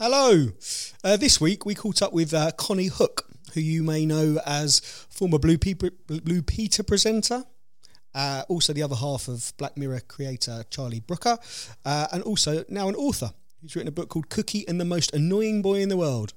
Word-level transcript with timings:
Hello. 0.00 0.50
Uh, 1.02 1.16
this 1.16 1.40
week 1.40 1.66
we 1.66 1.74
caught 1.74 2.02
up 2.02 2.12
with 2.12 2.32
uh, 2.32 2.52
Konnie 2.52 2.88
Huq, 2.88 3.22
who 3.54 3.60
you 3.60 3.82
may 3.82 4.06
know 4.06 4.38
as 4.46 4.78
former 5.10 5.40
Blue, 5.40 5.58
Blue 5.58 6.40
Peter 6.40 6.84
presenter. 6.84 7.42
Uh, 8.14 8.44
also, 8.48 8.72
the 8.72 8.84
other 8.84 8.94
half 8.94 9.26
of 9.26 9.52
Black 9.56 9.76
Mirror 9.76 10.02
creator 10.06 10.62
Charlie 10.70 11.00
Brooker, 11.00 11.36
uh, 11.84 12.06
and 12.12 12.22
also 12.22 12.64
now 12.68 12.88
an 12.88 12.94
author 12.94 13.32
He's 13.60 13.74
written 13.74 13.88
a 13.88 13.92
book 13.92 14.08
called 14.08 14.30
Cookie 14.30 14.66
and 14.68 14.80
the 14.80 14.84
Most 14.84 15.12
Annoying 15.12 15.62
Boy 15.62 15.80
in 15.80 15.88
the 15.88 15.96
World. 15.96 16.32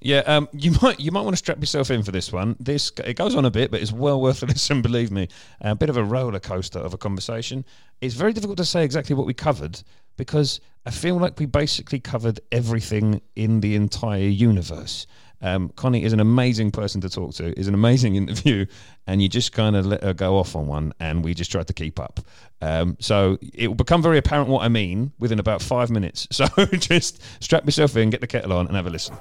Yeah, 0.00 0.20
um, 0.20 0.48
you 0.52 0.74
might 0.80 0.98
you 0.98 1.10
might 1.10 1.20
want 1.20 1.34
to 1.34 1.38
strap 1.38 1.60
yourself 1.60 1.90
in 1.90 2.02
for 2.02 2.12
this 2.12 2.32
one. 2.32 2.56
This 2.58 2.92
it 3.04 3.18
goes 3.18 3.34
on 3.34 3.44
a 3.44 3.50
bit, 3.50 3.70
but 3.70 3.82
it's 3.82 3.92
well 3.92 4.22
worth 4.22 4.42
a 4.42 4.46
listen. 4.46 4.80
Believe 4.80 5.10
me, 5.10 5.28
a 5.60 5.74
bit 5.74 5.90
of 5.90 5.98
a 5.98 6.04
roller 6.04 6.40
coaster 6.40 6.78
of 6.78 6.94
a 6.94 6.98
conversation. 6.98 7.62
It's 8.00 8.14
very 8.14 8.32
difficult 8.32 8.56
to 8.56 8.64
say 8.64 8.84
exactly 8.84 9.14
what 9.14 9.26
we 9.26 9.34
covered 9.34 9.82
because 10.16 10.60
I 10.84 10.90
feel 10.90 11.16
like 11.16 11.38
we 11.38 11.46
basically 11.46 12.00
covered 12.00 12.40
everything 12.52 13.20
in 13.34 13.60
the 13.60 13.74
entire 13.74 14.20
universe. 14.20 15.06
Um, 15.42 15.68
Konnie 15.70 16.02
is 16.02 16.12
an 16.12 16.20
amazing 16.20 16.70
person 16.70 17.00
to 17.02 17.10
talk 17.10 17.34
to. 17.34 17.58
is 17.58 17.68
an 17.68 17.74
amazing 17.74 18.16
interview, 18.16 18.66
and 19.06 19.20
you 19.20 19.28
just 19.28 19.52
kind 19.52 19.76
of 19.76 19.84
let 19.86 20.02
her 20.02 20.14
go 20.14 20.38
off 20.38 20.56
on 20.56 20.66
one, 20.66 20.92
and 21.00 21.24
we 21.24 21.34
just 21.34 21.50
tried 21.50 21.66
to 21.66 21.72
keep 21.72 22.00
up. 22.00 22.20
Um, 22.62 22.96
so 23.00 23.38
it 23.52 23.68
will 23.68 23.74
become 23.74 24.02
very 24.02 24.18
apparent 24.18 24.48
what 24.48 24.62
I 24.62 24.68
mean 24.68 25.12
within 25.18 25.38
about 25.38 25.62
five 25.62 25.90
minutes. 25.90 26.26
So 26.36 26.46
just 26.66 27.20
strap 27.42 27.64
yourself 27.64 27.96
in, 27.96 28.10
get 28.10 28.20
the 28.20 28.26
kettle 28.26 28.52
on, 28.52 28.66
and 28.66 28.76
have 28.76 28.86
a 28.86 28.90
listen. 28.90 29.16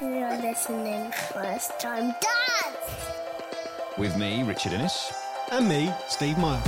You're 0.00 0.40
listening 0.40 1.12
first 1.32 1.78
time 1.78 2.14
dads. 2.20 3.04
With 3.98 4.16
me, 4.16 4.42
Richard 4.42 4.72
Innes. 4.72 5.12
And 5.52 5.68
me, 5.68 5.92
Steve 6.08 6.38
Meyer. 6.38 6.62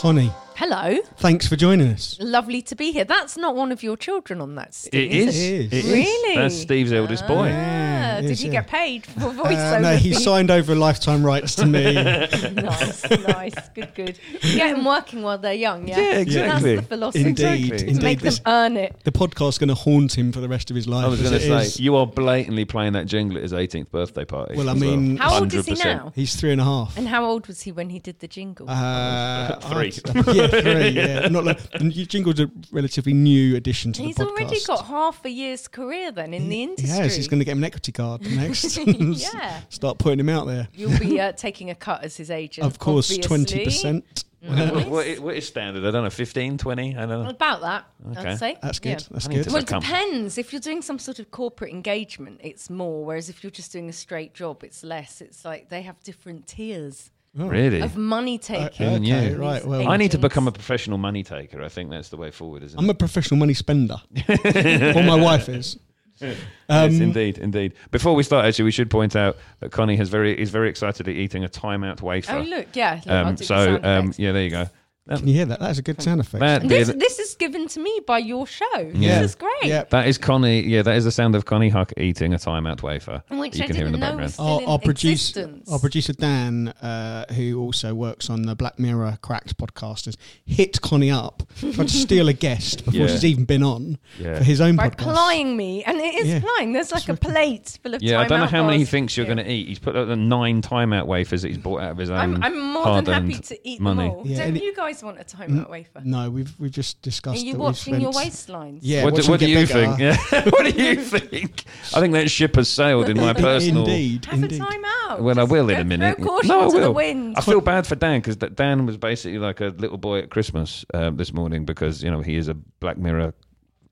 Konnie, 0.00 0.30
Hello. 0.58 0.98
thanks 1.18 1.46
for 1.46 1.54
joining 1.54 1.86
us. 1.86 2.16
Lovely 2.20 2.60
to 2.62 2.74
be 2.74 2.90
here. 2.90 3.04
That's 3.04 3.36
not 3.36 3.54
one 3.54 3.70
of 3.70 3.84
your 3.84 3.96
children 3.96 4.40
on 4.40 4.56
that, 4.56 4.74
Steve. 4.74 4.92
It 5.12 5.12
is. 5.16 5.28
It 5.40 5.52
is. 5.52 5.66
It 5.72 5.72
is. 5.84 5.92
Really? 5.92 6.34
That's 6.36 6.56
Steve's 6.56 6.92
eldest 6.92 7.28
boy. 7.28 7.48
Ah, 7.54 8.16
it 8.18 8.22
did 8.22 8.30
is, 8.32 8.42
you 8.42 8.50
yeah. 8.50 8.62
get 8.62 8.66
paid 8.68 9.06
for 9.06 9.28
Uh, 9.28 9.32
voiceover? 9.34 9.80
no, 9.82 9.96
he 9.96 10.08
fee? 10.14 10.14
signed 10.20 10.50
over 10.50 10.74
lifetime 10.74 11.24
rights 11.24 11.54
to 11.56 11.64
me. 11.66 11.92
nice, 11.94 13.08
nice, 13.08 13.68
good, 13.72 13.94
good. 13.94 14.18
Get 14.42 14.74
them 14.74 14.84
working 14.84 15.22
while 15.22 15.38
they're 15.38 15.52
young, 15.52 15.86
yeah. 15.86 15.96
Yeah, 16.00 16.18
exactly. 16.18 16.74
That's 16.74 16.88
the 16.88 16.88
philosophy. 16.96 17.24
Indeed, 17.24 17.44
Exactly. 17.44 17.78
To 17.78 17.86
indeed. 17.86 18.02
make 18.02 18.18
them 18.18 18.24
This- 18.24 18.40
earn 18.44 18.76
it. 18.76 18.96
the 19.04 19.12
podcast's 19.12 19.58
going 19.58 19.68
to 19.68 19.76
haunt 19.76 20.18
him 20.18 20.32
for 20.32 20.40
the 20.40 20.48
rest 20.48 20.70
of 20.70 20.76
his 20.76 20.88
life. 20.88 21.04
I 21.04 21.08
was 21.08 21.20
as 21.20 21.28
going 21.30 21.40
to 21.40 21.46
it 21.46 21.48
say, 21.60 21.66
is. 21.66 21.78
you 21.78 21.94
are 21.94 22.06
blatantly 22.06 22.64
playing 22.64 22.94
that 22.94 23.06
jingle 23.06 23.36
at 23.36 23.44
his 23.44 23.52
18th 23.52 23.92
birthday 23.92 24.24
party. 24.24 24.56
Well, 24.56 24.68
I 24.68 24.72
as 24.72 24.80
mean- 24.80 25.18
How 25.18 25.38
old 25.38 25.54
is 25.54 25.66
he 25.66 25.74
100%. 25.74 25.84
now? 25.84 26.12
he's 26.16 26.34
three 26.34 26.50
and 26.50 26.60
a 26.60 26.64
half. 26.64 26.98
And 26.98 27.06
how 27.06 27.24
old 27.24 27.46
was 27.46 27.62
he 27.62 27.70
when 27.70 27.90
he 27.90 28.00
did 28.00 28.18
the 28.18 28.26
jingle? 28.26 28.68
Uh, 28.68 29.54
Three. 29.68 29.92
I- 30.04 30.32
yeah, 30.32 30.47
three. 30.50 30.88
Yeah, 30.98 31.28
not 31.28 31.44
like 31.44 31.60
you- 31.80 32.06
Jingle's 32.06 32.40
a 32.40 32.50
relatively 32.72 33.12
new 33.14 33.56
addition 33.56 33.92
to 33.94 34.02
He's 34.02 34.16
the 34.16 34.24
podcast. 34.24 34.50
He's 34.50 34.68
already 34.68 34.82
got 34.82 34.86
half 34.86 35.24
a 35.24 35.30
year's 35.30 35.68
career 35.68 36.10
then 36.12 36.34
in 36.34 36.48
the 36.48 36.56
He 36.56 36.62
industry. 36.64 36.88
has. 36.90 37.16
He's 37.16 37.28
going 37.28 37.38
to 37.40 37.44
get 37.44 37.52
him 37.52 37.58
an 37.58 37.64
equity 37.64 37.92
card 37.92 38.22
next. 38.30 38.76
Yeah. 38.76 39.60
Start 39.68 39.98
putting 39.98 40.20
him 40.20 40.28
out 40.28 40.46
there. 40.46 40.68
You'll 40.74 40.98
be 40.98 41.20
uh, 41.20 41.32
taking 41.32 41.70
a 41.70 41.74
cut 41.74 42.04
as 42.04 42.16
his 42.16 42.30
agent. 42.30 42.66
Of 42.66 42.78
course, 42.78 43.10
obviously. 43.10 43.22
twenty 43.28 43.64
percent. 43.64 44.24
What, 44.40 44.86
what, 44.86 45.06
is, 45.08 45.18
what 45.20 45.34
is 45.36 45.48
standard? 45.48 45.84
I 45.84 45.90
don't 45.90 46.04
know, 46.04 46.10
15, 46.10 46.58
20? 46.58 46.96
I 46.96 47.06
don't 47.06 47.24
know. 47.24 47.28
About 47.28 47.60
that, 47.62 47.86
Okay. 48.16 48.30
I'd 48.30 48.38
say. 48.38 48.56
That's 48.62 48.78
good. 48.78 49.00
Yeah. 49.00 49.06
That's 49.10 49.26
good. 49.26 49.46
Well, 49.48 49.56
it 49.56 49.66
depends. 49.66 50.38
If 50.38 50.52
you're 50.52 50.60
doing 50.60 50.80
some 50.80 51.00
sort 51.00 51.18
of 51.18 51.32
corporate 51.32 51.72
engagement, 51.72 52.40
it's 52.44 52.70
more. 52.70 53.04
Whereas 53.04 53.28
if 53.28 53.42
you're 53.42 53.50
just 53.50 53.72
doing 53.72 53.88
a 53.88 53.92
straight 53.92 54.34
job, 54.34 54.62
it's 54.62 54.84
less. 54.84 55.20
It's 55.20 55.44
like 55.44 55.70
they 55.70 55.82
have 55.82 56.00
different 56.04 56.46
tiers 56.46 57.10
Really? 57.34 57.80
of 57.80 57.96
money 57.96 58.38
taking. 58.38 58.86
okay, 58.86 58.96
Okay, 58.96 59.30
yeah. 59.30 59.36
right. 59.36 59.64
Well, 59.64 59.88
I 59.88 59.96
need 59.96 60.10
to 60.12 60.18
become 60.18 60.48
a 60.48 60.52
professional 60.52 60.98
money 60.98 61.22
taker. 61.22 61.62
I 61.62 61.68
think 61.68 61.90
that's 61.90 62.08
the 62.08 62.16
way 62.16 62.30
forward, 62.30 62.62
isn't 62.62 62.78
it? 62.78 62.82
I'm 62.82 62.90
a 62.90 62.94
professional 62.94 63.38
money 63.38 63.54
spender. 63.54 63.96
or 64.28 65.02
my 65.02 65.14
wife 65.14 65.48
is. 65.48 65.78
yes, 66.20 66.36
Um, 66.68 67.00
indeed, 67.00 67.38
indeed. 67.38 67.74
Before 67.92 68.14
we 68.14 68.24
start, 68.24 68.44
actually, 68.44 68.64
we 68.64 68.70
should 68.72 68.90
point 68.90 69.14
out 69.14 69.36
that 69.60 69.70
Konnie 69.70 69.96
has 69.98 70.08
very 70.08 70.40
is 70.40 70.50
very 70.50 70.68
excitedly 70.68 71.16
eating 71.16 71.44
a 71.44 71.48
timeout 71.48 72.02
wafer. 72.02 72.36
Oh 72.36 72.40
look, 72.40 72.74
yeah. 72.74 73.00
Look, 73.06 73.08
Um, 73.14 73.36
so 73.36 73.78
um, 73.84 74.12
yeah, 74.16 74.32
there 74.32 74.42
you 74.42 74.50
go. 74.50 74.68
That, 75.08 75.18
Can 75.20 75.28
you 75.28 75.34
hear 75.34 75.46
that? 75.46 75.58
That's 75.60 75.78
a 75.78 75.82
good 75.82 76.00
sound 76.02 76.20
effect. 76.20 76.40
that, 76.40 76.68
this, 76.68 76.88
bit- 76.90 76.98
this 77.00 77.18
is 77.18 77.34
given 77.34 77.66
to 77.68 77.80
me 77.80 78.00
by 78.06 78.18
your 78.18 78.46
show. 78.46 78.66
Yeah. 78.76 79.20
This 79.22 79.30
is 79.30 79.34
great. 79.36 79.52
Yeah. 79.64 79.84
that 79.90 80.06
is 80.06 80.18
Konnie. 80.18 80.66
Yeah, 80.68 80.82
that 80.82 80.96
is 80.96 81.04
the 81.04 81.10
sound 81.10 81.34
of 81.34 81.44
Konnie 81.46 81.72
Huq 81.72 81.92
eating 81.98 82.34
a 82.34 82.36
timeout 82.36 82.82
wafer. 82.82 83.22
Which 83.30 83.56
you 83.56 83.64
I 83.64 83.66
can 83.68 83.76
hear 83.76 83.86
in 83.86 83.92
the 83.92 83.98
background. 83.98 84.22
was 84.24 84.34
still 84.34 84.46
Our, 84.46 84.62
in 84.62 84.68
our 84.68 84.78
producer, 84.78 85.50
our 85.72 85.78
producer 85.78 86.12
Dan, 86.12 86.68
uh, 86.68 87.24
who 87.32 87.58
also 87.60 87.94
works 87.94 88.28
on 88.30 88.42
the 88.42 88.54
Black 88.54 88.78
Mirror 88.78 89.18
Cracked 89.22 89.56
podcast, 89.56 90.04
has 90.04 90.16
hit 90.44 90.80
Konnie 90.82 91.14
up, 91.14 91.42
tried 91.58 91.88
to 91.88 91.88
steal 91.88 92.28
a 92.28 92.32
guest 92.34 92.84
before 92.84 93.00
Yeah. 93.00 93.06
she's 93.06 93.24
even 93.24 93.44
been 93.46 93.62
on 93.62 93.98
Yeah. 94.20 94.36
for 94.38 94.44
his 94.44 94.60
own 94.60 94.76
by 94.76 94.90
podcast. 94.90 94.98
plying 94.98 95.56
me, 95.56 95.84
and 95.84 95.96
it 95.98 96.14
is 96.16 96.28
Yeah. 96.28 96.40
plying. 96.40 96.72
There's 96.74 96.92
like 96.92 97.08
a 97.08 97.14
plate 97.16 97.78
full 97.82 97.94
of. 97.94 98.02
Yeah, 98.02 98.20
I 98.20 98.26
don't 98.28 98.40
know 98.40 98.46
how 98.46 98.64
many 98.66 98.78
he 98.78 98.84
thinks 98.84 99.16
you're 99.16 99.26
going 99.26 99.38
to 99.38 99.50
eat. 99.50 99.68
He's 99.68 99.78
put 99.78 99.96
out 99.96 100.08
the 100.08 100.16
nine 100.16 100.60
timeout 100.60 101.06
wafers 101.06 101.42
that 101.42 101.48
he's 101.48 101.56
bought 101.58 101.80
out 101.80 101.92
of 101.92 101.96
his 101.98 102.10
own. 102.10 102.18
I'm, 102.18 102.42
I'm 102.42 102.72
more 102.74 103.00
than 103.00 103.06
happy 103.06 103.38
to 103.40 103.68
eat 103.68 103.80
money. 103.80 104.08
them 104.08 104.10
all. 104.18 104.22
Yeah, 104.26 104.44
Don't 104.44 104.56
you 104.56 104.74
guys 104.74 104.97
want 105.02 105.20
a 105.20 105.24
timeout 105.24 105.68
wafer? 105.70 106.00
No, 106.04 106.30
we've 106.30 106.52
we've 106.58 106.70
just 106.70 106.98
Are 106.98 107.02
discussed. 107.02 107.44
you 107.44 107.52
that 107.52 107.58
we've 107.58 107.64
watching 107.64 108.00
your 108.00 108.12
waistlines? 108.12 108.80
Yeah. 108.82 109.04
what 109.04 109.14
do, 109.14 109.30
what 109.30 109.40
do 109.40 109.48
you 109.48 109.56
bigger. 109.66 109.72
think? 109.72 109.98
Yeah. 109.98 110.16
what 110.50 110.64
do 110.64 110.82
you 110.82 110.96
think? 110.96 111.64
I 111.94 112.00
think 112.00 112.14
that 112.14 112.30
ship 112.30 112.56
has 112.56 112.68
sailed 112.68 113.08
in 113.08 113.16
my 113.16 113.32
personal. 113.34 113.82
Indeed, 113.86 114.24
Have 114.26 114.42
indeed. 114.42 114.60
a 114.60 114.64
timeout. 114.64 115.20
Well, 115.20 115.38
I 115.38 115.44
will 115.44 115.70
in 115.70 115.80
a 115.80 115.84
minute. 115.84 116.18
Throw 116.18 116.38
no, 116.44 116.60
I 116.62 116.66
will. 116.66 116.80
the 116.80 116.90
wind. 116.92 117.36
I 117.36 117.40
feel 117.40 117.60
bad 117.60 117.86
for 117.86 117.94
Dan 117.96 118.20
because 118.20 118.36
Dan 118.36 118.86
was 118.86 118.96
basically 118.96 119.38
like 119.38 119.60
a 119.60 119.68
little 119.78 119.98
boy 119.98 120.18
at 120.20 120.30
Christmas 120.30 120.84
um, 120.94 121.16
this 121.16 121.32
morning 121.32 121.64
because 121.64 122.02
you 122.02 122.10
know 122.10 122.20
he 122.20 122.36
is 122.36 122.48
a 122.48 122.54
Black 122.54 122.98
Mirror 122.98 123.34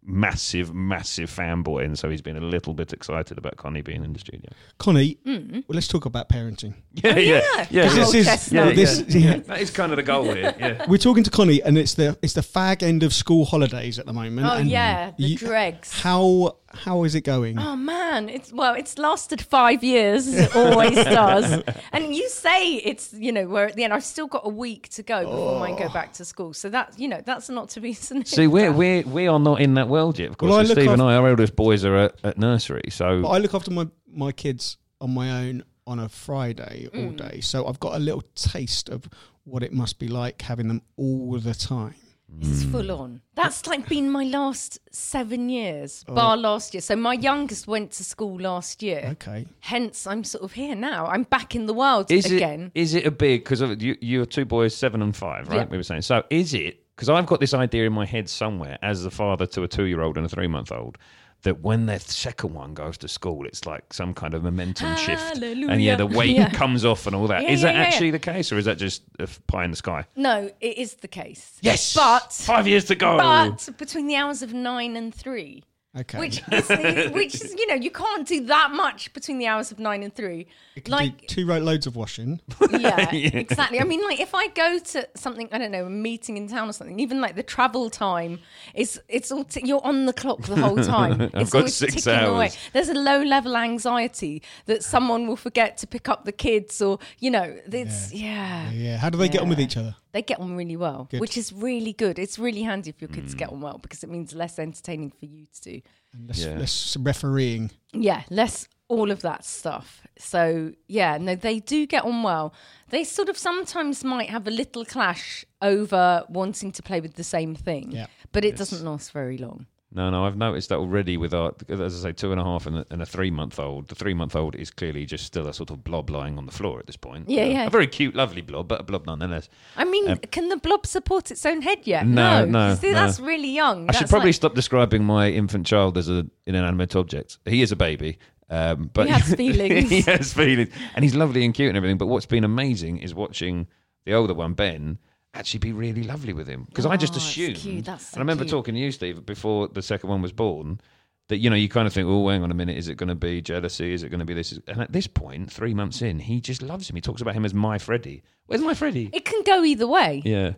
massive, 0.06 0.72
massive 0.74 1.30
fanboy, 1.30 1.84
and 1.84 1.98
so 1.98 2.08
he's 2.08 2.22
been 2.22 2.36
a 2.36 2.40
little 2.40 2.72
bit 2.74 2.92
excited 2.92 3.36
about 3.38 3.56
Konnie 3.56 3.84
being 3.84 4.04
in 4.04 4.12
the 4.12 4.18
studio. 4.18 4.50
Konnie, 4.78 5.18
Hmm. 5.24 5.52
well, 5.66 5.74
let's 5.74 5.88
talk 5.88 6.06
about 6.06 6.28
parenting. 6.28 6.74
Yeah, 7.04 7.16
yeah. 7.18 7.66
yeah, 7.70 7.88
Good 7.88 8.06
This 8.06 8.14
is- 8.14 8.52
yeah, 8.52 8.70
this- 8.72 9.04
yeah. 9.08 9.18
yeah. 9.32 9.36
That 9.40 9.60
is 9.60 9.70
kind 9.70 9.92
of 9.92 9.96
the 9.96 10.02
goal 10.02 10.32
here. 10.32 10.54
Yeah. 10.58 10.86
We're 10.88 10.96
talking 10.96 11.24
to 11.24 11.30
Konnie, 11.30 11.60
and 11.64 11.76
it's 11.76 11.94
the 11.94 12.16
it's 12.22 12.32
the 12.32 12.40
fag 12.40 12.82
end 12.82 13.02
of 13.02 13.12
school 13.12 13.44
holidays 13.44 13.98
at 13.98 14.06
the 14.06 14.12
moment. 14.12 14.46
Oh 14.46 14.56
and 14.56 14.70
yeah, 14.70 15.10
the 15.18 15.24
you- 15.24 15.36
dregs. 15.38 15.92
How 16.00 16.56
how 16.84 17.04
is 17.04 17.14
it 17.14 17.22
going? 17.22 17.58
Oh 17.58 17.76
man, 17.76 18.28
it's 18.28 18.52
well, 18.52 18.74
it's 18.74 18.98
lasted 18.98 19.40
five 19.42 19.82
years, 19.82 20.26
as 20.26 20.34
it 20.46 20.56
always 20.56 20.94
does. 21.22 21.62
And 21.92 22.14
you 22.14 22.28
say 22.28 22.74
it's, 22.76 23.12
you 23.12 23.32
know, 23.32 23.46
we're 23.46 23.66
at 23.66 23.76
the 23.76 23.84
end. 23.84 23.92
I've 23.92 24.04
still 24.04 24.26
got 24.26 24.42
a 24.44 24.48
week 24.48 24.88
to 24.90 25.02
go 25.02 25.24
before 25.24 25.58
mine 25.58 25.76
go 25.76 25.88
back 25.88 26.12
to 26.14 26.24
school. 26.24 26.52
So 26.52 26.68
that, 26.70 26.98
you 26.98 27.08
know, 27.08 27.20
that's 27.24 27.48
not 27.48 27.68
to 27.70 27.80
be 27.80 27.92
sniffed 27.92 28.28
See, 28.28 28.46
we're, 28.46 28.72
we 28.72 29.02
we 29.04 29.26
are 29.26 29.38
not 29.40 29.60
in 29.60 29.74
that 29.74 29.88
world 29.88 30.18
yet. 30.18 30.30
Of 30.30 30.38
course, 30.38 30.50
Well, 30.50 30.60
I 30.60 30.62
So 30.64 30.68
look 30.68 30.78
Steve 30.78 30.90
and 30.92 31.02
I, 31.02 31.16
our 31.16 31.28
eldest 31.28 31.56
boys 31.56 31.84
are 31.84 31.96
at, 31.96 32.14
at 32.24 32.38
nursery. 32.38 32.84
So 32.90 33.22
But 33.22 33.28
I 33.30 33.38
look 33.38 33.54
after 33.54 33.70
my 33.70 33.88
my 34.12 34.32
kids 34.32 34.76
on 35.00 35.12
my 35.14 35.46
own 35.46 35.64
on 35.86 35.98
a 36.00 36.08
Friday 36.08 36.88
all 36.94 37.12
Mm. 37.12 37.16
day, 37.30 37.40
so 37.40 37.66
I've 37.66 37.78
got 37.78 37.94
a 37.94 37.98
little 38.00 38.22
taste 38.34 38.88
of 38.88 39.08
what 39.44 39.62
it 39.62 39.72
must 39.72 39.98
be 40.00 40.08
like 40.08 40.42
having 40.42 40.66
them 40.68 40.82
all 40.96 41.38
the 41.38 41.54
time. 41.54 41.94
It's 42.40 42.64
Hmm. 42.64 42.70
full 42.72 42.90
on. 42.92 43.20
That's 43.34 43.66
like 43.66 43.88
been 43.88 44.10
my 44.10 44.24
last 44.24 44.78
seven 44.90 45.48
years, 45.48 46.04
Oh. 46.08 46.14
bar 46.14 46.36
last 46.36 46.74
year. 46.74 46.80
So 46.80 46.96
my 46.96 47.14
youngest 47.14 47.66
went 47.68 47.92
to 47.92 48.04
school 48.04 48.38
last 48.40 48.82
year. 48.82 49.08
Okay. 49.12 49.46
Hence, 49.60 50.06
I'm 50.06 50.24
sort 50.24 50.44
of 50.44 50.52
here 50.52 50.74
now. 50.74 51.06
I'm 51.06 51.22
back 51.22 51.54
in 51.54 51.66
the 51.66 51.74
world 51.74 52.10
is 52.10 52.26
again. 52.30 52.72
it 52.74 52.80
is 52.80 52.94
it 52.94 53.06
a 53.06 53.10
big 53.10 53.44
because 53.44 53.60
you 53.82 53.96
you're 54.00 54.26
two 54.26 54.44
boys, 54.44 54.74
seven 54.74 55.02
and 55.02 55.14
five, 55.16 55.48
right? 55.48 55.58
Yeah. 55.60 55.64
We 55.70 55.76
were 55.76 55.82
saying. 55.82 56.02
So 56.02 56.24
is 56.30 56.52
it 56.52 56.82
because 56.96 57.08
I've 57.08 57.26
got 57.26 57.40
this 57.40 57.54
idea 57.54 57.86
in 57.86 57.92
my 57.92 58.06
head 58.06 58.28
somewhere 58.28 58.78
as 58.82 59.04
the 59.04 59.10
father 59.10 59.46
to 59.46 59.62
a 59.62 59.68
two 59.68 59.84
year 59.84 60.00
old 60.02 60.16
and 60.16 60.26
a 60.26 60.28
three 60.28 60.48
month 60.48 60.72
old. 60.72 60.98
That 61.42 61.60
when 61.60 61.86
their 61.86 62.00
second 62.00 62.54
one 62.54 62.74
goes 62.74 62.98
to 62.98 63.08
school, 63.08 63.46
it's 63.46 63.66
like 63.66 63.92
some 63.92 64.14
kind 64.14 64.34
of 64.34 64.42
momentum 64.42 64.96
shift, 64.96 65.36
and 65.42 65.80
yeah, 65.82 65.94
the 65.94 66.06
weight 66.06 66.34
Yeah. 66.36 66.50
comes 66.50 66.84
off 66.84 67.06
and 67.06 67.14
all 67.14 67.28
that. 67.28 67.44
Is 67.44 67.62
Yeah, 67.62 67.68
yeah, 67.68 67.72
that 67.74 67.86
actually 67.86 68.10
the 68.10 68.18
case, 68.18 68.50
or 68.50 68.58
is 68.58 68.64
that 68.64 68.78
just 68.78 69.02
a 69.20 69.28
pie 69.46 69.64
in 69.64 69.70
the 69.70 69.76
sky? 69.76 70.06
no, 70.16 70.50
it 70.60 70.78
is 70.78 70.94
the 70.94 71.08
case. 71.08 71.58
Yes, 71.60 71.94
But 71.94 72.32
five 72.32 72.66
years 72.66 72.86
to 72.86 72.96
go. 72.96 73.16
but 73.18 73.68
between 73.78 74.08
the 74.08 74.16
hours 74.16 74.42
of 74.42 74.52
nine 74.54 74.96
and 74.96 75.14
three, 75.14 75.62
Okay. 75.98 76.18
Which 76.18 76.42
is, 76.52 77.10
which 77.12 77.34
is, 77.36 77.54
you 77.54 77.66
know, 77.66 77.74
you 77.74 77.90
can't 77.90 78.26
do 78.26 78.44
that 78.46 78.70
much 78.72 79.12
between 79.12 79.38
the 79.38 79.46
hours 79.46 79.70
of 79.72 79.78
nine 79.78 80.02
and 80.02 80.14
three. 80.14 80.46
Like, 80.86 81.22
do 81.22 81.26
two 81.26 81.46
ro- 81.46 81.58
loads 81.58 81.86
of 81.86 81.96
washing. 81.96 82.40
yeah, 82.70 83.10
exactly. 83.14 83.80
I 83.80 83.84
mean, 83.84 84.04
like 84.04 84.20
if 84.20 84.34
I 84.34 84.48
go 84.48 84.78
to 84.78 85.08
something, 85.14 85.48
I 85.52 85.58
don't 85.58 85.70
know, 85.70 85.86
a 85.86 85.90
meeting 85.90 86.36
in 86.36 86.48
town 86.48 86.68
or 86.68 86.72
something, 86.72 87.00
even 87.00 87.20
like 87.20 87.34
the 87.34 87.42
travel 87.42 87.88
time 87.88 88.40
is 88.74 89.00
it's 89.08 89.32
all 89.32 89.44
t- 89.44 89.62
you're 89.64 89.84
on 89.84 90.04
the 90.04 90.12
clock 90.12 90.42
the 90.42 90.56
whole 90.56 90.76
time. 90.82 91.20
it's 91.34 91.50
got 91.50 91.70
six 91.70 91.94
ticking 91.94 92.28
away. 92.28 92.50
There's 92.74 92.90
a 92.90 92.94
low 92.94 93.22
level 93.22 93.56
anxiety 93.56 94.42
that 94.66 94.82
someone 94.84 95.26
will 95.26 95.36
forget 95.36 95.78
to 95.78 95.86
pick 95.86 96.08
up 96.10 96.26
the 96.26 96.32
kids, 96.32 96.82
or 96.82 96.98
you 97.20 97.30
know, 97.30 97.56
it's 97.72 98.12
yeah. 98.12 98.70
Yeah. 98.70 98.98
How 98.98 99.08
do 99.08 99.16
they 99.16 99.28
get 99.28 99.40
on 99.40 99.48
with 99.48 99.60
each 99.60 99.78
other? 99.78 99.96
They 100.16 100.22
get 100.22 100.40
on 100.40 100.56
really 100.56 100.78
well, 100.78 101.08
Good. 101.10 101.20
which 101.20 101.36
is 101.36 101.52
really 101.52 101.92
good. 101.92 102.18
It's 102.18 102.38
really 102.38 102.62
handy 102.62 102.88
if 102.88 103.02
your 103.02 103.08
kids 103.10 103.34
Mm. 103.34 103.38
get 103.38 103.48
on 103.50 103.60
well 103.60 103.76
because 103.76 104.02
it 104.02 104.08
means 104.08 104.32
less 104.34 104.58
entertaining 104.58 105.10
for 105.10 105.26
you 105.26 105.44
to 105.52 105.60
do. 105.70 105.80
And 106.14 106.28
less, 106.28 106.38
Yeah. 106.42 106.56
less 106.58 106.96
refereeing. 106.96 107.70
Yeah, 107.92 108.22
less 108.30 108.66
all 108.88 109.10
of 109.10 109.20
that 109.20 109.44
stuff. 109.44 110.06
So 110.16 110.72
yeah, 110.88 111.18
no, 111.18 111.34
they 111.34 111.60
do 111.60 111.86
get 111.86 112.04
on 112.04 112.22
well. 112.22 112.54
They 112.88 113.04
sort 113.04 113.28
of 113.28 113.36
sometimes 113.36 114.02
might 114.04 114.30
have 114.30 114.46
a 114.48 114.50
little 114.50 114.86
clash 114.86 115.44
over 115.60 116.24
wanting 116.30 116.72
to 116.72 116.82
play 116.82 117.00
with 117.02 117.16
the 117.16 117.24
same 117.24 117.54
thing, 117.54 117.92
Yeah. 117.92 118.06
but 118.32 118.42
it 118.42 118.56
doesn't 118.56 118.82
last 118.82 119.12
very 119.12 119.36
long. 119.36 119.66
No, 119.96 120.10
no, 120.10 120.26
I've 120.26 120.36
noticed 120.36 120.68
that 120.68 120.76
already 120.78 121.16
with 121.16 121.32
our, 121.32 121.54
as 121.70 121.80
I 122.04 122.10
say, 122.10 122.12
two 122.12 122.30
and 122.30 122.38
a 122.40 122.44
half 122.44 122.66
and 122.66 122.76
a, 122.78 122.86
and 122.90 123.00
a 123.00 123.06
three 123.06 123.30
month 123.30 123.58
old. 123.58 123.88
The 123.88 123.94
three 123.94 124.12
month 124.12 124.36
old 124.36 124.54
is 124.54 124.70
clearly 124.70 125.06
just 125.06 125.24
still 125.24 125.48
a 125.48 125.54
sort 125.54 125.70
of 125.70 125.82
blob 125.84 126.10
lying 126.10 126.36
on 126.36 126.44
the 126.44 126.52
floor 126.52 126.78
at 126.78 126.86
this 126.86 126.96
point. 126.96 127.28
Yeah, 127.30 127.42
Uh, 127.42 127.46
yeah. 127.46 127.66
A 127.66 127.70
very 127.70 127.86
cute, 127.86 128.14
lovely 128.14 128.42
blob, 128.42 128.68
but 128.68 128.78
a 128.78 128.82
blob 128.84 129.06
nonetheless. 129.06 129.48
I 129.76 129.84
mean, 129.86 130.18
can 130.18 130.50
the 130.50 130.58
blob 130.58 130.84
support 130.86 131.30
its 131.30 131.46
own 131.46 131.62
head 131.62 131.78
yet? 131.84 132.02
Um, 132.02 132.14
No, 132.14 132.44
no, 132.44 132.74
See, 132.74 132.88
no. 132.88 132.94
that's 132.94 133.18
really 133.18 133.48
young. 133.50 133.88
I 133.88 133.92
should 133.92 134.08
probably 134.10 134.28
like- 134.28 134.34
stop 134.36 134.54
describing 134.54 135.02
my 135.02 135.30
infant 135.30 135.66
child 135.66 135.96
as 135.96 136.08
an 136.08 136.30
inanimate 136.46 136.94
object. 136.94 137.38
He 137.46 137.62
is 137.62 137.72
a 137.72 137.76
baby. 137.76 138.18
Um, 138.50 138.90
but 138.92 139.06
He 139.06 139.12
has 139.12 139.34
feelings. 139.42 139.88
he 139.90 140.02
has 140.02 140.32
feelings. 140.32 140.68
And 140.94 141.04
he's 141.04 141.14
lovely 141.16 141.44
and 141.44 141.54
cute 141.54 141.68
and 141.70 141.76
everything. 141.76 141.96
But 141.98 142.06
what's 142.06 142.26
been 142.26 142.44
amazing 142.44 142.98
is 142.98 143.14
watching 143.14 143.66
the 144.04 144.12
older 144.12 144.34
one, 144.34 144.52
Ben, 144.52 144.98
actually 145.36 145.58
be 145.60 145.72
really 145.72 146.02
lovely 146.02 146.32
with 146.32 146.48
him. 146.48 146.64
Because 146.64 146.86
I 146.86 146.96
just 146.96 147.14
Oh, 147.14 147.18
assumed, 147.18 147.56
cute. 147.56 147.84
That's 147.84 148.06
so 148.06 148.14
and 148.14 148.20
I 148.20 148.22
remember 148.22 148.44
cute. 148.44 148.50
talking 148.50 148.74
to 148.74 148.80
you, 148.80 148.90
Steve, 148.92 149.24
before 149.26 149.68
the 149.68 149.82
second 149.82 150.10
one 150.10 150.22
was 150.22 150.32
born, 150.32 150.80
that, 151.28 151.38
you 151.38 151.50
know, 151.50 151.56
you 151.56 151.68
kind 151.68 151.86
of 151.86 151.92
think, 151.92 152.06
oh, 152.08 152.28
hang 152.28 152.42
on 152.42 152.50
a 152.50 152.54
minute, 152.54 152.76
is 152.76 152.88
it 152.88 152.96
going 152.96 153.08
to 153.08 153.14
be 153.14 153.42
jealousy? 153.42 153.92
Is 153.92 154.02
it 154.02 154.08
going 154.10 154.20
to 154.20 154.24
be 154.26 154.34
this? 154.34 154.58
And 154.68 154.80
at 154.80 154.92
this 154.92 155.06
point, 155.06 155.50
three 155.52 155.74
months 155.74 156.00
in, 156.02 156.18
he 156.20 156.40
just 156.40 156.62
loves 156.62 156.88
him. 156.88 156.94
He 156.96 157.02
talks 157.02 157.20
about 157.20 157.34
him 157.34 157.44
as 157.44 157.52
my 157.54 157.78
Freddie. 157.78 158.22
Where's 158.46 158.62
my 158.62 158.74
Freddie? 158.74 159.10
It 159.12 159.24
can 159.24 159.42
go 159.42 159.64
either 159.64 159.86
way. 159.88 160.22
Yeah. 160.24 160.52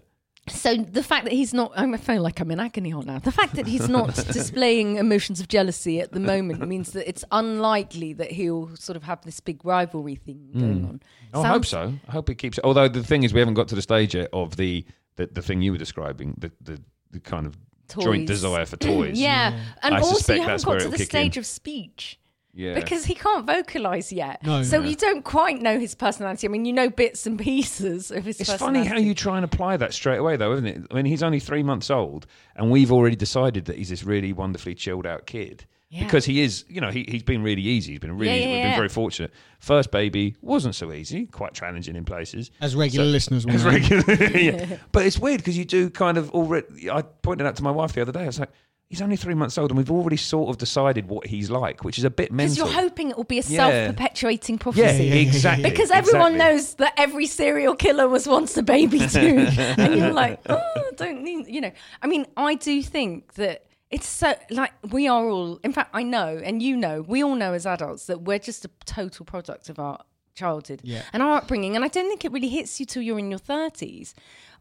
So 0.48 0.76
the 0.76 1.02
fact 1.02 1.24
that 1.24 1.32
he's 1.32 1.54
not, 1.54 1.72
I 1.76 1.96
feel 1.96 2.22
like 2.22 2.40
I'm 2.40 2.50
in 2.50 2.60
agony 2.60 2.92
on 2.92 3.06
now. 3.06 3.18
The 3.18 3.32
fact 3.32 3.54
that 3.54 3.66
he's 3.66 3.88
not 3.88 4.14
displaying 4.32 4.96
emotions 4.96 5.40
of 5.40 5.48
jealousy 5.48 6.00
at 6.00 6.12
the 6.12 6.20
moment 6.20 6.66
means 6.66 6.92
that 6.92 7.08
it's 7.08 7.24
unlikely 7.30 8.12
that 8.14 8.30
he'll 8.30 8.74
sort 8.76 8.96
of 8.96 9.02
have 9.04 9.22
this 9.24 9.40
big 9.40 9.64
rivalry 9.64 10.16
thing 10.16 10.48
hmm. 10.52 10.60
going 10.60 10.84
on. 10.84 11.02
Oh, 11.34 11.42
I 11.42 11.48
hope 11.48 11.66
so. 11.66 11.94
I 12.08 12.12
hope 12.12 12.30
it 12.30 12.36
keeps. 12.36 12.58
Although 12.64 12.88
the 12.88 13.02
thing 13.02 13.22
is, 13.22 13.32
we 13.32 13.40
haven't 13.40 13.54
got 13.54 13.68
to 13.68 13.74
the 13.74 13.82
stage 13.82 14.14
yet 14.14 14.28
of 14.32 14.56
the 14.56 14.84
the, 15.16 15.26
the 15.26 15.42
thing 15.42 15.62
you 15.62 15.72
were 15.72 15.78
describing, 15.78 16.34
the, 16.38 16.52
the 16.60 16.80
the 17.10 17.20
kind 17.20 17.46
of 17.46 17.56
joint 18.00 18.26
desire 18.26 18.64
for 18.66 18.76
toys. 18.76 19.18
Yeah, 19.18 19.52
mm. 19.52 19.58
and 19.82 19.94
I 19.94 20.00
also 20.00 20.34
you 20.34 20.42
haven't 20.42 20.64
got 20.64 20.80
to 20.80 20.88
the 20.88 20.98
stage 20.98 21.36
in. 21.36 21.40
of 21.40 21.46
speech. 21.46 22.18
Yeah. 22.58 22.74
Because 22.74 23.04
he 23.04 23.14
can't 23.14 23.46
vocalize 23.46 24.12
yet, 24.12 24.42
No. 24.42 24.62
so 24.62 24.80
No. 24.80 24.88
you 24.88 24.96
don't 24.96 25.24
quite 25.24 25.62
know 25.62 25.78
his 25.78 25.94
personality. 25.94 26.46
I 26.46 26.50
mean, 26.50 26.64
you 26.64 26.72
know 26.72 26.90
bits 26.90 27.24
and 27.26 27.38
pieces 27.38 28.10
of 28.10 28.24
his. 28.24 28.40
it's 28.40 28.52
funny 28.54 28.84
how 28.84 28.98
you 28.98 29.14
try 29.14 29.36
and 29.36 29.44
apply 29.44 29.76
that 29.78 29.94
straight 29.94 30.18
away, 30.18 30.36
though, 30.36 30.52
isn't 30.54 30.66
it? 30.66 30.82
I 30.90 30.94
mean, 30.94 31.04
he's 31.06 31.22
only 31.22 31.40
three 31.40 31.62
months 31.62 31.88
old, 31.90 32.26
and 32.56 32.70
we've 32.70 32.90
already 32.92 33.16
decided 33.16 33.64
that 33.66 33.76
he's 33.76 33.88
this 33.90 34.02
really 34.04 34.32
wonderfully 34.32 34.74
chilled 34.74 35.06
out 35.06 35.26
kid. 35.26 35.64
Yeah. 35.90 36.04
Because 36.04 36.26
he 36.26 36.42
is, 36.42 36.66
you 36.68 36.82
know, 36.82 36.90
he, 36.90 37.06
he's 37.08 37.22
been 37.22 37.42
really 37.42 37.62
easy. 37.62 37.92
He's 37.92 38.00
been 38.00 38.18
really, 38.18 38.40
Yeah, 38.40 38.46
yeah, 38.46 38.54
we've 38.56 38.62
been 38.72 38.76
very 38.76 38.88
fortunate. 38.90 39.32
First 39.58 39.90
baby 39.90 40.36
wasn't 40.42 40.74
so 40.74 40.92
easy, 40.92 41.24
quite 41.24 41.54
challenging 41.54 41.96
in 41.96 42.04
places. 42.04 42.50
As 42.60 42.76
regular 42.76 43.06
listeners 43.06 43.46
will 43.46 43.54
As 43.54 43.64
know. 43.64 43.70
regular, 43.70 44.04
yeah. 44.38 44.76
But 44.92 45.06
it's 45.06 45.18
weird 45.18 45.38
because 45.38 45.56
you 45.56 45.64
do 45.64 45.88
kind 45.88 46.18
of 46.18 46.30
already. 46.32 46.90
I 46.90 47.00
pointed 47.00 47.46
out 47.46 47.56
to 47.56 47.62
my 47.62 47.70
wife 47.70 47.94
the 47.94 48.02
other 48.02 48.12
day. 48.12 48.24
I 48.24 48.26
was 48.26 48.38
like, 48.38 48.50
he's 48.88 49.02
only 49.02 49.16
three 49.16 49.34
months 49.34 49.58
old, 49.58 49.70
and 49.70 49.76
we've 49.78 49.90
already 49.90 50.16
sort 50.16 50.48
of 50.48 50.58
decided 50.58 51.08
what 51.08 51.26
he's 51.26 51.50
like, 51.50 51.84
which 51.84 51.98
is 51.98 52.04
a 52.04 52.10
bit 52.10 52.32
mental. 52.32 52.54
because 52.54 52.58
mental. 52.58 52.72
you're 52.82 52.88
hoping 52.90 53.10
it 53.10 53.16
will 53.16 53.24
be 53.24 53.38
a 53.38 53.42
Yeah. 53.46 53.68
self-perpetuating 53.70 54.58
prophecy. 54.58 54.82
yeah, 54.82 54.92
yeah, 54.92 55.14
yeah, 55.14 55.20
exactly. 55.20 55.70
Because 55.70 55.90
everyone 55.90 56.34
exactly. 56.34 56.56
knows 56.56 56.74
that 56.74 56.94
every 56.96 57.26
serial 57.26 57.74
killer 57.74 58.08
was 58.08 58.26
once 58.26 58.56
a 58.56 58.62
baby 58.62 58.98
too, 59.16 59.46
and 59.78 59.94
you're 59.94 60.12
like, 60.12 60.40
oh, 60.48 60.56
I 60.76 60.90
don't 60.96 61.22
need, 61.22 61.46
you 61.48 61.60
know. 61.60 61.72
I 62.02 62.06
mean, 62.06 62.26
I 62.36 62.54
do 62.54 62.82
think 62.82 63.34
that 63.34 63.64
it's 63.90 64.06
so 64.08 64.34
like 64.50 64.72
we 64.90 65.08
are 65.08 65.28
all. 65.28 65.58
In 65.64 65.72
fact, 65.72 65.90
I 65.94 66.02
know, 66.02 66.40
and 66.42 66.62
you 66.62 66.76
know, 66.76 67.02
we 67.02 67.22
all 67.24 67.34
know 67.34 67.52
as 67.54 67.64
adults 67.66 68.06
that 68.06 68.22
we're 68.22 68.38
just 68.38 68.64
a 68.64 68.70
total 68.84 69.24
product 69.24 69.68
of 69.70 69.78
our 69.78 70.00
childhood 70.34 70.80
Yeah. 70.84 71.02
and 71.12 71.22
our 71.22 71.36
upbringing. 71.38 71.74
And 71.74 71.84
I 71.84 71.88
don't 71.88 72.06
think 72.08 72.24
it 72.24 72.30
really 72.32 72.48
hits 72.48 72.78
you 72.78 72.86
till 72.86 73.02
you're 73.02 73.18
in 73.18 73.30
your 73.30 73.38
thirties. 73.40 74.14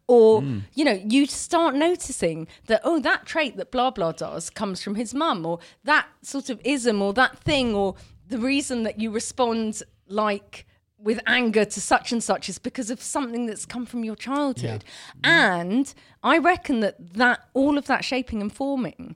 Or, 0.08 0.42
hmm. 0.42 0.60
you 0.74 0.86
know, 0.86 1.02
you 1.06 1.26
start 1.26 1.76
noticing 1.76 2.48
that, 2.68 2.82
oh, 2.84 3.00
that 3.00 3.26
trait 3.26 3.58
that 3.58 3.72
blah 3.72 3.92
blah 3.92 4.14
does 4.14 4.50
comes 4.50 4.82
from 4.82 4.96
his 4.96 5.14
mum, 5.14 5.46
or 5.46 5.60
that 5.84 6.08
sort 6.22 6.50
of 6.50 6.62
ism, 6.64 7.02
or 7.02 7.14
that 7.14 7.38
thing, 7.40 7.76
or 7.76 7.96
the 8.28 8.40
reason 8.40 8.84
that 8.84 9.00
you 9.00 9.12
respond 9.12 9.84
like 10.08 10.66
with 10.98 11.20
anger 11.28 11.64
to 11.64 11.80
such 11.80 12.12
and 12.12 12.24
such 12.24 12.50
is 12.50 12.58
because 12.58 12.90
of 12.90 13.02
something 13.02 13.46
that's 13.46 13.66
come 13.66 13.86
from 13.86 14.04
your 14.04 14.16
childhood. 14.16 14.84
Hmm. 15.24 15.30
And 15.30 15.94
I 16.24 16.38
reckon 16.38 16.80
that 16.80 17.14
that 17.14 17.42
all 17.54 17.78
of 17.78 17.86
that 17.88 18.04
shaping 18.04 18.42
and 18.42 18.52
forming 18.52 19.16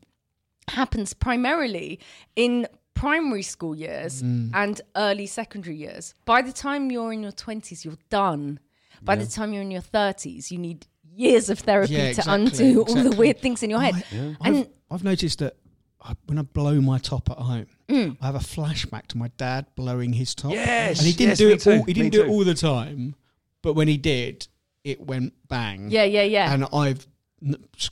happens 0.68 1.14
primarily 1.14 2.00
in 2.36 2.68
primary 2.94 3.42
school 3.42 3.76
years 3.76 4.22
hmm. 4.22 4.50
and 4.54 4.82
early 4.96 5.26
secondary 5.26 5.76
years. 5.76 6.14
By 6.26 6.42
the 6.42 6.52
time 6.52 6.92
you're 6.92 7.12
in 7.12 7.24
your 7.24 7.32
20s, 7.32 7.84
you're 7.84 7.98
done. 8.10 8.60
By 9.02 9.16
the 9.16 9.26
time 9.26 9.54
you're 9.54 9.62
in 9.64 9.72
your 9.72 9.82
30s, 9.82 10.52
you 10.52 10.58
need 10.58 10.86
years 11.14 11.50
of 11.50 11.60
therapy 11.60 11.94
Yeah, 11.94 12.04
to 12.04 12.10
exactly, 12.10 12.34
undo 12.70 12.82
all 12.84 12.96
the 12.96 13.16
weird 13.16 13.40
things 13.40 13.64
in 13.64 13.70
your 13.70 13.82
head. 13.82 13.96
I, 14.12 14.16
And 14.48 14.58
I've, 14.58 14.68
I've 14.90 15.04
noticed 15.04 15.40
that 15.40 15.56
I, 16.02 16.16
when 16.28 16.38
I 16.40 16.44
blow 16.44 16.80
my 16.82 16.98
top 16.98 17.30
at 17.30 17.38
home, 17.38 17.68
Mm. 17.90 18.16
I 18.22 18.26
have 18.28 18.36
a 18.36 18.40
flashback 18.40 19.08
to 19.08 19.18
my 19.18 19.30
dad 19.36 19.66
blowing 19.76 20.14
his 20.14 20.34
top. 20.34 20.54
Yes, 20.54 21.00
and 21.00 21.08
he 21.08 21.12
didn't 21.14 21.32
yes, 21.32 21.38
do 21.40 21.50
it. 21.50 21.60
too, 21.60 21.72
All, 21.72 21.84
he 21.84 21.92
didn't 21.94 22.12
do 22.14 22.24
it 22.24 22.30
all 22.30 22.46
the 22.46 22.54
time, 22.54 23.16
but 23.62 23.74
when 23.74 23.90
he 23.90 23.98
did, 23.98 24.48
it 24.86 25.02
went 25.06 25.34
bang. 25.50 25.90
yeah, 25.92 26.06
yeah, 26.06 26.24
yeah. 26.24 26.54
And 26.54 26.66
I've 26.74 27.06
n- 27.46 27.58
s- 27.78 27.90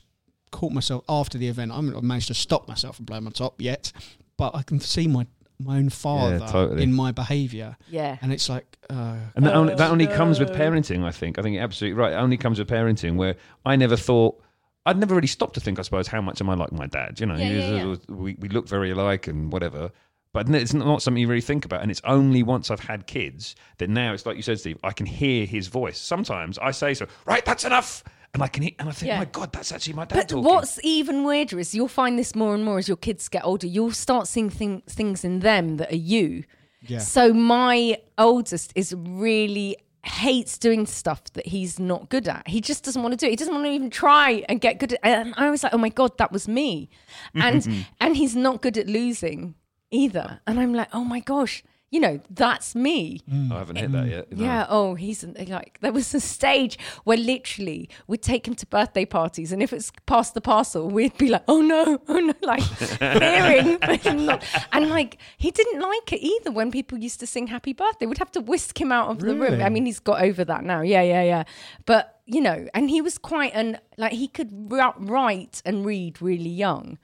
caught 0.50 0.72
myself 0.72 1.04
after 1.06 1.36
the 1.36 1.48
event. 1.48 1.70
I 1.70 1.76
haven't 1.76 2.02
managed 2.02 2.28
to 2.28 2.34
stop 2.34 2.66
myself 2.66 2.96
from 2.96 3.04
blowing 3.04 3.24
my 3.24 3.30
top 3.30 3.60
yet, 3.60 3.92
but 4.38 4.54
I 4.56 4.62
can 4.62 4.80
see 4.80 5.06
my 5.06 5.26
my 5.64 5.76
own 5.76 5.88
father 5.90 6.38
totally. 6.40 6.82
in 6.82 6.92
my 6.92 7.12
behaviour, 7.12 7.76
yeah. 7.88 8.16
and 8.22 8.32
it's 8.32 8.48
like, 8.48 8.76
uh, 8.88 9.16
And 9.36 9.46
that, 9.46 9.54
only, 9.54 9.74
that 9.74 9.90
only 9.90 10.08
Oh, 10.08 10.16
comes 10.16 10.38
with 10.40 10.50
parenting, 10.50 11.04
I 11.04 11.10
think. 11.10 11.38
I 11.38 11.42
think 11.42 11.54
you're 11.54 11.62
absolutely 11.64 11.98
right. 12.00 12.12
It 12.12 12.16
only 12.16 12.36
comes 12.36 12.58
with 12.58 12.68
parenting 12.68 13.16
where 13.16 13.36
I 13.64 13.76
never 13.76 13.96
thought, 13.96 14.40
I'd 14.86 14.98
never 14.98 15.14
really 15.14 15.26
stopped 15.28 15.54
to 15.54 15.60
think, 15.60 15.78
I 15.78 15.82
suppose, 15.82 16.06
how 16.06 16.20
much 16.20 16.40
am 16.40 16.48
I 16.50 16.54
like 16.54 16.72
my 16.72 16.86
dad? 16.86 17.20
You 17.20 17.26
know, 17.26 17.36
Yeah, 17.36 17.44
he 17.48 17.76
yeah, 17.76 17.84
was- 17.84 18.06
We, 18.08 18.36
we 18.40 18.48
look 18.48 18.66
very 18.68 18.90
alike 18.90 19.26
and 19.26 19.52
whatever. 19.52 19.90
But 20.32 20.48
it's 20.48 20.72
not 20.72 21.02
something 21.02 21.20
you 21.20 21.26
really 21.26 21.40
think 21.40 21.64
about. 21.64 21.82
And 21.82 21.90
it's 21.90 22.00
only 22.04 22.44
once 22.44 22.70
I've 22.70 22.78
had 22.80 23.06
kids 23.08 23.56
that 23.78 23.90
now 23.90 24.12
it's 24.12 24.24
like 24.24 24.36
you 24.36 24.42
said, 24.42 24.60
Steve, 24.60 24.78
I 24.84 24.92
can 24.92 25.04
hear 25.06 25.44
his 25.44 25.66
voice. 25.66 25.98
Sometimes 25.98 26.56
I 26.58 26.70
say 26.70 26.94
so, 26.94 27.06
right, 27.26 27.44
that's 27.44 27.64
enough. 27.64 28.04
And 28.32 28.42
I 28.44 28.46
can 28.48 28.62
hear, 28.62 28.72
and 28.78 28.88
I 28.88 28.92
think, 28.92 29.08
Yeah. 29.08 29.18
my 29.18 29.24
God, 29.24 29.52
that's 29.52 29.72
actually 29.72 29.94
my 29.94 30.04
dad 30.04 30.14
But 30.16 30.28
talking. 30.28 30.44
what's 30.44 30.78
even 30.84 31.24
weirder 31.24 31.58
is 31.58 31.74
you'll 31.74 31.88
find 31.88 32.16
this 32.18 32.34
more 32.36 32.54
and 32.54 32.64
more 32.64 32.78
as 32.78 32.86
your 32.86 32.96
kids 32.96 33.28
get 33.28 33.44
older. 33.44 33.66
You'll 33.66 33.90
start 33.92 34.28
seeing 34.28 34.50
thing, 34.50 34.82
things 34.88 35.24
in 35.24 35.40
them 35.40 35.78
that 35.78 35.90
are 35.92 35.96
you. 35.96 36.44
Yeah. 36.86 36.98
So 37.00 37.32
my 37.34 37.98
oldest 38.16 38.72
is 38.76 38.94
really 38.96 39.76
hates 40.04 40.56
doing 40.58 40.86
stuff 40.86 41.24
that 41.34 41.46
he's 41.46 41.78
not 41.78 42.08
good 42.08 42.26
at. 42.28 42.46
He 42.48 42.60
just 42.60 42.84
doesn't 42.84 43.02
want 43.02 43.12
to 43.12 43.16
do 43.16 43.26
it. 43.26 43.30
He 43.30 43.36
doesn't 43.36 43.52
want 43.52 43.66
to 43.66 43.70
even 43.70 43.90
try 43.90 44.44
and 44.48 44.60
get 44.60 44.78
good 44.78 44.94
at 44.94 45.00
and 45.02 45.34
I 45.36 45.50
was 45.50 45.62
like, 45.62 45.74
"Oh 45.74 45.78
my 45.78 45.90
god, 45.90 46.16
that 46.18 46.32
was 46.32 46.48
me." 46.48 46.88
And 47.34 47.84
and 48.00 48.16
he's 48.16 48.34
not 48.34 48.62
good 48.62 48.78
at 48.78 48.86
losing 48.86 49.56
either. 49.90 50.40
And 50.46 50.58
I'm 50.58 50.72
like, 50.72 50.88
"Oh 50.94 51.04
my 51.04 51.20
gosh, 51.20 51.62
you 51.90 52.00
know, 52.00 52.20
that's 52.30 52.74
me." 52.74 53.20
I 53.30 53.58
haven't 53.58 53.76
hit 53.76 53.92
that 53.92 54.08
yet. 54.08 54.32
no. 54.32 54.44
Yeah. 54.44 54.66
Oh, 54.68 54.94
he's 54.94 55.24
like 55.24 55.78
there 55.80 55.92
was 55.92 56.14
a 56.14 56.20
stage 56.20 56.78
where 57.04 57.16
literally 57.18 57.88
we'd 58.06 58.22
take 58.22 58.46
him 58.48 58.54
to 58.54 58.66
birthday 58.66 59.04
parties, 59.04 59.52
and 59.52 59.62
if 59.62 59.72
it's 59.72 59.90
past 60.06 60.34
the 60.34 60.40
parcel, 60.40 60.88
we'd 60.88 61.16
be 61.18 61.28
like, 61.28 61.44
"Oh 61.48 61.60
no, 61.60 61.98
oh 62.08 62.18
no!" 62.20 62.34
Like 62.42 62.62
fearing, 62.62 63.78
not. 64.26 64.44
And 64.72 64.88
like 64.88 65.18
he 65.36 65.50
didn't 65.50 65.80
like 65.80 66.12
it 66.12 66.20
either 66.24 66.50
when 66.50 66.70
people 66.70 66.98
used 66.98 67.20
to 67.20 67.26
sing 67.26 67.46
"Happy 67.48 67.72
Birthday." 67.72 68.06
We'd 68.06 68.18
have 68.18 68.32
to 68.32 68.40
whisk 68.40 68.80
him 68.80 68.92
out 68.92 69.08
of 69.10 69.18
the 69.20 69.34
room. 69.34 69.60
I 69.62 69.68
mean, 69.68 69.86
he's 69.86 70.00
got 70.00 70.22
over 70.22 70.44
that 70.44 70.64
now. 70.64 70.80
Yeah, 70.82 71.02
yeah, 71.02 71.22
yeah. 71.22 71.44
But 71.86 72.20
you 72.26 72.40
know, 72.40 72.66
and 72.74 72.88
he 72.90 73.00
was 73.00 73.18
quite 73.18 73.52
an 73.54 73.78
like 73.98 74.12
he 74.12 74.28
could 74.28 74.50
write 74.72 75.62
and 75.64 75.84
read 75.84 76.22
really 76.22 76.50
young. 76.50 76.98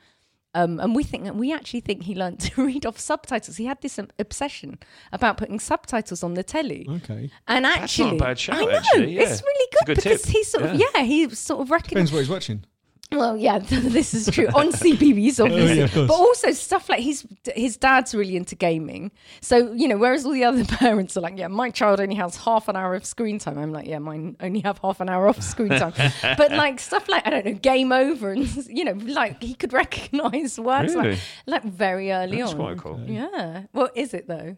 Um, 0.57 0.81
and 0.81 0.97
we 0.97 1.03
think 1.05 1.23
we 1.35 1.53
actually 1.53 1.81
think 1.81 2.03
he 2.05 2.15
learned 2.15 2.41
to 2.47 2.65
read 2.65 2.85
off 2.87 2.99
subtitles. 2.99 3.57
He 3.59 3.67
had 3.67 3.81
this 3.83 3.99
um, 3.99 4.09
obsession 4.19 4.79
about 5.13 5.37
putting 5.37 5.61
subtitles 5.61 6.23
on 6.23 6.35
the 6.35 6.43
telly. 6.43 6.87
okay. 6.97 7.31
And 7.47 7.63
not 7.65 7.79
a 7.79 7.83
actually, 7.83 8.19
bad 8.19 8.39
shout, 8.39 8.57
I 8.57 8.65
know 8.65 8.71
actually, 8.71 9.15
yeah. 9.17 9.23
it's 9.23 9.43
really 9.43 9.67
It's 9.71 9.77
good, 9.79 9.87
good 9.87 9.97
because 9.97 10.23
tip. 10.23 10.33
he 10.35 10.45
sort 10.45 10.65
of 10.65 10.75
Yeah. 10.81 10.87
yeah 10.95 11.03
he 11.05 11.29
sort 11.31 11.61
of 11.61 11.67
Depends 11.69 11.85
recognized. 11.85 12.13
what 12.13 12.19
he's 12.21 12.29
watching. 12.31 12.65
Well, 13.13 13.37
yeah, 13.37 13.59
this 13.69 14.15
is 14.15 14.29
true 14.35 14.49
on 14.49 14.73
CBeebies, 14.73 15.39
obviously, 15.45 15.79
yeah, 15.79 16.07
but 16.09 16.11
also 16.15 16.51
stuff 16.51 16.89
like 16.89 17.01
his 17.01 17.25
his 17.55 17.77
dad's 17.77 18.15
really 18.15 18.37
into 18.37 18.57
gaming. 18.57 19.13
So 19.41 19.73
you 19.73 19.87
know, 19.87 19.97
whereas 19.97 20.27
all 20.27 20.33
the 20.33 20.43
other 20.45 20.65
parents 20.83 21.17
are 21.17 21.21
like, 21.21 21.39
"Yeah, 21.39 21.47
my 21.49 21.71
child 21.71 22.01
only 22.01 22.17
has 22.17 22.37
half 22.37 22.67
an 22.69 22.75
hour 22.75 22.95
of 22.97 23.05
screen 23.07 23.39
time," 23.39 23.59
I'm 23.59 23.73
like, 23.73 23.87
"Yeah, 23.87 24.01
mine 24.01 24.37
only 24.41 24.61
have 24.61 24.79
half 24.79 25.01
an 25.01 25.09
hour 25.09 25.29
of 25.29 25.41
screen 25.43 25.69
time." 25.69 25.93
but 26.37 26.51
like 26.53 26.81
stuff 26.81 27.09
like 27.09 27.25
I 27.27 27.31
don't 27.31 27.47
know, 27.47 27.55
game 27.55 27.93
over, 27.93 28.33
and 28.33 28.49
you 28.67 28.85
know, 28.85 28.93
like 28.93 29.41
he 29.41 29.55
could 29.55 29.73
recognise 29.73 30.59
words 30.59 30.95
Really? 30.95 31.11
like, 31.11 31.19
like 31.47 31.63
very 31.63 32.11
early 32.11 32.39
That's 32.39 32.53
on. 32.53 32.57
quite 32.59 32.79
cool. 32.79 33.01
Yeah. 33.07 33.65
Well, 33.73 33.89
is 33.95 34.15
it 34.15 34.27
though? 34.27 34.57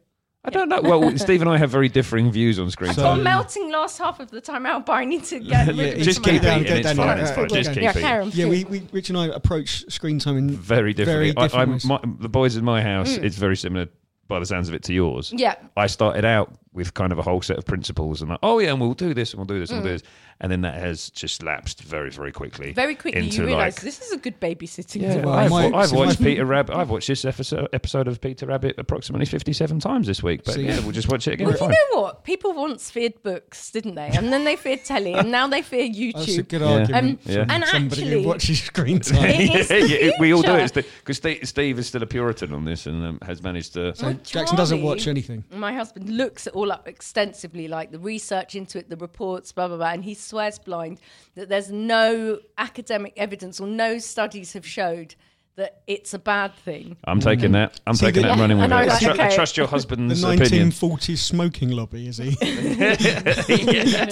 I 0.49 0.51
don't 0.51 0.69
know. 0.69 0.81
Well, 0.83 1.17
Steve 1.19 1.41
and 1.41 1.51
I 1.51 1.57
have 1.59 1.71
very 1.71 1.89
differing 1.89 2.31
views 2.33 2.59
on 2.59 2.71
screen 2.71 2.93
So- 2.93 3.03
Got 3.03 3.15
time. 3.15 3.23
melting 3.23 3.71
last 3.71 3.99
half 3.99 4.21
of 4.21 4.31
the 4.31 4.41
time 4.41 4.67
out, 4.67 4.87
but 4.87 4.95
I 4.95 5.05
need 5.05 5.25
to 5.25 5.39
get 5.41 5.69
rid 5.69 5.77
Yeah, 5.77 5.85
of 5.85 5.99
it 6.01 6.03
Just 6.03 6.21
my 6.25 6.31
keep 6.31 6.43
down, 6.43 6.53
head. 6.53 6.61
eating. 6.63 6.73
go 6.73 6.79
It's 6.79 6.87
down, 6.89 6.97
fine. 6.97 7.07
yeah, 7.07 7.23
It's 7.23 7.31
yeah, 7.31 7.35
fine. 7.35 7.45
yeah, 7.45 7.57
Just 7.57 7.69
yeah. 7.69 7.75
keep 7.75 7.83
Yeah, 7.83 7.91
eating. 7.91 8.03
carry. 8.03 8.27
Yeah, 8.27 8.49
we, 8.49 8.65
we 8.65 8.83
Rich 8.93 9.09
and 9.11 9.19
I 9.19 9.27
approach 9.27 9.85
screen 9.91 10.19
time 10.19 10.37
in 10.37 10.51
Very 10.51 10.95
differently. 10.95 11.33
Very 11.33 11.49
different 11.49 11.85
I. 11.85 11.95
I'm, 11.95 12.03
my, 12.03 12.17
the 12.21 12.29
boys 12.29 12.57
in 12.57 12.65
my 12.65 12.83
house, 12.83 13.17
mm. 13.17 13.23
it's 13.23 13.37
very 13.37 13.57
similar 13.57 13.89
by 14.29 14.39
the 14.39 14.47
sounds 14.47 14.69
of 14.69 14.75
it 14.75 14.83
to 14.85 14.93
yours. 14.93 15.33
Yeah. 15.35 15.55
I 15.77 15.87
started 15.87 16.25
out 16.25 16.53
with 16.73 16.95
kind 16.95 17.13
of 17.13 17.19
a 17.19 17.23
whole 17.23 17.43
set 17.43 17.59
of 17.59 17.65
principles 17.65 18.21
and 18.21 18.31
like, 18.31 18.39
oh 18.43 18.59
yeah, 18.59 18.71
and 18.73 18.81
we'll 18.81 18.95
do 18.95 19.15
this 19.15 19.33
and 19.33 19.39
we'll 19.39 19.47
do 19.47 19.59
this 19.59 19.71
and 19.71 19.83
we'll 19.83 19.93
do 19.93 19.99
mm. 19.99 20.01
this. 20.01 20.11
And 20.41 20.53
then 20.53 20.61
that 20.61 20.75
has 20.77 21.11
just 21.11 21.43
lapsed 21.43 21.83
very, 21.83 22.11
very 22.11 22.31
quickly. 22.31 22.73
Very 22.73 22.95
quickly, 22.95 23.25
into 23.25 23.39
you 23.39 23.47
realise 23.47 23.75
like, 23.79 23.83
this 23.83 24.01
is 24.01 24.13
a 24.13 24.17
good 24.19 24.39
babysitting 24.41 25.03
yeah, 25.03 25.15
device. 25.17 25.51
I've, 25.51 25.73
My- 25.73 25.79
I've 25.79 25.91
watched 25.91 26.19
Peter 26.23 26.45
Rabbit. 26.45 26.77
I've 26.77 26.91
watched 26.91 27.09
this 27.09 27.25
episode, 27.25 27.69
episode 27.73 28.07
of 28.07 28.21
Peter 28.21 28.47
Rabbit 28.47 28.77
approximately 28.79 29.27
fifty-seven 29.27 29.81
times 29.81 30.07
this 30.07 30.23
week. 30.23 30.45
But 30.45 30.55
So, 30.55 30.61
yeah, 30.61 30.75
yeah. 30.77 30.81
we'll 30.83 30.93
just 30.93 31.09
watch 31.11 31.27
it 31.27 31.33
again. 31.35 31.49
Well, 31.49 31.57
you 31.73 31.87
know 31.93 32.03
what? 32.03 32.23
People 32.23 32.53
once 32.53 32.89
feared 32.89 33.21
books, 33.25 33.73
didn't 33.73 33.97
they? 33.97 34.11
And 34.15 34.33
then 34.33 34.45
they 34.45 34.55
feared 34.55 34.85
telly, 34.85 35.15
and 35.15 35.33
now 35.33 35.49
they 35.49 35.61
fear 35.61 35.83
YouTube. 35.89 36.13
That's 36.15 36.37
a 36.39 36.43
good 36.45 36.61
Yeah. 36.61 36.69
argument. 36.73 37.21
Um, 37.27 37.33
Yeah. 37.35 37.45
and 37.49 37.65
somebody 37.65 38.03
actually- 38.03 38.23
who 38.23 38.29
watches 38.29 38.63
screen 38.63 39.01
time. 39.01 39.19
It 39.41 39.55
is 39.57 39.69
the 39.69 39.89
yeah, 39.89 40.11
we 40.21 40.33
all 40.33 40.43
do 40.43 40.55
it 40.55 40.73
because 40.73 41.17
Steve, 41.17 41.49
Steve 41.49 41.81
is 41.81 41.89
still 41.89 42.03
a 42.05 42.07
Puritan 42.07 42.53
on 42.53 42.65
this 42.65 42.87
and 42.87 43.05
um, 43.05 43.19
has 43.23 43.43
managed 43.43 43.73
to. 43.73 43.93
So 43.97 44.07
Well, 44.07 44.15
Jackson 44.23 44.57
doesn't 44.57 44.83
watch 44.83 45.09
anything. 45.09 45.43
My 45.51 45.73
husband 45.75 46.09
looks 46.11 46.47
it 46.47 46.53
all 46.55 46.71
up 46.71 46.87
extensively, 46.87 47.67
like 47.67 47.91
the 47.91 47.99
research 47.99 48.55
into 48.55 48.79
it, 48.79 48.89
the 48.89 48.97
reports, 48.97 49.51
blah, 49.51 49.67
blah, 49.67 49.77
blah, 49.79 49.89
and 49.91 50.05
he 50.05 50.15
swears 50.29 50.59
blind 50.59 50.99
that 51.35 51.49
there's 51.49 51.71
no 51.71 52.39
academic 52.57 53.13
evidence 53.17 53.61
or 53.61 53.67
no 53.67 53.99
studies 53.99 54.53
have 54.53 54.67
showed 54.67 55.15
that 55.57 55.83
it's 55.89 56.15
a 56.15 56.19
bad 56.21 56.55
thing. 56.55 56.97
I'm 57.03 57.19
taking 57.19 57.51
that. 57.51 57.81
I'm 57.85 57.95
See, 57.97 58.07
taking 58.07 58.23
the- 58.23 58.29
that 58.29 58.33
and 58.39 58.41
running 58.41 58.59
I 58.61 58.63
with 58.63 58.71
it. 58.71 58.75
I, 58.75 58.85
like, 58.85 59.01
tru- 59.03 59.11
I 59.25 59.27
okay. 59.27 59.35
trust 59.35 59.57
your 59.57 59.67
The 59.67 59.71
husband's 59.73 60.23
opinion. 60.23 60.71
1940s 60.71 61.19
smoking 61.19 61.71
lobby, 61.71 62.07
is 62.07 62.19
he? 62.19 62.31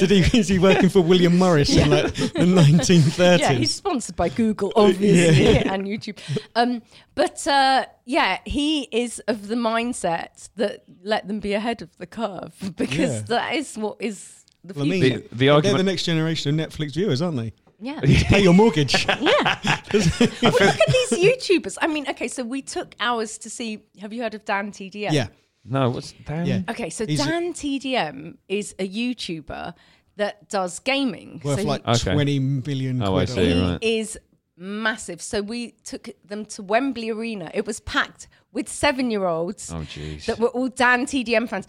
Did 0.01 0.11
he? 0.11 0.39
Is 0.39 0.49
he 0.49 0.59
working 0.59 0.89
for 0.89 1.03
William 1.03 1.39
Morris 1.39 1.75
in 1.77 1.89
like 1.91 2.13
the 2.15 2.29
1930s? 2.41 3.39
Yeah, 3.39 3.53
he's 3.53 3.75
sponsored 3.75 4.17
by 4.17 4.29
Google, 4.29 4.73
obviously, 4.75 5.59
and 5.59 5.85
YouTube. 5.87 6.19
Um, 6.57 6.83
but 7.15 7.47
uh, 7.47 7.87
yeah, 8.05 8.39
he 8.45 8.83
is 8.91 9.21
of 9.29 9.49
the 9.49 9.55
mindset 9.55 10.49
that 10.57 10.83
let 11.05 11.29
them 11.29 11.39
be 11.39 11.53
ahead 11.55 11.81
of 11.81 11.97
the 11.99 12.07
curve 12.07 12.55
because 12.77 12.99
Yeah. 13.15 13.21
that 13.29 13.55
is 13.55 13.77
what 13.79 13.99
is 14.01 14.45
the 14.69 14.75
Well, 14.75 14.85
I 14.85 14.89
mean, 14.89 15.01
The- 15.03 15.29
the 15.33 15.61
they're 15.61 15.77
the 15.77 15.83
next 15.83 16.05
generation 16.05 16.59
of 16.59 16.69
Netflix 16.69 16.95
viewers, 16.95 17.21
aren't 17.23 17.37
they? 17.37 17.53
yeah. 17.81 18.01
Pay 18.01 18.43
your 18.43 18.55
mortgage. 18.55 19.07
well, 19.09 19.19
look 19.93 20.63
at 20.63 20.89
these 20.89 21.11
YouTubers. 21.11 21.77
I 21.81 21.87
mean, 21.87 22.09
okay, 22.09 22.29
so 22.29 22.43
we 22.45 22.63
took 22.63 22.95
hours 23.01 23.39
to 23.39 23.51
see. 23.51 23.83
Have 24.01 24.13
you 24.13 24.23
heard 24.23 24.35
of 24.35 24.45
Dan 24.45 24.71
TDM? 24.73 25.13
yeah, 25.13 25.29
No, 25.65 25.91
what's 25.91 26.13
Dan? 26.13 26.47
yeah. 26.47 26.61
Okay, 26.71 26.91
so 26.91 27.07
He's 27.07 27.21
a- 27.21 27.25
Dan 27.25 27.53
TDM 27.53 28.37
is 28.49 28.75
a 28.79 28.89
YouTuber 28.89 29.75
that 30.17 30.49
does 30.49 30.79
gaming. 30.79 31.41
Worth 31.45 31.57
so 31.57 31.63
he- 31.63 31.69
like 31.69 31.87
Okay. 31.87 32.13
20 32.15 32.61
billion 32.61 33.03
Oh, 33.03 33.17
I 33.17 33.27
quid. 33.27 33.29
or 33.29 33.33
see, 33.43 33.53
he 33.53 33.61
right. 33.63 33.79
is 33.83 34.19
massive. 34.57 35.21
So 35.21 35.43
we 35.43 35.73
took 35.85 36.09
them 36.25 36.47
to 36.47 36.63
Wembley 36.63 37.11
Arena. 37.11 37.51
It 37.53 37.67
was 37.67 37.81
packed 37.81 38.27
with 38.53 38.71
seven-year-olds 38.71 39.71
Oh, 39.71 39.85
that 40.27 40.39
were 40.39 40.49
all 40.49 40.69
Dan 40.69 41.05
TDM 41.05 41.47
fans. 41.47 41.67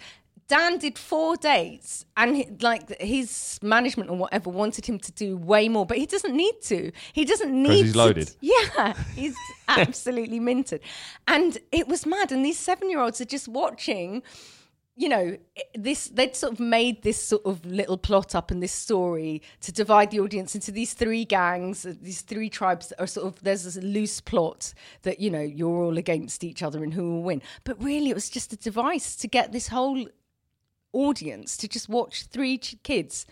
Dan 0.48 0.78
did 0.78 0.98
four 0.98 1.36
dates, 1.36 2.06
and 2.16 2.36
he, 2.36 2.48
like 2.62 3.02
his 3.02 3.60
management 3.62 4.10
or 4.10 4.18
whatever 4.18 4.50
wanted 4.50 4.86
him 4.86 4.98
to 5.00 5.12
do 5.12 5.36
way 5.36 5.68
more, 5.68 5.86
but 5.86 5.98
he 5.98 6.06
doesn't 6.06 6.36
need 6.36 6.62
to. 6.64 6.92
He 7.12 7.26
doesn't 7.26 7.52
need. 7.52 7.86
he's 7.86 7.92
to- 7.92 7.98
loaded. 7.98 8.32
yeah, 8.42 8.94
he's 9.14 9.36
absolutely 9.68 10.40
minted, 10.40 10.82
and 11.28 11.58
it 11.72 11.88
was 11.88 12.06
mad. 12.06 12.32
And 12.32 12.46
these 12.46 12.60
seven-year-olds 12.60 13.20
are 13.20 13.26
just 13.26 13.48
watching 13.48 14.24
you 15.00 15.10
know, 15.10 15.38
this 15.76 16.08
they'd 16.08 16.36
sort 16.36 16.54
of 16.54 16.60
made 16.60 17.04
this 17.04 17.22
sort 17.22 17.46
of 17.46 17.64
little 17.64 18.00
plot 18.00 18.34
up 18.34 18.52
in 18.52 18.62
this 18.62 18.72
story 18.72 19.44
to 19.62 19.72
divide 19.72 20.10
the 20.10 20.20
audience 20.20 20.56
into 20.56 20.72
these 20.72 20.94
three 20.94 21.24
gangs, 21.24 21.84
these 22.02 22.22
three 22.22 22.50
tribes 22.50 22.88
that 22.88 23.00
are 23.00 23.06
sort 23.06 23.28
of 23.28 23.44
there's 23.44 23.64
this 23.64 23.78
loose 23.78 24.20
plot 24.20 24.74
that 25.04 25.20
you 25.20 25.30
know 25.30 25.42
you're 25.42 25.84
all 25.84 26.00
against 26.00 26.44
each 26.44 26.64
other 26.64 26.84
and 26.84 26.96
who 26.96 27.12
will 27.12 27.22
win. 27.22 27.44
But 27.64 27.82
really, 27.82 28.10
it 28.10 28.16
was 28.16 28.28
just 28.28 28.52
a 28.54 28.58
device 28.58 29.16
to 29.18 29.28
get 29.28 29.52
this 29.52 29.68
whole 29.68 30.08
audience 30.98 31.58
to 31.58 31.68
just 31.68 31.88
watch 31.90 32.26
three 32.26 32.58
ch- 32.58 32.76
kids 32.84 33.26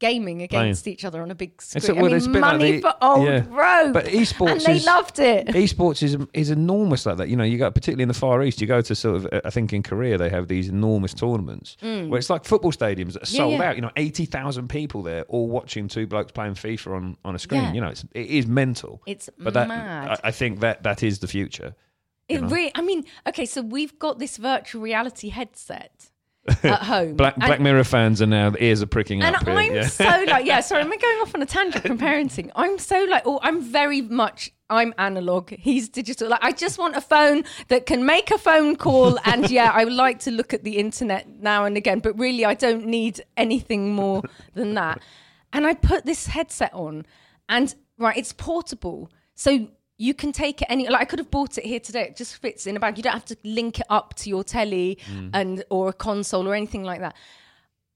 gaming 0.00 0.42
against 0.42 0.86
each 0.86 1.04
other 1.04 1.20
on 1.22 1.30
a 1.32 1.34
big 1.34 1.60
screen. 1.60 1.82
A- 1.84 1.98
I 1.98 2.02
well, 2.02 2.10
mean, 2.10 2.16
it's 2.18 2.26
a 2.26 2.30
bit 2.30 2.40
like 2.40 2.52
money 2.52 2.72
the- 2.76 2.80
for 2.82 2.94
old 3.02 3.26
yeah. 3.26 3.44
road, 3.50 3.92
But 3.92 4.04
esports 4.06 4.50
and 4.52 4.60
they 4.60 4.76
is- 4.76 4.86
loved 4.86 5.18
it. 5.18 5.48
Esports 5.48 6.04
is 6.04 6.16
is 6.32 6.50
enormous 6.50 7.04
like 7.04 7.16
that. 7.16 7.28
You 7.28 7.36
know, 7.36 7.42
you 7.42 7.58
go 7.58 7.68
particularly 7.72 8.02
in 8.02 8.08
the 8.08 8.14
Far 8.14 8.40
East. 8.44 8.60
You 8.60 8.68
go 8.68 8.80
to 8.80 8.94
sort 8.94 9.16
of, 9.16 9.26
uh, 9.32 9.40
I 9.44 9.50
think 9.50 9.72
in 9.72 9.82
Korea 9.82 10.16
they 10.16 10.30
have 10.30 10.46
these 10.46 10.68
enormous 10.68 11.14
tournaments 11.14 11.76
where 11.80 12.16
it's 12.16 12.30
like 12.30 12.44
football 12.44 12.70
stadiums 12.70 13.14
that 13.14 13.22
are 13.24 13.26
Mm. 13.26 13.32
Yeah, 13.34 13.38
sold 13.38 13.52
yeah. 13.54 13.68
out. 13.70 13.74
You 13.74 13.82
know, 13.82 13.90
eighty 13.96 14.24
thousand 14.24 14.68
people 14.68 15.02
there, 15.02 15.22
all 15.22 15.48
watching 15.48 15.88
two 15.88 16.06
blokes 16.06 16.30
playing 16.30 16.54
FIFA 16.54 16.94
on, 16.94 17.16
on 17.24 17.34
a 17.34 17.38
screen. 17.40 17.62
Yeah. 17.62 17.72
You 17.72 17.80
know, 17.80 17.88
it's, 17.88 18.04
it 18.14 18.26
is 18.28 18.46
mental. 18.46 19.02
It's 19.04 19.28
but 19.36 19.52
that 19.54 19.66
mad. 19.66 20.10
I, 20.22 20.28
I 20.28 20.30
think 20.30 20.60
that 20.60 20.84
that 20.84 21.02
is 21.02 21.18
the 21.18 21.26
future. 21.26 21.74
It 22.28 22.40
really, 22.42 22.70
I 22.76 22.82
mean, 22.82 23.04
okay, 23.26 23.46
so 23.46 23.62
we've 23.62 23.98
got 23.98 24.18
this 24.20 24.36
virtual 24.36 24.82
reality 24.82 25.30
headset 25.30 26.10
at 26.64 26.82
home. 26.82 27.14
Black 27.14 27.34
and, 27.34 27.44
Black 27.44 27.60
Mirror 27.60 27.84
fans 27.84 28.22
are 28.22 28.26
now 28.26 28.50
the 28.50 28.62
ears 28.62 28.82
are 28.82 28.86
pricking 28.86 29.22
and 29.22 29.36
up. 29.36 29.44
here, 29.44 29.54
I'm 29.54 29.74
yeah. 29.74 29.86
so 29.86 30.04
like, 30.04 30.46
yeah, 30.46 30.60
sorry, 30.60 30.82
I'm 30.82 30.88
going 30.98 31.18
off 31.20 31.34
on 31.34 31.42
a 31.42 31.46
tangent 31.46 31.86
from 31.86 31.98
parenting. 31.98 32.50
I'm 32.56 32.78
so 32.78 33.04
like, 33.04 33.22
oh, 33.26 33.40
I'm 33.42 33.62
very 33.62 34.00
much, 34.00 34.52
I'm 34.70 34.94
analog. 34.98 35.50
He's 35.50 35.88
digital. 35.88 36.28
Like, 36.28 36.42
I 36.42 36.52
just 36.52 36.78
want 36.78 36.96
a 36.96 37.00
phone 37.00 37.44
that 37.68 37.86
can 37.86 38.04
make 38.04 38.30
a 38.30 38.38
phone 38.38 38.76
call. 38.76 39.18
And 39.28 39.50
yeah, 39.50 39.70
I 39.74 39.84
would 39.84 39.92
like 39.92 40.20
to 40.20 40.30
look 40.30 40.54
at 40.54 40.64
the 40.64 40.78
internet 40.78 41.28
now 41.28 41.64
and 41.64 41.76
again, 41.76 41.98
but 42.00 42.18
really, 42.18 42.46
I 42.46 42.54
don't 42.54 42.86
need 42.86 43.20
anything 43.36 43.92
more 43.92 44.22
than 44.54 44.74
that. 44.74 45.02
And 45.52 45.66
I 45.66 45.74
put 45.74 46.06
this 46.06 46.26
headset 46.26 46.72
on, 46.72 47.04
and 47.48 47.74
right, 47.98 48.16
it's 48.16 48.32
portable. 48.32 49.10
So 49.34 49.68
you 49.98 50.14
can 50.14 50.30
take 50.30 50.62
it 50.62 50.66
any 50.70 50.88
like 50.88 51.02
I 51.02 51.04
could 51.04 51.18
have 51.18 51.30
bought 51.30 51.58
it 51.58 51.64
here 51.64 51.80
today. 51.80 52.02
It 52.02 52.16
just 52.16 52.36
fits 52.36 52.66
in 52.66 52.76
a 52.76 52.80
bag. 52.80 52.96
You 52.96 53.02
don't 53.02 53.12
have 53.12 53.24
to 53.26 53.36
link 53.44 53.80
it 53.80 53.86
up 53.90 54.14
to 54.14 54.30
your 54.30 54.44
telly 54.44 54.98
mm. 55.12 55.30
and 55.34 55.64
or 55.70 55.88
a 55.88 55.92
console 55.92 56.48
or 56.48 56.54
anything 56.54 56.84
like 56.84 57.00
that. 57.00 57.16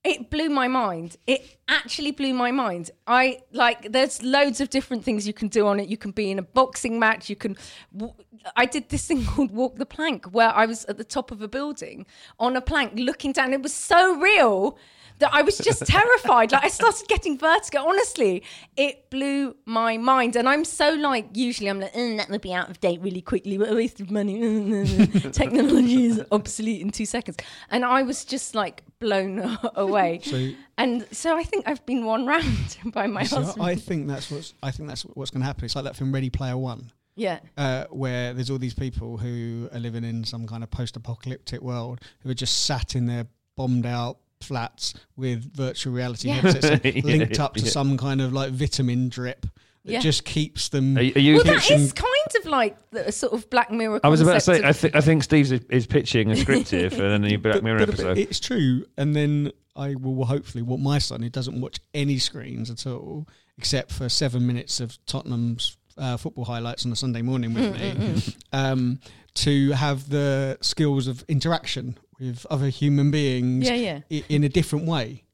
It 0.02 0.30
blew 0.30 0.48
my 0.48 0.66
mind. 0.66 1.16
It 1.28 1.58
actually 1.68 2.10
blew 2.10 2.34
my 2.34 2.50
mind. 2.50 2.90
I 3.06 3.38
like 3.52 3.92
there's 3.92 4.20
loads 4.20 4.60
of 4.60 4.68
different 4.68 5.04
things 5.04 5.28
you 5.28 5.32
can 5.32 5.46
do 5.46 5.68
on 5.68 5.78
it. 5.78 5.88
You 5.88 5.96
can 5.96 6.10
be 6.10 6.32
in 6.32 6.40
a 6.40 6.42
boxing 6.42 6.98
match, 6.98 7.30
you 7.30 7.36
can 7.36 7.56
w- 7.96 8.14
I 8.56 8.66
did 8.66 8.88
this 8.88 9.06
thing 9.06 9.24
called 9.26 9.52
walk 9.52 9.76
the 9.76 9.86
plank 9.86 10.26
where 10.26 10.50
I 10.50 10.66
was 10.66 10.84
at 10.86 10.98
the 10.98 11.04
top 11.04 11.30
of 11.30 11.40
a 11.40 11.46
building 11.46 12.04
on 12.40 12.56
a 12.56 12.60
plank 12.60 12.94
looking 12.96 13.30
down. 13.30 13.52
It 13.52 13.62
was 13.62 13.72
so 13.72 14.16
real 14.16 14.76
that 15.22 15.30
I 15.32 15.42
was 15.42 15.56
just 15.58 15.86
terrified. 15.86 16.52
Like 16.52 16.64
I 16.64 16.68
started 16.68 17.08
getting 17.08 17.38
vertigo. 17.38 17.80
Honestly, 17.88 18.42
it 18.76 19.08
blew 19.10 19.56
my 19.64 19.96
mind. 19.96 20.36
And 20.36 20.48
I'm 20.48 20.64
so 20.64 20.90
like, 20.94 21.26
usually 21.34 21.68
I'm 21.70 21.80
like, 21.80 21.92
"Mm, 21.94 22.18
that 22.18 22.28
would 22.28 22.40
be 22.42 22.52
out 22.52 22.68
of 22.70 22.80
date 22.80 23.00
really 23.02 23.22
quickly. 23.22 23.56
What 23.58 23.70
a 23.72 23.74
waste 23.74 24.00
of 24.00 24.10
money. 24.10 24.38
Technology 25.32 26.06
is 26.06 26.22
obsolete 26.30 26.80
in 26.82 26.90
two 26.90 27.06
seconds. 27.06 27.38
And 27.70 27.84
I 27.84 28.02
was 28.02 28.24
just 28.24 28.54
like 28.54 28.82
blown 29.00 29.58
away. 29.74 30.20
So- 30.22 30.50
and 30.78 31.06
so 31.12 31.36
I 31.36 31.44
think 31.44 31.68
I've 31.68 31.84
been 31.86 32.04
one 32.04 32.26
round 32.26 32.76
by 32.92 33.06
my 33.06 33.22
So 33.24 33.36
husband. 33.42 33.64
I 33.64 33.74
think 33.76 34.08
that's 34.08 34.30
what's. 34.30 34.54
I 34.62 34.70
think 34.70 34.88
that's 34.88 35.02
what's 35.02 35.30
going 35.30 35.40
to 35.42 35.46
happen. 35.46 35.64
It's 35.64 35.76
like 35.76 35.84
that 35.84 35.96
film 35.96 36.12
Ready 36.12 36.30
Player 36.30 36.56
One. 36.56 36.90
yeah. 37.14 37.38
uh, 37.56 37.84
where 37.90 38.32
there's 38.34 38.50
all 38.50 38.58
these 38.58 38.74
people 38.74 39.18
who 39.18 39.68
are 39.72 39.78
living 39.78 40.02
in 40.02 40.24
some 40.24 40.46
kind 40.46 40.62
of 40.64 40.70
post-apocalyptic 40.70 41.60
world 41.60 42.00
who 42.20 42.30
are 42.30 42.34
just 42.34 42.64
sat 42.64 42.94
in 42.96 43.06
their 43.06 43.26
bombed-out 43.56 44.16
flats 44.42 44.94
with 45.16 45.54
virtual 45.54 45.92
reality 45.92 46.28
Yeah. 46.28 46.34
headsets 46.34 46.84
Yeah, 46.84 47.00
linked 47.04 47.40
up 47.40 47.54
to 47.54 47.62
yeah. 47.64 47.70
some 47.70 47.96
kind 47.96 48.20
of 48.20 48.32
like 48.32 48.50
vitamin 48.52 49.08
drip 49.08 49.46
that 49.84 49.92
Yeah. 49.92 50.00
just 50.00 50.24
keeps 50.24 50.68
them. 50.68 50.96
Are 50.96 51.02
you- 51.02 51.12
are 51.16 51.18
you- 51.20 51.34
Well, 51.36 51.44
that 51.44 51.62
kitchen- 51.62 51.80
is 51.80 51.92
kind 51.92 52.08
of 52.38 52.46
like 52.46 52.76
the 52.90 53.10
sort 53.12 53.32
of 53.32 53.48
Black 53.50 53.70
Mirror. 53.72 54.00
I 54.04 54.08
was 54.08 54.20
about 54.20 54.34
to 54.34 54.40
say, 54.40 54.62
I, 54.64 54.72
th- 54.72 54.94
I 54.94 55.00
think 55.00 55.22
Steve's 55.24 55.50
is, 55.52 55.60
is 55.70 55.86
pitching 55.86 56.30
a 56.30 56.36
script 56.36 56.70
here 56.70 56.88
for 56.90 56.96
the 57.08 57.18
new 57.18 57.36
Black 57.38 57.56
But- 57.56 57.64
Mirror 57.64 57.78
but- 57.80 57.86
but 57.86 57.94
episode. 57.94 58.18
it's 58.18 58.38
true, 58.40 58.84
and 58.96 59.14
then 59.16 59.50
I 59.74 59.94
will 59.94 60.24
hopefully 60.24 60.62
want 60.62 60.82
my 60.82 60.98
son, 60.98 61.22
who 61.22 61.30
doesn't 61.30 61.60
watch 61.60 61.78
any 61.94 62.18
screens 62.18 62.70
at 62.70 62.86
all, 62.86 63.26
except 63.58 63.90
for 63.90 64.08
seven 64.08 64.46
minutes 64.46 64.80
of 64.80 64.98
Tottenham's 65.06 65.76
uh, 65.98 66.16
football 66.16 66.44
highlights 66.44 66.86
on 66.86 66.92
a 66.92 66.96
Sunday 66.96 67.22
morning 67.22 67.52
with 67.54 67.74
me, 67.74 68.34
um, 68.52 69.00
to 69.34 69.72
have 69.72 70.08
the 70.10 70.58
skills 70.60 71.06
of 71.06 71.24
interaction 71.28 71.96
with 72.18 72.46
other 72.50 72.68
human 72.68 73.10
beings 73.10 73.66
Yeah, 73.68 73.74
yeah. 73.74 74.00
i- 74.10 74.24
in 74.28 74.44
a 74.44 74.48
different 74.48 74.86
way. 74.86 75.24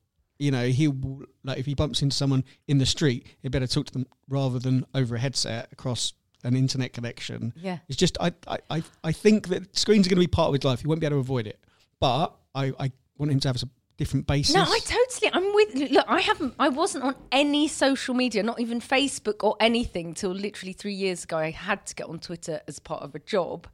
you 0.41 0.53
know, 0.53 0.69
he 0.69 0.87
will, 0.87 1.23
like 1.43 1.59
if 1.59 1.67
he 1.67 1.75
bumps 1.75 2.01
into 2.01 2.15
someone 2.15 2.45
in 2.69 2.79
the 2.79 2.87
street, 2.87 3.27
he 3.43 3.49
better 3.49 3.67
talk 3.67 3.87
to 3.87 3.93
them 3.93 4.07
rather 4.29 4.61
than 4.61 4.87
over 4.95 5.17
a 5.17 5.19
headset 5.19 5.69
across 5.73 6.13
an 6.45 6.55
internet 6.55 6.93
connection. 6.93 7.53
Yeah. 7.57 7.79
It's 7.89 7.97
just 7.97 8.17
I 8.21 8.33
I, 8.47 8.59
I, 8.71 8.83
I 9.03 9.11
think 9.13 9.49
that 9.49 9.77
screens 9.77 10.07
are 10.07 10.11
going 10.11 10.19
to 10.23 10.29
be 10.29 10.29
part 10.29 10.47
of 10.49 10.55
his 10.55 10.63
life. 10.63 10.81
He 10.81 10.87
won't 10.87 11.01
be 11.01 11.07
able 11.07 11.17
to 11.17 11.21
avoid 11.21 11.49
it. 11.49 11.59
But 11.99 12.37
I, 12.55 12.73
I 12.79 12.93
want 13.17 13.33
him 13.33 13.41
to 13.41 13.49
have 13.49 13.61
a 13.61 13.69
different 13.97 14.29
basis. 14.29 14.55
No, 14.55 14.63
I 14.63 14.79
totally. 14.85 15.31
I'm 15.33 15.53
with. 15.55 15.91
Look, 15.91 16.05
I 16.09 16.21
haven't. 16.21 16.55
I 16.61 16.69
wasn't 16.69 17.03
on 17.03 17.17
any 17.33 17.67
social 17.67 18.15
media, 18.15 18.45
not 18.45 18.61
even 18.61 18.81
Facebook 18.81 19.43
or 19.43 19.57
anything, 19.59 20.15
till 20.15 20.31
literally 20.31 20.73
three 20.73 20.95
years 20.95 21.25
ago. 21.25 21.37
I 21.39 21.51
had 21.51 21.85
to 21.87 21.97
get 21.97 22.07
on 22.09 22.21
Twitter 22.21 22.61
as 22.69 22.79
part 22.79 23.03
of 23.03 23.17
a 23.17 23.19
job, 23.19 23.67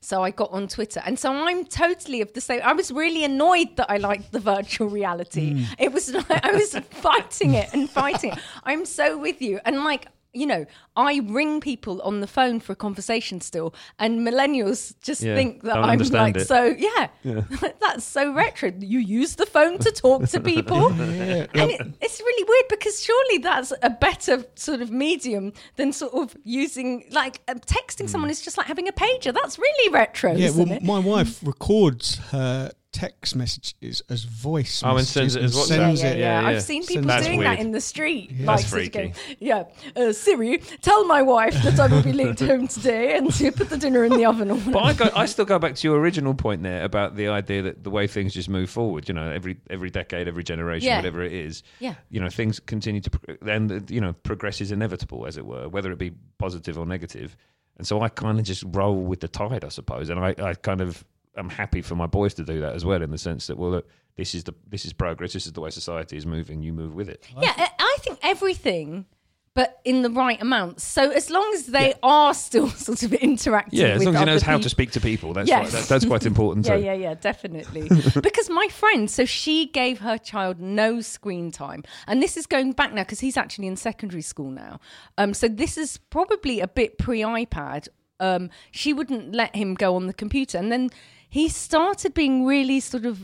so 0.00 0.22
I 0.22 0.30
got 0.30 0.50
on 0.52 0.66
Twitter, 0.68 1.02
and 1.04 1.18
so 1.18 1.32
I'm 1.32 1.64
totally 1.66 2.20
of 2.22 2.32
the 2.32 2.40
same. 2.40 2.60
I 2.64 2.72
was 2.72 2.90
really 2.90 3.22
annoyed 3.24 3.76
that 3.76 3.90
I 3.90 3.98
liked 3.98 4.32
the 4.32 4.40
virtual 4.40 4.88
reality. 4.88 5.54
Mm. 5.54 5.66
It 5.78 5.92
was. 5.92 6.12
like- 6.14 6.44
I 6.44 6.52
was 6.52 6.74
fighting 6.90 7.54
it 7.54 7.68
and 7.74 7.88
fighting 7.88 8.32
it. 8.32 8.38
I'm 8.64 8.84
so 8.84 9.18
with 9.18 9.40
you, 9.42 9.60
and 9.64 9.84
like. 9.84 10.06
You 10.32 10.46
know, 10.46 10.64
I 10.96 11.20
ring 11.24 11.60
people 11.60 12.00
on 12.02 12.20
the 12.20 12.26
phone 12.26 12.60
for 12.60 12.72
a 12.72 12.76
conversation 12.76 13.40
still, 13.40 13.74
and 13.98 14.20
millennials 14.26 14.94
just 15.02 15.22
Yeah, 15.22 15.34
think 15.34 15.62
that 15.62 15.76
I'm 15.76 15.98
like 15.98 16.36
it. 16.36 16.46
so. 16.46 16.66
Yeah, 16.78 17.08
that's 17.80 18.04
so 18.04 18.32
retro. 18.32 18.72
You 18.78 19.00
use 19.00 19.34
the 19.36 19.46
phone 19.46 19.78
to 19.78 19.90
talk 19.90 20.28
to 20.28 20.40
people, 20.40 20.90
Yeah. 20.96 21.46
and 21.54 21.70
it, 21.72 21.80
it's 22.00 22.20
really 22.20 22.44
weird 22.48 22.64
because 22.68 23.02
surely 23.02 23.38
that's 23.38 23.72
a 23.82 23.90
better 23.90 24.44
sort 24.54 24.80
of 24.82 24.90
medium 24.92 25.52
than 25.76 25.92
sort 25.92 26.14
of 26.14 26.36
using 26.44 27.04
like 27.10 27.40
uh, 27.48 27.54
texting 27.66 28.08
someone 28.08 28.30
is 28.30 28.40
just 28.40 28.56
like 28.56 28.66
having 28.68 28.86
a 28.88 28.92
pager. 28.92 29.34
That's 29.34 29.58
really 29.58 29.92
retro, 29.92 30.32
Yeah, 30.36 30.46
isn't 30.46 30.68
well, 30.68 30.76
it? 30.76 30.82
my 30.84 30.98
wife 31.00 31.40
records 31.44 32.18
her 32.30 32.70
text 32.92 33.36
messages 33.36 34.02
as 34.08 34.24
voice 34.24 34.82
Oh, 34.84 34.88
and 34.88 34.96
messages 34.98 35.34
sends 35.34 35.36
it 35.36 35.42
as 35.44 35.54
WhatsApp. 35.54 35.66
sends 35.66 36.02
yeah, 36.02 36.08
it. 36.10 36.18
yeah, 36.18 36.40
Yeah, 36.42 36.48
I've 36.48 36.62
seen 36.62 36.84
people 36.84 37.04
That's 37.06 37.24
doing 37.24 37.38
weird. 37.38 37.50
that 37.52 37.60
in 37.60 37.70
the 37.70 37.80
street. 37.80 38.30
That's 38.32 38.46
like, 38.46 38.60
sort 38.60 38.70
freaky. 38.92 39.12
yeah, 39.38 39.64
uh, 39.94 40.12
Siri, 40.12 40.58
tell 40.82 41.04
my 41.04 41.22
wife 41.22 41.54
that 41.62 41.78
I 41.78 41.86
will 41.86 42.02
be 42.02 42.12
late 42.24 42.40
home 42.40 42.66
today 42.66 43.16
and 43.16 43.32
to 43.34 43.52
put 43.52 43.68
the 43.68 43.76
dinner 43.78 44.04
in 44.04 44.12
the 44.14 44.24
oven. 44.24 44.50
Or 44.50 44.58
But 44.72 44.82
I 44.82 44.92
go, 44.94 45.08
I 45.14 45.26
still 45.26 45.44
go 45.44 45.58
back 45.58 45.76
to 45.76 45.88
your 45.88 45.98
original 46.00 46.34
point 46.34 46.62
there 46.64 46.82
about 46.84 47.14
the 47.14 47.28
idea 47.28 47.62
that 47.62 47.84
the 47.84 47.90
way 47.90 48.06
things 48.08 48.34
just 48.34 48.48
move 48.48 48.68
forward. 48.70 49.06
You 49.08 49.14
know, 49.14 49.30
every 49.30 49.56
every 49.70 49.90
decade, 49.90 50.26
every 50.26 50.42
generation, 50.42 50.88
Yeah. 50.88 50.96
whatever 50.96 51.22
it 51.22 51.32
is. 51.32 51.62
Yeah. 51.78 51.94
You 52.10 52.20
know, 52.20 52.28
things 52.28 52.58
continue 52.58 53.00
to, 53.02 53.10
pro- 53.10 53.36
and 53.52 53.88
you 53.90 54.00
know, 54.00 54.14
progress 54.24 54.60
is 54.60 54.72
inevitable, 54.72 55.26
as 55.26 55.36
it 55.36 55.46
were, 55.46 55.68
whether 55.68 55.92
it 55.92 55.98
be 55.98 56.10
positive 56.38 56.76
or 56.78 56.86
negative. 56.86 57.36
And 57.78 57.86
so 57.86 58.00
I 58.02 58.08
kind 58.08 58.38
of 58.38 58.44
just 58.44 58.64
roll 58.66 58.96
with 59.00 59.20
the 59.20 59.28
tide, 59.28 59.64
I 59.64 59.68
suppose. 59.68 60.10
And 60.10 60.18
I, 60.20 60.34
I 60.38 60.54
kind 60.54 60.80
of 60.82 61.02
am 61.36 61.48
happy 61.48 61.82
for 61.82 61.94
my 61.94 62.06
boys 62.06 62.34
to 62.34 62.44
do 62.44 62.60
that 62.60 62.74
as 62.74 62.84
well, 62.84 63.02
in 63.02 63.10
the 63.10 63.18
sense 63.18 63.46
that 63.48 63.56
well, 63.58 63.70
look, 63.70 63.88
this 64.16 64.34
is 64.34 64.44
the 64.44 64.54
this 64.68 64.84
is 64.84 64.92
progress. 64.92 65.32
This 65.32 65.46
is 65.46 65.52
the 65.52 65.60
way 65.60 65.70
society 65.70 66.16
is 66.16 66.26
moving. 66.26 66.62
You 66.62 66.72
move 66.72 66.94
with 66.94 67.08
it. 67.08 67.24
Yeah, 67.40 67.52
I 67.56 67.70
I 67.78 67.96
think 68.00 68.18
everything, 68.22 69.06
but 69.54 69.80
in 69.84 70.02
the 70.02 70.10
right 70.10 70.40
amount. 70.40 70.80
So 70.80 71.10
as 71.10 71.28
long 71.30 71.50
as 71.54 71.66
they 71.66 71.94
are 72.02 72.32
still 72.34 72.68
sort 72.88 73.02
of 73.02 73.12
interacting. 73.14 73.78
Yeah, 73.80 73.86
as 73.88 73.98
with 73.98 74.06
long 74.06 74.14
as 74.16 74.20
he 74.20 74.26
knows 74.26 74.42
how 74.42 74.58
to 74.58 74.68
speak 74.68 74.90
to 74.92 75.00
people, 75.00 75.32
that's 75.32 75.48
Yes. 75.48 75.70
quite, 75.70 75.80
that, 75.80 75.88
that's 75.88 76.04
quite 76.04 76.24
important 76.26 76.66
Yeah, 76.66 76.76
too. 76.78 76.82
yeah, 76.84 76.92
yeah, 76.94 77.14
definitely. 77.14 77.88
because 78.22 78.48
my 78.50 78.68
friend, 78.68 79.10
so 79.10 79.24
she 79.24 79.66
gave 79.66 80.00
her 80.00 80.18
child 80.18 80.60
no 80.60 81.00
screen 81.00 81.50
time, 81.50 81.82
and 82.06 82.22
this 82.22 82.36
is 82.36 82.46
going 82.46 82.72
back 82.72 82.92
now 82.92 83.02
because 83.02 83.20
he's 83.20 83.36
actually 83.36 83.66
in 83.68 83.76
secondary 83.76 84.22
school 84.22 84.50
now. 84.50 84.80
Um, 85.18 85.34
so 85.34 85.48
this 85.48 85.76
is 85.78 85.98
probably 85.98 86.60
a 86.60 86.68
bit 86.68 86.98
pre 86.98 87.20
iPad. 87.20 87.88
Um, 88.20 88.50
she 88.70 88.92
wouldn't 88.92 89.34
let 89.34 89.56
him 89.56 89.74
go 89.74 89.96
on 89.96 90.06
the 90.06 90.12
computer, 90.14 90.58
and 90.58 90.70
then 90.70 90.90
he 91.30 91.48
started 91.48 92.12
being 92.12 92.44
really 92.44 92.80
sort 92.80 93.06
of 93.06 93.18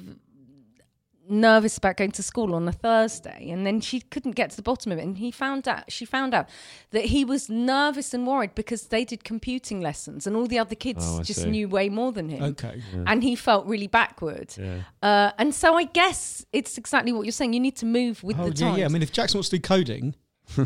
nervous 1.29 1.77
about 1.77 1.97
going 1.97 2.13
to 2.13 2.23
school 2.23 2.55
on 2.55 2.69
a 2.69 2.73
Thursday 2.73 3.51
and 3.51 3.67
then 3.67 3.81
she 3.81 4.01
couldn't 4.01 4.37
get 4.37 4.49
to 4.51 4.55
the 4.57 4.63
bottom 4.63 4.93
of 4.93 4.99
it 4.99 5.03
and 5.03 5.19
he 5.19 5.33
found 5.33 5.67
out 5.67 5.91
she 5.91 6.05
found 6.05 6.33
out 6.33 6.49
that 6.93 7.07
he 7.07 7.25
was 7.25 7.49
nervous 7.51 8.15
and 8.15 8.25
worried 8.29 8.55
because 8.55 8.83
they 8.95 9.05
did 9.05 9.25
computing 9.25 9.81
lessons 9.81 10.25
and 10.29 10.37
all 10.37 10.47
the 10.47 10.57
other 10.57 10.77
kids 10.77 11.05
Oh, 11.05 11.25
just 11.25 11.43
see. 11.43 11.51
knew 11.51 11.69
way 11.69 11.89
more 11.89 12.13
than 12.13 12.29
him 12.29 12.45
Okay. 12.45 12.81
and 13.09 13.25
he 13.25 13.35
felt 13.35 13.67
really 13.67 13.89
backward 13.89 14.55
uh, 15.03 15.33
and 15.37 15.53
so 15.53 15.75
I 15.77 15.83
guess 15.85 16.47
it's 16.53 16.79
exactly 16.79 17.11
what 17.11 17.23
you're 17.25 17.33
saying 17.33 17.55
you 17.55 17.61
need 17.61 17.77
to 17.79 17.87
move 17.87 18.23
with 18.23 18.39
Oh, 18.39 18.45
the 18.51 18.55
yeah, 18.61 18.67
times 18.69 18.79
yeah. 18.79 18.85
I 18.85 18.89
mean, 18.89 19.03
if 19.03 19.11
Jackson 19.11 19.39
wants 19.39 19.49
to 19.49 19.57
do 19.59 19.63
coding, 19.63 20.05
Yeah. 20.05 20.13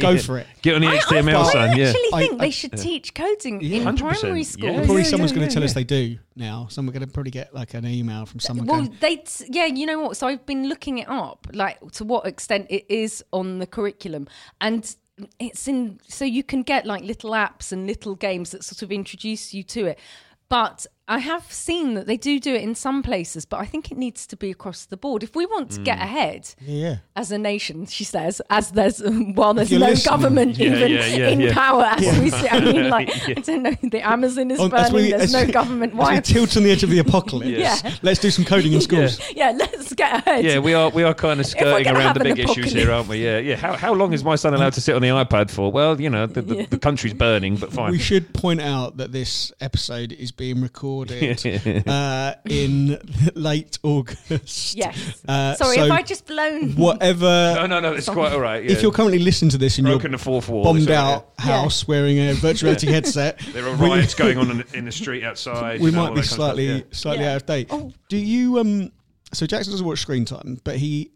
go 0.00 0.16
for 0.18 0.38
it. 0.38 0.46
Get 0.62 0.74
on 0.76 0.80
the 0.82 0.88
I, 0.88 0.98
HTML, 0.98 1.34
I, 1.34 1.52
son. 1.52 1.70
I 1.70 1.74
Yeah. 1.74 1.86
actually 1.88 2.08
I- 2.12 2.18
think 2.20 2.34
I- 2.34 2.44
they 2.44 2.50
should 2.50 2.76
teach 2.76 3.14
coding 3.14 3.60
in 3.60 3.82
100%, 3.82 3.98
primary 3.98 4.40
yeah. 4.40 4.44
school. 4.44 4.74
Probably 4.76 5.02
yeah, 5.02 5.08
someone's 5.08 5.32
yeah, 5.32 5.36
going 5.38 5.48
to 5.48 5.54
tell 5.54 5.64
us 5.64 5.72
they 5.74 5.84
do 5.84 6.18
now. 6.36 6.68
Someone's 6.70 6.96
going 6.98 7.06
to 7.08 7.12
probably 7.12 7.32
get 7.32 7.54
like 7.54 7.74
an 7.74 7.86
email 7.86 8.24
from 8.26 8.40
someone. 8.40 8.66
Well, 8.66 8.80
going, 8.82 8.96
they 9.00 9.16
t- 9.16 9.46
yeah, 9.50 9.66
you 9.66 9.86
know 9.86 10.00
what? 10.00 10.16
So 10.16 10.26
I've 10.26 10.46
been 10.46 10.68
looking 10.68 10.98
it 10.98 11.08
up, 11.08 11.46
like 11.52 11.78
to 11.92 12.04
what 12.04 12.26
extent 12.26 12.66
it 12.70 12.86
is 12.88 13.24
on 13.32 13.58
the 13.58 13.66
curriculum, 13.66 14.28
and 14.60 14.94
it's 15.38 15.66
in. 15.66 15.98
So 16.06 16.24
you 16.24 16.42
can 16.42 16.62
get 16.62 16.86
like 16.86 17.02
little 17.02 17.32
apps 17.32 17.72
and 17.72 17.86
little 17.86 18.14
games 18.14 18.50
that 18.52 18.64
sort 18.64 18.82
of 18.82 18.92
introduce 18.92 19.52
you 19.52 19.62
to 19.64 19.86
it. 19.86 19.98
But 20.48 20.86
I 21.08 21.18
have 21.18 21.50
seen 21.52 21.94
that 21.94 22.06
they 22.08 22.16
do 22.16 22.40
do 22.40 22.52
it 22.52 22.62
in 22.62 22.74
some 22.74 23.00
places, 23.00 23.44
but 23.44 23.58
I 23.60 23.64
think 23.64 23.92
it 23.92 23.96
needs 23.98 24.26
to 24.26 24.36
be 24.36 24.50
across 24.50 24.86
the 24.86 24.96
board. 24.96 25.22
If 25.22 25.36
we 25.36 25.46
want 25.46 25.70
to 25.72 25.80
Mm. 25.80 25.84
get 25.84 25.98
ahead 25.98 26.52
yeah. 26.60 26.96
as 27.14 27.30
a 27.30 27.38
nation, 27.38 27.86
she 27.86 28.02
says, 28.02 28.42
as 28.50 28.72
there's 28.72 28.98
while 29.00 29.54
there's 29.54 29.70
no 29.70 29.78
listening. 29.78 30.10
government 30.12 30.58
Yeah, 30.58 30.66
even 30.66 30.90
yeah, 30.90 31.06
yeah, 31.06 31.28
in 31.28 31.40
yeah. 31.42 31.54
power 31.54 31.84
as 31.84 32.18
we 32.18 32.30
see. 32.30 32.48
I 32.48 32.58
mean, 32.58 32.88
like 32.98 33.08
I 33.28 33.34
don't 33.34 33.62
know, 33.62 33.76
the 33.82 34.00
Amazon 34.04 34.50
is 34.50 34.58
On- 34.58 34.68
burning. 34.68 34.94
we- 34.94 35.10
there's 35.12 35.32
no 35.32 35.44
we- 35.44 35.52
government. 35.52 35.94
Why? 35.94 36.16
we 36.16 36.20
tilt 36.22 36.56
on 36.56 36.64
the 36.64 36.72
edge 36.72 36.82
of 36.82 36.90
the 36.90 36.98
apocalypse, 37.06 37.56
Yeah. 37.56 37.92
let's 38.02 38.18
do 38.18 38.32
some 38.32 38.44
coding 38.44 38.72
in 38.72 38.80
schools. 38.88 39.20
yeah, 39.36 39.52
let's 39.56 39.92
get 39.94 40.12
ahead. 40.26 40.44
Yeah, 40.44 40.58
we 40.58 40.74
are 40.74 40.90
we 40.90 41.04
are 41.04 41.14
kind 41.14 41.38
of 41.38 41.46
skirting 41.46 41.86
around 41.86 42.16
the 42.16 42.22
an 42.28 42.34
big 42.34 42.40
issues 42.40 42.72
here, 42.72 42.90
aren't 42.90 43.06
we? 43.08 43.24
Yeah, 43.24 43.38
yeah. 43.38 43.54
How, 43.54 43.74
how 43.76 43.94
long 43.94 44.12
is 44.12 44.24
my 44.24 44.34
son 44.34 44.54
allowed 44.54 44.72
to 44.72 44.80
sit 44.80 44.96
on 44.96 45.02
the 45.02 45.08
iPad 45.08 45.52
for? 45.52 45.70
Well, 45.70 46.00
you 46.00 46.10
know, 46.10 46.26
the, 46.26 46.42
the, 46.42 46.66
the 46.66 46.78
country's 46.80 47.14
burning, 47.14 47.54
but 47.58 47.72
fine. 47.72 47.92
We 47.92 47.98
should 48.00 48.34
point 48.34 48.60
out 48.60 48.96
that 48.96 49.12
this 49.12 49.52
episode 49.60 50.10
is 50.10 50.32
being 50.32 50.60
recorded 50.62 50.95
uh, 51.86 52.34
in 52.48 52.98
late 53.34 53.78
August. 53.82 54.74
Yes. 54.76 55.22
Uh, 55.28 55.54
Sorry, 55.54 55.76
so 55.76 55.84
if 55.86 55.90
I 55.92 56.02
just 56.02 56.26
blown. 56.26 56.72
whatever. 56.76 57.54
no, 57.56 57.66
no, 57.66 57.80
no. 57.80 57.92
It's 57.92 58.08
quite 58.08 58.32
all 58.32 58.40
right. 58.40 58.64
Yeah. 58.64 58.72
If 58.72 58.82
you're 58.82 58.92
currently 58.92 59.18
listening 59.18 59.50
to 59.50 59.58
this 59.58 59.78
and 59.78 59.86
broken 59.86 60.10
you're 60.12 60.18
the 60.18 60.24
fourth 60.24 60.48
wall, 60.48 60.64
bombed 60.64 60.78
it's 60.82 60.90
all 60.90 60.94
right, 60.94 61.14
out 61.14 61.32
house 61.38 61.86
wearing 61.86 62.18
a 62.18 62.34
virtual 62.34 62.68
reality 62.68 62.86
headset. 62.92 63.38
There 63.52 63.66
are 63.66 63.76
we- 63.76 63.88
riots 63.88 64.14
going 64.22 64.38
on 64.38 64.50
in 64.50 64.58
the, 64.58 64.66
in 64.76 64.84
the 64.84 64.92
street 64.92 65.24
outside. 65.24 65.80
we 65.80 65.90
you 65.90 65.96
know, 65.96 66.04
might 66.04 66.14
be 66.14 66.14
that 66.14 66.14
kind 66.14 66.18
of 66.20 66.24
stuff, 66.26 66.36
slightly 66.36 66.66
yeah. 66.66 66.80
slightly 66.92 67.24
Yeah. 67.24 67.30
out 67.32 67.36
of 67.36 67.46
date. 67.46 67.66
Oh. 67.70 67.92
Do 68.08 68.16
you 68.16 68.58
um? 68.58 68.92
So 69.32 69.46
Jackson 69.46 69.72
doesn't 69.72 69.86
watch 69.86 70.00
screen 70.00 70.24
time, 70.24 70.60
but 70.64 70.76
he 70.76 71.10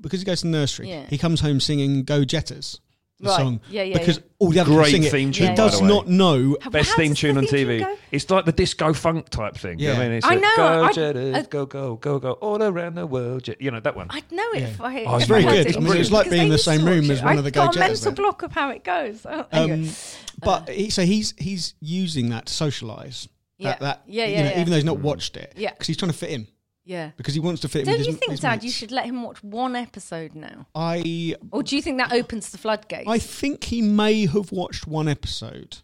because 0.00 0.20
he 0.20 0.24
goes 0.24 0.40
to 0.40 0.46
the 0.46 0.52
nursery, 0.52 0.88
Yeah. 0.88 1.06
he 1.08 1.18
comes 1.18 1.40
home 1.40 1.60
singing 1.60 2.04
"Go 2.04 2.24
Jetters." 2.24 2.80
The 3.18 3.30
Right. 3.30 3.36
song, 3.38 3.60
Yeah, 3.70 3.82
yeah, 3.82 3.98
because 3.98 4.18
yeah. 4.18 4.22
all 4.40 4.50
the 4.50 4.60
other 4.60 4.70
Great 4.74 4.90
kids 4.90 4.92
sing 4.92 5.02
it. 5.04 5.10
theme 5.10 5.32
tune, 5.32 5.44
He 5.46 5.52
by 5.52 5.56
does 5.56 5.78
the 5.78 5.84
way. 5.84 5.88
not 5.88 6.06
know. 6.08 6.54
How- 6.60 6.68
Best 6.68 6.90
how 6.90 6.96
theme 6.98 7.12
does 7.12 7.18
tune 7.18 7.34
the 7.36 7.40
on 7.40 7.46
theme 7.46 7.66
TV. 7.68 7.78
tune 7.78 7.88
go? 7.88 7.98
It's 8.12 8.28
like 8.30 8.44
the 8.44 8.52
disco 8.52 8.92
funk 8.92 9.30
type 9.30 9.56
thing. 9.56 9.78
Yeah. 9.78 9.92
I 9.94 9.98
mean, 10.00 10.12
it's 10.12 10.26
I 10.26 10.28
like, 10.34 10.40
know, 10.42 10.52
Go 10.56 10.84
I- 10.84 10.92
Jetters, 10.92 11.34
I- 11.36 11.42
go 11.44 11.64
go 11.64 11.96
go 11.96 12.18
go 12.18 12.32
all 12.32 12.62
around 12.62 12.96
the 12.96 13.06
world. 13.06 13.44
Jet- 13.44 13.58
You 13.58 13.70
know 13.70 13.80
that 13.80 13.96
one. 13.96 14.08
I'd 14.10 14.30
know 14.30 14.50
it 14.52 14.64
if 14.64 14.80
I. 14.82 15.04
Oh, 15.04 15.16
if 15.16 15.22
it's 15.22 15.24
I 15.24 15.26
very 15.28 15.42
heard 15.44 15.66
good. 15.66 15.66
it. 15.68 15.76
I 15.78 15.80
mean, 15.80 15.96
it's 15.96 16.10
like 16.10 16.24
Because 16.24 16.30
being 16.30 16.42
I 16.42 16.44
in 16.44 16.50
the 16.50 16.58
same 16.58 16.84
room 16.84 17.10
as 17.10 17.22
one 17.22 17.38
of 17.38 17.44
the 17.44 17.48
I've 17.48 17.54
got 17.54 17.64
Go 17.74 17.80
a 17.80 17.82
Jetters 17.84 18.04
mental 18.04 18.12
there. 18.12 18.24
block 18.24 18.42
of 18.42 18.52
how 18.52 18.68
it 18.68 18.84
goes. 18.84 19.24
Oh, 19.24 19.46
anyway. 19.50 19.88
Um, 19.88 19.94
but 20.42 20.68
he, 20.68 20.90
so 20.90 21.02
he's 21.06 21.32
he's 21.38 21.72
using 21.80 22.28
that 22.28 22.44
to 22.46 22.52
socialise. 22.52 23.28
Yeah. 23.56 23.70
That, 23.70 23.80
that 23.80 24.02
Yeah, 24.06 24.26
you 24.26 24.36
know, 24.36 24.42
yeah. 24.50 24.60
even 24.60 24.68
though 24.68 24.76
he's 24.76 24.84
not 24.84 24.98
watched 24.98 25.38
it. 25.38 25.54
Yeah. 25.56 25.70
because 25.70 25.86
he's 25.86 25.96
trying 25.96 26.10
to 26.12 26.18
fit 26.18 26.28
in. 26.28 26.48
Yeah. 26.86 27.10
Because 27.16 27.34
he 27.34 27.40
wants 27.40 27.60
to 27.62 27.68
fit 27.68 27.80
in. 27.80 27.86
Don't 27.86 27.98
you 27.98 28.06
his, 28.06 28.16
think, 28.16 28.30
his 28.30 28.40
Dad, 28.40 28.62
you 28.62 28.70
should 28.70 28.92
let 28.92 29.04
him 29.04 29.22
watch 29.22 29.42
one 29.42 29.74
episode 29.74 30.34
now? 30.34 30.66
I 30.74 31.34
Or 31.50 31.62
do 31.62 31.74
you 31.74 31.82
think 31.82 31.98
that 31.98 32.12
opens 32.12 32.50
the 32.50 32.58
floodgates? 32.58 33.08
I 33.08 33.18
think 33.18 33.64
he 33.64 33.82
may 33.82 34.26
have 34.26 34.52
watched 34.52 34.86
one 34.86 35.08
episode. 35.08 35.78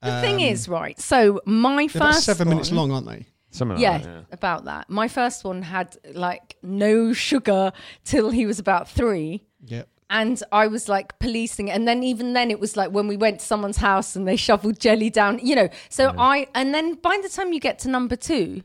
the 0.00 0.20
thing 0.20 0.36
um, 0.36 0.40
is, 0.40 0.68
right, 0.68 0.98
so 1.00 1.40
my 1.44 1.88
They're 1.88 2.00
about 2.00 2.14
first. 2.14 2.26
seven 2.26 2.48
minutes 2.48 2.70
long, 2.70 2.92
aren't 2.92 3.08
they? 3.08 3.26
Something 3.50 3.76
like 3.76 3.82
yeah, 3.82 3.98
that. 3.98 4.06
Yeah. 4.06 4.20
about 4.30 4.66
that. 4.66 4.88
My 4.88 5.08
first 5.08 5.42
one 5.42 5.62
had 5.62 5.96
like 6.14 6.56
no 6.62 7.12
sugar 7.12 7.72
till 8.04 8.30
he 8.30 8.46
was 8.46 8.58
about 8.58 8.88
three. 8.88 9.42
Yeah. 9.64 9.82
and 10.10 10.40
I 10.52 10.68
was 10.68 10.88
like 10.88 11.18
policing 11.18 11.68
it. 11.68 11.72
And 11.72 11.88
then 11.88 12.04
even 12.04 12.34
then 12.34 12.52
it 12.52 12.60
was 12.60 12.76
like 12.76 12.90
when 12.92 13.08
we 13.08 13.16
went 13.16 13.40
to 13.40 13.46
someone's 13.46 13.78
house 13.78 14.14
and 14.14 14.28
they 14.28 14.36
shoveled 14.36 14.78
jelly 14.78 15.10
down, 15.10 15.40
you 15.42 15.56
know. 15.56 15.68
So 15.88 16.14
I 16.16 16.46
and 16.54 16.72
then 16.72 16.94
by 16.94 17.18
the 17.20 17.28
time 17.28 17.52
you 17.52 17.58
get 17.58 17.80
to 17.80 17.88
number 17.88 18.14
two, 18.14 18.62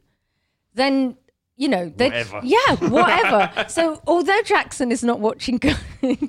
then 0.76 1.18
you 1.62 1.68
know, 1.68 1.94
they 1.96 2.08
Whatever. 2.10 2.42
yeah, 2.44 2.76
whatever. 2.90 3.66
so 3.70 4.02
although 4.08 4.42
Jackson 4.42 4.92
is 4.92 5.04
not 5.04 5.20
watching 5.20 5.58
Go, 5.60 5.74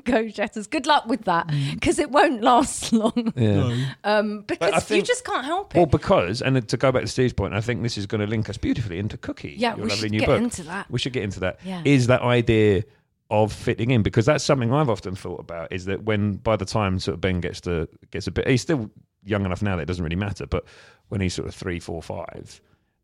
Go 0.05 0.29
Jetters, 0.29 0.67
good 0.67 0.87
luck 0.87 1.07
with 1.07 1.23
that 1.23 1.51
because 1.73 1.99
it 1.99 2.11
won't 2.11 2.43
last 2.43 2.93
long. 2.93 3.33
Yeah. 3.35 3.93
Um, 4.05 4.43
because 4.43 4.91
I 4.91 4.95
you 4.95 5.01
just 5.01 5.25
can't 5.25 5.47
help 5.47 5.75
it. 5.75 5.79
Well, 5.79 5.87
because, 5.87 6.43
and 6.43 6.69
to 6.69 6.77
go 6.77 6.93
back 6.93 7.01
to 7.01 7.09
Steve's 7.09 7.33
point, 7.33 7.55
I 7.55 7.63
think 7.63 7.83
this 7.83 7.97
is 7.97 8.05
going 8.05 8.21
to 8.21 8.27
link 8.27 8.51
us 8.51 8.59
beautifully 8.59 8.99
into 8.99 9.17
Cookie. 9.17 9.55
Yeah, 9.57 9.75
your 9.75 9.85
we 9.85 9.91
lovely 9.91 9.97
should 9.97 10.11
new 10.11 10.21
get 10.21 10.27
book. 10.27 10.43
into 10.43 10.65
that. 10.65 10.91
We 10.91 10.99
should 10.99 11.15
get 11.15 11.23
into 11.23 11.41
that. 11.41 11.61
Yeah. 11.65 11.81
Is 11.87 12.09
that 12.09 12.21
idea 12.21 12.85
of 13.31 13.55
fitting 13.55 13.91
in? 13.91 14.03
Because 14.03 14.27
that's 14.27 14.45
something 14.45 14.71
I've 14.71 14.91
often 14.91 15.15
thought 15.17 15.41
about. 15.41 15.73
Is 15.73 15.87
that 15.87 16.03
when 16.03 16.35
by 16.35 16.57
the 16.57 16.67
time 16.67 16.99
sort 16.99 17.15
of 17.15 17.23
Ben 17.23 17.41
gets 17.41 17.63
to 17.63 17.89
gets 18.11 18.27
a 18.27 18.31
bit, 18.31 18.47
he's 18.47 18.61
still 18.61 18.91
young 19.25 19.47
enough 19.47 19.63
now 19.63 19.77
that 19.77 19.83
it 19.83 19.87
doesn't 19.87 20.05
really 20.05 20.15
matter. 20.15 20.45
But 20.45 20.67
when 21.09 21.23
he's 21.23 21.33
sort 21.33 21.49
of 21.49 21.55
three, 21.55 21.81
four, 21.81 22.03
five, 22.03 22.61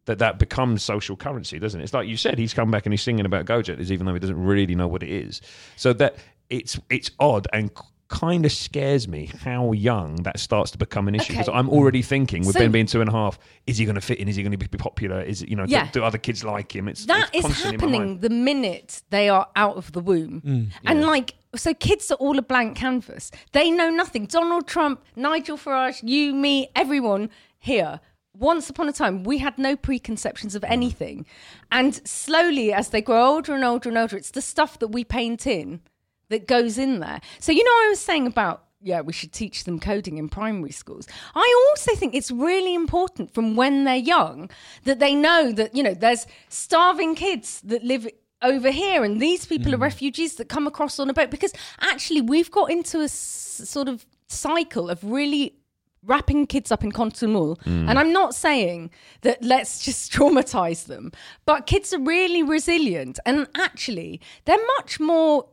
that 0.08 0.18
that 0.18 0.38
becomes 0.38 0.82
social 0.82 1.16
currency, 1.16 1.58
doesn't 1.58 1.80
it? 1.80 1.84
It's 1.84 1.94
like 1.94 2.08
you 2.08 2.16
said, 2.16 2.38
he's 2.38 2.52
come 2.52 2.70
back 2.70 2.84
and 2.84 2.92
he's 2.92 3.02
singing 3.02 3.24
about 3.24 3.44
Go-Jetters, 3.46 3.92
even 3.92 4.04
though 4.06 4.12
he 4.14 4.18
doesn't 4.18 4.42
really 4.42 4.74
know 4.74 4.88
what 4.88 5.02
it 5.02 5.10
is. 5.10 5.40
So 5.76 5.92
that 5.94 6.16
it's 6.50 6.78
it's 6.90 7.10
odd 7.20 7.46
and 7.52 7.70
kind 8.08 8.46
of 8.46 8.50
scares 8.52 9.06
me 9.06 9.26
how 9.42 9.70
young 9.72 10.16
that 10.22 10.40
starts 10.40 10.70
to 10.70 10.78
become 10.78 11.08
an 11.08 11.14
issue 11.14 11.34
because 11.34 11.46
Okay. 11.50 11.58
I'm 11.58 11.68
already 11.68 12.00
thinking 12.00 12.46
with 12.46 12.54
So- 12.54 12.60
Ben 12.60 12.72
being 12.72 12.86
two 12.86 13.02
and 13.02 13.08
a 13.10 13.12
half, 13.12 13.38
is 13.66 13.76
he 13.76 13.84
going 13.84 13.96
to 13.96 14.00
fit 14.00 14.18
in? 14.18 14.28
Is 14.28 14.36
he 14.36 14.42
going 14.42 14.52
to 14.52 14.56
be 14.56 14.66
popular? 14.78 15.20
Is 15.20 15.42
it, 15.42 15.50
you 15.50 15.56
know, 15.56 15.66
do- 15.66 15.72
Yeah. 15.72 15.90
do, 15.92 16.02
other 16.02 16.16
kids 16.16 16.42
like 16.42 16.74
him? 16.74 16.88
It's 16.88 17.04
That 17.04 17.28
it's 17.34 17.40
is 17.40 17.42
constantly 17.44 17.74
in 17.74 17.80
my 17.92 17.96
happening 17.98 18.20
the 18.20 18.30
minute 18.30 19.02
they 19.10 19.28
are 19.28 19.46
out 19.56 19.76
of 19.76 19.92
the 19.92 20.00
womb. 20.00 20.40
Mm. 20.40 20.70
And 20.86 21.02
like, 21.04 21.34
so 21.54 21.74
kids 21.74 22.10
are 22.10 22.14
all 22.14 22.38
a 22.38 22.42
blank 22.42 22.78
canvas. 22.78 23.30
They 23.52 23.70
know 23.70 23.90
nothing. 23.90 24.24
Donald 24.24 24.66
Trump, 24.66 25.04
Nigel 25.14 25.58
Farage, 25.58 26.00
you, 26.02 26.34
me, 26.34 26.70
everyone 26.74 27.28
here. 27.58 28.00
Once 28.38 28.70
upon 28.70 28.88
a 28.88 28.92
time, 28.92 29.24
we 29.24 29.38
had 29.38 29.58
no 29.58 29.74
preconceptions 29.76 30.54
of 30.54 30.62
mm. 30.62 30.70
anything. 30.70 31.26
And 31.72 32.06
slowly, 32.06 32.72
as 32.72 32.90
they 32.90 33.02
grow 33.02 33.34
older 33.34 33.54
and 33.54 33.64
older 33.64 33.88
and 33.88 33.98
older, 33.98 34.16
it's 34.16 34.30
the 34.30 34.42
stuff 34.42 34.78
that 34.78 34.88
we 34.88 35.04
paint 35.04 35.46
in 35.46 35.80
that 36.28 36.46
goes 36.46 36.78
in 36.78 37.00
there. 37.00 37.20
So, 37.40 37.52
you 37.52 37.64
know, 37.64 37.70
I 37.70 37.88
was 37.88 38.00
saying 38.00 38.26
about, 38.26 38.64
yeah, 38.80 39.00
we 39.00 39.12
should 39.12 39.32
teach 39.32 39.64
them 39.64 39.80
coding 39.80 40.18
in 40.18 40.28
primary 40.28 40.70
schools. 40.70 41.08
I 41.34 41.70
also 41.70 41.94
think 41.96 42.14
it's 42.14 42.30
really 42.30 42.74
important 42.74 43.34
from 43.34 43.56
when 43.56 43.84
they're 43.84 43.96
young 43.96 44.50
that 44.84 45.00
they 45.00 45.14
know 45.14 45.50
that, 45.52 45.74
you 45.74 45.82
know, 45.82 45.94
there's 45.94 46.26
starving 46.48 47.14
kids 47.16 47.60
that 47.62 47.82
live 47.82 48.06
over 48.40 48.70
here 48.70 49.02
and 49.02 49.20
these 49.20 49.46
people 49.46 49.74
are 49.74 49.78
mm. 49.78 49.82
refugees 49.82 50.36
that 50.36 50.48
come 50.48 50.68
across 50.68 51.00
on 51.00 51.10
a 51.10 51.12
boat 51.14 51.28
because 51.28 51.52
actually 51.80 52.20
we've 52.20 52.52
got 52.52 52.70
into 52.70 53.00
a 53.00 53.04
s- 53.04 53.62
sort 53.64 53.88
of 53.88 54.06
cycle 54.28 54.90
of 54.90 55.02
really 55.02 55.56
wrapping 56.04 56.46
kids 56.46 56.70
up 56.72 56.84
in 56.84 56.92
cotton 56.92 57.34
wool. 57.34 57.56
Mm. 57.64 57.88
And 57.88 57.98
I'm 57.98 58.12
not 58.12 58.34
saying 58.34 58.90
that 59.22 59.42
let's 59.42 59.84
just 59.84 60.12
traumatize 60.14 60.86
them, 60.86 61.12
but 61.46 61.66
kids 61.66 61.92
are 61.92 62.00
really 62.00 62.42
resilient 62.42 63.18
and 63.26 63.46
actually 63.56 64.20
they're 64.44 64.64
much 64.76 65.00
more 65.00 65.48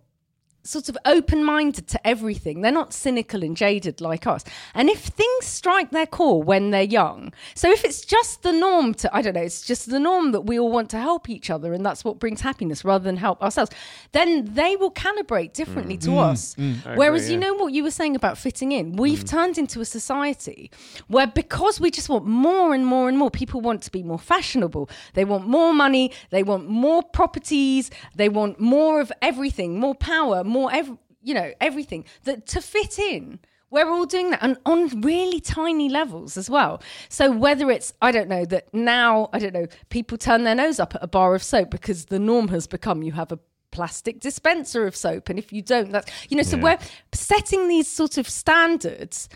sort 0.65 0.89
of 0.89 0.97
open 1.05 1.43
minded 1.43 1.87
to 1.87 2.07
everything. 2.07 2.61
They're 2.61 2.71
not 2.71 2.93
cynical 2.93 3.43
and 3.43 3.55
jaded 3.55 4.01
like 4.01 4.25
us. 4.27 4.43
And 4.73 4.89
if 4.89 4.99
things 4.99 5.45
strike 5.45 5.91
their 5.91 6.07
core 6.07 6.41
when 6.41 6.71
they're 6.71 6.81
young, 6.81 7.31
so 7.53 7.71
if 7.71 7.85
it's 7.85 8.03
just 8.03 8.41
the 8.41 8.51
norm 8.51 8.93
to, 8.95 9.15
I 9.15 9.21
don't 9.21 9.35
know, 9.35 9.41
it's 9.41 9.65
just 9.65 9.89
the 9.89 9.99
norm 9.99 10.31
that 10.31 10.41
we 10.41 10.59
all 10.59 10.71
want 10.71 10.89
to 10.91 10.99
help 10.99 11.29
each 11.29 11.49
other 11.49 11.73
and 11.73 11.85
that's 11.85 12.03
what 12.03 12.19
brings 12.19 12.41
happiness 12.41 12.83
rather 12.83 13.03
than 13.03 13.17
help 13.17 13.41
ourselves, 13.43 13.71
then 14.11 14.53
they 14.53 14.75
will 14.75 14.91
calibrate 14.91 15.53
differently 15.53 15.97
mm. 15.97 16.01
to 16.01 16.09
mm. 16.09 16.29
us. 16.31 16.55
Mm. 16.55 16.97
Whereas, 16.97 17.29
you 17.29 17.37
know 17.37 17.53
what 17.53 17.73
you 17.73 17.83
were 17.83 17.91
saying 17.91 18.15
about 18.15 18.37
fitting 18.37 18.71
in? 18.71 18.95
We've 18.95 19.23
turned 19.23 19.57
into 19.57 19.81
a 19.81 19.85
society 19.85 20.71
where 21.07 21.27
because 21.27 21.79
we 21.79 21.91
just 21.91 22.09
want 22.09 22.25
more 22.25 22.73
and 22.73 22.85
more 22.85 23.07
and 23.07 23.17
more, 23.17 23.29
people 23.29 23.61
want 23.61 23.83
to 23.83 23.91
be 23.91 24.03
more 24.03 24.19
fashionable, 24.19 24.89
they 25.13 25.25
want 25.25 25.47
more 25.47 25.73
money, 25.73 26.11
they 26.31 26.43
want 26.43 26.67
more 26.67 27.03
properties, 27.03 27.91
they 28.15 28.29
want 28.29 28.59
more 28.59 28.99
of 28.99 29.11
everything, 29.21 29.79
more 29.79 29.95
power, 29.95 30.43
more 30.43 30.54
ev- 30.73 30.97
you 31.21 31.33
know, 31.33 31.51
everything 31.59 32.05
that 32.23 32.45
to 32.47 32.61
fit 32.61 32.99
in. 32.99 33.39
We're 33.71 33.89
all 33.89 34.05
doing 34.05 34.29
that 34.29 34.39
and 34.41 34.57
on 34.65 35.01
really 35.01 35.39
tiny 35.41 35.89
levels 35.89 36.37
as 36.37 36.49
well. 36.49 36.81
So 37.09 37.31
whether 37.31 37.69
it's 37.71 37.93
I 38.01 38.11
don't 38.11 38.29
know 38.29 38.45
that 38.45 38.73
now 38.73 39.29
I 39.33 39.39
don't 39.39 39.53
know 39.53 39.65
people 39.89 40.17
turn 40.17 40.43
their 40.45 40.55
nose 40.55 40.79
up 40.79 40.95
at 40.95 41.03
a 41.03 41.07
bar 41.07 41.35
of 41.35 41.43
soap 41.43 41.71
because 41.71 42.05
the 42.05 42.19
norm 42.19 42.47
has 42.49 42.67
become 42.67 43.01
you 43.03 43.11
have 43.13 43.31
a 43.33 43.39
plastic 43.71 44.21
dispenser 44.21 44.87
of 44.87 44.95
soap 44.95 45.27
and 45.29 45.37
if 45.37 45.51
you 45.51 45.61
don't 45.61 45.91
that's 45.91 46.09
you 46.29 46.37
know 46.37 46.43
so 46.43 46.55
Yeah. 46.55 46.63
we're 46.63 46.77
setting 47.11 47.67
these 47.67 47.89
sort 47.89 48.17
of 48.17 48.29
standards 48.29 49.27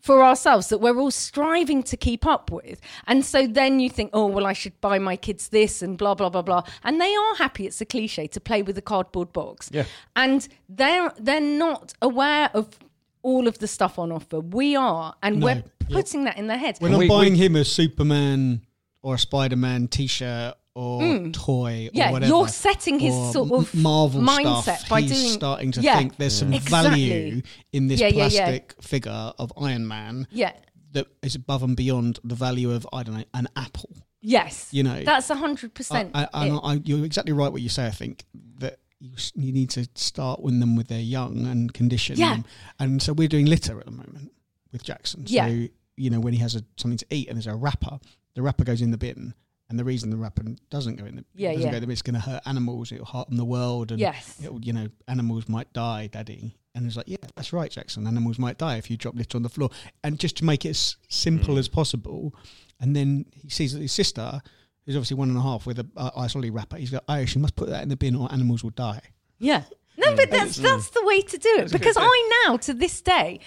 for 0.00 0.22
ourselves 0.22 0.68
that 0.68 0.78
we're 0.78 0.96
all 0.98 1.10
striving 1.10 1.82
to 1.82 1.96
keep 1.96 2.24
up 2.24 2.50
with. 2.50 2.80
And 3.06 3.24
so 3.24 3.46
then 3.46 3.80
you 3.80 3.90
think, 3.90 4.10
oh, 4.12 4.26
well, 4.26 4.46
I 4.46 4.52
should 4.52 4.80
buy 4.80 4.98
my 4.98 5.16
kids 5.16 5.48
this 5.48 5.82
and 5.82 5.98
blah, 5.98 6.14
blah, 6.14 6.28
blah, 6.28 6.42
blah. 6.42 6.62
And 6.84 7.00
they 7.00 7.14
are 7.14 7.34
happy, 7.36 7.66
it's 7.66 7.80
a 7.80 7.84
cliche, 7.84 8.26
to 8.28 8.40
play 8.40 8.62
with 8.62 8.78
a 8.78 8.82
cardboard 8.82 9.32
box. 9.32 9.68
Yeah. 9.72 9.84
And 10.14 10.46
they're 10.68 11.12
they're 11.18 11.40
not 11.40 11.94
aware 12.00 12.50
of 12.54 12.78
all 13.22 13.48
of 13.48 13.58
the 13.58 13.66
stuff 13.66 13.98
on 13.98 14.12
offer. 14.12 14.40
We 14.40 14.76
are, 14.76 15.14
and 15.22 15.40
No. 15.40 15.46
we're 15.46 15.64
putting 15.90 16.24
that 16.24 16.38
in 16.38 16.46
their 16.46 16.58
heads. 16.58 16.80
When 16.80 16.92
I'm 16.94 17.00
we- 17.00 17.08
buying 17.08 17.32
we- 17.32 17.38
him 17.40 17.56
a 17.56 17.64
Superman 17.64 18.62
or 19.02 19.14
a 19.16 19.18
Spider-Man 19.18 19.88
T-shirt 19.88 20.54
or 20.78 21.28
toy 21.30 21.88
Mm. 21.88 21.90
Yeah, 21.92 22.08
or 22.08 22.12
whatever, 22.12 22.28
you're 22.28 22.48
setting 22.48 22.98
his 23.00 23.12
or 23.14 23.32
sort 23.32 23.52
of 23.52 23.74
Marvel 23.74 24.20
mindset 24.20 24.62
stuff, 24.62 24.88
by 24.88 25.00
he's 25.00 25.10
doing- 25.12 25.32
starting 25.32 25.72
to 25.72 25.80
Yeah. 25.80 25.98
think 25.98 26.16
there's 26.16 26.38
some 26.38 26.52
Exactly. 26.52 26.90
value 27.10 27.42
in 27.72 27.88
this 27.88 28.00
Yeah, 28.00 28.06
yeah, 28.08 28.14
yeah. 28.28 28.44
plastic 28.46 28.74
figure 28.80 29.32
of 29.38 29.52
Iron 29.60 29.86
Man 29.88 30.26
yeah. 30.30 30.52
that 30.92 31.06
is 31.22 31.34
above 31.34 31.62
and 31.62 31.76
beyond 31.76 32.20
the 32.22 32.34
value 32.34 32.70
of 32.70 32.86
I 32.92 33.02
don't 33.02 33.16
know 33.16 33.24
an 33.34 33.48
apple. 33.56 33.90
Yes. 34.20 34.68
You 34.72 34.82
know, 34.82 35.02
That's 35.04 35.28
100%. 35.28 36.10
I, 36.14 36.28
I, 36.32 36.46
it. 36.46 36.50
I, 36.50 36.56
I, 36.56 36.80
you're 36.84 37.04
exactly 37.04 37.32
right 37.32 37.50
what 37.52 37.62
you 37.62 37.68
say. 37.68 37.86
I 37.86 37.90
think 37.90 38.24
that 38.58 38.78
you, 39.00 39.12
you 39.34 39.52
need 39.52 39.70
to 39.70 39.88
start 39.94 40.42
with 40.42 40.58
them 40.58 40.74
with 40.76 40.88
their 40.88 41.00
young 41.00 41.46
and 41.46 41.72
condition 41.72 42.16
Yeah. 42.18 42.34
them. 42.34 42.44
And 42.80 43.02
so 43.02 43.12
we're 43.12 43.28
doing 43.28 43.46
litter 43.46 43.78
at 43.78 43.84
the 43.86 43.92
moment 43.92 44.32
with 44.72 44.82
Jackson. 44.82 45.26
So, 45.26 45.34
Yeah. 45.34 45.66
you 45.96 46.10
know, 46.10 46.20
when 46.20 46.32
he 46.34 46.40
has 46.40 46.54
a, 46.56 46.62
something 46.76 46.98
to 46.98 47.06
eat 47.10 47.28
and 47.28 47.36
there's 47.36 47.46
a 47.46 47.54
wrapper, 47.54 47.98
the 48.34 48.42
wrapper 48.42 48.64
goes 48.64 48.80
in 48.82 48.90
the 48.90 48.98
bin. 48.98 49.34
And 49.70 49.78
the 49.78 49.84
reason 49.84 50.08
the 50.10 50.16
wrapper 50.16 50.42
doesn't 50.70 50.96
go 50.96 51.04
in 51.04 51.16
the 51.16 51.24
Yeah, 51.34 51.50
doesn't 51.52 51.62
yeah. 51.66 51.70
go 51.72 51.76
in 51.76 51.84
the 51.86 51.92
it's 51.92 52.02
going 52.02 52.14
to 52.14 52.20
hurt 52.20 52.42
animals. 52.46 52.90
It'll 52.90 53.04
harm 53.04 53.26
the 53.36 53.44
world, 53.44 53.90
and 53.90 54.00
Yes. 54.00 54.36
it'll, 54.42 54.60
you 54.64 54.72
know, 54.72 54.88
animals 55.08 55.46
might 55.48 55.70
die, 55.74 56.06
Daddy. 56.06 56.56
And 56.74 56.84
he's 56.86 56.96
like, 56.96 57.08
yeah, 57.08 57.16
that's 57.36 57.52
right, 57.52 57.70
Jackson. 57.70 58.06
Animals 58.06 58.38
might 58.38 58.56
die 58.56 58.76
if 58.76 58.90
you 58.90 58.96
drop 58.96 59.14
litter 59.14 59.36
on 59.36 59.42
the 59.42 59.48
floor. 59.50 59.68
And 60.02 60.18
just 60.18 60.36
to 60.38 60.44
make 60.44 60.64
it 60.64 60.70
as 60.70 60.96
simple 61.08 61.56
Mm. 61.56 61.58
as 61.58 61.68
possible, 61.68 62.34
and 62.80 62.94
then 62.96 63.26
he 63.34 63.50
sees 63.50 63.72
that 63.74 63.80
his 63.82 63.92
sister, 63.92 64.40
who's 64.86 64.94
obviously 64.96 65.16
one 65.16 65.28
and 65.28 65.36
a 65.36 65.42
half 65.42 65.66
with 65.66 65.78
a 65.80 65.86
uh, 65.96 66.10
ice 66.16 66.34
lolly 66.34 66.50
wrapper, 66.50 66.76
he's 66.78 66.90
got, 66.90 67.04
oh, 67.08 67.24
she 67.26 67.38
must 67.38 67.54
put 67.56 67.68
that 67.68 67.82
in 67.82 67.88
the 67.90 67.96
bin 67.96 68.14
or 68.16 68.32
animals 68.32 68.62
will 68.62 68.70
die. 68.70 69.00
Yeah. 69.38 69.64
No, 69.98 70.14
but 70.14 70.30
that's 70.30 70.56
that's 70.56 70.90
the 70.90 71.04
way 71.04 71.20
to 71.22 71.36
do 71.36 71.56
it. 71.58 71.72
Because 71.72 71.96
I 71.98 72.42
now, 72.46 72.56
to 72.58 72.72
this 72.72 73.00
day, 73.02 73.40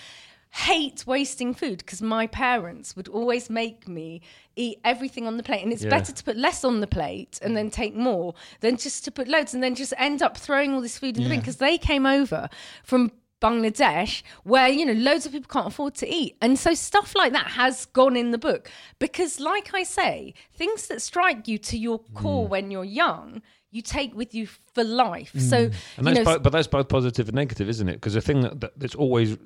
hate 0.52 1.08
wasting 1.08 1.54
food 1.54 1.78
because 1.78 2.02
my 2.02 2.28
parents 2.28 2.96
would 2.96 3.08
always 3.08 3.50
make 3.50 3.88
me 3.88 4.22
eat 4.58 4.78
everything 4.84 5.26
on 5.26 5.38
the 5.38 5.44
plate. 5.44 5.64
And 5.64 5.72
it's 5.72 5.84
Yeah. 5.84 5.90
better 5.90 6.12
to 6.12 6.24
put 6.24 6.36
less 6.36 6.64
on 6.66 6.82
the 6.82 6.88
plate 6.88 7.40
and 7.42 7.56
then 7.56 7.70
take 7.70 7.96
more 7.96 8.36
than 8.60 8.76
just 8.76 9.06
to 9.06 9.12
put 9.12 9.30
loads 9.30 9.54
and 9.54 9.64
then 9.64 9.76
just 9.76 9.94
end 9.98 10.22
up 10.22 10.38
throwing 10.38 10.74
all 10.74 10.82
this 10.82 10.98
food 10.98 11.18
in 11.18 11.24
the 11.24 11.30
bin 11.30 11.40
because 11.40 11.58
they 11.58 11.78
came 11.78 12.06
over 12.06 12.50
from 12.84 13.12
Bangladesh 13.42 14.22
where 14.44 14.68
you 14.68 14.86
know 14.86 14.94
loads 14.94 15.26
of 15.26 15.32
people 15.32 15.50
can't 15.50 15.66
afford 15.66 15.96
to 15.96 16.08
eat 16.08 16.38
and 16.42 16.60
so 16.60 16.76
stuff 16.76 17.16
like 17.16 17.34
that 17.34 17.48
has 17.48 17.88
gone 17.88 18.16
in 18.16 18.30
the 18.30 18.38
book 18.38 18.70
because 19.00 19.40
like 19.40 19.74
I 19.74 19.82
say 19.82 20.36
things 20.54 20.86
that 20.88 21.02
strike 21.02 21.48
you 21.48 21.58
to 21.58 21.76
your 21.78 22.00
core 22.14 22.46
mm. 22.46 22.50
when 22.50 22.70
you're 22.70 22.84
young 22.84 23.42
you 23.72 23.82
take 23.82 24.14
with 24.16 24.36
you 24.36 24.48
for 24.74 24.84
life 24.84 25.32
so 25.40 25.58
And 25.58 25.74
you 25.98 26.04
that's 26.04 26.18
know 26.20 26.24
both, 26.26 26.44
but 26.44 26.52
that's 26.52 26.68
both 26.68 26.90
positive 26.90 27.30
and 27.30 27.36
negative, 27.36 27.70
isn't 27.70 27.88
it? 27.90 27.94
Because 27.94 28.14
the 28.14 28.22
thing 28.22 28.42
that, 28.42 28.60
that, 28.62 28.80
that's 28.80 28.96
always 28.96 29.38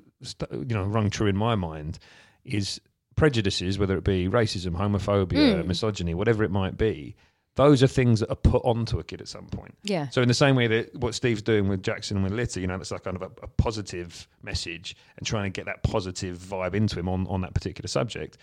you 0.50 0.64
know 0.74 0.82
rung 0.84 1.10
true 1.10 1.28
in 1.28 1.36
my 1.36 1.54
mind 1.54 1.98
is 2.44 2.80
prejudices, 3.16 3.78
whether 3.78 3.96
it 3.96 4.04
be 4.04 4.28
racism, 4.28 4.76
homophobia, 4.76 5.62
Mm. 5.62 5.66
misogyny, 5.66 6.14
whatever 6.14 6.44
it 6.44 6.50
might 6.50 6.76
be. 6.76 7.16
Those 7.54 7.82
are 7.82 7.86
things 7.86 8.20
that 8.20 8.28
are 8.28 8.36
put 8.36 8.62
onto 8.66 8.98
a 8.98 9.04
kid 9.04 9.22
at 9.22 9.28
some 9.28 9.46
point. 9.46 9.78
Yeah. 9.82 10.10
So 10.10 10.20
in 10.20 10.28
the 10.28 10.34
same 10.34 10.56
way 10.56 10.66
that 10.66 10.94
what 10.94 11.14
Steve's 11.14 11.40
doing 11.40 11.68
with 11.68 11.82
Jackson 11.82 12.18
and 12.18 12.24
with 12.24 12.34
Litter, 12.34 12.60
you 12.60 12.66
know, 12.66 12.76
that's 12.76 12.90
like 12.90 13.04
kind 13.04 13.16
of 13.16 13.22
a, 13.22 13.30
a 13.42 13.46
positive 13.46 14.28
message 14.42 14.94
and 15.16 15.26
trying 15.26 15.44
to 15.44 15.50
get 15.58 15.64
that 15.64 15.82
positive 15.82 16.36
vibe 16.36 16.74
into 16.74 16.98
him 16.98 17.08
on, 17.08 17.26
on 17.28 17.40
that 17.40 17.54
particular 17.54 17.88
subject. 17.88 18.36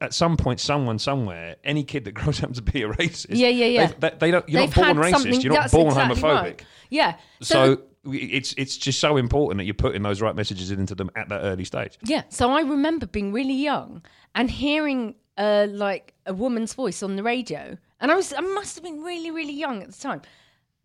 At 0.00 0.14
some 0.14 0.36
point, 0.36 0.60
someone 0.60 0.98
somewhere, 0.98 1.56
any 1.64 1.82
kid 1.84 2.04
that 2.04 2.12
grows 2.20 2.42
up 2.42 2.52
to 2.54 2.62
be 2.62 2.82
a 2.82 2.88
racist, 2.88 3.26
Yeah, 3.30 3.48
yeah, 3.48 3.66
yeah. 3.66 3.92
They, 3.98 4.10
they, 4.18 4.30
don't. 4.30 4.48
You're 4.48 4.66
They've 4.66 4.76
not 4.76 4.96
born 4.96 5.12
racist. 5.12 5.42
You're 5.42 5.52
not 5.54 5.70
born 5.70 5.88
exactly 5.88 6.22
homophobic. 6.22 6.42
right. 6.42 6.64
yeah 6.90 7.16
So 7.42 7.82
we- 8.04 8.18
it's 8.20 8.54
it's 8.56 8.76
just 8.76 9.00
so 9.00 9.16
important 9.16 9.58
that 9.58 9.64
you're 9.64 9.74
putting 9.74 10.02
those 10.02 10.20
right 10.22 10.34
messages 10.36 10.70
into 10.70 10.94
them 10.94 11.10
at 11.16 11.28
that 11.30 11.40
early 11.42 11.64
stage. 11.64 11.98
Yeah. 12.04 12.22
So 12.28 12.50
I 12.50 12.60
remember 12.60 13.06
being 13.06 13.32
really 13.32 13.54
young 13.54 14.02
and 14.34 14.50
hearing 14.50 15.14
uh, 15.36 15.66
like 15.70 16.14
a 16.26 16.32
woman's 16.34 16.74
voice 16.74 17.02
on 17.02 17.16
the 17.16 17.22
radio, 17.22 17.76
and 18.00 18.10
I 18.10 18.14
was 18.14 18.32
I 18.32 18.40
must 18.40 18.76
have 18.76 18.84
been 18.84 19.02
really 19.02 19.30
really 19.30 19.52
young 19.52 19.82
at 19.82 19.90
the 19.92 19.98
time, 19.98 20.22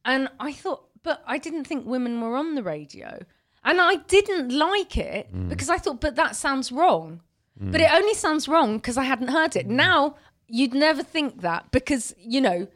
and 0.06 0.28
I 0.40 0.52
thought, 0.54 0.86
but 1.04 1.24
I 1.26 1.38
didn't 1.38 1.66
think 1.66 1.86
women 1.86 2.20
were 2.22 2.36
on 2.36 2.56
the 2.56 2.64
radio, 2.64 3.20
and 3.64 3.80
I 3.82 3.96
didn't 4.08 4.50
like 4.50 4.98
it 4.98 5.30
because 5.50 5.70
I 5.70 5.78
thought, 5.78 6.02
but 6.02 6.16
that 6.16 6.36
sounds 6.36 6.72
wrong. 6.72 7.22
But 7.60 7.82
it 7.82 7.92
only 7.92 8.14
sounds 8.14 8.48
wrong 8.48 8.78
because 8.78 8.98
I 8.98 9.04
hadn't 9.04 9.30
heard 9.30 9.56
it. 9.56 9.68
Now 9.68 10.16
you'd 10.48 10.74
never 10.74 11.04
think 11.04 11.42
that 11.42 11.72
because 11.72 12.14
you 12.18 12.42
know 12.42 12.68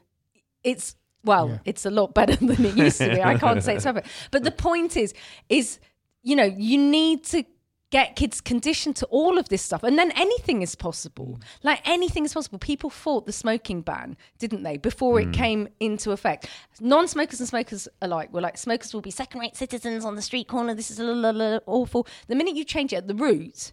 it's 0.63 0.95
well, 1.23 1.59
it's 1.65 1.85
a 1.85 1.91
lot 1.91 2.13
better 2.13 2.35
than 2.45 2.65
it 2.65 2.77
used 2.77 2.99
to 2.99 3.09
be. 3.09 3.21
I 3.21 3.37
can't 3.37 3.63
say 3.63 3.75
it's 3.75 3.83
perfect, 3.85 4.07
but 4.31 4.43
the 4.43 4.51
point 4.51 4.95
is, 4.97 5.13
is 5.49 5.79
you 6.23 6.35
know, 6.35 6.45
you 6.45 6.77
need 6.77 7.23
to 7.25 7.43
get 7.89 8.17
kids 8.17 8.41
conditioned 8.41 8.97
to 8.97 9.05
all 9.07 9.37
of 9.37 9.47
this 9.49 9.61
stuff, 9.61 9.83
and 9.83 9.97
then 9.97 10.11
anything 10.11 10.61
is 10.61 10.75
possible. 10.75 11.39
Like 11.63 11.87
anything 11.87 12.25
is 12.25 12.33
possible. 12.33 12.59
People 12.59 12.89
fought 12.89 13.25
the 13.25 13.31
smoking 13.31 13.81
ban, 13.81 14.17
didn't 14.39 14.63
they, 14.63 14.77
before 14.77 15.19
it 15.19 15.29
mm. 15.29 15.33
came 15.33 15.67
into 15.79 16.11
effect? 16.11 16.49
Non-smokers 16.81 17.39
and 17.39 17.47
smokers 17.47 17.87
alike 18.01 18.33
were 18.33 18.41
like, 18.41 18.57
smokers 18.57 18.93
will 18.93 19.01
be 19.01 19.11
second-rate 19.11 19.55
citizens 19.55 20.03
on 20.05 20.15
the 20.15 20.21
street 20.21 20.47
corner. 20.47 20.73
This 20.73 20.91
is 20.91 20.99
la, 20.99 21.29
la, 21.29 21.59
awful. 21.65 22.07
The 22.27 22.35
minute 22.35 22.55
you 22.55 22.63
change 22.63 22.91
it 22.93 22.97
at 22.97 23.07
the 23.07 23.15
root 23.15 23.71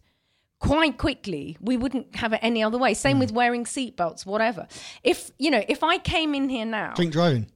quite 0.61 0.99
quickly. 0.99 1.57
We 1.61 1.77
wouldn't 1.77 2.17
have 2.17 2.33
it 2.33 2.41
any 2.43 2.63
other 2.63 2.79
way. 2.79 2.95
Same 2.95 3.19
with 3.19 3.33
mm. 3.33 3.37
wearing 3.37 3.65
seatbelts, 3.65 4.27
whatever. 4.27 4.67
If 5.03 5.31
you 5.39 5.51
know, 5.51 5.63
if 5.69 5.83
I 5.83 5.99
came 5.99 6.35
in 6.35 6.49
here 6.49 6.67
now, 6.67 6.95
Drink 6.95 7.13
driving. 7.13 7.47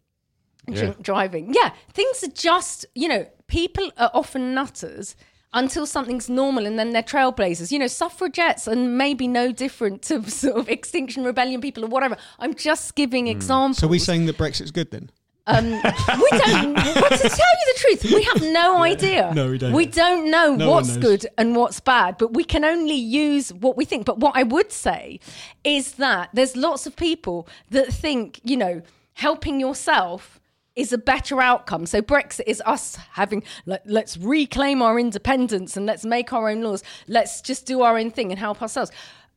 drink 0.66 1.02
driving. 1.02 1.54
Yeah, 1.54 1.72
things 1.92 2.22
are 2.22 2.30
just, 2.30 2.86
you 2.94 3.08
know, 3.08 3.26
people 3.46 3.90
are 3.96 4.10
often 4.12 4.54
nutters 4.54 5.16
until 5.54 5.86
something's 5.86 6.28
normal 6.28 6.66
and 6.66 6.78
then 6.78 6.90
they're 6.90 7.02
trailblazers. 7.02 7.72
You 7.72 7.78
know, 7.78 7.86
suffragettes 7.86 8.66
and 8.66 8.98
maybe 8.98 9.26
no 9.26 9.52
different 9.52 10.02
to 10.02 10.28
sort 10.30 10.56
of 10.56 10.68
Extinction 10.68 11.24
Rebellion 11.24 11.60
people 11.60 11.84
or 11.84 11.88
whatever. 11.88 12.16
I'm 12.38 12.54
just 12.54 12.94
giving 12.94 13.26
mm. 13.26 13.30
examples. 13.30 13.78
So 13.78 13.88
we're 13.88 13.98
saying 13.98 14.26
that 14.26 14.36
Brexit's 14.36 14.70
good 14.70 14.90
then? 14.90 15.10
Um, 15.48 15.70
we 15.70 16.38
don't. 16.38 16.74
Well, 16.74 17.10
to 17.10 17.28
tell 17.28 17.52
you 17.58 17.72
the 17.72 17.78
truth, 17.78 18.04
we 18.04 18.22
have 18.24 18.42
no 18.52 18.82
idea. 18.82 19.32
No, 19.34 19.50
we 19.50 19.58
don't. 19.58 19.72
We 19.72 19.86
don't 19.86 20.30
know 20.30 20.54
No 20.54 20.70
what's 20.70 20.96
good 20.98 21.26
and 21.38 21.56
what's 21.56 21.80
bad, 21.80 22.18
but 22.18 22.34
we 22.34 22.44
can 22.44 22.64
only 22.64 22.94
use 22.94 23.52
what 23.52 23.76
we 23.76 23.86
think. 23.86 24.04
But 24.04 24.18
what 24.18 24.36
I 24.36 24.42
would 24.42 24.70
say 24.70 25.20
is 25.64 25.92
that 25.92 26.28
there's 26.34 26.54
lots 26.54 26.86
of 26.86 26.96
people 26.96 27.48
that 27.70 27.92
think, 27.92 28.40
you 28.44 28.58
know, 28.58 28.82
helping 29.14 29.58
yourself 29.58 30.38
is 30.76 30.92
a 30.92 30.98
better 30.98 31.40
outcome. 31.40 31.86
So 31.86 32.02
Brexit 32.02 32.44
is 32.46 32.62
us 32.66 32.96
having 33.12 33.42
let, 33.66 33.84
let's 33.84 34.16
reclaim 34.18 34.82
our 34.82 34.98
independence 34.98 35.76
and 35.76 35.86
let's 35.86 36.04
make 36.04 36.32
our 36.32 36.48
own 36.50 36.60
laws. 36.60 36.84
Let's 37.08 37.40
just 37.40 37.66
do 37.66 37.82
our 37.82 37.98
own 37.98 38.10
thing 38.10 38.30
and 38.30 38.38
help 38.38 38.62
ourselves. 38.62 38.92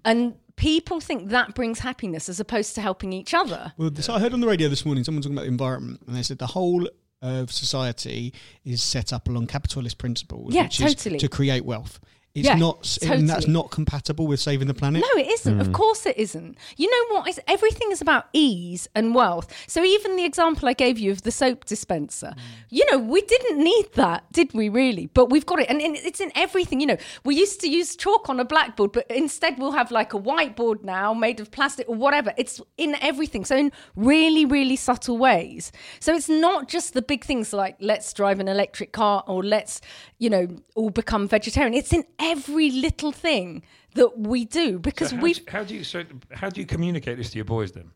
And 0.06 0.36
people 0.62 1.00
think 1.02 1.30
that 1.30 1.56
brings 1.56 1.80
happiness 1.80 2.30
as 2.30 2.40
opposed 2.40 2.76
to 2.76 2.82
helping 2.82 3.12
each 3.12 3.34
other. 3.34 3.74
Well, 3.78 3.90
this, 3.90 4.08
I 4.10 4.20
heard 4.20 4.32
on 4.32 4.42
the 4.42 4.48
radio 4.48 4.70
this 4.70 4.86
morning 4.86 5.04
someone 5.04 5.24
talking 5.24 5.36
about 5.36 5.42
the 5.46 5.48
environment, 5.48 6.02
and 6.06 6.16
they 6.16 6.22
said 6.22 6.38
the 6.38 6.46
whole 6.46 6.88
of 7.24 7.52
society 7.52 8.32
is 8.64 8.82
set 8.84 9.12
up 9.12 9.28
along 9.28 9.48
capitalist 9.48 9.98
principles, 9.98 10.54
Yeah, 10.54 10.64
which 10.64 10.78
totally. 10.78 11.16
is 11.16 11.22
to 11.24 11.30
create 11.30 11.66
wealth. 11.66 12.00
It's 12.34 12.48
Yeah, 12.48 12.56
not, 12.56 12.98
and 13.02 13.28
that's 13.28 13.48
not 13.48 13.72
compatible 13.72 14.26
with 14.26 14.40
saving 14.40 14.68
the 14.68 14.74
planet. 14.74 15.02
No, 15.02 15.22
it 15.22 15.28
isn't. 15.28 15.60
Of 15.60 15.68
hmm. 15.68 15.74
course, 15.74 16.06
it 16.06 16.18
isn't. 16.18 16.58
You 16.78 16.90
know 16.90 17.16
what? 17.16 17.28
It's, 17.28 17.40
everything 17.48 17.92
is 17.92 18.02
about 18.02 18.28
ease 18.32 18.88
and 18.96 19.14
wealth. 19.14 19.54
So 19.68 19.84
even 19.84 20.16
the 20.16 20.24
example 20.24 20.70
I 20.70 20.74
gave 20.74 20.98
you 20.98 21.12
of 21.12 21.24
the 21.24 21.32
soap 21.32 21.66
dispenser, 21.66 22.32
hmm. 22.34 22.40
you 22.70 22.90
know, 22.90 22.98
we 23.00 23.22
didn't 23.22 23.62
need 23.62 23.94
that, 23.96 24.32
did 24.32 24.54
we? 24.54 24.70
Really? 24.70 25.08
But 25.08 25.30
we've 25.30 25.46
got 25.46 25.60
it, 25.60 25.70
and, 25.70 25.82
and 25.82 25.98
it's 25.98 26.22
in 26.22 26.32
everything. 26.36 26.80
You 26.80 26.88
know, 26.88 26.98
we 27.26 27.36
used 27.36 27.60
to 27.62 27.70
use 27.70 27.98
chalk 27.98 28.30
on 28.30 28.40
a 28.40 28.46
blackboard, 28.46 28.94
but 28.94 29.12
instead 29.12 29.60
we'll 29.60 29.74
have 29.74 29.92
like 29.92 30.14
a 30.14 30.20
whiteboard 30.20 30.84
now 30.84 31.14
made 31.14 31.42
of 31.42 31.52
plastic 31.52 31.90
or 31.90 31.96
whatever. 31.96 32.34
It's 32.38 32.62
in 32.78 32.96
everything. 33.02 33.44
So 33.44 33.58
in 33.58 33.74
really, 33.98 34.46
really 34.46 34.78
subtle 34.78 35.18
ways. 35.18 35.74
So 36.00 36.16
it's 36.16 36.30
not 36.30 36.70
just 36.70 36.94
the 36.94 37.02
big 37.02 37.26
things 37.26 37.52
like 37.52 37.76
let's 37.80 38.14
drive 38.14 38.40
an 38.40 38.48
electric 38.48 38.94
car 38.94 39.24
or 39.28 39.44
let's, 39.44 39.82
you 40.18 40.30
know, 40.30 40.48
all 40.76 40.92
become 40.92 41.28
vegetarian. 41.28 41.74
It's 41.74 41.92
in 41.92 42.06
every 42.22 42.72
little 42.72 43.12
thing 43.12 43.64
that 43.96 44.18
we 44.20 44.46
do 44.46 44.80
because 44.80 45.10
So 45.10 45.18
we 45.18 45.36
how 45.48 45.64
do 45.64 45.76
you 45.76 45.84
so 45.84 46.04
how 46.32 46.50
do 46.50 46.62
you 46.62 46.68
communicate 46.68 47.18
this 47.18 47.30
to 47.32 47.38
your 47.38 47.46
boys 47.46 47.72
then? 47.72 47.92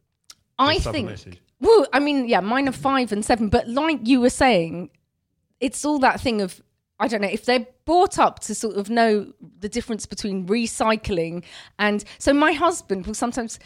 I 0.59 0.75
This 0.75 0.83
type 0.83 0.89
of 0.89 0.93
think. 0.95 1.09
message? 1.09 1.41
Well, 1.61 1.85
I 1.93 1.99
mean, 1.99 2.27
yeah, 2.27 2.41
mine 2.41 2.67
are 2.67 2.73
five 2.73 3.11
and 3.11 3.23
seven, 3.23 3.49
but 3.49 3.67
like 3.69 3.99
you 4.03 4.19
were 4.21 4.29
saying, 4.29 4.89
it's 5.59 5.85
all 5.85 5.99
that 5.99 6.19
thing 6.19 6.41
of 6.41 6.61
I 6.99 7.07
don't 7.09 7.21
know 7.21 7.27
if 7.29 7.43
they're 7.45 7.67
brought 7.85 8.17
up 8.19 8.39
to 8.39 8.55
sort 8.55 8.75
of 8.77 8.89
know 8.89 9.31
the 9.59 9.67
difference 9.69 10.05
between 10.05 10.47
recycling 10.47 11.43
and 11.77 12.03
so 12.19 12.33
my 12.33 12.53
husband 12.53 13.05
will 13.05 13.13
sometimes 13.13 13.59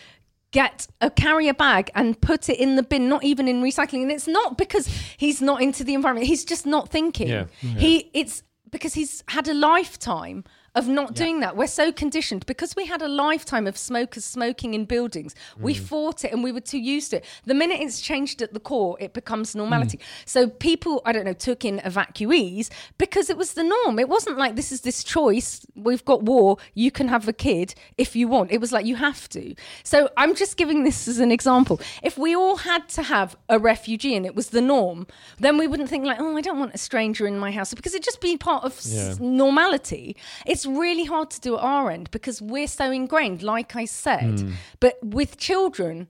get 0.52 0.88
a 1.00 1.12
carrier 1.12 1.54
bag 1.54 1.91
and 1.93 2.19
put 2.22 2.50
it 2.50 2.60
in 2.60 2.76
the 2.76 2.82
bin 2.82 3.08
not 3.08 3.24
even 3.24 3.48
in 3.48 3.62
recycling 3.62 4.02
and 4.02 4.12
it's 4.12 4.28
not 4.28 4.58
because 4.58 4.88
he's 5.17 5.41
not 5.43 5.62
into 5.62 5.84
the 5.84 5.93
environment 5.93 6.26
he's 6.26 6.43
just 6.43 6.65
not 6.65 6.89
thinking 6.89 7.28
Yeah. 7.28 7.45
he 7.62 8.10
it's 8.15 8.41
because 8.72 8.94
he's 8.94 9.24
had 9.28 9.48
a 9.48 9.54
lifetime 9.54 10.44
of 10.76 10.88
not 10.88 11.14
doing 11.14 11.40
that. 11.40 11.56
We're 11.56 11.68
so 11.68 11.92
conditioned 11.92 12.46
because 12.46 12.76
we 12.76 12.86
had 12.86 13.02
a 13.02 13.08
lifetime 13.08 13.68
of 13.68 13.78
smokers 13.78 14.26
smoking 14.26 14.74
in 14.74 14.86
buildings. 14.86 15.36
We 15.58 15.76
mm. 15.76 15.80
fought 15.80 16.24
it 16.24 16.32
and 16.32 16.44
we 16.44 16.52
were 16.52 16.62
too 16.62 16.78
used 16.78 17.12
to 17.12 17.18
it. 17.18 17.26
The 17.46 17.54
minute 17.54 17.80
it's 17.82 18.02
changed 18.02 18.42
at 18.42 18.54
the 18.54 18.60
core, 18.60 18.98
it 19.00 19.14
becomes 19.14 19.56
normality. 19.56 19.98
Mm. 19.98 20.04
So 20.26 20.48
people, 20.48 21.02
I 21.06 21.12
don't 21.12 21.26
know, 21.26 21.34
took 21.34 21.66
in 21.66 21.80
evacuees 21.80 22.70
because 22.98 23.30
it 23.30 23.38
was 23.38 23.54
the 23.54 23.64
norm. 23.64 24.00
It 24.00 24.10
wasn't 24.10 24.38
like 24.38 24.56
this 24.56 24.72
is 24.72 24.82
this 24.82 25.04
choice. 25.04 25.66
We've 25.76 26.06
got 26.06 26.24
war. 26.24 26.58
You 26.74 26.92
can 26.92 27.08
have 27.08 27.28
a 27.28 27.34
kid 27.34 27.74
if 27.98 28.16
you 28.16 28.28
want. 28.28 28.52
It 28.52 28.62
was 28.62 28.72
like 28.72 28.86
you 28.86 28.96
have 28.96 29.28
to. 29.30 29.56
So 29.84 30.10
I'm 30.18 30.36
just 30.36 30.58
giving 30.58 30.84
this 30.84 31.08
as 31.08 31.20
an 31.20 31.32
example. 31.32 31.80
If 32.04 32.18
we 32.18 32.36
all 32.36 32.58
had 32.58 32.88
to 32.90 33.04
have 33.04 33.36
a 33.48 33.60
refugee 33.60 34.16
and 34.16 34.26
it 34.26 34.36
was 34.36 34.50
the 34.50 34.62
norm, 34.62 35.08
then 35.40 35.58
we 35.58 35.68
wouldn't 35.68 35.90
think 35.90 36.06
like, 36.06 36.20
oh, 36.20 36.38
I 36.38 36.42
don't 36.42 36.60
want 36.60 36.74
a 36.76 36.78
stranger 36.78 37.26
in 37.28 37.38
my 37.38 37.52
house 37.52 37.74
because 37.74 37.94
it'd 37.94 38.04
just 38.04 38.22
be 38.22 38.38
part 38.38 38.64
of 38.64 38.74
s- 38.78 39.20
normality. 39.20 40.16
It's 40.46 40.59
really 40.65 41.06
hard 41.06 41.30
to 41.32 41.39
do 41.39 41.56
at 41.58 41.63
our 41.63 41.91
end 41.91 42.10
because 42.12 42.41
we're 42.41 42.67
so 42.67 42.91
ingrained, 42.91 43.43
like 43.43 43.76
I 43.76 43.86
said. 43.86 44.39
Hmm. 44.39 44.52
But 44.80 44.98
with 45.04 45.38
children, 45.38 46.10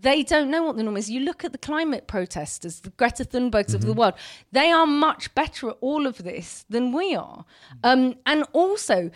they 0.00 0.22
don't 0.22 0.50
know 0.50 0.62
what 0.62 0.76
the 0.76 0.82
norm 0.84 0.96
is. 0.96 1.10
You 1.10 1.20
look 1.20 1.44
at 1.44 1.52
the 1.52 1.58
climate 1.58 2.06
protesters, 2.06 2.80
the 2.80 2.90
Greta 2.90 3.24
Thunbergs 3.24 3.74
of 3.74 3.80
the 3.82 3.88
Mm-hmm. 3.88 3.98
world, 3.98 4.14
they 4.52 4.70
are 4.70 4.86
much 4.86 5.34
better 5.34 5.70
at 5.70 5.76
all 5.80 6.06
of 6.06 6.18
this 6.24 6.64
than 6.70 6.92
we 6.92 7.14
are. 7.16 7.44
Um, 7.82 8.14
and 8.24 8.44
also, 8.52 9.10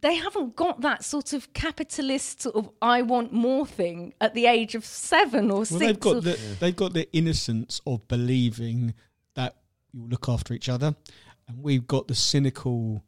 they 0.00 0.14
haven't 0.16 0.54
got 0.56 0.80
that 0.82 1.04
sort 1.04 1.32
of 1.32 1.52
capitalist 1.54 2.42
sort 2.42 2.54
of 2.56 2.68
I 2.82 3.02
want 3.02 3.32
more 3.32 3.66
thing 3.66 4.12
at 4.20 4.34
the 4.34 4.46
age 4.46 4.74
of 4.74 4.84
seven 4.84 5.50
or 5.50 5.58
Well, 5.58 5.64
six. 5.64 5.78
they've 5.80 5.98
got 6.00 6.16
or- 6.16 6.20
the 6.20 6.38
they've 6.60 6.76
got 6.76 6.92
the 6.94 7.08
innocence 7.12 7.80
of 7.86 8.06
believing 8.08 8.94
that 9.34 9.56
you 9.92 10.06
look 10.06 10.28
after 10.28 10.52
each 10.54 10.68
other, 10.68 10.94
and 11.48 11.62
we've 11.62 11.86
got 11.86 12.06
the 12.08 12.14
cynical. 12.14 13.02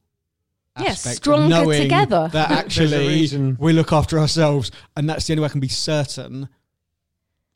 Yeah, 0.82 0.90
aspect 0.90 1.12
of 1.12 1.22
stronger 1.22 1.72
together. 1.74 2.28
That 2.32 2.48
There's 2.48 2.58
a 2.58 2.62
actually 2.62 3.56
we 3.58 3.72
look 3.72 3.92
after 3.92 4.18
ourselves, 4.18 4.70
and 4.96 5.08
that's 5.08 5.26
the 5.26 5.32
only 5.34 5.42
way 5.42 5.46
I 5.46 5.50
can 5.50 5.60
be 5.60 5.68
certain. 5.68 6.48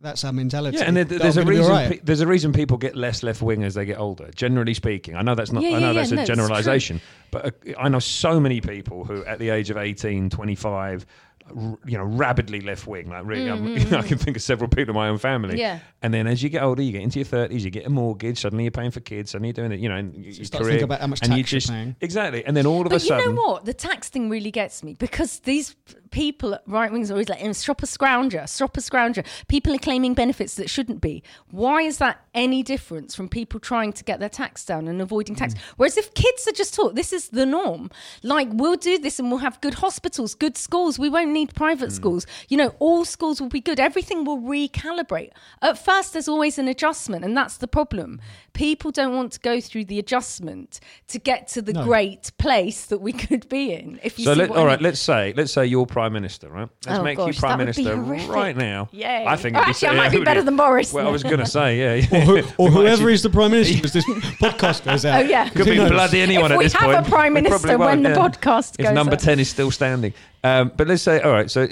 That's 0.00 0.22
our 0.22 0.32
mentality. 0.32 0.76
Yeah, 0.76 0.84
and 0.84 0.96
there, 0.98 1.04
there's 1.04 1.38
I'm 1.38 1.46
a 1.48 1.50
reason. 1.50 1.64
alright. 1.64 1.90
pe- 1.92 2.00
there's 2.04 2.20
a 2.20 2.26
reason 2.26 2.52
people 2.52 2.76
get 2.76 2.94
less 2.94 3.22
left 3.22 3.40
wing 3.40 3.64
as 3.64 3.72
they 3.72 3.86
get 3.86 3.98
older. 3.98 4.30
Generally 4.34 4.74
speaking, 4.74 5.16
I 5.16 5.22
know 5.22 5.34
that's 5.34 5.50
not. 5.50 5.62
Yeah, 5.62 5.70
I 5.70 5.72
yeah, 5.72 5.78
know 5.78 5.86
yeah, 5.88 5.92
that's 5.94 6.10
no, 6.10 6.18
a 6.18 6.20
it's 6.20 6.28
true. 6.28 6.36
generalisation, 6.36 7.00
but 7.30 7.46
uh, 7.46 7.50
I 7.78 7.88
know 7.88 8.00
so 8.00 8.38
many 8.38 8.60
people 8.60 9.04
who, 9.04 9.24
at 9.24 9.38
the 9.38 9.48
age 9.48 9.70
of 9.70 9.78
18, 9.78 10.28
25, 10.28 11.06
r- 11.06 11.33
you 11.54 11.98
know, 11.98 12.04
rabidly 12.04 12.60
left 12.60 12.86
wing. 12.86 13.10
Like 13.10 13.24
really, 13.26 13.50
I'm- 13.50 13.64
mm-hmm. 13.76 13.94
I 13.94 14.02
can 14.02 14.18
think 14.18 14.36
of 14.36 14.42
several 14.42 14.68
people 14.68 14.90
in 14.92 14.96
my 14.96 15.08
own 15.08 15.18
family. 15.18 15.58
Yeah. 15.58 15.80
And 16.02 16.12
then 16.12 16.26
as 16.26 16.42
you 16.42 16.48
get 16.48 16.62
older, 16.62 16.82
you 16.82 16.92
get 16.92 17.02
into 17.02 17.18
your 17.18 17.26
thirties, 17.26 17.64
you 17.64 17.70
get 17.70 17.86
a 17.86 17.90
mortgage. 17.90 18.40
Suddenly 18.40 18.64
you're 18.64 18.70
paying 18.70 18.90
for 18.90 19.00
kids. 19.00 19.30
Suddenly 19.32 19.48
you're 19.48 19.52
doing 19.68 19.72
it. 19.72 19.80
You 19.80 19.88
know, 19.88 19.96
and 19.96 20.14
you 20.14 20.32
start 20.44 20.64
to 20.64 20.70
think 20.70 20.82
about 20.82 21.00
how 21.00 21.06
much 21.06 21.20
and 21.22 21.32
you 21.32 21.42
tax 21.42 21.52
you're 21.52 21.60
just 21.60 21.70
paying. 21.70 21.96
exactly. 22.00 22.44
And 22.44 22.56
then 22.56 22.66
all 22.66 22.80
of 22.80 22.86
a 22.86 22.90
But 22.90 23.02
you 23.02 23.08
sudden, 23.08 23.34
know 23.34 23.40
what? 23.42 23.64
The 23.64 23.74
tax 23.74 24.08
thing 24.08 24.30
really 24.30 24.50
gets 24.50 24.82
me 24.82 24.94
because 24.94 25.40
these 25.40 25.74
p- 25.74 25.94
people, 26.14 26.54
at 26.54 26.62
right 26.66 26.92
wings, 26.92 27.10
are 27.10 27.14
always 27.14 27.28
like, 27.28 27.40
"Oh, 27.42 27.52
stop 27.52 27.82
a 27.82 27.86
scrounger, 27.86 28.48
stop 28.48 28.76
a 28.76 28.80
scrounger. 28.80 29.26
People 29.48 29.74
are 29.74 29.78
claiming 29.78 30.14
benefits 30.14 30.54
that 30.54 30.70
shouldn't 30.70 31.00
be. 31.00 31.22
Why 31.50 31.82
is 31.82 31.98
that 31.98 32.20
any 32.34 32.62
difference 32.62 33.14
from 33.16 33.28
people 33.28 33.58
trying 33.58 33.92
to 33.92 34.04
get 34.04 34.20
their 34.20 34.28
tax 34.28 34.64
down 34.64 34.86
and 34.88 35.02
avoiding 35.02 35.34
Mm. 35.34 35.38
tax? 35.40 35.54
Whereas 35.76 35.96
if 35.96 36.14
kids 36.14 36.46
are 36.48 36.52
just 36.52 36.72
taught 36.74 36.94
this 36.94 37.12
is 37.12 37.28
the 37.30 37.44
norm, 37.44 37.90
like 38.22 38.48
we'll 38.52 38.76
do 38.76 38.96
this 38.96 39.18
and 39.18 39.28
we'll 39.30 39.40
have 39.48 39.60
good 39.60 39.74
hospitals, 39.74 40.34
good 40.34 40.56
schools. 40.56 40.98
We 40.98 41.08
won't 41.08 41.32
need 41.32 41.52
private 41.54 41.90
Mm. 41.90 41.96
schools. 42.00 42.26
You 42.48 42.56
know, 42.58 42.74
all 42.78 43.04
schools 43.04 43.40
will 43.40 43.48
be 43.48 43.60
good. 43.60 43.80
Everything 43.80 44.24
will 44.24 44.38
recalibrate. 44.38 45.30
At 45.62 45.76
first, 45.84 46.12
there's 46.12 46.28
always 46.28 46.58
an 46.58 46.68
adjustment, 46.68 47.24
and 47.24 47.36
that's 47.36 47.56
the 47.56 47.66
problem. 47.68 48.20
People 48.52 48.90
don't 48.92 49.14
want 49.16 49.32
to 49.32 49.40
go 49.40 49.60
through 49.60 49.86
the 49.86 49.98
adjustment 49.98 50.78
to 51.08 51.18
get 51.18 51.48
to 51.48 51.60
the 51.62 51.72
No. 51.72 51.84
great 51.84 52.30
place 52.38 52.86
that 52.86 52.98
we 53.00 53.12
could 53.12 53.48
be 53.48 53.72
in. 53.72 53.98
If 54.04 54.18
you 54.18 54.24
So 54.26 54.34
see 54.34 54.40
let, 54.40 54.50
all 54.50 54.64
right, 54.66 54.78
mean. 54.78 54.84
let's 54.84 55.00
say 55.00 55.32
let's 55.36 55.52
say 55.52 55.66
you're 55.66 55.86
prime 56.04 56.12
minister, 56.12 56.48
right? 56.48 56.68
Let's 56.86 56.98
Oh, 56.98 57.02
make 57.02 57.16
gosh, 57.18 57.34
you 57.34 57.40
prime 57.40 57.58
that 57.58 57.66
would 57.66 57.76
be 57.76 57.84
minister 57.84 58.32
right 58.32 58.56
now. 58.56 58.88
Yay. 58.92 59.24
I 59.26 59.36
think 59.36 59.56
Oh, 59.56 59.60
it'd 59.60 59.66
be, 59.66 59.70
actually, 59.70 59.88
I 59.88 59.94
might 59.96 60.10
be 60.12 60.24
better 60.30 60.42
than 60.42 60.56
Boris 60.56 60.92
Well, 60.92 61.06
I 61.08 61.10
was 61.10 61.22
going 61.22 61.38
to 61.38 61.46
say, 61.46 61.78
yeah, 62.00 62.16
or, 62.16 62.20
who, 62.20 62.36
or 62.58 62.70
whoever 62.70 62.92
actually- 62.92 63.14
is 63.14 63.22
the 63.22 63.30
prime 63.30 63.50
minister 63.50 63.84
as 63.84 63.92
this 63.92 64.04
podcast 64.40 64.84
goes 64.84 65.04
out. 65.04 65.22
Oh, 65.24 65.26
yeah. 65.28 65.48
Could 65.48 65.66
be 65.66 65.76
knows? 65.76 65.90
bloody 65.90 66.20
anyone 66.20 66.46
If 66.46 66.50
at 66.52 66.58
we 66.58 66.64
this 66.64 66.72
have 66.74 66.82
point. 66.94 67.06
a 67.06 67.10
prime 67.10 67.32
minister 67.32 67.58
probably 67.58 67.76
when 67.76 68.02
won't, 68.02 68.02
the 68.02 68.10
yeah. 68.10 68.28
podcast 68.54 68.76
If 68.78 68.86
goes 68.86 68.94
number 68.94 69.14
up. 69.14 69.18
10 69.20 69.40
is 69.40 69.48
still 69.50 69.70
standing. 69.70 70.12
Um, 70.42 70.72
but 70.76 70.88
let's 70.88 71.02
say, 71.02 71.20
all 71.20 71.32
right, 71.32 71.50
so 71.50 71.66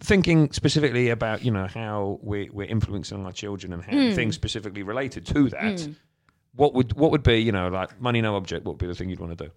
thinking 0.00 0.50
specifically 0.52 1.08
about, 1.10 1.44
you 1.44 1.50
know, 1.50 1.66
how 1.66 2.18
we're, 2.22 2.48
we're 2.52 2.66
influencing 2.68 3.24
our 3.26 3.32
children 3.32 3.72
and 3.72 3.82
how 3.82 3.90
Hmm. 3.92 4.14
things 4.14 4.34
specifically 4.34 4.82
related 4.82 5.26
to 5.26 5.48
that, 5.50 5.88
what 6.54 6.74
would 6.74 6.92
what 6.92 7.10
would 7.10 7.24
be, 7.24 7.38
you 7.42 7.50
know, 7.52 7.68
like 7.68 8.00
money 8.00 8.20
no 8.20 8.36
object, 8.36 8.64
what 8.64 8.72
would 8.74 8.78
be 8.78 8.86
the 8.86 8.94
thing 8.94 9.10
you'd 9.10 9.18
want 9.20 9.36
to 9.36 9.44
do? 9.46 9.50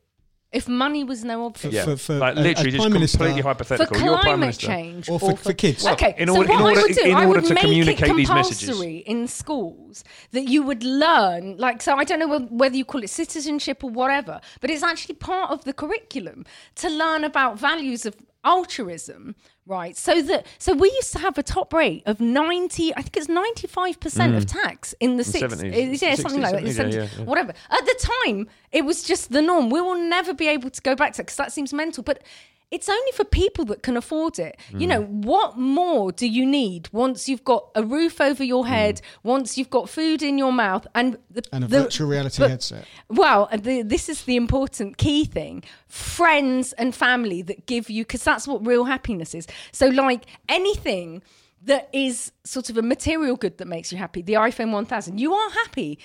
If 0.53 0.69
money 0.69 1.03
was 1.03 1.25
no 1.25 1.45
object. 1.45 1.73
Yeah, 1.73 1.83
for- 1.83 1.97
for- 1.97 2.17
like 2.19 2.35
literally 2.37 2.71
just 2.71 2.81
Prime 2.81 2.93
Minister- 2.93 3.17
completely 3.17 3.41
For 3.41 3.47
hypothetical. 3.49 3.97
You're 3.99 4.13
prime 4.13 4.23
climate 4.23 4.39
minister. 4.39 4.67
change, 4.67 5.09
Or 5.09 5.19
for- 5.19 5.35
for 5.35 5.51
kids. 5.53 5.83
Well, 5.83 5.93
okay, 5.93 6.15
in 6.17 6.29
so 6.29 6.37
order- 6.37 6.53
what 6.53 6.59
in 6.61 6.65
I 6.65 6.81
would 6.81 6.95
do, 6.95 7.01
in 7.03 7.15
I 7.15 7.25
would 7.25 7.43
to 7.43 7.53
make 7.53 7.59
communicate 7.63 8.09
it 8.09 8.15
these 8.15 8.29
messages. 8.29 8.59
compulsory 8.69 8.97
in 8.99 9.27
schools 9.27 10.05
that 10.31 10.47
you 10.47 10.63
would 10.63 10.83
learn. 10.85 11.57
Like, 11.57 11.81
so 11.81 11.95
I 11.97 12.05
don't 12.05 12.19
know 12.19 12.39
whether 12.49 12.77
you 12.77 12.85
call 12.85 13.03
it 13.03 13.09
citizenship 13.09 13.83
or 13.83 13.89
whatever, 13.89 14.39
but 14.61 14.69
it's 14.69 14.83
actually 14.83 15.15
part 15.15 15.51
of 15.51 15.65
the 15.65 15.73
curriculum 15.73 16.45
to 16.75 16.89
learn 16.89 17.25
about 17.25 17.59
values 17.59 18.05
of 18.05 18.15
altruism. 18.47 19.35
Right, 19.65 19.97
so 19.97 20.21
that 20.21 20.45
so 20.59 20.73
we 20.73 20.89
used 20.91 21.11
to 21.11 21.19
have 21.19 21.37
a 21.37 21.43
top 21.43 21.73
rate 21.73 22.03
of 22.05 22.21
ninety, 22.21 22.95
I 22.95 23.01
think 23.01 23.17
it's 23.17 23.27
ninety 23.27 23.67
five 23.67 23.99
percent 23.99 24.35
of 24.35 24.45
tax 24.45 24.95
in 25.01 25.17
the 25.17 25.25
sixties, 25.25 25.61
70s, 25.61 26.01
yeah, 26.01 26.15
something 26.15 26.39
like 26.41 26.53
that, 26.53 26.63
60s, 26.63 26.77
yeah, 26.77 26.83
70s, 26.83 26.93
yeah, 26.93 27.07
yeah. 27.17 27.25
whatever. 27.25 27.53
At 27.69 27.85
the 27.85 28.09
time, 28.25 28.47
it 28.71 28.85
was 28.85 29.03
just 29.03 29.29
the 29.31 29.41
norm. 29.41 29.69
We 29.69 29.81
will 29.81 29.99
never 29.99 30.33
be 30.33 30.47
able 30.47 30.69
to 30.69 30.81
go 30.81 30.95
back 30.95 31.13
to 31.13 31.23
because 31.23 31.35
that 31.35 31.51
seems 31.51 31.73
mental. 31.73 32.01
But 32.01 32.23
it's 32.69 32.89
only 32.89 33.11
for 33.13 33.23
people 33.23 33.63
that 33.65 33.81
can 33.81 33.95
afford 33.95 34.39
it. 34.39 34.57
Mm. 34.71 34.81
You 34.81 34.87
know, 34.87 35.01
what 35.03 35.57
more 35.57 36.11
do 36.11 36.27
you 36.27 36.45
need 36.45 36.89
once 36.91 37.29
you've 37.29 37.45
got 37.45 37.69
a 37.75 37.83
roof 37.83 38.19
over 38.19 38.43
your 38.43 38.65
Mm. 38.65 38.67
head, 38.67 39.01
once 39.23 39.57
you've 39.57 39.69
got 39.69 39.87
food 39.89 40.21
in 40.21 40.37
your 40.37 40.51
mouth, 40.51 40.85
and 40.93 41.17
the, 41.31 41.43
And 41.53 41.63
a 41.63 41.67
the- 41.67 41.79
virtual 41.83 42.07
reality 42.09 42.39
but- 42.43 42.49
headset. 42.51 42.85
Well, 43.09 43.47
the, 43.57 43.83
this 43.83 44.09
is 44.09 44.23
the 44.23 44.35
important 44.35 44.97
key 44.97 45.23
thing 45.23 45.63
friends 45.87 46.73
and 46.73 46.93
family 46.93 47.41
that 47.43 47.65
give 47.65 47.89
you, 47.89 48.03
because 48.03 48.23
that's 48.23 48.47
what 48.47 48.65
real 48.67 48.83
happiness 48.85 49.33
is. 49.33 49.47
So, 49.71 49.87
like 49.87 50.25
anything 50.49 51.23
that 51.63 51.89
is 51.93 52.31
sort 52.43 52.69
of 52.69 52.77
a 52.77 52.81
material 52.81 53.35
good 53.35 53.57
that 53.57 53.67
makes 53.67 53.91
you 53.91 53.97
happy, 53.97 54.21
the 54.21 54.33
iPhone 54.33 54.71
1000, 54.71 55.19
you 55.19 55.33
are 55.33 55.49
happy. 55.51 55.97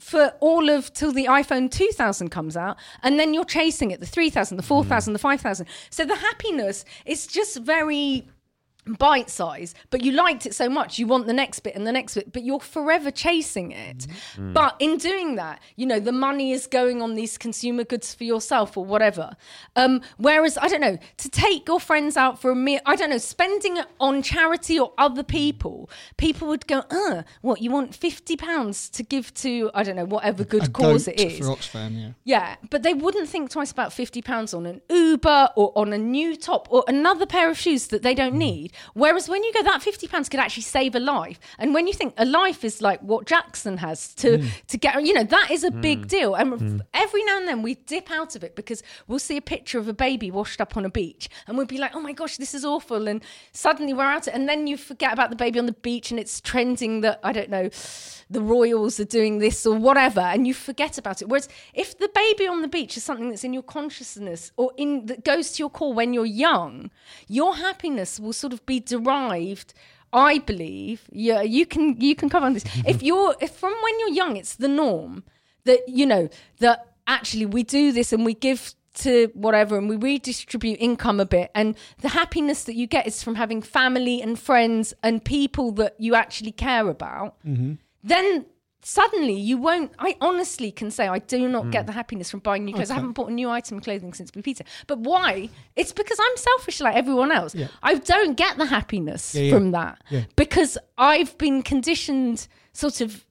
For 0.00 0.32
all 0.40 0.70
of 0.70 0.92
till 0.94 1.12
the 1.12 1.26
iPhone 1.26 1.70
2000 1.70 2.30
comes 2.30 2.56
out, 2.56 2.78
and 3.02 3.20
then 3.20 3.34
you're 3.34 3.44
chasing 3.44 3.90
it 3.90 4.00
the 4.00 4.06
3000, 4.06 4.56
the 4.56 4.62
4000, 4.62 5.12
mm. 5.12 5.14
the 5.14 5.18
5000. 5.18 5.66
So 5.90 6.06
the 6.06 6.16
happiness 6.16 6.86
is 7.04 7.26
just 7.26 7.58
very 7.58 8.26
bite 8.86 9.30
size, 9.30 9.74
but 9.90 10.02
you 10.02 10.12
liked 10.12 10.46
it 10.46 10.54
so 10.54 10.68
much, 10.68 10.98
you 10.98 11.06
want 11.06 11.26
the 11.26 11.32
next 11.32 11.60
bit 11.60 11.74
and 11.74 11.86
the 11.86 11.92
next 11.92 12.14
bit, 12.14 12.32
but 12.32 12.42
you're 12.42 12.60
forever 12.60 13.10
chasing 13.10 13.72
it. 13.72 14.06
But 14.38 14.76
in 14.78 14.96
doing 14.96 15.36
that, 15.36 15.60
you 15.76 15.86
know, 15.86 16.00
the 16.00 16.12
money 16.12 16.52
is 16.52 16.66
going 16.66 17.02
on 17.02 17.14
these 17.14 17.38
consumer 17.38 17.84
goods 17.84 18.14
for 18.14 18.24
yourself 18.24 18.76
or 18.76 18.84
whatever. 18.84 19.36
Um, 19.76 20.00
whereas, 20.16 20.58
I 20.58 20.68
don't 20.68 20.80
know, 20.80 20.98
to 21.18 21.28
take 21.28 21.68
your 21.68 21.80
friends 21.80 22.16
out 22.16 22.40
for 22.40 22.50
a 22.50 22.56
meal, 22.56 22.80
I 22.86 22.96
don't 22.96 23.10
know, 23.10 23.18
spending 23.18 23.76
it 23.76 23.86
on 23.98 24.22
charity 24.22 24.78
or 24.78 24.92
other 24.98 25.22
people, 25.22 25.90
people 26.16 26.48
would 26.48 26.66
go, 26.66 26.82
uh, 26.90 27.22
what, 27.42 27.60
you 27.60 27.70
want 27.70 27.92
£50 27.92 28.90
to 28.92 29.02
give 29.02 29.32
to, 29.34 29.70
I 29.74 29.82
don't 29.82 29.96
know, 29.96 30.04
whatever 30.04 30.44
good 30.44 30.64
A 30.64 30.70
cause 30.70 31.08
it 31.08 31.20
is. 31.20 31.38
For 31.38 31.44
Oxfam, 31.44 32.00
yeah. 32.00 32.10
Yeah, 32.24 32.56
but 32.70 32.82
they 32.82 32.94
wouldn't 32.94 33.28
think 33.28 33.50
twice 33.50 33.70
about 33.70 33.92
fifty 33.92 34.22
pounds 34.22 34.54
on 34.54 34.66
an 34.66 34.80
Uber 34.88 35.50
or 35.56 35.72
on 35.76 35.92
a 35.92 35.98
new 35.98 36.36
top 36.36 36.68
or 36.70 36.84
another 36.88 37.26
pair 37.26 37.50
of 37.50 37.58
shoes 37.58 37.88
that 37.88 38.02
they 38.02 38.14
don't 38.14 38.34
need. 38.34 38.69
Whereas 38.94 39.28
when 39.28 39.42
you 39.44 39.52
go, 39.52 39.62
that 39.62 39.82
fifty 39.82 40.06
pounds 40.06 40.28
could 40.28 40.40
actually 40.40 40.62
save 40.62 40.94
a 40.94 41.00
life. 41.00 41.38
And 41.58 41.74
when 41.74 41.86
you 41.86 41.92
think 41.92 42.14
a 42.16 42.24
life 42.24 42.64
is 42.64 42.80
like 42.82 43.00
what 43.00 43.26
Jackson 43.26 43.78
has 43.78 44.14
to 44.16 44.38
hmm. 44.38 44.48
to 44.68 44.78
get, 44.78 45.04
you 45.04 45.12
know, 45.12 45.24
that 45.24 45.50
is 45.50 45.64
a 45.64 45.70
big 45.70 46.00
hmm. 46.00 46.06
deal. 46.06 46.34
And 46.34 46.52
hmm. 46.52 46.78
every 46.94 47.24
now 47.24 47.38
and 47.38 47.48
then 47.48 47.62
we 47.62 47.74
dip 47.74 48.10
out 48.10 48.36
of 48.36 48.44
it 48.44 48.56
because 48.56 48.82
we'll 49.06 49.18
see 49.18 49.36
a 49.36 49.42
picture 49.42 49.78
of 49.78 49.88
a 49.88 49.94
baby 49.94 50.30
washed 50.30 50.60
up 50.60 50.76
on 50.76 50.84
a 50.84 50.90
beach, 50.90 51.28
and 51.46 51.56
we'll 51.56 51.66
be 51.66 51.78
like, 51.78 51.94
oh 51.94 52.00
my 52.00 52.12
gosh, 52.12 52.36
this 52.36 52.54
is 52.54 52.64
awful. 52.64 53.08
And 53.08 53.22
suddenly 53.52 53.92
we're 53.92 54.04
out 54.04 54.28
it, 54.28 54.34
and 54.34 54.48
then 54.48 54.66
you 54.66 54.76
forget 54.76 55.12
about 55.12 55.30
the 55.30 55.36
baby 55.36 55.58
on 55.58 55.66
the 55.66 55.72
beach, 55.72 56.10
and 56.10 56.20
it's 56.20 56.40
trending 56.40 57.00
that 57.02 57.20
I 57.22 57.32
don't 57.32 57.50
know 57.50 57.70
the 58.30 58.40
royals 58.40 59.00
are 59.00 59.04
doing 59.04 59.38
this 59.38 59.66
or 59.66 59.76
whatever 59.76 60.20
and 60.20 60.46
you 60.46 60.54
forget 60.54 60.96
about 60.96 61.20
it 61.20 61.28
whereas 61.28 61.48
if 61.74 61.98
the 61.98 62.08
baby 62.14 62.46
on 62.46 62.62
the 62.62 62.68
beach 62.68 62.96
is 62.96 63.02
something 63.02 63.28
that's 63.28 63.42
in 63.42 63.52
your 63.52 63.62
consciousness 63.62 64.52
or 64.56 64.72
in 64.76 65.06
that 65.06 65.24
goes 65.24 65.52
to 65.52 65.58
your 65.58 65.68
core 65.68 65.92
when 65.92 66.14
you're 66.14 66.24
young 66.24 66.90
your 67.26 67.56
happiness 67.56 68.20
will 68.20 68.32
sort 68.32 68.52
of 68.52 68.59
be 68.66 68.80
derived 68.80 69.74
i 70.12 70.38
believe 70.38 71.08
yeah 71.12 71.40
you 71.40 71.64
can 71.66 72.00
you 72.00 72.14
can 72.14 72.28
cover 72.28 72.46
on 72.46 72.54
this. 72.54 72.64
If 72.86 73.02
you're 73.02 73.34
if 73.40 73.52
from 73.52 73.74
when 73.82 74.00
you're 74.00 74.10
young 74.10 74.36
it's 74.36 74.56
the 74.56 74.68
norm 74.68 75.24
that 75.64 75.80
you 75.88 76.06
know 76.06 76.28
that 76.58 76.86
actually 77.06 77.46
we 77.46 77.62
do 77.62 77.92
this 77.92 78.12
and 78.12 78.24
we 78.24 78.34
give 78.34 78.74
to 78.92 79.30
whatever 79.34 79.78
and 79.78 79.88
we 79.88 79.96
redistribute 79.96 80.78
income 80.80 81.20
a 81.20 81.26
bit. 81.26 81.50
And 81.54 81.76
the 82.00 82.08
happiness 82.08 82.64
that 82.64 82.74
you 82.74 82.86
get 82.86 83.06
is 83.06 83.22
from 83.22 83.36
having 83.36 83.62
family 83.62 84.20
and 84.20 84.38
friends 84.38 84.94
and 85.02 85.24
people 85.24 85.72
that 85.72 85.94
you 85.98 86.14
actually 86.14 86.52
care 86.52 86.88
about. 86.88 87.36
Mm-hmm. 87.46 87.74
Then 88.02 88.46
suddenly 88.82 89.34
you 89.34 89.58
won't 89.58 89.92
i 89.98 90.16
honestly 90.20 90.70
can 90.72 90.90
say 90.90 91.06
i 91.06 91.18
do 91.18 91.46
not 91.48 91.64
Hmm. 91.64 91.70
get 91.70 91.86
the 91.86 91.92
happiness 91.92 92.30
from 92.30 92.40
buying 92.40 92.64
new 92.64 92.72
clothes. 92.74 92.90
I 92.90 92.94
haven't 92.94 93.12
bought 93.12 93.28
a 93.30 93.32
new 93.32 93.50
item 93.50 93.76
of 93.78 93.84
clothing 93.84 94.12
since 94.14 94.30
blue 94.30 94.42
peter. 94.42 94.64
But 94.86 95.00
why? 95.00 95.50
It's 95.76 95.92
because 95.92 96.18
i'm 96.20 96.36
selfish 96.36 96.80
like 96.80 96.96
everyone 96.96 97.30
else. 97.32 97.54
Yeah. 97.54 97.68
i 97.82 97.94
don't 97.96 98.36
get 98.36 98.56
the 98.56 98.66
happiness 98.66 99.34
Yeah, 99.34 99.42
yeah. 99.42 99.52
from 99.54 99.70
that 99.72 100.02
because 100.36 100.78
i've 100.96 101.36
been 101.38 101.62
conditioned 101.62 102.48
sort 102.72 103.00
of 103.02 103.26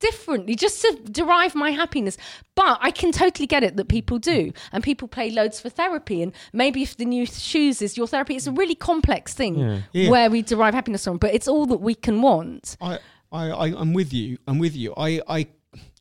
differently 0.00 0.54
just 0.54 0.80
to 0.82 0.96
derive 1.10 1.56
my 1.56 1.72
happiness. 1.72 2.16
But 2.54 2.78
i 2.80 2.92
can 2.92 3.10
totally 3.10 3.46
get 3.48 3.64
it 3.64 3.76
that 3.76 3.88
people 3.88 4.18
do. 4.20 4.52
And 4.70 4.84
people 4.84 5.08
pay 5.08 5.30
loads 5.30 5.60
for 5.60 5.70
therapy. 5.70 6.22
And 6.22 6.32
maybe 6.52 6.82
if 6.82 6.96
the 6.96 7.04
new 7.04 7.26
shoes 7.26 7.82
is 7.82 7.96
your 7.96 8.06
therapy 8.06 8.36
it's 8.36 8.46
a 8.46 8.52
really 8.52 8.76
complex 8.76 9.34
thing 9.34 9.82
where 9.92 10.30
we 10.30 10.42
derive 10.42 10.74
happiness 10.74 11.02
from. 11.04 11.18
But 11.18 11.34
it's 11.34 11.48
all 11.48 11.66
that 11.66 11.78
we 11.80 11.94
can 11.96 12.22
want. 12.22 12.76
I, 12.80 12.98
I, 13.32 13.50
I, 13.50 13.66
I'm 13.80 13.92
with 13.92 14.12
you. 14.12 14.38
I'm 14.46 14.58
with 14.58 14.74
you. 14.76 14.94
I, 14.96 15.20
I, 15.28 15.46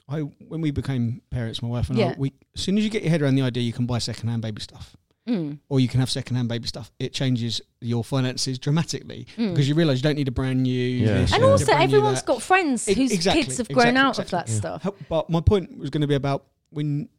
I, 0.10 0.20
when 0.22 0.62
we 0.62 0.72
became 0.72 1.22
parents, 1.30 1.62
my 1.62 1.68
wife 1.68 1.90
and 1.90 2.00
I, 2.00 2.16
we, 2.18 2.34
as 2.56 2.62
soon 2.62 2.78
as 2.78 2.84
you 2.84 2.90
get 2.90 3.04
your 3.04 3.12
head 3.12 3.22
around 3.22 3.36
the 3.36 3.42
idea, 3.42 3.64
you 3.64 3.74
can 3.74 3.86
buy 3.86 3.98
secondhand 4.00 4.42
baby 4.42 4.62
stuff. 4.62 4.96
Mm. 5.28 5.60
Or 5.68 5.82
you 5.82 5.90
can 5.90 6.00
have 6.00 6.10
secondhand 6.10 6.48
baby 6.48 6.68
stuff. 6.68 6.90
It 7.00 7.12
changes 7.14 7.60
your 7.82 8.02
finances 8.06 8.58
dramatically 8.58 9.28
Mm. 9.38 9.50
because 9.50 9.68
you 9.68 9.76
realise 9.76 9.98
you 9.98 10.04
don't 10.04 10.16
need 10.16 10.30
a 10.30 10.32
brand 10.32 10.64
new. 10.64 10.72
Yeah. 10.72 11.06
this, 11.16 11.34
And 11.34 11.42
you 11.42 11.50
don't 11.50 11.60
need 11.60 11.68
a 11.68 11.72
also, 11.72 11.84
everyone's 11.84 12.22
got 12.22 12.42
friends 12.42 12.86
whose 12.86 13.12
exactly, 13.12 13.44
kids 13.44 13.58
have 13.58 13.68
grown 13.68 13.88
exactly, 13.88 14.00
out 14.00 14.20
of 14.20 14.26
exactly. 14.26 14.54
that 14.54 14.80
stuff. 14.82 14.94
But 15.10 15.30
my 15.30 15.42
point 15.42 15.78
was 15.78 15.90
going 15.90 16.02
to 16.02 16.08
be 16.08 16.16
about 16.16 16.46
when 16.70 17.10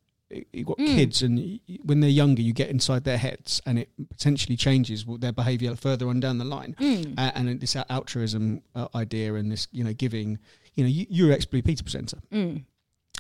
you 0.52 0.64
got 0.64 0.78
Mm. 0.78 0.86
kids 0.94 1.22
and 1.22 1.38
y- 1.38 1.60
y- 1.68 1.78
when 1.84 2.00
they're 2.00 2.10
younger, 2.10 2.42
you 2.42 2.52
get 2.52 2.68
inside 2.70 3.04
their 3.04 3.16
heads 3.18 3.62
and 3.64 3.78
it 3.78 3.88
potentially 4.10 4.56
changes 4.56 5.04
their 5.20 5.32
behaviour 5.32 5.74
further 5.74 6.08
on 6.08 6.20
down 6.20 6.38
the 6.38 6.44
line. 6.44 6.74
Mm. 6.80 7.14
Uh, 7.18 7.32
and 7.34 7.60
this 7.60 7.74
altruism 7.88 8.60
uh, 8.74 8.88
idea 8.94 9.34
and 9.34 9.50
this, 9.50 9.68
you 9.72 9.82
know, 9.84 9.92
giving, 9.94 10.38
you 10.74 10.84
know, 10.84 10.90
you, 10.90 11.06
you're 11.08 11.32
ex 11.32 11.44
Blue 11.46 11.62
Peter 11.62 11.82
presenter. 11.82 12.18
Mm. 12.32 12.64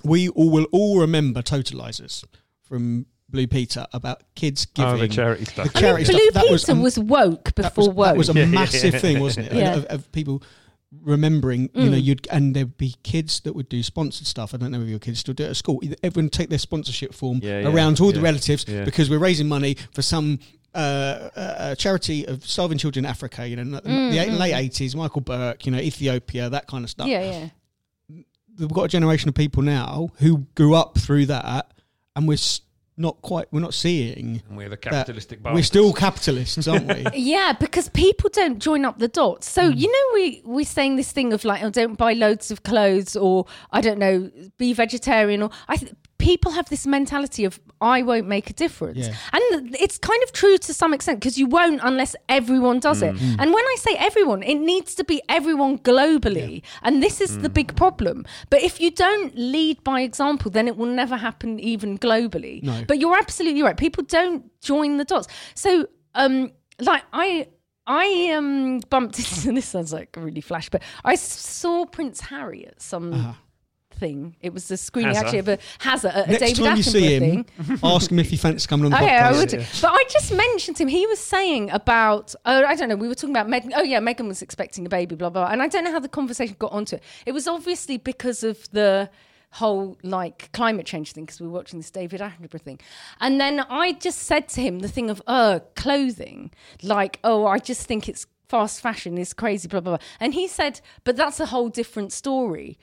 We 0.04 0.28
all 0.28 0.50
will 0.50 0.66
all 0.70 1.00
remember 1.00 1.42
totalizers 1.42 2.24
from 2.62 3.06
Blue 3.30 3.46
Peter 3.46 3.86
about 3.92 4.22
kids 4.34 4.66
giving 4.66 4.92
Oh, 4.92 4.96
the 4.98 5.08
charity 5.08 5.44
stuff. 5.44 5.72
the 5.72 5.78
I 5.78 5.80
charity 5.80 6.12
mean, 6.12 6.18
Blue 6.18 6.30
stuff. 6.30 6.34
That 6.44 6.50
was 6.52 6.64
Peter 6.64 6.72
um, 6.72 6.82
was, 6.82 6.98
woke 6.98 7.44
that 7.44 7.74
before 7.74 7.88
was, 7.88 7.94
woke. 7.96 8.06
that 8.06 8.16
was 8.16 8.28
a 8.30 8.34
Yeah. 8.34 8.46
massive 8.46 9.00
thing, 9.00 9.20
wasn't 9.20 9.46
it? 9.48 9.52
Yeah. 9.56 9.74
Of, 9.76 9.84
of 9.86 10.12
people 10.12 10.42
remembering, 11.02 11.68
you 11.74 11.90
know, 11.90 11.96
Mm. 11.98 12.02
you'd 12.02 12.26
and 12.30 12.56
there'd 12.56 12.76
be 12.78 12.94
kids 13.02 13.40
that 13.40 13.54
would 13.54 13.68
do 13.68 13.82
sponsored 13.82 14.26
stuff. 14.26 14.54
I 14.54 14.56
don't 14.56 14.70
know 14.72 14.80
if 14.80 14.88
your 14.88 14.98
kids 14.98 15.20
still 15.20 15.34
do 15.34 15.44
it 15.44 15.50
at 15.50 15.56
school. 15.56 15.80
Everyone 16.02 16.30
take 16.30 16.48
their 16.48 16.58
sponsorship 16.58 17.12
form 17.14 17.40
Yeah, 17.42 17.60
yeah, 17.60 17.68
around 17.68 17.98
to 17.98 18.04
all 18.04 18.12
the 18.12 18.20
relatives 18.20 18.64
yeah. 18.66 18.84
because 18.84 19.10
we're 19.10 19.18
raising 19.18 19.48
money 19.48 19.76
for 19.92 20.02
some. 20.02 20.38
Uh, 20.74 21.30
uh, 21.34 21.74
charity 21.74 22.26
of 22.28 22.46
starving 22.46 22.76
children 22.78 23.04
in 23.04 23.10
Africa, 23.10 23.48
you 23.48 23.56
know, 23.56 23.64
the 23.80 23.88
Mm, 23.88 24.12
eight- 24.12 24.28
mm. 24.28 24.38
late 24.38 24.54
eighties, 24.54 24.94
Michael 24.94 25.22
Buerk, 25.22 25.64
you 25.64 25.72
know, 25.72 25.78
Ethiopia, 25.78 26.50
that 26.50 26.66
kind 26.68 26.84
of 26.84 26.90
stuff. 26.90 27.08
yeah, 27.08 27.48
yeah. 28.10 28.22
We've 28.58 28.68
got 28.68 28.84
a 28.84 28.88
generation 28.88 29.28
of 29.30 29.34
people 29.34 29.62
now 29.62 30.10
who 30.18 30.46
grew 30.54 30.74
up 30.74 30.98
through 30.98 31.26
that, 31.26 31.72
and 32.14 32.28
we're 32.28 32.34
s- 32.34 32.60
not 32.98 33.22
quite, 33.22 33.46
we're 33.52 33.60
not 33.60 33.74
seeing 33.74 34.42
And 34.48 34.56
we're 34.56 34.68
the 34.68 34.76
that. 34.76 34.82
capitalistic 34.82 35.40
We're 35.44 35.62
still 35.62 35.92
capitalists, 35.92 36.66
aren't 36.68 36.86
we? 36.88 37.06
Yeah, 37.14 37.52
because 37.52 37.88
people 37.90 38.28
don't 38.32 38.58
join 38.58 38.84
up 38.84 38.98
the 38.98 39.08
dots. 39.08 39.48
So 39.50 39.70
Mm. 39.70 39.78
you 39.78 39.86
know, 39.92 40.14
we 40.14 40.42
we're 40.44 40.64
saying 40.64 40.96
this 40.96 41.12
thing 41.12 41.32
of 41.32 41.44
like, 41.44 41.62
oh, 41.62 41.70
don't 41.70 41.96
buy 41.96 42.12
loads 42.12 42.50
of 42.50 42.62
clothes, 42.64 43.16
or 43.16 43.46
I 43.70 43.80
don't 43.80 43.98
know, 43.98 44.30
be 44.58 44.72
vegetarian, 44.72 45.42
or 45.42 45.50
I. 45.68 45.76
Th- 45.76 45.92
people 46.18 46.52
have 46.52 46.68
this 46.68 46.86
mentality 46.86 47.44
of 47.44 47.60
I 47.80 48.02
won't 48.02 48.26
make 48.26 48.50
a 48.50 48.52
difference, 48.52 48.98
Yeah. 48.98 49.14
and 49.32 49.76
it's 49.76 49.98
kind 49.98 50.20
of 50.24 50.32
true 50.32 50.58
to 50.58 50.74
some 50.74 50.92
extent 50.92 51.20
because 51.20 51.38
you 51.38 51.46
won't 51.46 51.80
unless 51.82 52.16
everyone 52.28 52.80
does 52.80 53.02
it. 53.02 53.14
Mm. 53.14 53.36
And 53.38 53.52
when 53.54 53.64
I 53.64 53.76
say 53.78 53.94
everyone, 53.98 54.42
it 54.42 54.56
needs 54.56 54.94
to 54.96 55.04
be 55.04 55.22
everyone 55.28 55.78
globally, 55.78 56.62
and 56.82 57.02
this 57.02 57.20
is 57.20 57.38
the 57.38 57.48
big 57.48 57.76
problem. 57.76 58.24
But 58.50 58.62
if 58.62 58.80
you 58.80 58.90
don't 58.90 59.32
lead 59.36 59.82
by 59.84 60.00
example, 60.00 60.50
then 60.50 60.66
it 60.66 60.76
will 60.76 60.92
never 61.02 61.16
happen 61.16 61.60
even 61.60 61.98
globally. 61.98 62.62
No. 62.64 62.84
But 62.88 62.98
you're 62.98 63.16
absolutely 63.16 63.62
right. 63.62 63.76
People 63.76 64.02
don't 64.04 64.42
join 64.60 64.96
the 64.96 65.04
dots. 65.04 65.28
So, 65.54 65.86
um, 66.14 66.52
like 66.80 67.04
I. 67.12 67.48
I 67.90 68.32
um 68.36 68.80
bumped 68.90 69.18
into 69.22 69.50
this 69.52 69.64
sounds 69.68 69.94
like 69.94 70.14
really 70.14 70.42
flash, 70.42 70.68
but 70.68 70.82
I 71.06 71.14
saw 71.14 71.86
Prince 71.86 72.20
Harry 72.20 72.66
at 72.66 72.82
some 72.82 73.14
Uh-huh. 73.14 73.32
Thing. 73.98 74.36
It 74.40 74.52
was 74.54 74.68
the 74.68 74.76
screening 74.76 75.14
Hazza. 75.14 75.18
actually 75.18 75.38
of 75.40 75.48
a 75.48 75.58
Hazard 75.80 76.12
a 76.14 76.26
Next 76.26 76.38
David 76.40 76.56
time 76.56 76.76
you 76.76 76.82
Attenborough 76.82 76.92
see 76.92 77.16
him, 77.16 77.44
thing. 77.44 77.78
ask 77.82 78.10
him 78.12 78.18
if 78.20 78.30
he 78.30 78.36
fancies 78.36 78.66
coming 78.66 78.86
on 78.86 78.90
the 78.92 78.98
Oh 78.98 79.04
yeah, 79.04 79.28
I 79.28 79.32
podcast. 79.32 79.38
would. 79.38 79.48
do. 79.48 79.58
But 79.82 79.92
I 79.92 80.04
just 80.08 80.32
mentioned 80.32 80.78
him. 80.78 80.88
He 80.88 81.06
was 81.06 81.18
saying 81.18 81.70
about 81.70 82.34
oh 82.44 82.64
I 82.64 82.74
don't 82.76 82.88
know. 82.88 82.96
We 82.96 83.08
were 83.08 83.14
talking 83.14 83.36
about 83.36 83.48
Meghan. 83.48 83.72
Oh 83.74 83.82
yeah, 83.82 84.00
Meghan 84.00 84.28
was 84.28 84.40
expecting 84.42 84.86
a 84.86 84.88
baby. 84.88 85.14
Blah 85.16 85.30
blah. 85.30 85.44
blah. 85.46 85.52
And 85.52 85.62
I 85.62 85.68
don't 85.68 85.84
know 85.84 85.92
how 85.92 86.00
the 86.00 86.08
conversation 86.08 86.54
got 86.58 86.72
onto 86.72 86.96
it. 86.96 87.02
It 87.26 87.32
was 87.32 87.48
obviously 87.48 87.96
because 87.98 88.42
of 88.44 88.70
the 88.70 89.10
whole 89.52 89.96
like 90.02 90.50
climate 90.52 90.84
change 90.86 91.12
thing 91.12 91.24
because 91.24 91.40
we 91.40 91.46
were 91.46 91.52
watching 91.54 91.78
this 91.78 91.90
David 91.90 92.20
Attenborough 92.20 92.60
thing, 92.60 92.78
and 93.20 93.40
then 93.40 93.60
I 93.60 93.92
just 93.92 94.18
said 94.20 94.46
to 94.50 94.60
him 94.60 94.80
the 94.80 94.88
thing 94.88 95.08
of 95.10 95.22
uh 95.26 95.60
clothing, 95.74 96.50
like 96.82 97.18
oh 97.24 97.46
I 97.46 97.58
just 97.58 97.86
think 97.86 98.08
it's 98.08 98.26
fast 98.48 98.80
fashion 98.80 99.16
is 99.18 99.32
crazy 99.32 99.66
blah 99.66 99.80
blah 99.80 99.96
blah, 99.96 100.06
and 100.20 100.34
he 100.34 100.46
said 100.48 100.80
but 101.04 101.16
that's 101.16 101.40
a 101.40 101.46
whole 101.46 101.70
different 101.70 102.12
story, 102.12 102.78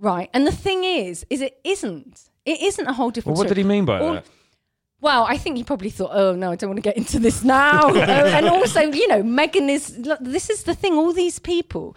right? 0.00 0.28
And 0.34 0.46
the 0.46 0.52
thing 0.52 0.82
is, 0.84 1.24
is 1.30 1.40
it 1.40 1.58
isn't. 1.64 2.22
It 2.44 2.60
isn't 2.62 2.86
a 2.86 2.92
whole 2.92 3.06
Well, 3.06 3.10
different. 3.12 3.38
what 3.38 3.48
did 3.48 3.56
he 3.56 3.64
mean 3.64 3.84
by 3.84 4.00
All- 4.00 4.14
that? 4.14 4.24
well, 5.02 5.24
I 5.28 5.36
think 5.38 5.56
he 5.56 5.64
probably 5.64 5.90
thought, 5.90 6.10
oh 6.12 6.34
no, 6.34 6.50
I 6.50 6.56
don't 6.56 6.70
want 6.70 6.78
to 6.78 6.82
get 6.82 6.96
into 6.96 7.18
this 7.18 7.44
now. 7.44 7.88
And 7.94 8.46
also, 8.46 8.80
you 8.80 9.06
know, 9.08 9.22
Meghan 9.22 9.68
is, 9.70 9.96
look, 9.98 10.18
this 10.20 10.50
is 10.50 10.64
the 10.64 10.74
thing, 10.74 10.94
all 10.94 11.12
these 11.12 11.38
people, 11.38 11.96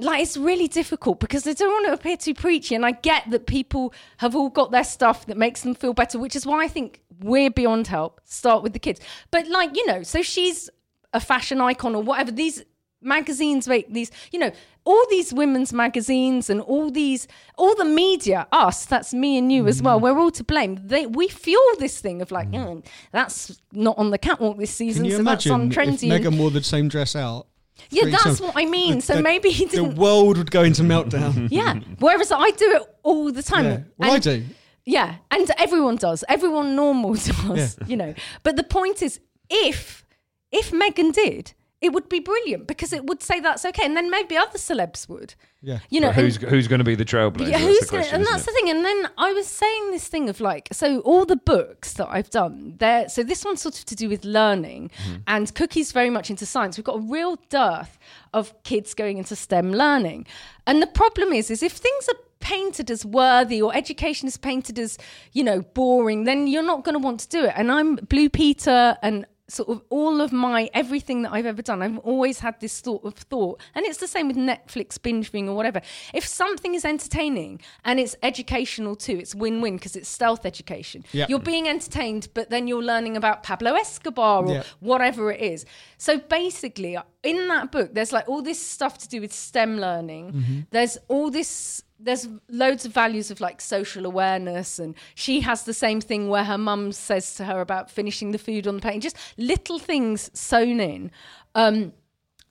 like, 0.00 0.22
it's 0.22 0.36
really 0.36 0.68
difficult 0.68 1.18
because 1.20 1.42
they 1.44 1.54
don't 1.54 1.72
want 1.72 1.86
to 1.86 1.92
appear 1.92 2.16
too 2.16 2.34
preachy. 2.34 2.74
And 2.74 2.84
I 2.86 2.92
get 2.92 3.28
that 3.30 3.46
people 3.46 3.92
have 4.18 4.36
all 4.36 4.48
got 4.48 4.70
their 4.70 4.84
stuff 4.84 5.26
that 5.26 5.36
makes 5.36 5.62
them 5.62 5.74
feel 5.74 5.92
better, 5.92 6.18
which 6.18 6.36
is 6.36 6.46
why 6.46 6.62
I 6.64 6.68
think 6.68 7.00
we're 7.20 7.50
beyond 7.50 7.88
help. 7.88 8.20
Start 8.24 8.62
with 8.62 8.74
the 8.74 8.78
kids. 8.78 9.00
But 9.32 9.48
like, 9.48 9.74
you 9.76 9.84
know, 9.86 10.02
so 10.04 10.22
she's 10.22 10.70
a 11.12 11.20
fashion 11.20 11.60
icon 11.60 11.94
or 11.96 12.02
whatever. 12.02 12.30
These 12.30 12.62
magazines 13.00 13.68
make 13.68 13.92
these, 13.92 14.10
you 14.32 14.38
know, 14.38 14.50
all 14.84 15.04
these 15.10 15.32
women's 15.32 15.72
magazines 15.72 16.48
and 16.50 16.60
all 16.60 16.90
these, 16.90 17.28
all 17.56 17.74
the 17.76 17.84
media, 17.84 18.46
us, 18.52 18.86
that's 18.86 19.12
me 19.14 19.36
and 19.38 19.52
you 19.52 19.66
as 19.68 19.80
Mm. 19.80 19.84
well. 19.84 20.00
We're 20.00 20.18
all 20.18 20.30
to 20.32 20.44
blame. 20.44 20.78
They, 20.82 21.06
we 21.06 21.28
fuel 21.28 21.62
this 21.78 22.00
thing 22.00 22.22
of 22.22 22.30
like, 22.30 22.50
"Mm, 22.50 22.84
that's 23.12 23.60
not 23.72 23.96
on 23.98 24.10
the 24.10 24.18
catwalk 24.18 24.58
this 24.58 24.70
season, 24.74 25.02
Can 25.02 25.10
you 25.10 25.16
so 25.18 25.22
that's 25.22 25.46
imagine 25.46 25.52
on 25.52 25.70
trendy. 25.70 26.08
Meghan 26.08 26.38
wore 26.38 26.50
the 26.50 26.62
same 26.62 26.88
dress 26.88 27.14
out? 27.14 27.46
yeah, 27.90 28.06
that's 28.10 28.40
what 28.40 28.54
I 28.56 28.64
mean. 28.64 29.00
So 29.00 29.16
The- 29.16 29.22
maybe 29.22 29.50
he 29.50 29.66
The 29.66 29.70
didn't. 29.76 29.94
The 29.94 30.00
world 30.00 30.36
would 30.38 30.50
go 30.50 30.62
into 30.64 30.82
meltdown. 30.82 31.48
yeah. 31.50 31.74
Whereas 32.00 32.32
I 32.32 32.50
do 32.50 32.72
it 32.76 32.82
all 33.02 33.30
the 33.30 33.42
time. 33.42 33.64
Yeah. 33.66 33.80
Well, 33.98 34.12
I 34.12 34.18
do. 34.18 34.44
Yeah, 34.84 35.16
and 35.30 35.50
everyone 35.58 35.96
does. 35.96 36.24
Everyone 36.30 36.74
normal 36.74 37.12
does, 37.46 37.76
you 37.86 37.96
know. 37.96 38.14
But 38.42 38.56
the 38.56 38.64
point 38.64 39.02
is, 39.02 39.20
if 39.50 40.02
if 40.50 40.70
Meghan 40.72 41.12
did, 41.12 41.52
it 41.80 41.92
would 41.92 42.08
be 42.08 42.18
brilliant 42.18 42.66
because 42.66 42.92
it 42.92 43.04
would 43.06 43.22
say 43.22 43.38
that's 43.40 43.64
okay, 43.64 43.84
and 43.86 43.96
then 43.96 44.10
maybe 44.10 44.36
other 44.36 44.58
celebs 44.58 45.08
would. 45.08 45.34
Yeah. 45.62 45.78
You 45.90 46.00
know, 46.00 46.08
But 46.08 46.16
who's 46.16 46.36
and- 46.36 46.46
who's 46.48 46.66
going 46.68 46.78
to 46.80 46.84
be 46.84 46.94
the 46.94 47.04
trailblazer? 47.04 47.42
yeah, 47.50 47.58
That's 47.58 47.64
who's 47.64 47.90
gonna, 47.90 48.04
and 48.12 48.24
that's 48.26 48.42
it? 48.42 48.46
the 48.46 48.52
thing. 48.52 48.70
And 48.70 48.84
then 48.84 49.08
I 49.18 49.32
was 49.32 49.46
saying 49.46 49.90
this 49.92 50.06
thing 50.08 50.28
of 50.28 50.40
like, 50.40 50.68
so 50.72 51.00
all 51.00 51.24
the 51.24 51.36
books 51.36 51.92
that 51.94 52.08
I've 52.10 52.30
done, 52.30 52.74
there. 52.78 53.08
So 53.08 53.22
this 53.22 53.44
one's 53.44 53.62
sort 53.62 53.78
of 53.78 53.84
to 53.86 53.94
do 53.94 54.08
with 54.08 54.24
learning, 54.24 54.90
Mm-hmm. 55.04 55.16
and 55.28 55.54
Cookie's 55.54 55.92
very 55.92 56.10
much 56.10 56.30
into 56.30 56.46
science. 56.46 56.76
We've 56.76 56.84
got 56.84 56.96
a 56.96 57.00
real 57.18 57.38
dearth 57.48 57.98
of 58.34 58.60
kids 58.64 58.94
going 58.94 59.18
into 59.18 59.36
STEM 59.36 59.72
learning, 59.72 60.26
and 60.66 60.82
the 60.82 60.86
problem 60.88 61.32
is, 61.32 61.50
is 61.50 61.62
if 61.62 61.72
things 61.72 62.08
are 62.08 62.18
painted 62.40 62.88
as 62.88 63.04
worthy 63.04 63.60
or 63.60 63.74
education 63.74 64.28
is 64.28 64.36
painted 64.36 64.78
as 64.78 64.96
you 65.32 65.42
know 65.42 65.60
boring, 65.74 66.22
then 66.24 66.46
you're 66.46 66.62
not 66.62 66.84
going 66.84 66.94
to 66.94 66.98
want 67.00 67.18
to 67.20 67.28
do 67.28 67.44
it. 67.44 67.52
And 67.56 67.70
I'm 67.70 67.96
Blue 67.96 68.28
Peter 68.28 68.96
and 69.02 69.26
sort 69.48 69.68
of 69.70 69.82
all 69.88 70.20
of 70.20 70.32
my 70.32 70.68
everything 70.74 71.22
that 71.22 71.32
I've 71.32 71.46
ever 71.46 71.62
done, 71.62 71.82
I've 71.82 71.98
always 71.98 72.40
had 72.40 72.60
this 72.60 72.72
sort 72.72 73.04
of 73.04 73.14
thought, 73.14 73.60
and 73.74 73.86
it's 73.86 73.98
the 73.98 74.06
same 74.06 74.28
with 74.28 74.36
Netflix 74.36 74.98
binging 74.98 75.48
or 75.48 75.54
whatever. 75.54 75.80
If 76.12 76.26
something 76.26 76.74
is 76.74 76.84
entertaining 76.84 77.60
and 77.84 77.98
it's 77.98 78.14
educational 78.22 78.94
too, 78.94 79.18
it's 79.18 79.34
win-win 79.34 79.76
because 79.76 79.96
it's 79.96 80.08
stealth 80.08 80.44
education. 80.44 81.04
Yeah. 81.12 81.26
You're 81.28 81.38
being 81.38 81.68
entertained, 81.68 82.28
but 82.34 82.50
then 82.50 82.68
you're 82.68 82.82
learning 82.82 83.16
about 83.16 83.42
Pablo 83.42 83.74
Escobar 83.74 84.44
or 84.44 84.52
Yeah. 84.52 84.62
whatever 84.80 85.32
it 85.32 85.40
is. 85.40 85.64
So 85.96 86.18
basically, 86.18 86.96
in 87.22 87.48
that 87.48 87.72
book, 87.72 87.94
there's 87.94 88.12
like 88.12 88.28
all 88.28 88.42
this 88.42 88.60
stuff 88.60 88.98
to 88.98 89.08
do 89.08 89.20
with 89.20 89.32
STEM 89.32 89.78
learning. 89.80 90.32
Mm-hmm. 90.32 90.60
There's 90.70 90.98
all 91.08 91.30
this. 91.30 91.82
There's 92.00 92.28
loads 92.48 92.84
of 92.84 92.92
values 92.92 93.30
of 93.30 93.40
like 93.40 93.60
social 93.60 94.06
awareness, 94.06 94.78
and 94.78 94.94
she 95.14 95.40
has 95.40 95.64
the 95.64 95.74
same 95.74 96.00
thing 96.00 96.28
where 96.28 96.44
her 96.44 96.58
mum 96.58 96.92
says 96.92 97.34
to 97.36 97.44
her 97.44 97.60
about 97.60 97.90
finishing 97.90 98.30
the 98.30 98.38
food 98.38 98.66
on 98.66 98.76
the 98.76 98.80
plate, 98.80 99.02
just 99.02 99.16
little 99.36 99.78
things 99.78 100.30
sewn 100.32 100.80
in. 100.80 101.10
Um, 101.54 101.92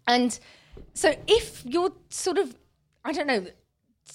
and 0.08 0.38
so 0.94 1.16
if 1.28 1.64
you're 1.66 1.94
sort 2.10 2.38
of, 2.38 2.56
I 3.06 3.12
don't 3.12 3.28
know, 3.28 3.46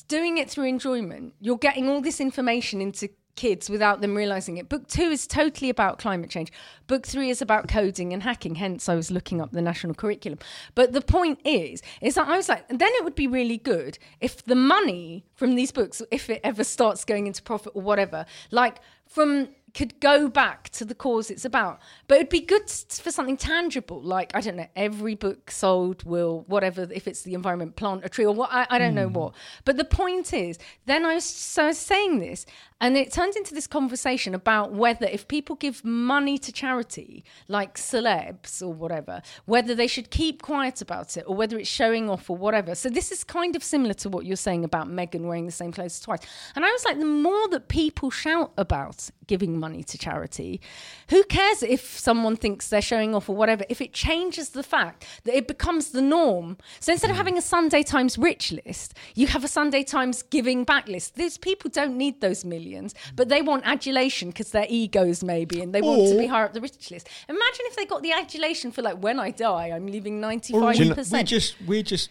doing 0.09 0.39
it 0.39 0.51
through 0.51 0.65
enjoyment, 0.65 1.35
you're 1.41 1.59
getting 1.59 1.89
all 1.89 2.01
this 2.01 2.21
information 2.21 2.81
into 2.81 3.09
kids 3.35 3.71
without 3.71 4.01
them 4.01 4.15
realizing 4.15 4.57
it. 4.57 4.69
Book 4.69 4.89
two 4.89 5.11
is 5.11 5.27
totally 5.27 5.71
about 5.71 5.99
climate 5.99 6.31
change. 6.31 6.53
Book 6.87 7.07
three 7.07 7.31
is 7.31 7.41
about 7.41 7.69
coding 7.69 8.13
and 8.13 8.23
hacking. 8.23 8.57
Hence, 8.57 8.89
I 8.89 8.95
was 8.95 9.11
looking 9.11 9.41
up 9.41 9.53
the 9.53 9.63
national 9.63 9.95
curriculum. 9.95 10.39
But 10.75 10.93
the 10.93 11.01
point 11.01 11.41
is, 11.45 11.83
is 12.01 12.15
that 12.17 12.29
I 12.29 12.37
was 12.37 12.49
like, 12.49 12.69
then 12.69 12.81
it 12.81 13.05
would 13.05 13.15
be 13.15 13.27
really 13.27 13.59
good 13.59 13.99
if 14.21 14.45
the 14.45 14.55
money 14.55 15.25
from 15.35 15.55
these 15.55 15.73
books, 15.73 16.03
if 16.11 16.29
it 16.29 16.41
ever 16.45 16.65
starts 16.65 17.05
going 17.05 17.27
into 17.27 17.43
profit 17.43 17.73
or 17.75 17.83
whatever, 17.83 18.27
like 18.51 18.81
from 19.07 19.49
could 19.75 19.99
go 20.01 20.29
back 20.29 20.69
to 20.71 20.85
the 20.85 20.95
cause 20.95 21.31
it's 21.31 21.45
about. 21.45 21.81
But 22.09 22.17
it'd 22.17 22.29
be 22.29 22.41
good 22.41 22.69
for 22.69 23.11
something 23.11 23.37
tangible, 23.37 24.01
like 24.03 24.35
I 24.35 24.41
don't 24.41 24.57
know, 24.57 24.69
every 24.77 25.15
book 25.15 25.51
sold 25.51 26.03
will 26.05 26.45
whatever 26.47 26.87
if 26.93 27.09
it's 27.09 27.23
the 27.23 27.35
environment, 27.35 27.77
plant 27.77 28.05
a 28.05 28.09
tree 28.09 28.27
or 28.27 28.35
what 28.35 28.51
I, 28.53 28.67
I 28.71 28.79
don't 28.79 28.95
know 28.95 29.09
hmm. 29.09 29.15
what. 29.15 29.35
But 29.65 29.77
the 29.77 29.85
point 29.85 30.33
is, 30.33 30.59
then 30.87 31.05
I 31.05 31.15
was 31.15 31.25
so 31.25 31.65
I 31.65 31.67
was 31.69 31.79
saying 31.79 32.19
this, 32.19 32.45
and 32.81 32.97
it 32.97 33.13
turned 33.13 33.37
into 33.37 33.55
this 33.55 33.67
conversation 33.67 34.35
about 34.35 34.73
whether 34.73 35.07
if 35.07 35.29
people 35.29 35.57
give 35.57 35.85
money 35.85 36.37
to 36.39 36.53
charity, 36.53 37.25
like 37.49 37.77
celebs 37.77 38.61
or 38.61 38.73
whatever, 38.73 39.23
whether 39.45 39.75
they 39.75 39.87
should 39.87 40.11
keep 40.11 40.43
quiet 40.43 40.83
about 40.83 41.17
it 41.17 41.25
or 41.27 41.37
whether 41.37 41.59
it's 41.59 41.69
showing 41.69 42.11
off 42.11 42.29
or 42.29 42.37
whatever. 42.37 42.75
So 42.75 42.89
this 42.89 43.13
is 43.13 43.23
kind 43.23 43.55
of 43.55 43.63
similar 43.63 43.95
to 43.95 44.09
what 44.09 44.27
you're 44.27 44.37
saying 44.37 44.65
about 44.65 44.89
Meghan 44.89 45.23
wearing 45.23 45.47
the 45.47 45.53
same 45.53 45.73
clothes 45.73 46.01
twice. 46.01 46.21
And 46.57 46.65
I 46.65 46.71
was 46.71 46.85
like, 46.85 46.99
the 46.99 47.05
more 47.05 47.49
that 47.49 47.69
people 47.69 48.11
shout 48.11 48.53
about 48.57 49.09
giving 49.27 49.61
money 49.67 49.83
to 49.85 49.97
charity, 49.97 50.61
who 51.09 51.23
cares 51.25 51.63
if 51.63 51.99
someone 51.99 52.37
thinks 52.37 52.69
they're 52.69 52.91
showing 52.93 53.15
off 53.15 53.29
or 53.31 53.37
whatever, 53.37 53.65
if 53.69 53.81
it 53.81 53.93
changes 53.93 54.51
the 54.51 54.63
fact 54.63 55.07
that 55.25 55.35
it 55.35 55.47
becomes 55.49 55.85
the 55.91 56.03
norm. 56.03 56.59
So 56.81 56.93
instead 56.93 57.11
of 57.11 57.15
mm. 57.15 57.23
having 57.23 57.39
a 57.39 57.43
Sunday 57.55 57.83
Times 57.83 58.19
rich 58.19 58.53
list, 58.53 58.95
you 59.15 59.27
have 59.29 59.45
a 59.45 59.49
Sunday 59.49 59.85
Times 59.85 60.23
giving 60.23 60.65
back 60.65 60.89
list. 60.89 61.15
These 61.15 61.39
people 61.39 61.71
don't 61.71 61.97
need 61.97 62.21
those 62.21 62.45
millions, 62.45 62.95
but 63.17 63.29
they 63.29 63.43
want 63.43 63.63
adulation 63.65 64.29
because 64.29 64.51
their 64.51 64.67
egos 64.69 65.23
maybe, 65.25 65.63
and 65.63 65.75
they 65.75 65.81
want 65.81 66.09
to 66.09 66.19
be 66.19 66.27
higher 66.27 66.45
up 66.45 66.53
the 66.53 66.61
rich 66.61 66.91
list. 66.91 67.09
Imagine 67.29 67.65
if 67.71 67.77
they 67.77 67.87
got 67.87 68.03
the 68.03 68.13
adulation 68.13 68.73
for 68.73 68.83
like, 68.83 68.99
when 68.99 69.19
I 69.19 69.31
die, 69.31 69.69
I'm 69.69 69.87
leaving 69.87 70.21
95%. 70.21 71.13
we 71.13 71.23
just 71.23 71.57
we're 71.67 71.83
just 71.83 72.11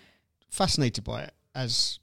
fascinated 0.49 1.04
by 1.04 1.24
it 1.24 1.34
as 1.56 1.99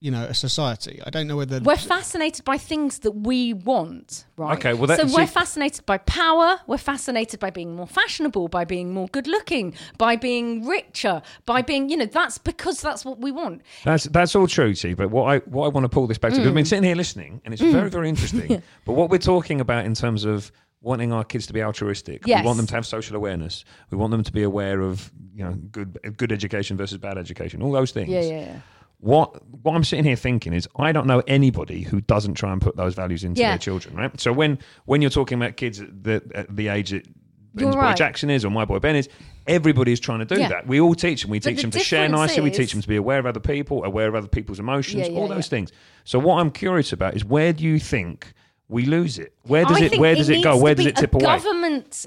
you 0.00 0.10
know 0.10 0.24
a 0.24 0.34
society. 0.34 1.00
I 1.06 1.10
don't 1.10 1.26
know 1.26 1.36
whether 1.36 1.60
We're 1.60 1.76
fascinated 1.76 2.44
by 2.44 2.56
things 2.56 3.00
that 3.00 3.12
we 3.12 3.52
want, 3.52 4.24
right? 4.36 4.56
Okay, 4.56 4.72
well, 4.72 4.86
that- 4.86 4.98
so 4.98 5.06
see- 5.06 5.14
we're 5.14 5.26
fascinated 5.26 5.84
by 5.84 5.98
power. 5.98 6.58
We're 6.66 6.78
fascinated 6.78 7.38
by 7.38 7.50
being 7.50 7.76
more 7.76 7.86
fashionable, 7.86 8.48
by 8.48 8.64
being 8.64 8.94
more 8.94 9.08
good-looking, 9.08 9.74
by 9.98 10.16
being 10.16 10.66
richer, 10.66 11.20
by 11.44 11.60
being, 11.60 11.90
you 11.90 11.98
know, 11.98 12.06
that's 12.06 12.38
because 12.38 12.80
that's 12.80 13.04
what 13.04 13.20
we 13.20 13.30
want. 13.30 13.60
That's 13.84 14.04
that's 14.04 14.34
all 14.34 14.46
true, 14.46 14.74
see. 14.74 14.94
But 14.94 15.10
what 15.10 15.24
I 15.24 15.38
what 15.40 15.66
I 15.66 15.68
want 15.68 15.84
to 15.84 15.90
pull 15.90 16.06
this 16.06 16.18
back 16.18 16.32
to, 16.32 16.38
'cause 16.38 16.46
I've 16.46 16.54
been 16.54 16.64
mm. 16.64 16.68
sitting 16.68 16.84
here 16.84 16.96
listening, 16.96 17.42
and 17.44 17.52
it's 17.52 17.62
mm. 17.62 17.70
very 17.70 17.90
very 17.90 18.08
interesting. 18.08 18.62
But 18.86 18.94
what 18.94 19.10
we're 19.10 19.18
talking 19.18 19.60
about 19.60 19.84
in 19.84 19.94
terms 19.94 20.24
of 20.24 20.50
wanting 20.80 21.12
our 21.12 21.24
kids 21.24 21.46
to 21.46 21.52
be 21.52 21.62
altruistic, 21.62 22.26
Yes. 22.26 22.40
we 22.42 22.46
want 22.46 22.56
them 22.56 22.66
to 22.66 22.74
have 22.74 22.86
social 22.86 23.16
awareness. 23.16 23.64
We 23.90 23.98
want 23.98 24.12
them 24.12 24.22
to 24.24 24.32
be 24.32 24.42
aware 24.42 24.80
of 24.80 25.12
you 25.34 25.44
know 25.44 25.52
good 25.70 25.98
good 26.16 26.32
education 26.32 26.78
versus 26.78 26.96
bad 26.96 27.18
education, 27.18 27.60
all 27.62 27.72
those 27.72 27.92
things. 27.92 28.08
Yeah, 28.08 28.22
yeah, 28.22 28.40
yeah. 28.40 28.56
What 29.00 29.42
what 29.62 29.74
I'm 29.74 29.84
sitting 29.84 30.04
here 30.04 30.16
thinking 30.16 30.52
is 30.52 30.68
I 30.76 30.92
don't 30.92 31.06
know 31.06 31.22
anybody 31.26 31.82
who 31.82 32.00
doesn't 32.02 32.34
try 32.34 32.52
and 32.52 32.60
put 32.60 32.76
those 32.76 32.94
values 32.94 33.24
into 33.24 33.40
Yeah. 33.40 33.50
their 33.50 33.58
children, 33.58 33.96
right? 33.96 34.20
So 34.20 34.32
when 34.32 34.58
when 34.84 35.00
you're 35.02 35.10
talking 35.10 35.36
about 35.40 35.56
kids 35.56 35.80
at 35.80 36.02
the, 36.04 36.22
at 36.34 36.54
the 36.54 36.68
age 36.68 36.90
that 36.90 37.06
Ben's 37.54 37.74
boy. 37.74 37.92
Jackson 37.94 38.30
is 38.30 38.44
or 38.44 38.50
my 38.50 38.64
boy 38.64 38.78
Ben 38.78 38.94
is, 38.94 39.08
everybody 39.46 39.92
is 39.92 39.98
trying 40.00 40.20
to 40.20 40.24
do 40.24 40.38
Yeah. 40.40 40.48
that. 40.48 40.66
We 40.66 40.80
all 40.80 40.94
teach 40.94 41.22
them. 41.22 41.30
We 41.30 41.40
But 41.40 41.48
teach 41.48 41.56
the 41.56 41.62
them 41.62 41.70
to 41.72 41.78
share 41.80 42.08
nicely. 42.08 42.42
We 42.42 42.50
teach 42.50 42.72
them 42.72 42.80
to 42.82 42.86
be 42.88 42.96
aware 42.96 43.18
of 43.18 43.26
other 43.26 43.40
people, 43.40 43.82
aware 43.84 44.06
of 44.06 44.14
other 44.14 44.28
people's 44.28 44.60
emotions, 44.60 45.08
Yeah, 45.08 45.14
all 45.18 45.26
those 45.28 45.48
things. 45.48 45.72
So 46.04 46.18
what 46.18 46.38
I'm 46.40 46.50
curious 46.50 46.92
about 46.92 47.14
is 47.16 47.24
where 47.24 47.52
do 47.52 47.64
you 47.64 47.78
think 47.80 48.32
we 48.68 48.84
lose 48.86 49.18
it? 49.18 49.34
Where 49.42 49.64
does 49.64 49.78
I 49.82 49.86
it 49.86 49.98
where 49.98 50.14
does 50.14 50.28
it, 50.28 50.44
go? 50.44 50.56
Where 50.56 50.74
does 50.76 50.86
it 50.86 50.94
tip 50.96 51.12
away? 51.14 51.24
Government, 51.24 52.06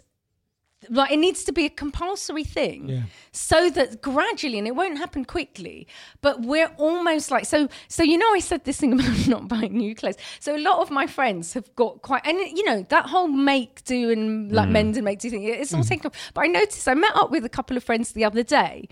like 0.90 1.12
it 1.12 1.18
needs 1.18 1.44
to 1.46 1.52
be 1.52 1.66
a 1.66 1.70
compulsory 1.70 2.44
thing, 2.44 2.90
Yeah. 2.90 3.02
so 3.32 3.70
that 3.70 4.02
gradually, 4.02 4.58
and 4.58 4.68
it 4.68 4.76
won't 4.76 4.98
happen 4.98 5.26
quickly, 5.26 5.88
but 6.22 6.42
we're 6.42 6.72
almost 6.78 7.32
like 7.32 7.46
so. 7.46 7.68
So 7.88 8.04
you 8.04 8.18
know, 8.18 8.34
I 8.34 8.40
said 8.40 8.66
this 8.66 8.80
thing 8.80 8.94
about 9.00 9.28
not 9.28 9.48
buying 9.48 9.78
new 9.78 9.96
clothes. 9.96 10.18
So 10.40 10.56
a 10.56 10.60
lot 10.60 10.80
of 10.80 10.92
my 10.92 11.08
friends 11.08 11.54
have 11.54 11.74
got 11.76 12.02
quite, 12.02 12.26
and 12.26 12.38
you 12.40 12.66
know, 12.66 12.86
that 12.90 13.08
whole 13.08 13.28
make 13.28 13.84
do 13.86 14.12
and 14.12 14.52
like 14.52 14.70
mm. 14.70 14.74
mend 14.74 14.96
and 14.98 15.06
make 15.06 15.20
do 15.20 15.30
thing. 15.30 15.44
It's 15.44 15.74
all 15.74 15.82
mm. 15.82 15.88
taken. 15.88 16.08
off. 16.08 16.32
But 16.34 16.46
I 16.46 16.48
noticed 16.48 16.88
I 16.88 16.94
met 16.94 17.16
up 17.16 17.32
with 17.32 17.46
a 17.46 17.50
couple 17.50 17.78
of 17.78 17.84
friends 17.84 18.12
the 18.12 18.26
other 18.26 18.44
day, 18.44 18.88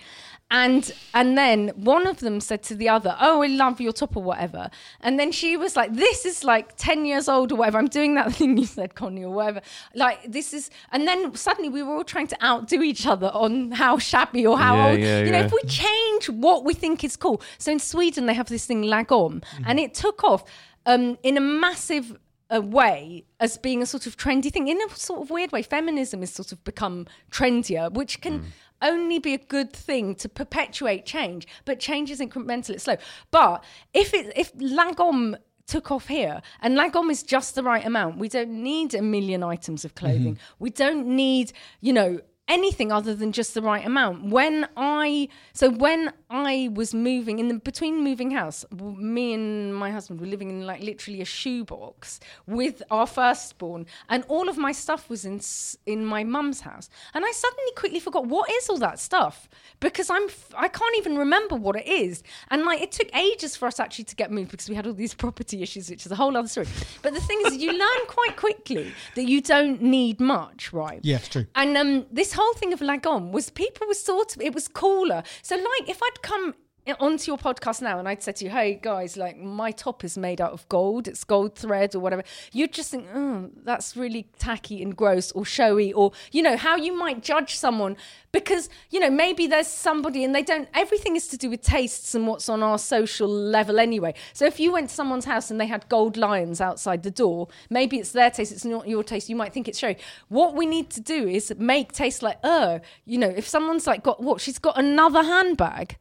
and 0.52 0.94
and 1.14 1.38
then 1.38 1.70
one 1.76 2.06
of 2.06 2.20
them 2.20 2.42
said 2.42 2.62
to 2.64 2.76
the 2.76 2.90
other, 2.90 3.16
"Oh, 3.20 3.42
I 3.42 3.48
love 3.48 3.80
your 3.80 3.94
top 3.94 4.18
or 4.18 4.22
whatever," 4.22 4.70
and 5.00 5.18
then 5.18 5.32
she 5.32 5.56
was 5.56 5.78
like, 5.78 5.94
"This 5.94 6.26
is 6.26 6.44
like 6.44 6.76
ten 6.76 7.06
years 7.06 7.30
old 7.30 7.54
or 7.54 7.56
whatever." 7.56 7.78
I'm 7.78 7.88
doing 7.88 8.16
that 8.16 8.34
thing 8.36 8.58
you 8.58 8.66
said, 8.66 8.94
Konnie, 8.94 9.24
or 9.24 9.30
whatever. 9.30 9.62
Like 9.96 10.30
this 10.30 10.54
is, 10.54 10.70
and 10.92 11.08
then 11.08 11.34
suddenly 11.36 11.70
we 11.70 11.82
were 11.82 11.96
all 11.96 12.04
trying 12.04 12.28
to 12.28 12.46
outdo 12.46 12.84
each 12.84 13.08
other 13.08 13.32
on 13.34 13.72
how 13.72 13.98
shabby 13.98 14.46
or 14.46 14.58
how 14.58 14.76
Yeah, 14.76 14.90
old. 14.90 15.00
yeah, 15.00 15.24
you 15.24 15.32
know, 15.32 15.40
if 15.40 15.54
we 15.54 15.62
change 15.68 16.30
what 16.30 16.66
we 16.66 16.74
think 16.74 17.04
is 17.06 17.16
cool. 17.16 17.42
So 17.58 17.72
in 17.72 17.80
Sweden 17.80 18.26
they 18.26 18.34
have 18.34 18.50
this 18.50 18.66
thing 18.66 18.84
lagom, 18.84 19.40
mm-hmm. 19.40 19.64
and 19.66 19.80
it 19.80 19.94
took 19.94 20.24
off 20.26 20.44
um, 20.86 21.18
in 21.24 21.38
a 21.38 21.42
massive 21.42 22.18
a 22.54 22.60
way 22.60 23.24
as 23.40 23.58
being 23.58 23.82
a 23.82 23.86
sort 23.86 24.06
of 24.06 24.18
trendy 24.18 24.52
thing 24.52 24.68
in 24.68 24.78
a 24.82 24.90
sort 24.94 25.22
of 25.22 25.30
weird 25.30 25.54
way 25.54 25.62
feminism 25.62 26.20
has 26.20 26.34
sort 26.34 26.52
of 26.52 26.62
become 26.66 27.08
trendier 27.32 27.90
which 27.94 28.20
can 28.20 28.42
mm. 28.42 28.46
Only 28.82 29.20
be 29.20 29.34
a 29.34 29.38
good 29.38 29.72
thing 29.74 30.16
to 30.16 30.30
perpetuate 30.30 31.06
change 31.06 31.48
but 31.66 31.80
change 31.80 32.10
is 32.12 32.20
incremental 32.20 32.72
it's 32.72 32.84
slow. 32.84 32.98
But 33.32 33.64
if 33.94 34.14
it 34.14 34.32
if 34.36 34.54
lagom 34.56 35.38
took 35.68 35.92
off 35.92 36.08
here 36.08 36.42
and 36.62 36.78
lagom 36.78 37.10
is 37.10 37.24
just 37.24 37.56
the 37.56 37.64
right 37.64 37.86
amount 37.86 38.18
we 38.18 38.28
don't 38.28 38.52
need 38.52 38.94
a 38.94 39.02
million 39.02 39.44
items 39.44 39.86
of 39.86 39.96
mm-hmm. 39.96 40.06
clothing. 40.06 40.40
We 40.60 40.70
don't 40.70 41.08
need 41.08 41.54
you 41.80 41.94
know 41.94 42.20
anything 42.48 42.92
other 42.92 43.16
than 43.16 43.32
just 43.32 43.54
the 43.54 43.62
right 43.62 43.86
amount. 43.86 44.26
When 44.26 44.68
I 44.76 45.30
so 45.54 45.70
when 45.70 46.12
I 46.30 46.70
was 46.74 46.94
moving 46.94 47.40
in 47.40 47.48
the 47.48 47.56
between 47.56 48.04
moving 48.04 48.32
house, 48.32 48.66
me 48.72 49.34
and 49.34 49.76
my 49.76 49.90
husband 49.92 50.20
were 50.20 50.28
living 50.28 50.50
in 50.50 50.66
like 50.66 50.82
literally 50.82 51.22
a 51.22 51.26
shoebox 51.26 52.20
with 52.48 52.84
our 52.92 53.08
firstborn, 53.08 53.86
and 54.10 54.24
all 54.28 54.50
of 54.50 54.58
my 54.58 54.72
stuff 54.72 55.10
was 55.10 55.26
in 55.26 55.40
in 55.86 56.06
my 56.06 56.24
mum's 56.24 56.62
house, 56.62 56.90
and 57.14 57.26
I 57.26 57.32
suddenly 57.32 57.72
quickly 57.76 58.00
forgot 58.00 58.28
what 58.28 58.50
is 58.52 58.70
all 58.70 58.78
that 58.78 59.00
stuff 59.00 59.50
because 59.80 60.10
I'm 60.10 60.28
I 60.56 60.68
can't 60.68 60.98
even 60.98 61.18
remember 61.18 61.56
what 61.56 61.76
it 61.76 61.88
is, 61.88 62.22
and 62.50 62.64
like 62.64 62.82
it 62.82 62.92
took 62.92 63.10
ages 63.16 63.56
for 63.56 63.68
us 63.68 63.80
actually 63.80 64.06
to 64.06 64.16
get 64.16 64.32
moved 64.32 64.52
because 64.52 64.70
we 64.70 64.76
had 64.76 64.86
all 64.88 64.94
these 64.94 65.14
property 65.26 65.64
issues, 65.64 65.90
which 65.90 66.06
is 66.06 66.12
a 66.12 66.16
whole 66.16 66.36
other 66.36 66.48
story. 66.48 66.68
But 67.02 67.14
the 67.14 67.22
thing 67.22 67.42
is, 67.46 67.58
you 67.58 67.72
learn 67.72 68.06
quite 68.08 68.36
quickly 68.36 68.94
that 69.16 69.26
you 69.26 69.42
don't 69.42 69.82
need 69.82 70.20
much, 70.20 70.74
right? 70.74 71.00
Yeah, 71.04 71.18
it's 71.18 71.30
true. 71.30 71.46
And 71.56 71.78
um, 71.78 72.06
this 72.12 72.34
whole 72.42 72.54
thing 72.54 72.74
of 72.74 72.80
lagom 72.80 73.32
was 73.32 73.50
people 73.50 73.88
were 73.88 73.94
sort 73.94 74.36
of 74.36 74.42
it 74.42 74.54
was 74.54 74.68
cooler. 74.68 75.24
So 75.42 75.56
like 75.56 75.90
if 75.90 76.02
I'd 76.02 76.22
come 76.22 76.56
Eh, 76.88 76.96
onto 77.00 77.30
your 77.30 77.38
podcast 77.38 77.80
now 77.84 78.00
and 78.00 78.10
I'd 78.10 78.24
say 78.24 78.32
to 78.32 78.46
you, 78.46 78.50
"Hey 78.50 78.74
guys, 78.74 79.16
like 79.16 79.38
my 79.38 79.70
top 79.70 80.04
is 80.04 80.18
made 80.18 80.42
out 80.42 80.52
of 80.52 80.68
gold. 80.68 81.08
It's 81.08 81.24
gold 81.24 81.54
thread 81.56 81.94
or 81.94 82.00
whatever," 82.00 82.24
you'd 82.52 82.74
just 82.74 82.90
think, 82.90 83.06
"Oh, 83.14 83.52
that's 83.64 83.96
really 83.96 84.28
tacky 84.40 84.82
and 84.82 84.96
gross 84.98 85.32
or 85.34 85.46
showy," 85.46 85.94
or 85.94 86.12
you 86.32 86.42
know 86.42 86.58
how 86.58 86.76
you 86.78 86.92
might 86.98 87.22
judge 87.22 87.56
someone 87.56 87.98
because 88.32 88.68
you 88.90 89.00
know 89.00 89.12
maybe 89.12 89.46
there's 89.46 89.68
somebody 89.68 90.24
and 90.24 90.34
they 90.34 90.42
don't. 90.42 90.70
Everything 90.74 91.16
is 91.16 91.28
to 91.28 91.38
do 91.38 91.52
with 91.52 91.62
tastes 91.62 92.16
and 92.16 92.26
what's 92.26 92.50
on 92.50 92.64
our 92.64 92.80
social 92.80 93.30
level 93.30 93.80
anyway. 93.80 94.16
So 94.34 94.46
if 94.48 94.60
you 94.60 94.72
went 94.72 94.90
to 94.90 94.96
someone's 94.96 95.26
house 95.26 95.52
and 95.52 95.62
they 95.62 95.68
had 95.68 95.88
gold 95.88 96.18
lions 96.18 96.60
outside 96.60 97.04
the 97.04 97.12
door, 97.12 97.48
maybe 97.70 98.00
it's 98.00 98.12
their 98.12 98.32
taste. 98.32 98.52
It's 98.52 98.66
not 98.66 98.88
your 98.88 99.04
taste. 99.04 99.30
You 99.30 99.36
might 99.36 99.54
think 99.54 99.68
it's 99.68 99.78
showy. 99.78 99.98
What 100.30 100.56
we 100.56 100.66
need 100.66 100.90
to 100.92 101.02
do 101.02 101.28
is 101.28 101.54
make 101.60 101.92
taste 101.92 102.24
like, 102.24 102.40
oh, 102.44 102.80
you 103.06 103.20
know, 103.20 103.30
if 103.30 103.48
someone's 103.48 103.86
like 103.86 104.02
got 104.02 104.24
what 104.24 104.42
she's 104.42 104.58
got 104.58 104.80
another 104.80 105.22
handbag. 105.22 105.98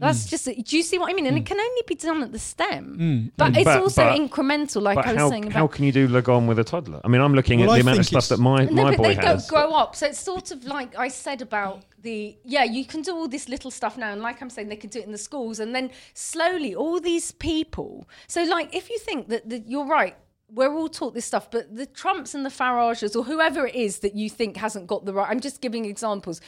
That's 0.00 0.24
Mm. 0.26 0.30
just. 0.30 0.44
Do 0.46 0.76
you 0.76 0.82
see 0.82 0.98
what 0.98 1.10
I 1.10 1.14
mean? 1.14 1.26
And 1.26 1.36
it 1.36 1.44
can 1.46 1.60
only 1.60 1.82
be 1.86 1.94
done 1.94 2.22
at 2.22 2.32
the 2.32 2.38
stem, 2.38 3.32
but 3.36 3.54
it's 3.56 3.64
But- 3.64 3.80
also 3.82 4.02
but- 4.04 4.18
incremental, 4.18 4.80
like 4.82 4.96
But 4.96 5.06
I 5.06 5.12
was 5.12 5.20
how, 5.20 5.30
saying 5.30 5.44
about. 5.44 5.54
how 5.56 5.66
can 5.66 5.84
you 5.84 5.92
do 5.92 6.08
lagom 6.08 6.46
with 6.48 6.58
a 6.58 6.64
toddler? 6.64 7.00
I 7.04 7.08
mean, 7.08 7.20
I'm 7.20 7.34
looking 7.34 7.60
Well, 7.60 7.70
at 7.70 7.74
I 7.74 7.76
the 7.76 7.82
amount 7.82 7.98
of 8.00 8.06
think 8.06 8.08
stuff 8.22 8.24
it's- 8.24 8.28
that 8.30 8.38
my, 8.42 8.64
no, 8.64 8.82
my 8.84 8.90
but 8.90 8.96
boy 8.96 9.02
they 9.14 9.14
has. 9.26 9.46
don't 9.46 9.48
grow 9.48 9.72
up. 9.76 9.94
So 9.94 10.06
it's 10.06 10.18
sort 10.18 10.50
of 10.50 10.64
like 10.64 10.98
I 10.98 11.08
said 11.08 11.42
about 11.42 11.82
the 12.02 12.34
yeah, 12.44 12.64
you 12.64 12.84
can 12.86 13.02
do 13.02 13.14
all 13.14 13.28
this 13.28 13.48
little 13.48 13.70
stuff 13.70 13.98
now, 13.98 14.10
and 14.12 14.22
like 14.22 14.40
I'm 14.40 14.48
saying, 14.50 14.68
they 14.68 14.76
can 14.76 14.88
do 14.90 14.98
it 15.00 15.04
in 15.04 15.12
the 15.12 15.18
schools, 15.18 15.60
and 15.60 15.74
then 15.74 15.90
slowly 16.14 16.74
all 16.74 16.98
these 16.98 17.32
people. 17.32 18.08
So 18.26 18.42
like, 18.44 18.74
if 18.74 18.88
you 18.90 18.98
think 18.98 19.28
that, 19.28 19.48
that 19.50 19.68
you're 19.68 19.86
right. 19.86 20.16
We're 20.52 20.74
all 20.74 20.88
taught 20.88 21.14
this 21.14 21.26
stuff, 21.26 21.48
but 21.48 21.76
the 21.76 21.86
Trumps 21.86 22.34
and 22.34 22.44
the 22.44 22.50
Farages 22.50 23.14
or 23.14 23.22
whoever 23.22 23.68
it 23.68 23.74
is 23.76 24.00
that 24.00 24.16
you 24.16 24.28
think 24.28 24.56
hasn't 24.56 24.88
got 24.88 25.04
the 25.04 25.14
right, 25.14 25.30
I'm 25.30 25.38
just 25.38 25.60
giving 25.60 25.84
examples. 25.84 26.40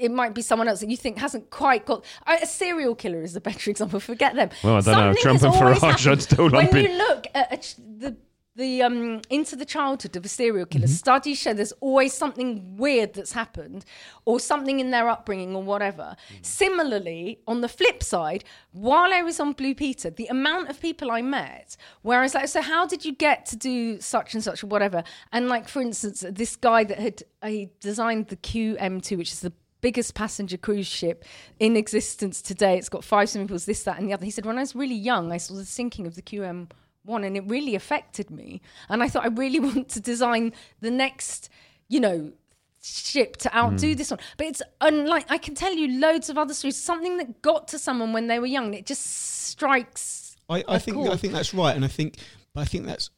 It 0.00 0.10
might 0.10 0.34
be 0.34 0.42
someone 0.42 0.68
else 0.68 0.80
that 0.80 0.90
you 0.90 0.96
think 0.96 1.18
hasn't 1.18 1.50
quite 1.50 1.86
got. 1.86 2.04
A 2.26 2.46
serial 2.46 2.94
killer 2.94 3.22
is 3.22 3.36
a 3.36 3.40
better 3.40 3.70
example. 3.70 4.00
Forget 4.00 4.34
them. 4.34 4.50
Well, 4.64 4.76
I 4.76 4.80
don't 4.80 4.86
know. 4.94 5.12
Something 5.14 5.22
Trump 5.22 5.40
has 5.40 5.44
and 5.44 5.54
Farage. 5.94 6.10
I'd 6.12 6.22
still 6.22 6.44
When 6.44 6.52
lump 6.52 6.74
in. 6.74 6.86
you 6.90 6.98
look 6.98 7.26
at 7.34 7.74
the 7.98 8.16
the 8.56 8.82
um 8.82 9.20
into 9.30 9.54
the 9.54 9.64
childhood 9.64 10.16
of 10.16 10.24
a 10.24 10.28
serial 10.28 10.66
killer 10.66 10.86
Mm-hmm. 10.86 10.92
studies 10.92 11.38
show 11.38 11.54
there's 11.54 11.72
always 11.80 12.12
something 12.12 12.76
weird 12.76 13.14
that's 13.14 13.32
happened 13.32 13.84
or 14.24 14.40
something 14.40 14.80
in 14.80 14.90
their 14.90 15.08
upbringing 15.08 15.54
or 15.54 15.62
whatever 15.62 16.16
Mm. 16.34 16.44
similarly 16.44 17.38
on 17.46 17.60
the 17.60 17.68
flip 17.68 18.02
side 18.02 18.42
while 18.72 19.12
i 19.14 19.22
was 19.22 19.38
on 19.38 19.52
blue 19.52 19.74
peter 19.74 20.10
the 20.10 20.26
amount 20.26 20.68
of 20.68 20.80
people 20.80 21.12
i 21.12 21.22
met 21.22 21.76
whereas 22.02 22.34
like 22.34 22.48
so 22.48 22.60
how 22.60 22.84
did 22.86 23.04
you 23.04 23.12
get 23.12 23.46
to 23.46 23.56
do 23.56 24.00
such 24.00 24.34
and 24.34 24.42
such 24.42 24.64
or 24.64 24.66
whatever 24.66 25.04
and 25.32 25.48
like 25.48 25.68
for 25.68 25.80
instance 25.80 26.24
this 26.28 26.56
guy 26.56 26.82
that 26.82 26.98
had 26.98 27.22
he 27.44 27.70
designed 27.80 28.26
the 28.28 28.36
qm2 28.36 29.16
which 29.16 29.30
is 29.32 29.40
the 29.40 29.52
biggest 29.80 30.14
passenger 30.14 30.56
cruise 30.56 30.86
ship 30.86 31.24
in 31.58 31.76
existence 31.76 32.42
today. 32.42 32.78
It's 32.78 32.88
got 32.88 33.04
five 33.04 33.28
swimming 33.28 33.48
pools, 33.48 33.66
this, 33.66 33.82
that, 33.84 33.98
and 33.98 34.08
the 34.08 34.12
other. 34.12 34.24
He 34.24 34.30
said, 34.30 34.46
when 34.46 34.58
I 34.58 34.60
was 34.60 34.74
really 34.74 34.94
young, 34.94 35.32
I 35.32 35.36
saw 35.36 35.54
the 35.54 35.64
sinking 35.64 36.06
of 36.06 36.14
the 36.14 36.22
QM 36.22 36.70
one, 37.04 37.24
and 37.24 37.36
it 37.36 37.44
really 37.46 37.74
affected 37.74 38.30
me. 38.30 38.60
And 38.88 39.02
I 39.02 39.08
thought, 39.08 39.24
I 39.24 39.28
really 39.28 39.60
want 39.60 39.88
to 39.90 40.00
design 40.00 40.52
the 40.80 40.90
next, 40.90 41.48
you 41.88 42.00
know, 42.00 42.32
ship 42.82 43.36
to 43.36 43.56
outdo 43.56 43.92
hmm. 43.92 43.98
this 43.98 44.10
one. 44.10 44.20
But 44.36 44.46
it's 44.46 44.62
unlike 44.80 45.26
I 45.30 45.38
can 45.38 45.54
tell 45.54 45.74
you 45.74 46.00
loads 46.00 46.30
of 46.30 46.38
other 46.38 46.54
stories. 46.54 46.76
Something 46.76 47.18
that 47.18 47.42
got 47.42 47.68
to 47.68 47.78
someone 47.78 48.12
when 48.12 48.26
they 48.26 48.38
were 48.38 48.46
young, 48.46 48.74
it 48.74 48.86
just 48.86 49.06
strikes. 49.06 50.36
I, 50.48 50.64
I 50.66 50.78
think 50.78 50.96
chord. 50.96 51.10
I 51.10 51.16
think 51.16 51.32
that's 51.32 51.54
right, 51.54 51.76
and 51.76 51.84
I 51.84 51.88
think 51.88 52.16
I 52.56 52.64
think 52.64 52.86
that's 52.86 53.10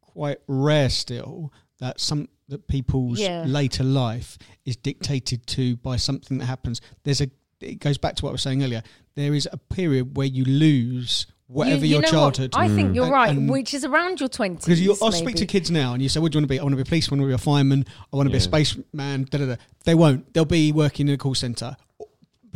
quite 0.00 0.38
rare 0.46 0.88
still 0.88 1.52
that 1.80 2.00
some 2.00 2.28
that 2.48 2.68
people's 2.68 3.18
Yeah. 3.18 3.44
later 3.46 3.82
life 3.84 4.38
is 4.64 4.76
dictated 4.76 5.46
to 5.48 5.76
by 5.76 5.96
something 5.96 6.38
that 6.38 6.46
happens. 6.46 6.80
There's 7.04 7.20
a 7.20 7.30
it 7.60 7.80
goes 7.80 7.96
back 7.98 8.14
to 8.16 8.24
what 8.24 8.30
I 8.30 8.32
was 8.32 8.42
saying 8.42 8.62
earlier. 8.62 8.82
There 9.14 9.34
is 9.34 9.48
a 9.50 9.56
period 9.56 10.16
where 10.16 10.26
you 10.26 10.44
lose 10.44 11.26
whatever 11.48 11.78
You- 11.78 11.82
you 11.86 11.88
your 11.92 12.02
know 12.02 12.06
what? 12.06 12.34
childhood. 12.34 12.50
I 12.54 12.68
think 12.68 12.94
you're 12.94 13.06
mm. 13.06 13.10
right, 13.12 13.30
and- 13.30 13.48
which 13.48 13.72
is 13.72 13.84
around 13.84 14.20
your 14.20 14.28
twenties. 14.28 14.64
because 14.64 14.80
you, 14.80 14.94
I'll 15.02 15.10
speak 15.12 15.36
to 15.36 15.46
kids 15.46 15.70
now, 15.70 15.94
and 15.94 16.02
you 16.02 16.08
say, 16.08 16.20
"What 16.20 16.32
do 16.32 16.36
you 16.36 16.40
want 16.40 16.48
to 16.50 16.54
be? 16.54 16.60
I 16.60 16.62
want 16.62 16.72
to 16.74 16.76
be 16.76 16.82
a 16.82 16.84
policeman. 16.84 17.20
I 17.20 17.22
want 17.22 17.30
to 17.32 17.36
be 17.38 17.42
a 17.42 17.44
fireman. 17.44 17.84
I 18.12 18.16
want 18.16 18.26
to 18.26 18.30
be 18.30 18.36
a 18.36 18.40
spaceman." 18.40 19.26
Da, 19.30 19.38
da, 19.38 19.46
da. 19.46 19.56
They 19.84 19.94
won't. 19.94 20.32
They'll 20.34 20.44
be 20.44 20.70
working 20.72 21.08
in 21.08 21.14
a 21.14 21.18
call 21.18 21.34
center, 21.34 21.76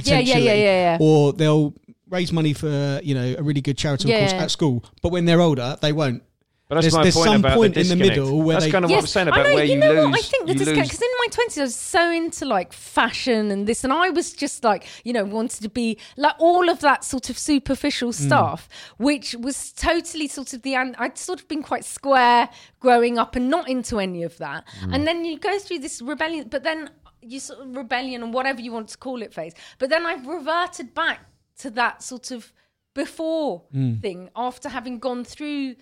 Yeah, 0.05 0.19
yeah, 0.19 0.37
yeah, 0.39 0.53
yeah, 0.55 0.55
yeah. 0.55 0.99
or 1.01 1.33
they'll 1.33 1.75
raise 2.09 2.33
money 2.33 2.53
for 2.53 3.01
you 3.03 3.15
know 3.15 3.37
a 3.39 3.43
really 3.43 3.61
good 3.61 3.79
charitable 3.79 4.11
Yeah. 4.11 4.25
cause 4.25 4.33
at 4.35 4.51
school. 4.51 4.85
But 5.03 5.13
when 5.13 5.25
they're 5.25 5.41
older, 5.41 5.79
they 5.81 5.93
won't. 5.93 6.23
But 6.71 6.77
that's 6.77 6.85
There's- 6.85 6.95
my 6.95 7.03
there's 7.03 7.15
point 7.17 7.27
some 7.27 7.41
about 7.41 7.57
point 7.57 7.75
the 7.75 7.81
in 7.81 7.89
the 7.89 7.97
middle 7.97 8.43
where 8.43 8.55
that's 8.55 8.67
they- 8.67 8.71
kind 8.71 8.85
of 8.85 8.93
what 8.93 9.01
I'm 9.01 9.07
saying 9.09 9.27
about 9.27 9.41
I 9.41 9.43
know, 9.49 9.55
where 9.57 9.65
you 9.65 9.73
you, 9.75 9.79
know 9.81 9.93
lose. 9.93 10.05
what? 10.11 10.19
I 10.19 10.23
think 10.23 10.47
the 10.47 10.53
you 10.53 10.59
discount 10.61 10.79
lose- 10.79 10.87
because 10.89 11.03
in 11.03 11.09
my 11.19 11.27
twenties 11.33 11.59
I 11.59 11.63
was 11.63 11.75
so 11.75 12.11
into 12.13 12.45
like 12.45 12.73
fashion 12.73 13.51
and 13.51 13.67
this, 13.67 13.83
and 13.83 13.93
I 13.93 14.11
was 14.11 14.33
just 14.33 14.63
like 14.63 14.87
you 15.03 15.13
know 15.13 15.25
wanted 15.25 15.63
to 15.63 15.69
be 15.69 15.99
like 16.17 16.37
all 16.39 16.69
of 16.71 16.79
that 16.81 17.03
sort 17.05 17.29
of 17.29 17.37
superficial 17.37 18.11
Mm. 18.11 18.27
stuff, 18.27 18.69
which 18.99 19.35
was 19.35 19.73
totally 19.73 20.29
sort 20.29 20.53
of 20.53 20.63
the. 20.63 20.77
an- 20.77 20.95
I'd 20.97 21.19
sort 21.19 21.41
of 21.41 21.49
been 21.49 21.63
quite 21.65 21.85
square 21.85 22.49
growing 22.79 23.19
up 23.19 23.35
and 23.35 23.51
not 23.51 23.69
into 23.69 23.99
any 23.99 24.23
of 24.23 24.39
that, 24.39 24.65
Mm. 24.85 24.95
and 24.95 25.07
then 25.09 25.25
you 25.25 25.41
go 25.41 25.59
through 25.59 25.81
this 25.81 26.01
rebellion, 26.01 26.47
but 26.49 26.63
then 26.63 26.91
you 27.21 27.41
sort 27.41 27.61
of 27.61 27.77
rebellion 27.77 28.23
or 28.23 28.31
whatever 28.31 28.61
you 28.61 28.71
want 28.71 28.89
to 28.91 28.97
call 28.97 29.23
it 29.23 29.35
phase, 29.35 29.55
but 29.81 29.91
then 29.91 30.07
I've 30.07 30.25
reverted 30.25 30.95
back 30.95 31.19
to 31.59 31.69
that 31.71 32.03
sort 32.03 32.31
of 32.31 32.53
before 32.95 33.63
Mm. 33.75 34.01
thing 34.01 34.31
after 34.35 34.69
having 34.69 34.99
gone 34.99 35.25
through 35.25 35.77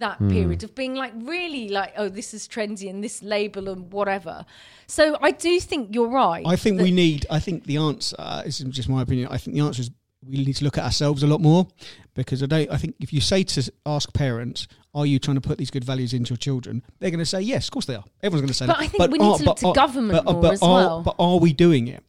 that 0.00 0.18
Hmm. 0.18 0.30
period 0.30 0.62
of 0.64 0.74
being 0.74 0.94
like 0.94 1.12
really 1.16 1.68
like 1.68 1.92
oh 1.96 2.08
this 2.08 2.34
is 2.34 2.48
trendy 2.48 2.90
and 2.90 3.02
this 3.04 3.22
label 3.22 3.68
and 3.68 3.92
whatever 3.92 4.44
so 4.86 5.16
i 5.22 5.30
do 5.30 5.60
think 5.60 5.94
you're 5.94 6.08
right 6.08 6.44
I 6.44 6.56
think 6.56 6.80
we 6.80 6.90
need. 6.90 7.26
I 7.30 7.38
think 7.38 7.64
the 7.64 7.76
answer. 7.76 8.16
Uh, 8.18 8.42
this 8.42 8.60
is 8.60 8.66
just 8.74 8.88
my 8.88 9.02
opinion. 9.02 9.28
I 9.30 9.38
think 9.38 9.54
the 9.56 9.62
answer 9.62 9.82
is 9.82 9.90
we 10.26 10.44
need 10.44 10.56
to 10.56 10.64
look 10.64 10.76
at 10.76 10.84
ourselves 10.84 11.22
a 11.22 11.26
lot 11.26 11.40
more 11.40 11.66
because 12.14 12.42
I 12.42 12.46
don't. 12.46 12.70
I 12.70 12.76
think 12.76 12.94
if 13.00 13.12
you 13.12 13.20
say 13.20 13.42
to 13.44 13.72
ask 13.86 14.12
parents, 14.12 14.66
"Are 14.94 15.06
you 15.06 15.18
trying 15.18 15.36
to 15.36 15.40
put 15.40 15.56
these 15.58 15.70
good 15.70 15.84
values 15.84 16.12
into 16.12 16.30
your 16.30 16.36
children?" 16.38 16.82
They're 16.98 17.10
going 17.10 17.26
to 17.28 17.32
say, 17.36 17.40
"Yes, 17.40 17.66
of 17.68 17.72
course 17.72 17.86
they 17.86 17.94
are." 17.94 18.04
Everyone's 18.22 18.42
going 18.42 18.48
to 18.48 18.54
say 18.62 18.66
But 18.66 18.78
that. 18.78 18.84
I 18.84 18.88
think 18.88 19.12
we 19.12 19.18
need 19.18 19.38
to 19.38 19.44
look 19.44 19.56
to 19.58 19.72
government 19.72 20.24
more 20.24 20.52
as 20.52 20.62
are, 20.62 20.74
well. 20.74 21.02
But 21.02 21.14
are 21.18 21.38
we 21.38 21.52
doing 21.52 21.88
it? 21.88 22.02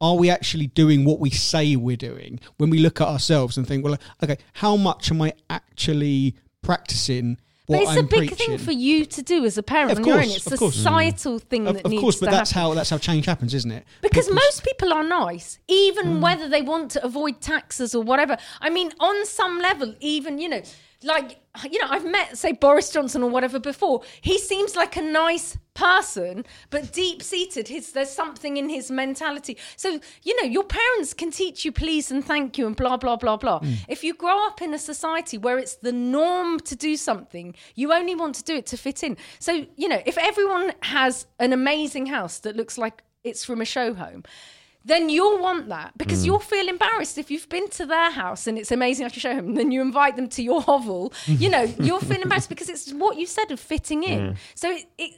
Are 0.00 0.16
we 0.16 0.30
actually 0.30 0.68
doing 0.68 1.04
what 1.04 1.18
we 1.20 1.30
say 1.30 1.76
we're 1.76 1.96
doing 1.96 2.40
when 2.58 2.70
we 2.70 2.78
look 2.78 3.00
at 3.00 3.08
ourselves 3.08 3.56
and 3.58 3.66
think, 3.66 3.84
"Well, 3.84 3.98
okay, 4.22 4.38
how 4.54 4.76
much 4.76 5.10
am 5.10 5.20
I 5.22 5.32
actually 5.50 6.36
practicing?" 6.62 7.38
What 7.66 7.76
but 7.76 7.82
it's 7.82 7.90
I'm 7.92 7.98
a 7.98 8.02
big 8.02 8.28
preaching? 8.30 8.36
thing 8.36 8.58
for 8.58 8.72
you 8.72 9.04
to 9.04 9.22
do 9.22 9.44
as 9.44 9.56
a 9.56 9.62
parent 9.62 10.04
your 10.04 10.16
course, 10.16 10.36
It's 10.38 10.46
a 10.50 10.56
course. 10.56 10.74
societal 10.74 11.38
thing 11.38 11.68
Of, 11.68 11.76
that 11.76 11.84
of 11.84 11.90
needs 11.92 12.00
course, 12.00 12.16
but 12.18 12.26
to 12.26 12.32
that's 12.32 12.50
happen. 12.50 12.70
how 12.70 12.74
that's 12.74 12.90
how 12.90 12.98
change 12.98 13.26
happens, 13.26 13.54
isn't 13.54 13.70
it? 13.70 13.84
Because 14.02 14.28
most 14.28 14.64
people 14.64 14.92
are 14.92 15.04
nice, 15.04 15.60
even 15.68 16.06
Mm. 16.16 16.20
whether 16.20 16.48
they 16.48 16.62
want 16.62 16.90
to 16.92 17.04
avoid 17.04 17.40
taxes 17.40 17.94
or 17.94 18.02
whatever. 18.02 18.36
I 18.60 18.70
mean, 18.70 18.90
on 18.98 19.24
some 19.24 19.60
level, 19.60 19.94
even, 20.00 20.38
you 20.40 20.48
know, 20.48 20.62
like, 21.02 21.38
you 21.70 21.78
know, 21.80 21.88
I've 21.88 22.04
met, 22.04 22.36
say, 22.36 22.52
Boris 22.52 22.90
Johnson 22.90 23.22
or 23.22 23.30
whatever 23.30 23.58
before. 23.58 24.02
He 24.20 24.38
seems 24.38 24.76
like 24.76 24.96
a 24.96 25.02
nice 25.02 25.56
person, 25.72 26.44
but 26.68 26.92
deep 26.92 27.22
seated, 27.22 27.68
his 27.68 27.92
there's 27.92 28.10
something 28.10 28.58
in 28.58 28.68
his 28.68 28.90
mentality. 28.90 29.56
So, 29.76 30.00
you 30.22 30.40
know, 30.40 30.48
your 30.48 30.64
parents 30.64 31.14
can 31.14 31.30
teach 31.30 31.64
you 31.64 31.72
please 31.72 32.10
and 32.10 32.22
thank 32.24 32.58
you 32.58 32.66
and 32.66 32.76
blah, 32.76 32.98
blah, 32.98 33.16
blah, 33.16 33.38
blah. 33.38 33.60
Mm. 33.60 33.76
If 33.88 34.04
you 34.04 34.12
grow 34.12 34.46
up 34.46 34.60
in 34.60 34.74
a 34.74 34.78
society 34.78 35.38
where 35.38 35.58
it's 35.58 35.76
the 35.76 35.92
norm 35.92 36.60
to 36.60 36.76
do 36.76 36.96
something, 36.96 37.54
you 37.74 37.92
only 37.92 38.14
want 38.14 38.34
to 38.36 38.44
do 38.44 38.54
it 38.56 38.66
to 38.66 38.76
fit 38.76 39.02
in. 39.02 39.16
So, 39.38 39.66
you 39.76 39.88
know, 39.88 40.02
if 40.04 40.18
everyone 40.18 40.72
has 40.82 41.26
an 41.38 41.54
amazing 41.54 42.06
house 42.06 42.40
that 42.40 42.56
looks 42.56 42.76
like 42.76 43.02
it's 43.24 43.44
from 43.44 43.60
a 43.60 43.66
show 43.66 43.94
home, 43.94 44.24
then 44.90 45.08
you'll 45.08 45.38
want 45.38 45.68
that 45.68 45.96
because 45.96 46.26
you'll 46.26 46.38
feel 46.40 46.68
embarrassed 46.68 47.16
if 47.18 47.30
you've 47.30 47.48
been 47.48 47.68
to 47.70 47.86
their 47.86 48.10
house 48.10 48.46
and 48.46 48.58
it's 48.58 48.72
amazing 48.72 49.04
like 49.04 49.16
a 49.16 49.20
show. 49.20 49.30
And 49.30 49.56
then 49.56 49.70
you 49.70 49.80
invite 49.80 50.16
them 50.16 50.28
to 50.30 50.42
your 50.42 50.60
hovel, 50.62 51.12
you 51.26 51.48
know, 51.48 51.62
you'll 51.78 52.00
feel 52.00 52.20
embarrassed 52.20 52.48
because 52.48 52.68
it's 52.68 52.92
what 52.92 53.16
you 53.16 53.26
said 53.26 53.50
of 53.50 53.60
fitting 53.60 54.02
in. 54.02 54.36
So 54.54 54.70
it, 54.70 54.84
it 54.98 55.14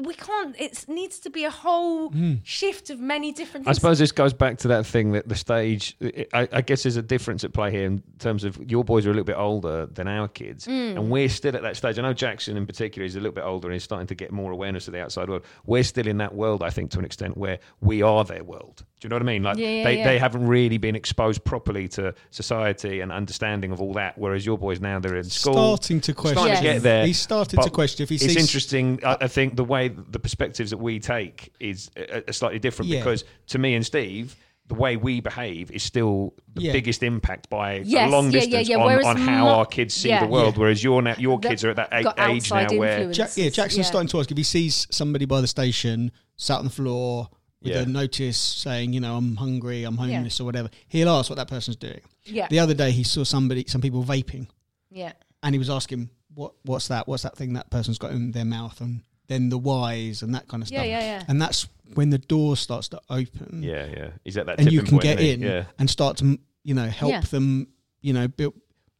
we 0.00 0.14
can't. 0.14 0.58
It 0.58 0.86
needs 0.88 1.18
to 1.18 1.28
be 1.28 1.44
a 1.44 1.50
whole 1.50 2.08
Hmm. 2.08 2.36
shift 2.44 2.88
of 2.88 2.98
many 2.98 3.30
different. 3.30 3.68
I 3.68 3.72
suppose 3.72 3.98
this 3.98 4.10
goes 4.10 4.32
back 4.32 4.56
to 4.60 4.68
that 4.68 4.86
thing 4.86 5.12
that 5.12 5.28
the 5.28 5.34
stage. 5.34 5.94
I, 6.32 6.48
I 6.50 6.60
guess 6.62 6.84
there's 6.84 6.96
a 6.96 7.02
difference 7.02 7.44
at 7.44 7.52
play 7.52 7.70
here 7.70 7.84
in 7.84 8.02
terms 8.18 8.44
of 8.44 8.58
your 8.70 8.84
boys 8.84 9.04
are 9.04 9.10
a 9.10 9.12
little 9.12 9.24
bit 9.26 9.36
older 9.36 9.84
than 9.84 10.08
our 10.08 10.28
kids, 10.28 10.66
Mm. 10.66 10.96
and 10.96 11.10
we're 11.10 11.28
still 11.28 11.54
at 11.54 11.60
that 11.60 11.76
stage. 11.76 11.98
I 11.98 12.02
know 12.02 12.14
Jackson 12.14 12.56
in 12.56 12.64
particular 12.66 13.04
is 13.04 13.16
a 13.16 13.20
little 13.20 13.34
bit 13.34 13.44
older 13.44 13.68
and 13.68 13.74
he's 13.74 13.84
starting 13.84 14.06
to 14.06 14.14
get 14.14 14.32
more 14.32 14.50
awareness 14.50 14.88
of 14.88 14.94
the 14.94 15.02
outside 15.02 15.28
world. 15.28 15.44
We're 15.66 15.84
still 15.84 16.06
in 16.06 16.16
that 16.18 16.34
world, 16.34 16.62
I 16.62 16.70
think, 16.70 16.90
to 16.92 16.98
an 16.98 17.04
extent 17.04 17.36
where 17.36 17.58
we 17.82 18.00
are 18.00 18.24
their 18.24 18.44
world. 18.44 18.82
Do 18.98 19.06
you 19.06 19.10
know 19.10 19.16
what 19.16 19.22
I 19.22 19.26
mean? 19.26 19.42
Like 19.42 19.58
Yeah, 19.58 19.68
yeah, 19.68 19.84
they, 19.84 19.98
yeah. 19.98 20.04
they 20.08 20.18
haven't 20.18 20.46
really 20.46 20.78
been 20.78 20.96
exposed 20.96 21.44
properly 21.44 21.86
to 21.88 22.14
society 22.30 23.00
and 23.00 23.12
understanding 23.12 23.70
of 23.72 23.80
all 23.82 23.92
that. 23.94 24.16
Whereas 24.16 24.46
your 24.46 24.56
boys 24.56 24.80
now 24.80 24.98
they're 24.98 25.16
in 25.16 25.24
school, 25.24 25.52
Starting 25.76 26.00
to 26.00 26.14
question. 26.14 26.38
starting 26.38 26.56
to 26.56 26.62
get 26.62 26.82
there. 26.82 27.06
He's 27.06 27.18
started 27.20 27.56
but 27.56 27.64
to 27.64 27.70
question 27.70 28.04
if 28.04 28.08
he 28.08 28.14
it's 28.14 28.24
sees. 28.24 28.36
interesting. 28.36 29.00
I, 29.04 29.18
I 29.22 29.28
think 29.28 29.56
the 29.56 29.64
way 29.64 29.88
the 29.88 30.18
perspectives 30.18 30.70
that 30.70 30.78
we 30.78 30.98
take 30.98 31.52
is 31.60 31.90
uh, 31.96 32.20
are 32.26 32.32
slightly 32.32 32.58
different 32.58 32.90
Yeah. 32.90 33.00
because 33.00 33.24
to 33.48 33.58
me 33.58 33.74
and 33.74 33.84
Steve, 33.84 34.34
the 34.68 34.74
way 34.74 34.96
we 34.96 35.20
behave 35.20 35.70
is 35.70 35.82
still 35.82 36.32
the 36.54 36.62
Yeah. 36.62 36.72
biggest 36.72 37.02
impact 37.02 37.50
by 37.50 37.82
Yes, 37.84 38.08
a 38.08 38.10
long 38.10 38.30
yeah, 38.30 38.40
yeah, 38.40 38.40
distance 38.62 38.68
yeah, 38.70 38.76
on, 38.78 39.04
on 39.04 39.16
how 39.18 39.44
mo- 39.44 39.50
our 39.50 39.66
kids 39.66 39.92
see 39.92 40.08
yeah. 40.08 40.24
the 40.24 40.26
world. 40.30 40.54
Yeah. 40.54 40.60
Whereas 40.60 40.82
your 40.82 41.02
na- 41.02 41.14
your 41.18 41.38
The- 41.38 41.48
kids 41.50 41.64
are 41.64 41.70
at 41.70 41.76
that 41.76 41.88
a- 41.92 42.02
got 42.02 42.18
age 42.18 42.50
now 42.50 42.60
outside 42.60 42.78
where. 42.78 43.12
Ja- 43.12 43.26
yeah, 43.36 43.50
Jackson's 43.50 43.76
Yeah. 43.76 43.82
starting 43.84 44.08
to 44.08 44.20
ask 44.20 44.30
if 44.30 44.36
he 44.38 44.42
sees 44.42 44.86
somebody 44.90 45.26
by 45.26 45.42
the 45.42 45.46
station 45.46 46.10
sat 46.36 46.58
on 46.60 46.64
the 46.64 46.70
floor 46.70 47.28
with 47.62 47.72
Yeah. 47.72 47.80
a 47.82 47.86
notice 47.86 48.36
saying, 48.36 48.92
you 48.92 49.00
know, 49.00 49.16
I'm 49.16 49.36
hungry, 49.36 49.84
I'm 49.84 49.96
homeless, 49.96 50.40
or 50.40 50.44
whatever. 50.44 50.70
He'll 50.88 51.08
ask 51.08 51.30
what 51.30 51.36
that 51.36 51.48
person's 51.48 51.76
doing. 51.76 52.00
Yeah. 52.24 52.46
The 52.48 52.58
other 52.58 52.74
day, 52.74 52.90
he 52.90 53.02
saw 53.02 53.24
somebody, 53.24 53.64
some 53.68 53.80
people 53.80 54.04
vaping, 54.04 54.48
yeah. 54.90 55.12
and 55.42 55.54
he 55.54 55.58
was 55.58 55.70
asking, 55.70 56.10
"What? 56.34 56.52
What's 56.64 56.88
that? 56.88 57.08
What's 57.08 57.22
that 57.22 57.36
thing 57.36 57.54
that 57.54 57.70
person's 57.70 57.98
got 57.98 58.12
in 58.12 58.32
their 58.32 58.44
mouth?" 58.44 58.80
And 58.80 59.02
then 59.28 59.48
the 59.48 59.58
whys 59.58 60.22
and 60.22 60.34
that 60.34 60.46
kind 60.48 60.62
of 60.62 60.70
Yeah, 60.70 60.80
stuff. 60.80 60.86
yeah, 60.88 61.00
yeah. 61.00 61.24
And 61.28 61.40
that's 61.42 61.66
when 61.94 62.10
the 62.10 62.18
door 62.18 62.56
starts 62.56 62.88
to 62.88 63.00
open. 63.10 63.62
yeah, 63.62 63.86
yeah, 63.86 64.10
he's 64.24 64.36
at 64.36 64.46
that 64.46 64.58
and 64.60 64.70
you 64.72 64.80
can 64.82 64.92
point, 64.98 65.02
get 65.02 65.20
in 65.20 65.40
Yeah. 65.40 65.64
and 65.78 65.88
start 65.90 66.16
to 66.18 66.38
you 66.62 66.74
know 66.74 66.88
help 66.88 67.10
Yeah. 67.12 67.20
them 67.20 67.68
you 68.02 68.12
know 68.12 68.26
build 68.28 68.54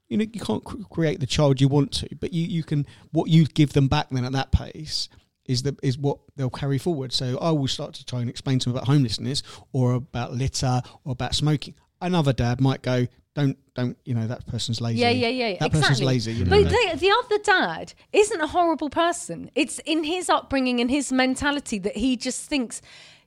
you 0.08 0.16
know 0.16 0.22
you 0.32 0.40
can't 0.40 0.62
cr- 0.64 0.82
create 0.88 1.18
the 1.20 1.26
child 1.26 1.60
you 1.60 1.66
want 1.68 1.90
to 1.92 2.08
but 2.20 2.32
you 2.32 2.46
you 2.46 2.62
can 2.62 2.86
what 3.10 3.28
you 3.28 3.44
give 3.44 3.72
them 3.72 3.88
back 3.88 4.08
then 4.10 4.24
at 4.24 4.30
that 4.32 4.52
pace 4.52 5.08
is 5.48 5.62
the 5.62 5.76
is 5.82 5.96
what 5.98 6.18
they'll 6.36 6.50
carry 6.50 6.78
forward 6.78 7.12
so 7.12 7.38
i 7.40 7.50
will 7.50 7.68
start 7.68 7.94
to 7.94 8.04
try 8.04 8.20
and 8.20 8.28
explain 8.30 8.58
to 8.58 8.68
them 8.68 8.76
about 8.76 8.86
homelessness 8.86 9.42
or 9.72 9.94
about 9.94 10.32
litter 10.32 10.80
or 11.04 11.12
about 11.12 11.34
smoking 11.34 11.74
another 12.00 12.32
dad 12.32 12.60
might 12.60 12.82
go 12.82 13.06
don't 13.34 13.58
don't 13.74 13.98
you 14.04 14.14
know 14.14 14.26
that 14.26 14.46
person's 14.46 14.80
lazy 14.80 15.00
Yeah, 15.00 15.10
yeah, 15.10 15.28
yeah. 15.28 15.46
that 15.58 15.66
exactly. 15.66 15.80
person's 15.80 16.02
lazy 16.02 16.32
you 16.32 16.44
know 16.46 16.50
But 16.62 16.70
the, 16.70 16.96
the 16.98 17.10
other 17.24 17.38
dad 17.42 17.92
isn't 18.12 18.40
a 18.40 18.46
horrible 18.46 18.88
person. 18.88 19.50
It's 19.54 19.78
in 19.80 20.04
his 20.04 20.30
upbringing 20.30 20.80
and 20.80 20.90
his 20.90 21.12
mentality 21.12 21.78
that 21.80 21.98
he 21.98 22.16
just 22.16 22.48
thinks. 22.48 22.80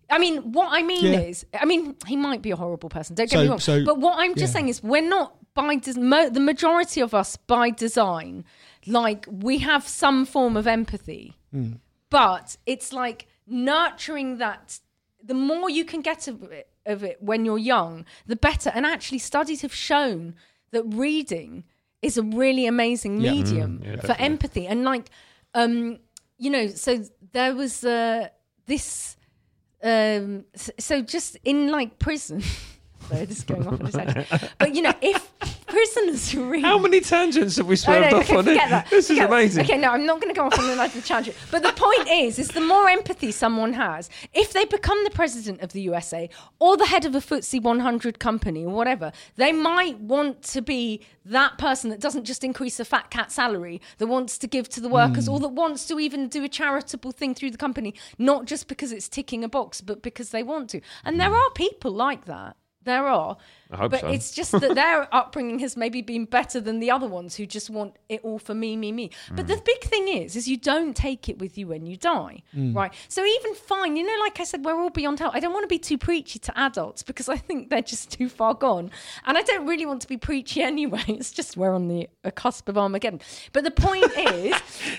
I 0.10 0.18
mean, 0.18 0.52
what 0.52 0.70
I 0.72 0.82
mean 0.82 1.06
Yeah. 1.14 1.20
is, 1.20 1.46
I 1.54 1.66
mean, 1.66 1.96
he 2.08 2.16
might 2.16 2.42
be 2.42 2.50
a 2.50 2.56
horrible 2.56 2.90
person. 2.90 3.16
Don't 3.16 3.30
get 3.30 3.38
So- 3.38 3.44
me 3.44 3.50
wrong. 3.50 3.60
so- 3.60 3.86
but 3.86 4.00
what 4.00 4.16
I'm 4.18 4.34
just 4.34 4.52
yeah. 4.52 4.54
saying 4.62 4.70
is, 4.70 4.82
we're 4.82 5.08
not 5.08 5.36
by 5.54 5.76
des- 5.76 6.00
mo- 6.00 6.32
the 6.32 6.40
majority 6.40 7.02
of 7.02 7.14
us 7.14 7.38
by 7.38 7.70
design. 7.70 8.46
Like 8.88 9.28
we 9.30 9.60
have 9.60 9.88
some 9.88 10.26
form 10.26 10.58
of 10.58 10.66
empathy, 10.66 11.36
Hmm. 11.52 11.74
But 12.10 12.58
it's 12.66 12.92
like 12.94 13.28
nurturing 13.48 14.38
that. 14.38 14.80
The 15.24 15.34
more 15.34 15.70
you 15.70 15.84
can 15.84 16.02
get 16.02 16.28
of 16.28 16.44
it, 16.44 16.70
of 16.86 17.04
it 17.04 17.18
when 17.22 17.44
you're 17.46 17.58
young, 17.58 18.06
the 18.26 18.36
better. 18.38 18.72
And 18.74 18.86
actually, 18.86 19.20
studies 19.20 19.62
have 19.64 19.74
shown 19.74 20.36
that 20.72 20.84
reading 20.84 21.66
is 22.02 22.18
a 22.18 22.24
really 22.24 22.66
amazing 22.66 23.20
Yeah. 23.20 23.32
medium 23.32 23.82
yeah, 23.84 23.92
for 23.96 24.08
definitely. 24.08 24.26
empathy. 24.26 24.68
And 24.68 24.84
like, 24.86 25.10
um, 25.54 26.00
you 26.38 26.50
know, 26.50 26.68
so 26.68 27.04
there 27.34 27.54
was 27.54 27.84
uh, 27.84 28.30
this. 28.66 29.18
Um, 29.84 30.46
so 30.78 31.02
just 31.02 31.38
in 31.44 31.70
like 31.70 32.00
prison. 32.00 32.42
This 33.10 33.40
is 33.40 33.44
going 33.44 33.68
off 33.68 33.80
on 33.80 33.86
a 33.88 33.92
tangent. 33.92 34.28
But 34.58 34.76
you 34.76 34.82
know, 34.82 34.94
if 35.02 35.30
prisoners 35.68 36.34
read 36.36 36.64
How 36.64 36.78
many 36.80 37.00
tangents 37.00 37.58
have 37.58 37.68
we 37.68 37.76
swerved 37.76 38.14
off 38.14 38.24
okay, 38.24 38.36
on? 38.36 38.44
forget 38.46 38.70
that. 38.70 38.90
This 38.90 39.10
is 39.10 39.20
amazing. 39.20 39.64
Okay, 39.66 39.78
no, 39.78 39.90
I'm 39.92 40.06
not 40.06 40.20
going 40.20 40.34
to 40.34 40.38
go 40.40 40.46
off 40.48 40.58
on 40.58 40.70
another 40.70 41.02
tangent. 41.02 41.38
But 41.52 41.62
the 41.64 41.72
point 41.74 42.08
is, 42.10 42.40
is 42.40 42.50
the 42.50 42.62
more 42.62 42.90
empathy 42.90 43.32
someone 43.32 43.74
has, 43.74 44.10
if 44.34 44.52
they 44.54 44.66
become 44.66 45.04
the 45.04 45.10
president 45.12 45.62
of 45.62 45.72
the 45.74 45.82
USA 45.82 46.30
or 46.60 46.76
the 46.78 46.86
head 46.88 47.06
of 47.06 47.14
a 47.16 47.20
FTSE 47.20 47.62
100 47.62 48.20
company 48.20 48.66
or 48.66 48.74
whatever, 48.74 49.12
they 49.36 49.52
might 49.52 50.00
want 50.00 50.42
to 50.44 50.62
be 50.62 51.02
that 51.26 51.58
person 51.60 51.90
that 51.92 52.00
doesn't 52.00 52.26
just 52.26 52.44
increase 52.44 52.80
a 52.80 52.86
fat 52.86 53.12
cat 53.12 53.32
salary, 53.32 53.80
that 54.00 54.08
wants 54.08 54.38
to 54.40 54.48
give 54.48 54.68
to 54.70 54.82
the 54.82 54.90
workers, 54.90 55.26
Hmm. 55.28 55.34
or 55.34 55.40
that 55.42 55.50
wants 55.50 55.86
to 55.88 56.00
even 56.00 56.28
do 56.28 56.44
a 56.44 56.50
charitable 56.50 57.12
thing 57.12 57.36
through 57.36 57.52
the 57.52 57.58
company, 57.58 57.94
not 58.18 58.46
just 58.46 58.68
because 58.68 58.92
it's 58.92 59.08
ticking 59.08 59.44
a 59.44 59.50
box, 59.50 59.82
but 59.82 60.02
because 60.02 60.30
they 60.32 60.42
want 60.44 60.70
to. 60.72 60.82
And 61.06 61.20
there 61.20 61.34
are 61.36 61.50
people 61.52 61.92
like 61.92 62.26
that. 62.26 62.56
There 62.84 63.08
are. 63.08 63.38
I 63.72 63.78
hope 63.78 63.92
but 63.92 64.02
so. 64.02 64.08
it's 64.08 64.32
just 64.32 64.52
that 64.54 64.74
their 64.74 65.08
upbringing 65.14 65.60
has 65.60 65.78
maybe 65.78 66.02
been 66.02 66.26
better 66.26 66.60
than 66.60 66.80
the 66.80 66.90
other 66.90 67.08
ones 67.08 67.36
who 67.36 67.46
just 67.46 67.70
want 67.70 67.96
it 68.10 68.20
all 68.24 68.40
for 68.40 68.56
me, 68.56 68.76
me, 68.76 68.92
me. 68.92 69.12
But 69.36 69.46
Mm. 69.46 69.50
the 69.50 69.62
big 69.64 69.82
thing 69.84 70.08
is, 70.08 70.36
is 70.36 70.48
you 70.48 70.58
don't 70.58 70.96
take 70.96 71.30
it 71.30 71.38
with 71.38 71.56
you 71.56 71.68
when 71.68 71.86
you 71.86 71.96
die, 71.96 72.42
Mm. 72.58 72.76
right? 72.76 72.92
So 73.10 73.24
even 73.24 73.54
fine, 73.54 73.96
you 73.96 74.04
know, 74.04 74.16
like 74.24 74.40
I 74.40 74.44
said, 74.44 74.66
we're 74.66 74.80
all 74.82 74.90
beyond 74.90 75.20
help. 75.20 75.36
I 75.36 75.40
don't 75.40 75.54
want 75.54 75.66
to 75.66 75.68
be 75.68 75.78
too 75.78 76.00
preachy 76.00 76.40
to 76.40 76.60
adults 76.60 77.04
because 77.04 77.30
I 77.30 77.38
think 77.38 77.70
they're 77.70 77.84
just 77.84 78.10
too 78.12 78.28
far 78.28 78.56
gone, 78.56 78.90
and 79.26 79.38
I 79.38 79.44
don't 79.44 79.68
really 79.68 79.86
want 79.86 80.02
to 80.02 80.08
be 80.08 80.18
preachy 80.18 80.62
anyway. 80.74 81.04
It's 81.08 81.32
just 81.32 81.56
we're 81.56 81.74
on 81.76 81.88
the 81.90 82.10
a 82.24 82.32
cusp 82.32 82.70
of 82.70 82.78
Armageddon. 82.78 83.22
But 83.54 83.64
the 83.66 83.72
point 83.72 84.06
is, 84.18 84.56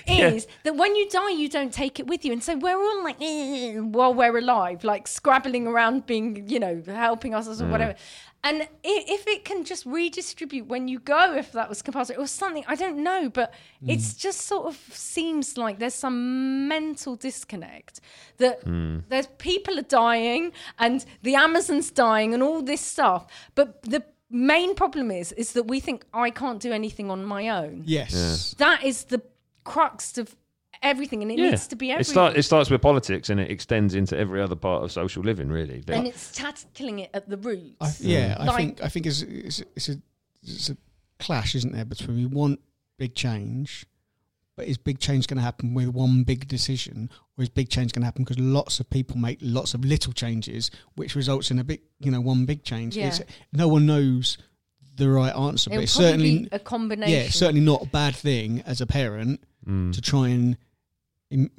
is 0.07 0.47
that 0.63 0.77
when 0.77 0.95
you 0.95 1.09
die, 1.09 1.31
you 1.31 1.49
don't 1.49 1.73
take 1.73 1.99
it 1.99 2.07
with 2.07 2.23
you, 2.23 2.31
and 2.31 2.41
so 2.41 2.55
we're 2.55 2.77
all 2.81 3.03
like 3.03 3.17
"Eh," 3.21 3.79
while 3.79 4.13
we're 4.13 4.37
alive, 4.37 4.85
like 4.85 5.07
scrabbling 5.09 5.67
around, 5.67 6.05
being 6.05 6.47
you 6.47 6.59
know 6.59 6.81
helping 6.87 7.35
us 7.35 7.61
or 7.61 7.67
whatever. 7.67 7.95
And 8.43 8.67
if 8.83 9.27
it 9.27 9.45
can 9.45 9.63
just 9.63 9.85
redistribute 9.85 10.67
when 10.67 10.87
you 10.87 10.99
go, 10.99 11.35
if 11.35 11.51
that 11.51 11.69
was 11.69 11.81
compulsory 11.81 12.17
or 12.17 12.25
something, 12.25 12.63
I 12.67 12.75
don't 12.75 13.03
know, 13.03 13.29
but 13.29 13.53
hmm. 13.79 13.89
it's 13.89 14.15
just 14.15 14.41
sort 14.41 14.65
of 14.65 14.75
seems 14.91 15.57
like 15.57 15.77
there's 15.77 15.93
some 15.93 16.67
mental 16.67 17.15
disconnect 17.15 18.01
that 18.37 18.63
hmm. 18.63 18.99
there's 19.09 19.27
people 19.37 19.77
are 19.77 19.83
dying 19.83 20.53
and 20.79 21.05
the 21.21 21.35
Amazon's 21.35 21.91
dying 21.91 22.33
and 22.33 22.41
all 22.41 22.63
this 22.63 22.81
stuff, 22.81 23.27
but 23.53 23.83
the 23.83 24.03
main 24.31 24.73
problem 24.75 25.11
is 25.11 25.33
is 25.33 25.51
that 25.53 25.63
we 25.63 25.79
think 25.79 26.05
I 26.13 26.31
can't 26.31 26.59
do 26.59 26.71
anything 26.71 27.11
on 27.11 27.25
my 27.25 27.49
own. 27.49 27.83
yes. 27.85 28.55
That 28.57 28.83
is 28.83 29.05
the 29.05 29.21
crux 29.63 30.17
of 30.17 30.35
everything, 30.81 31.21
and 31.21 31.31
it 31.31 31.35
needs 31.37 31.67
to 31.67 31.75
be 31.75 31.87
everywhere. 31.91 32.01
It, 32.01 32.05
start, 32.05 32.37
it 32.37 32.43
starts 32.43 32.69
with 32.69 32.81
politics 32.81 33.29
and 33.29 33.39
it 33.39 33.49
extends 33.51 33.93
into 33.95 34.17
every 34.17 34.41
other 34.41 34.55
part 34.55 34.83
of 34.83 34.91
social 34.91 35.23
living, 35.23 35.49
really. 35.49 35.83
and 35.87 36.07
it's 36.07 36.31
tackling 36.31 36.99
it 36.99 37.09
at 37.13 37.29
the 37.29 37.37
roots. 37.37 37.75
I, 37.79 37.91
yeah, 37.99 38.35
I 38.39 38.45
Like- 38.45 38.55
think 38.57 38.83
I 38.83 38.89
think 38.89 39.05
it's, 39.05 39.21
it's, 39.21 39.61
it's 39.75 39.89
a 39.89 40.01
it's 40.43 40.69
a 40.69 40.77
clash, 41.19 41.53
isn't 41.55 41.71
there, 41.73 41.85
between 41.85 42.17
we 42.17 42.25
want 42.25 42.59
big 42.97 43.13
change, 43.15 43.85
but 44.55 44.65
is 44.67 44.77
big 44.77 44.99
change 44.99 45.27
going 45.27 45.37
to 45.37 45.43
happen 45.43 45.73
with 45.73 45.89
one 45.89 46.23
big 46.23 46.47
decision, 46.47 47.09
or 47.37 47.43
is 47.43 47.49
big 47.49 47.69
change 47.69 47.93
going 47.93 48.01
to 48.01 48.05
happen 48.07 48.23
because 48.23 48.39
lots 48.39 48.79
of 48.79 48.89
people 48.89 49.17
make 49.17 49.37
lots 49.41 49.73
of 49.75 49.85
little 49.85 50.13
changes, 50.13 50.71
which 50.95 51.15
results 51.15 51.51
in 51.51 51.59
a 51.59 51.63
big, 51.63 51.81
you 51.99 52.09
know, 52.11 52.21
one 52.21 52.45
big 52.45 52.63
change? 52.63 52.97
Yeah. 52.97 53.07
It's, 53.07 53.21
no 53.53 53.67
one 53.67 53.85
knows 53.85 54.37
the 54.95 55.09
right 55.09 55.33
answer, 55.35 55.69
It'll 55.69 55.77
but 55.79 55.83
it's 55.83 55.93
certainly 55.93 56.39
be 56.39 56.49
a 56.51 56.59
combination. 56.59 57.13
yeah, 57.13 57.29
certainly 57.29 57.61
not 57.61 57.83
a 57.83 57.87
bad 57.87 58.15
thing 58.15 58.61
as 58.65 58.81
a 58.81 58.85
parent 58.87 59.41
Mm. 59.67 59.93
to 59.93 60.01
try 60.01 60.27
and 60.29 60.53
im- 60.53 60.57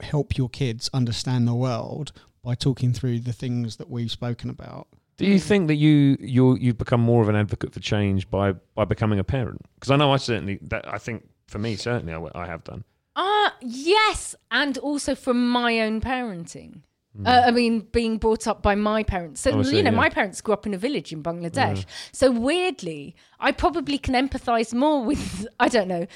help 0.01 0.37
your 0.37 0.49
kids 0.49 0.91
understand 0.93 1.47
the 1.47 1.55
world 1.55 2.13
by 2.43 2.55
talking 2.55 2.93
through 2.93 3.21
the 3.21 3.33
things 3.33 3.77
that 3.77 3.89
we've 3.89 4.11
spoken 4.11 4.51
about. 4.51 4.89
Do 5.19 5.27
you 5.27 5.39
think 5.39 5.69
that 5.69 5.77
you 5.77 6.17
you 6.21 6.57
you've 6.57 6.79
become 6.79 7.01
more 7.01 7.23
of 7.23 7.29
an 7.29 7.37
advocate 7.37 7.73
for 7.73 7.81
change 7.81 8.29
by 8.31 8.53
by 8.75 8.85
becoming 8.85 9.19
a 9.19 9.25
parent? 9.25 9.61
Because 9.75 9.91
I 9.91 9.97
know 9.97 10.13
I 10.13 10.17
certainly 10.17 10.59
that 10.63 10.93
I 10.93 10.99
think 10.99 11.29
for 11.47 11.59
me 11.59 11.77
certainly 11.77 12.31
I 12.35 12.47
have 12.47 12.65
done. 12.65 12.85
Uh, 13.15 13.51
yes, 13.61 14.35
and 14.51 14.79
also 14.79 15.15
from 15.15 15.49
my 15.49 15.81
own 15.81 16.01
parenting. 16.01 16.81
Uh, 17.27 17.43
I 17.47 17.51
mean, 17.51 17.81
being 17.93 18.17
brought 18.17 18.47
up 18.47 18.63
by 18.63 18.75
my 18.75 19.03
parents. 19.03 19.43
So, 19.43 19.51
Obviously, 19.51 19.77
you 19.77 19.83
know, 19.83 19.91
yeah. 19.91 19.97
my 19.97 20.09
parents 20.09 20.41
grew 20.41 20.55
up 20.55 20.67
in 20.67 20.73
a 20.73 20.79
village 20.79 21.13
in 21.13 21.23
Bangladesh. 21.23 21.85
So, 22.11 22.31
weirdly, 22.31 23.15
I 23.39 23.53
probably 23.53 23.99
can 23.99 24.15
empathize 24.15 24.73
more 24.73 25.05
with, 25.11 25.47
I 25.61 25.69
don't 25.69 25.89
know, 25.89 26.07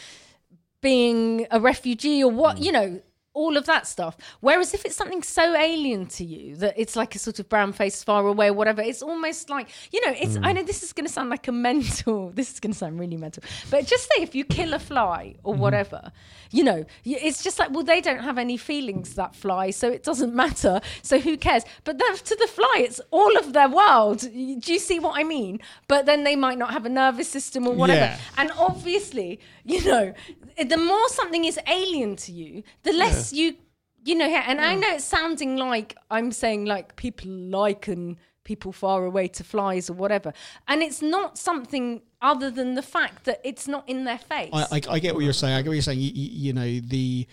being 0.81 1.47
a 1.51 1.61
refugee 1.61 2.25
or 2.25 2.31
what, 2.31 2.59
you 2.59 2.73
know, 2.73 3.03
all 3.37 3.59
of 3.59 3.67
that 3.67 3.87
stuff. 3.87 4.17
Whereas 4.41 4.73
if 4.73 4.87
it's 4.87 4.97
something 4.97 5.23
so 5.23 5.55
alien 5.55 6.07
to 6.07 6.25
you 6.25 6.57
that 6.57 6.75
it's 6.77 6.97
like 6.97 7.15
a 7.15 7.19
sort 7.19 7.39
of 7.39 7.49
brown 7.51 7.75
face 7.75 8.03
far 8.03 8.27
away 8.27 8.49
or 8.49 8.55
whatever, 8.55 8.81
it's 8.81 9.03
almost 9.03 9.51
like, 9.51 9.69
you 9.93 10.05
know, 10.05 10.15
it's, 10.19 10.37
I 10.37 10.53
mm. 10.53 10.55
know 10.57 10.63
this 10.63 10.83
is 10.83 10.95
going 10.95 11.07
to 11.07 11.13
sound 11.13 11.29
like 11.29 11.47
a 11.47 11.53
mental, 11.69 12.31
this 12.31 12.51
is 12.51 12.61
going 12.61 12.73
to 12.73 12.79
sound 12.79 12.99
really 12.99 13.19
mental, 13.19 13.43
but 13.71 13.87
just 13.87 14.05
say 14.05 14.23
if 14.23 14.35
you 14.35 14.45
kill 14.45 14.73
a 14.73 14.79
fly 14.79 15.35
or 15.45 15.53
mm-hmm. 15.53 15.63
whatever, 15.63 16.13
you 16.51 16.65
know, 16.65 16.87
it's 17.05 17.43
just 17.43 17.59
like, 17.59 17.71
well, 17.71 17.85
they 17.85 18.01
don't 18.01 18.21
have 18.21 18.39
any 18.39 18.57
feelings, 18.57 19.15
that 19.17 19.35
fly, 19.37 19.71
so 19.71 19.91
it 19.91 20.03
doesn't 20.03 20.35
matter. 20.35 20.81
So 21.03 21.19
who 21.19 21.37
cares? 21.37 21.65
But 21.85 21.99
then 21.99 22.17
to 22.17 22.37
the 22.37 22.47
fly, 22.47 22.77
it's 22.79 23.01
all 23.11 23.37
of 23.37 23.53
their 23.53 23.69
world. 23.69 24.21
Do 24.21 24.73
you 24.73 24.79
see 24.79 24.99
what 24.99 25.19
I 25.19 25.25
mean? 25.25 25.61
But 25.89 26.07
then 26.07 26.25
they 26.25 26.37
might 26.37 26.57
not 26.57 26.73
have 26.73 26.87
a 26.87 26.89
nervous 26.89 27.29
system 27.29 27.67
or 27.67 27.75
whatever. 27.75 28.01
Yeah. 28.01 28.19
And 28.39 28.51
obviously, 28.57 29.41
you 29.73 29.85
know, 29.85 30.15
the 30.57 30.77
more 30.77 31.09
something 31.09 31.45
is 31.45 31.59
alien 31.67 32.17
to 32.17 32.33
you, 32.33 32.63
the 32.85 32.93
less 32.93 33.33
you 33.33 33.57
you 34.05 34.15
know, 34.15 34.27
yeah, 34.27 34.45
and 34.47 34.61
I 34.61 34.77
know 34.77 34.95
it's 34.95 35.05
sounding 35.05 35.57
like 35.57 35.97
I'm 36.11 36.31
saying 36.31 36.65
like 36.65 36.95
people 36.95 37.29
liken 37.31 38.19
people 38.45 38.71
far 38.71 39.05
away 39.05 39.27
to 39.27 39.43
flies 39.43 39.91
or 39.91 39.95
whatever, 39.95 40.33
and 40.69 40.83
it's 40.83 41.03
not 41.03 41.37
something 41.37 42.03
other 42.23 42.49
than 42.49 42.75
the 42.75 42.83
fact 42.83 43.25
that 43.25 43.41
it's 43.43 43.67
not 43.67 43.89
in 43.89 44.05
their 44.05 44.19
face. 44.19 44.51
I, 44.53 44.67
I, 44.71 44.81
I 44.91 44.99
get 45.01 45.17
what 45.17 45.25
you're 45.25 45.33
saying. 45.33 45.55
I 45.55 45.63
get 45.63 45.69
what 45.71 45.75
you're 45.75 45.83
saying. 45.83 45.99
You, 45.99 46.13
you, 46.15 46.29
you 46.31 46.53
know 46.53 46.81
the 46.81 47.27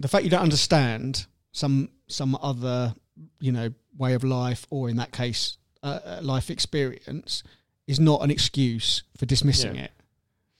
the 0.00 0.08
fact 0.08 0.24
you 0.24 0.30
don't 0.30 0.40
understand 0.40 1.26
some 1.52 1.90
some 2.08 2.38
other 2.40 2.94
you 3.38 3.52
know 3.52 3.74
way 3.98 4.14
of 4.14 4.24
life, 4.24 4.66
or 4.70 4.88
in 4.88 4.96
that 4.96 5.12
case, 5.12 5.58
uh, 5.82 5.98
uh, 6.04 6.20
life 6.22 6.48
experience, 6.48 7.42
is 7.86 8.00
not 8.00 8.22
an 8.22 8.30
excuse 8.30 9.02
for 9.18 9.26
dismissing 9.26 9.74
Yeah. 9.74 9.82
it. 9.82 9.92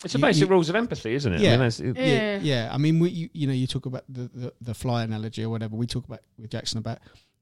It's 0.05 0.13
the 0.15 0.19
You- 0.19 0.23
basic 0.23 0.41
you- 0.43 0.47
rules 0.49 0.69
of 0.69 0.77
empathy, 0.77 1.15
isn't 1.15 1.33
it? 1.33 1.41
I 1.41 1.43
Yeah. 1.45 1.57
mean, 1.57 1.67
it- 1.67 1.81
Yeah. 1.81 1.93
Yeah, 2.05 2.39
yeah. 2.43 2.69
I 2.73 2.79
mean, 2.79 2.99
we, 2.99 3.11
you, 3.11 3.29
you 3.33 3.47
know, 3.47 3.53
you 3.53 3.67
talk 3.67 3.87
about 3.87 4.05
the, 4.09 4.31
the, 4.35 4.53
the 4.61 4.75
fly 4.75 5.05
analogy 5.05 5.45
or 5.45 5.51
whatever. 5.51 5.77
We 5.77 5.87
talk 5.87 6.05
about 6.07 6.21
with 6.39 6.51
Jackson 6.51 6.79
about, 6.79 6.99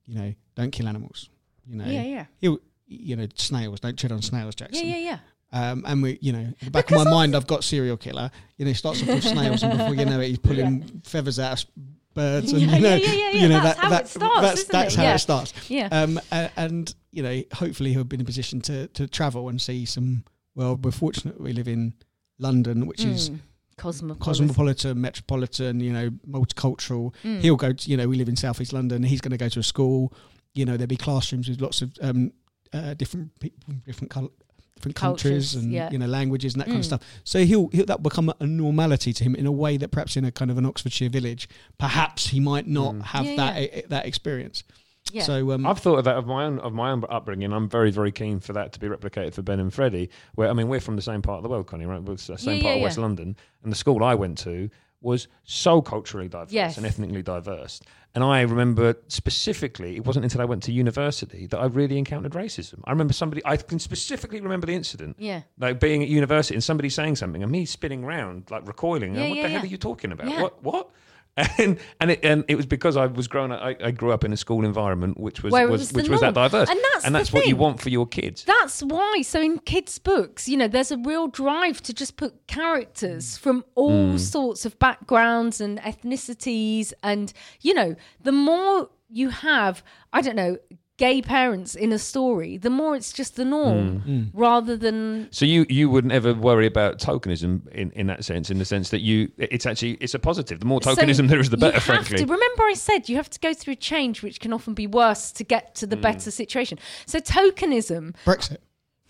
you 0.06 0.14
know, 0.16 0.34
don't 0.56 0.70
kill 0.70 0.88
animals. 0.88 1.30
You 1.66 1.76
know, 1.76 1.84
yeah, 1.86 2.02
yeah, 2.02 2.26
he'll, 2.38 2.58
you 2.86 3.16
know, 3.16 3.26
snails. 3.34 3.80
Don't 3.80 3.98
tread 3.98 4.12
on 4.12 4.22
snails, 4.22 4.54
Jackson. 4.54 4.86
yeah, 4.86 4.96
yeah. 4.96 5.18
Um, 5.52 5.84
and 5.86 6.02
we, 6.02 6.18
you 6.20 6.32
know, 6.32 6.38
in 6.38 6.54
the 6.62 6.70
back 6.70 6.90
of 6.90 6.96
my 7.04 7.10
mind, 7.10 7.34
I've 7.34 7.46
got 7.46 7.64
serial 7.64 7.96
killer. 7.96 8.30
You 8.56 8.64
know, 8.64 8.70
he 8.70 8.74
starts 8.74 9.02
off 9.02 9.08
with 9.08 9.24
snails, 9.34 9.62
and 9.62 9.76
before 9.78 9.94
you 9.94 10.04
know 10.04 10.20
it, 10.20 10.28
he's 10.28 10.38
pulling 10.38 11.00
feathers 11.04 11.38
out 11.40 11.62
of 11.64 11.70
birds, 12.14 12.52
and 12.52 12.62
Yeah, 12.62 12.76
you 12.76 12.80
know, 12.82 12.94
yeah, 12.94 13.12
yeah, 13.12 13.30
yeah, 13.32 13.42
you 13.42 13.48
know 13.48 13.60
that's 13.60 13.76
that, 13.78 13.82
how 13.84 13.90
that 13.90 14.02
it 14.02 14.08
starts, 14.08 14.40
that's 14.42 14.60
isn't 14.60 14.72
that's 14.72 14.94
it? 14.94 14.96
how 14.98 15.02
Yeah. 15.04 15.14
it 15.14 15.18
starts. 15.18 15.52
Yeah. 15.70 15.88
Um, 15.90 16.20
a- 16.30 16.50
and 16.56 16.94
you 17.12 17.22
know, 17.24 17.42
hopefully 17.54 17.92
he'll 17.92 18.04
be 18.04 18.14
in 18.16 18.20
a 18.20 18.24
position 18.24 18.60
to 18.62 18.86
to 18.88 19.06
travel 19.08 19.48
and 19.48 19.60
see 19.60 19.84
some. 19.86 20.24
Well, 20.54 20.76
we're 20.76 20.90
fortunate 20.92 21.40
we 21.40 21.52
live 21.52 21.68
in 21.68 21.94
London, 22.40 22.86
which 22.86 23.04
is 23.04 23.30
Mm. 23.30 23.38
Cosmopolitan. 23.76 24.24
cosmopolitan, 24.24 25.00
metropolitan, 25.00 25.80
you 25.80 25.92
know, 25.92 26.10
multicultural. 26.28 27.14
Mm. 27.24 27.40
He'll 27.40 27.56
go 27.56 27.72
to, 27.72 27.90
you 27.90 27.96
know, 27.96 28.08
we 28.08 28.16
live 28.16 28.28
in 28.28 28.36
southeast 28.36 28.72
London. 28.72 29.02
He's 29.02 29.20
going 29.20 29.30
to 29.32 29.38
go 29.38 29.48
to 29.48 29.60
a 29.60 29.62
school. 29.62 30.12
You 30.54 30.64
know, 30.66 30.72
there'll 30.76 30.86
be 30.88 30.96
classrooms 30.96 31.48
with 31.48 31.60
lots 31.60 31.80
of 31.82 31.92
um, 32.02 32.32
uh, 32.72 32.94
different 32.94 33.38
people, 33.40 33.58
from 33.64 33.82
different 33.86 34.10
col- 34.10 34.32
different 34.76 34.96
countries 34.96 35.52
Cultures, 35.52 35.54
and 35.56 35.72
yeah. 35.72 35.90
you 35.92 35.98
know 35.98 36.06
languages 36.06 36.54
and 36.54 36.60
that 36.60 36.66
kind 36.66 36.78
of 36.78 36.82
Mm. 36.84 36.86
stuff. 36.86 37.02
So 37.24 37.44
he'll, 37.44 37.68
he'll 37.68 37.86
that 37.86 38.02
become 38.02 38.32
a 38.40 38.46
normality 38.46 39.12
to 39.12 39.24
him 39.24 39.34
in 39.34 39.46
a 39.46 39.52
way 39.52 39.76
that 39.76 39.90
perhaps 39.90 40.16
in 40.16 40.24
a 40.24 40.32
kind 40.32 40.50
of 40.50 40.58
an 40.58 40.64
Oxfordshire 40.66 41.08
village, 41.10 41.48
perhaps 41.78 42.28
he 42.28 42.40
might 42.40 42.66
not 42.66 42.94
have 43.14 43.24
Yeah, 43.26 43.36
that 43.36 43.54
yeah. 43.62 43.68
eh, 43.72 43.82
that 43.88 44.06
experience. 44.06 44.62
Yeah. 45.12 45.22
So 45.22 45.52
um, 45.52 45.66
I've 45.66 45.78
thought 45.78 45.98
of 45.98 46.04
that 46.04 46.16
of 46.16 46.26
my 46.26 46.44
own 46.44 46.58
of 46.60 46.72
my 46.72 46.90
own 46.90 47.04
upbringing. 47.08 47.52
I'm 47.52 47.68
very 47.68 47.90
very 47.90 48.12
keen 48.12 48.40
for 48.40 48.52
that 48.52 48.72
to 48.72 48.80
be 48.80 48.86
replicated 48.88 49.34
for 49.34 49.42
Ben 49.42 49.60
and 49.60 49.72
Freddie. 49.72 50.10
Where 50.34 50.48
I 50.48 50.52
mean, 50.52 50.68
we're 50.68 50.80
from 50.80 50.96
the 50.96 51.02
same 51.02 51.22
part 51.22 51.38
of 51.38 51.42
the 51.42 51.48
world, 51.48 51.66
Konnie, 51.66 51.86
right? 51.88 52.02
We're 52.02 52.14
the 52.16 52.38
same 52.38 52.56
Yeah, 52.56 52.62
part 52.62 52.62
yeah, 52.62 52.70
of 52.76 52.82
West 52.82 52.98
yeah. 52.98 53.02
London, 53.02 53.36
and 53.62 53.72
the 53.72 53.76
school 53.76 54.02
I 54.04 54.14
went 54.14 54.38
to 54.38 54.70
was 55.02 55.28
so 55.44 55.80
culturally 55.80 56.28
diverse 56.28 56.52
Yes. 56.52 56.76
and 56.76 56.84
ethnically 56.84 57.22
diverse. 57.22 57.80
And 58.14 58.22
I 58.22 58.42
remember 58.42 58.96
specifically, 59.08 59.96
it 59.96 60.04
wasn't 60.04 60.24
until 60.24 60.42
I 60.42 60.44
went 60.44 60.62
to 60.64 60.72
university 60.72 61.46
that 61.46 61.58
I 61.58 61.66
really 61.66 61.96
encountered 61.96 62.32
racism. 62.32 62.80
I 62.84 62.90
remember 62.90 63.14
somebody, 63.14 63.40
I 63.46 63.56
can 63.56 63.78
specifically 63.78 64.40
remember 64.42 64.66
the 64.66 64.74
incident. 64.74 65.16
Yeah. 65.18 65.42
Like 65.58 65.80
being 65.80 66.02
at 66.02 66.08
university 66.08 66.54
and 66.54 66.62
somebody 66.62 66.90
saying 66.90 67.16
something 67.16 67.42
and 67.42 67.50
me 67.50 67.64
spinning 67.64 68.04
around, 68.04 68.50
like 68.50 68.66
recoiling. 68.66 69.14
Yeah, 69.14 69.20
and 69.22 69.30
what 69.30 69.36
yeah, 69.36 69.42
the 69.44 69.48
hell 69.48 69.62
are 69.62 69.66
you 69.66 69.78
talking 69.78 70.12
about? 70.12 70.28
Yeah. 70.28 70.42
What? 70.42 70.62
What? 70.62 70.90
And 71.58 71.78
and 72.00 72.10
it, 72.10 72.24
and 72.24 72.44
it 72.48 72.54
was 72.54 72.66
because 72.66 72.96
I 72.96 73.06
was 73.06 73.28
grown 73.28 73.52
up. 73.52 73.60
I, 73.62 73.76
I 73.82 73.90
grew 73.90 74.12
up 74.12 74.24
in 74.24 74.32
a 74.32 74.36
school 74.36 74.64
environment 74.64 75.18
which 75.18 75.42
was, 75.42 75.52
was, 75.52 75.68
was 75.68 75.92
which 75.92 76.08
was 76.08 76.20
that 76.20 76.34
diverse, 76.34 76.70
And 76.70 76.78
that's 76.92 77.04
and 77.04 77.14
the 77.14 77.30
what 77.32 77.46
you 77.46 77.56
want 77.56 77.80
for 77.80 77.90
your 77.90 78.06
kids. 78.06 78.44
That's 78.44 78.82
why. 78.82 79.22
So 79.22 79.40
in 79.40 79.58
kids' 79.60 79.98
books, 79.98 80.48
you 80.48 80.56
know, 80.56 80.68
there's 80.68 80.90
a 80.90 80.98
real 80.98 81.28
drive 81.28 81.82
to 81.82 81.92
just 81.92 82.16
put 82.16 82.46
characters 82.46 83.36
mm. 83.36 83.40
from 83.40 83.64
all 83.74 84.14
mm. 84.14 84.18
sorts 84.18 84.64
of 84.64 84.78
backgrounds 84.78 85.60
and 85.60 85.78
ethnicities, 85.80 86.92
and 87.02 87.32
you 87.60 87.74
know, 87.74 87.94
the 88.22 88.32
more 88.32 88.88
you 89.10 89.30
have, 89.30 89.82
I 90.12 90.22
don't 90.22 90.36
know, 90.36 90.56
gay 91.06 91.18
parents 91.22 91.74
in 91.84 91.90
a 91.92 91.98
story, 91.98 92.52
the 92.66 92.68
more 92.80 92.92
it's 92.98 93.12
just 93.20 93.32
the 93.40 93.44
norm, 93.56 94.30
rather 94.34 94.76
than 94.84 95.28
So 95.32 95.44
you 95.54 95.60
you 95.78 95.88
wouldn't 95.92 96.12
ever 96.20 96.32
worry 96.48 96.66
about 96.74 96.92
tokenism 96.98 97.52
in, 97.80 97.90
in 98.00 98.06
that 98.08 98.24
sense, 98.30 98.50
in 98.52 98.58
the 98.58 98.64
sense 98.74 98.86
that 98.94 99.00
you 99.08 99.16
it's 99.38 99.66
actually 99.70 99.92
it's 100.04 100.14
a 100.14 100.18
positive. 100.18 100.56
The 100.60 100.66
more 100.72 100.80
So 100.82 100.90
tokenism 100.90 101.28
there 101.28 101.40
is, 101.40 101.48
the 101.50 101.56
better. 101.56 101.80
You 101.80 101.80
have 101.80 102.06
frankly, 102.06 102.18
to 102.18 102.32
remember, 102.38 102.62
I 102.72 102.74
said 102.74 103.08
you 103.08 103.16
have 103.22 103.30
to 103.36 103.40
go 103.40 103.52
through 103.54 103.72
a 103.80 103.82
change, 103.92 104.22
which 104.26 104.38
can 104.44 104.52
often 104.52 104.74
be 104.74 104.86
worse 104.86 105.24
to 105.38 105.42
get 105.54 105.64
to 105.80 105.86
the 105.86 105.96
Mm. 105.96 106.02
better 106.08 106.30
situation. 106.42 106.76
So 107.06 107.18
tokenism 107.18 108.14
Brexit. 108.24 108.58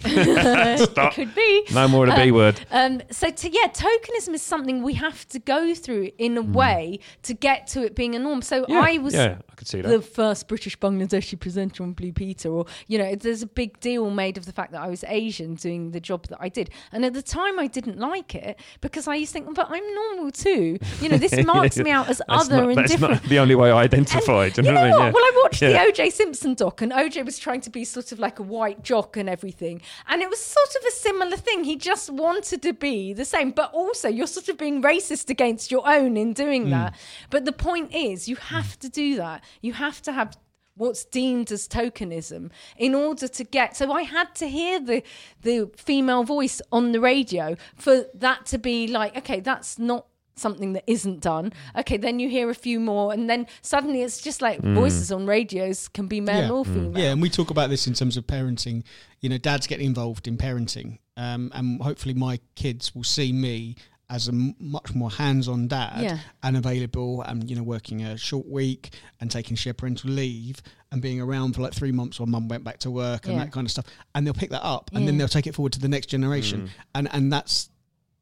Stop. 0.85 1.15
could 1.15 1.35
be 1.35 1.65
no 1.73 1.89
more 1.89 2.07
of 2.07 2.15
the 2.15 2.23
B 2.23 2.31
word. 2.31 2.61
Um, 2.71 3.03
so 3.11 3.31
to, 3.31 3.51
yeah, 3.51 3.69
tokenism 3.69 4.35
is 4.35 4.43
something 4.43 4.83
we 4.83 4.95
have 4.95 5.27
to 5.29 5.39
go 5.39 5.75
through 5.75 6.11
in 6.19 6.37
a 6.37 6.43
way 6.43 7.01
to 7.23 7.35
get 7.35 7.67
to 7.69 7.83
it 7.85 7.95
being 7.95 8.15
a 8.15 8.19
norm. 8.19 8.43
So 8.43 8.61
Mm. 8.61 8.69
Yeah, 8.69 8.81
I 8.81 8.99
was 8.99 9.15
yeah, 9.15 9.39
I 9.51 9.55
could 9.55 9.69
see 9.69 9.81
that. 9.81 9.89
the 9.89 10.01
first 10.03 10.47
British 10.49 10.79
Bangladeshi 10.79 11.39
presenter 11.39 11.83
on 11.83 11.93
Blue 11.93 12.13
Peter, 12.13 12.49
or 12.51 12.67
you 12.89 12.99
know, 12.99 13.15
there's 13.15 13.43
a 13.43 13.47
big 13.47 13.81
deal 13.81 14.11
made 14.11 14.37
of 14.37 14.45
the 14.45 14.53
fact 14.53 14.73
that 14.73 14.81
I 14.83 14.89
was 14.89 15.03
Asian 15.09 15.55
doing 15.55 15.91
the 15.93 16.01
job 16.01 16.27
that 16.29 16.39
I 16.41 16.49
did, 16.49 16.71
and 16.93 17.05
at 17.05 17.15
the 17.15 17.23
time 17.23 17.59
I 17.59 17.67
didn't 17.67 17.99
like 17.99 18.35
it 18.35 18.61
because 18.81 19.09
I 19.09 19.15
used 19.17 19.33
to 19.33 19.41
think, 19.41 19.55
but 19.55 19.69
I'm 19.71 19.95
normal 19.95 20.31
too. 20.31 20.79
You 21.01 21.09
know, 21.09 21.17
this 21.17 21.45
marks 21.47 21.77
me 21.79 21.91
out 21.91 22.09
as 22.09 22.21
other 22.29 22.57
not, 22.57 22.69
and 22.69 22.79
that's 22.79 22.93
different. 22.93 23.23
not 23.23 23.31
the 23.31 23.39
only 23.39 23.55
way 23.55 23.71
I 23.71 23.83
identified. 23.83 24.59
And 24.59 24.67
you 24.67 24.73
know, 24.73 24.89
know 24.89 24.99
what? 24.99 25.15
Well, 25.15 25.25
I 25.25 25.41
watched 25.43 25.61
the 25.61 25.67
OJ 25.67 26.13
Simpson 26.13 26.55
doc, 26.55 26.83
and 26.83 26.93
OJ 26.93 27.25
was 27.25 27.39
trying 27.39 27.61
to 27.63 27.71
be 27.71 27.85
sort 27.85 28.13
of 28.13 28.19
like 28.19 28.39
a 28.39 28.43
white 28.43 28.83
jock 28.83 29.17
and 29.17 29.29
everything. 29.29 29.81
And 30.09 30.23
it 30.23 30.31
was 30.31 30.41
sort 30.41 30.69
of 30.79 30.85
a 30.87 30.91
similar 30.91 31.37
thing. 31.37 31.65
He 31.65 31.77
just 31.77 32.11
wanted 32.11 32.63
to 32.63 32.73
be 32.73 33.13
the 33.13 33.25
same, 33.25 33.51
but 33.51 33.73
also 33.73 34.09
you're 34.09 34.27
sort 34.27 34.49
of 34.49 34.59
being 34.59 34.83
racist 34.83 35.31
against 35.31 35.71
your 35.71 35.87
own 35.89 36.17
in 36.17 36.33
doing 36.33 36.65
Hmm. 36.65 36.71
that. 36.71 36.95
But 37.31 37.45
the 37.45 37.53
point 37.53 37.95
is, 37.95 38.29
you 38.29 38.37
have 38.37 38.79
to 38.81 38.89
do 38.89 39.17
that. 39.17 39.43
You 39.61 39.73
have 39.75 40.03
to 40.03 40.13
have 40.13 40.37
what's 40.77 41.05
deemed 41.05 41.53
as 41.53 41.69
tokenism 41.69 42.51
in 42.79 42.95
order 42.95 43.29
to 43.29 43.45
get 43.45 43.77
so 43.77 43.93
i 43.93 44.03
had 44.03 44.35
to 44.35 44.49
hear 44.49 44.81
the 44.81 45.03
the 45.43 45.69
female 45.77 46.23
voice 46.25 46.63
on 46.73 46.93
the 46.93 47.01
radio 47.01 47.55
for 47.75 48.07
that 48.15 48.47
to 48.47 48.57
be 48.57 48.87
like 48.87 49.15
okay 49.15 49.41
that's 49.41 49.79
not 49.79 50.07
something 50.41 50.73
that 50.73 50.85
isn't 50.87 51.21
done 51.21 51.53
okay 51.77 51.97
then 51.97 52.19
you 52.19 52.29
hear 52.29 52.49
a 52.51 52.55
few 52.55 52.81
more 52.81 53.13
and 53.13 53.29
then 53.31 53.47
suddenly 53.63 54.03
it's 54.03 54.21
just 54.21 54.41
like 54.43 54.59
Hmm. 54.61 54.75
voices 54.75 55.13
on 55.13 55.27
radios 55.27 55.89
can 55.89 56.07
be 56.07 56.21
male 56.21 56.51
or 56.53 56.65
female 56.65 56.99
Yeah, 56.99 57.13
and 57.13 57.23
we 57.23 57.29
talk 57.31 57.51
about 57.51 57.69
this 57.71 57.87
in 57.87 57.95
terms 57.95 58.17
of 58.17 58.27
parenting. 58.27 58.83
You 59.21 59.29
know, 59.29 59.39
dads 59.39 59.67
getting 59.67 59.87
involved 59.87 60.27
in 60.27 60.37
parenting, 60.39 60.99
um, 61.17 61.51
and 61.55 61.81
hopefully 61.83 62.15
my 62.15 62.41
kids 62.55 62.95
will 62.95 63.05
see 63.05 63.33
me 63.33 63.77
as 64.09 64.27
a 64.29 64.33
m- 64.33 64.55
much 64.59 64.95
more 64.95 65.11
hands-on 65.11 65.69
dad 65.69 66.03
Yeah. 66.03 66.19
and 66.43 66.57
available, 66.57 67.23
and 67.23 67.49
you 67.49 67.55
know, 67.57 67.63
working 67.63 68.03
a 68.03 68.17
short 68.17 68.47
week 68.49 68.95
and 69.21 69.31
taking 69.31 69.57
shared 69.57 69.77
parental 69.77 70.11
leave 70.11 70.63
and 70.91 71.01
being 71.03 71.21
around 71.21 71.55
for 71.55 71.61
like 71.63 71.75
three 71.75 71.93
months 71.93 72.19
while 72.19 72.27
mum 72.27 72.49
went 72.49 72.65
back 72.65 72.79
to 72.81 72.91
work 72.91 73.27
and 73.27 73.35
Yeah. 73.37 73.45
that 73.45 73.53
kind 73.53 73.67
of 73.67 73.71
stuff. 73.71 73.87
And 74.15 74.27
they'll 74.27 74.35
pick 74.43 74.51
that 74.51 74.65
up, 74.65 74.91
and 74.95 75.07
then 75.07 75.17
they'll 75.19 75.29
take 75.29 75.47
it 75.47 75.55
forward 75.55 75.73
to 75.75 75.81
the 75.81 75.89
next 75.89 76.07
generation, 76.07 76.71
and 76.95 77.09
and 77.13 77.33
that's. 77.33 77.69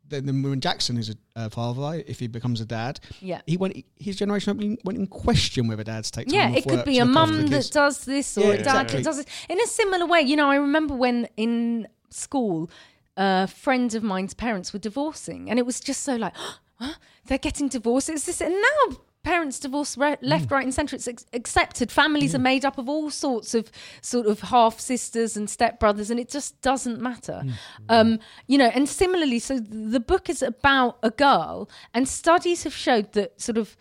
Then 0.08 0.26
then 0.26 0.42
when 0.42 0.60
Jackson 0.60 0.96
is 0.96 1.10
a 1.10 1.14
uh, 1.36 1.48
father, 1.48 2.02
if 2.06 2.18
he 2.20 2.26
becomes 2.26 2.60
a 2.60 2.64
dad, 2.64 3.00
Yeah. 3.20 3.40
he 3.46 3.56
went. 3.56 3.84
His 3.96 4.16
generation 4.16 4.78
won't, 4.84 4.98
in 4.98 5.06
question 5.06 5.68
whether 5.68 5.84
dads 5.84 6.10
take 6.10 6.28
time 6.28 6.34
yeah, 6.34 6.56
it 6.58 6.64
could 6.66 6.84
be 6.84 6.98
a 6.98 7.04
mum 7.04 7.46
that 7.48 7.70
does 7.72 8.04
this 8.04 8.36
or 8.38 8.40
Yeah, 8.40 8.46
a 8.48 8.56
dad 8.56 8.60
exactly. 8.60 8.96
that 8.98 9.04
does 9.04 9.16
this. 9.18 9.26
In 9.48 9.60
a 9.60 9.66
similar 9.66 10.06
way, 10.06 10.20
you 10.22 10.36
know, 10.36 10.48
I 10.50 10.56
remember 10.56 10.94
when 10.94 11.28
in 11.36 11.88
school, 12.10 12.70
a 13.16 13.46
friend 13.46 13.94
of 13.94 14.02
mine's 14.02 14.34
parents 14.34 14.72
were 14.72 14.78
divorcing, 14.78 15.50
and 15.50 15.58
it 15.58 15.66
was 15.66 15.80
just 15.80 16.02
so 16.02 16.16
like, 16.16 16.34
huh? 16.76 16.94
they're 17.26 17.38
getting 17.38 17.68
divorced. 17.68 18.08
It's 18.08 18.24
this, 18.24 18.40
and 18.40 18.54
now 18.54 18.96
parents 19.32 19.58
divorce 19.60 19.92
re- 19.98 20.16
left, 20.22 20.48
Mm. 20.48 20.52
right, 20.54 20.64
and 20.64 20.74
centre. 20.74 20.96
It's 20.96 21.08
ex- 21.08 21.26
accepted. 21.32 21.92
Families 21.92 22.34
are 22.34 22.38
made 22.52 22.64
up 22.64 22.78
of 22.78 22.88
all 22.88 23.10
sorts 23.10 23.54
of 23.54 23.70
sort 24.00 24.26
of 24.26 24.40
half 24.54 24.80
sisters 24.80 25.36
and 25.36 25.48
stepbrothers, 25.48 26.10
and 26.10 26.18
it 26.18 26.28
just 26.30 26.60
doesn't 26.62 27.00
matter. 27.00 27.42
Mm. 27.44 27.52
Um, 27.88 28.18
you 28.46 28.56
know, 28.58 28.70
and 28.76 28.88
similarly, 28.88 29.38
so 29.38 29.58
the 29.58 30.00
book 30.00 30.30
is 30.30 30.40
about 30.42 30.98
a 31.02 31.10
girl, 31.10 31.68
and 31.94 32.08
studies 32.08 32.64
have 32.64 32.74
showed 32.74 33.12
that 33.12 33.40
sort 33.40 33.58
of 33.58 33.76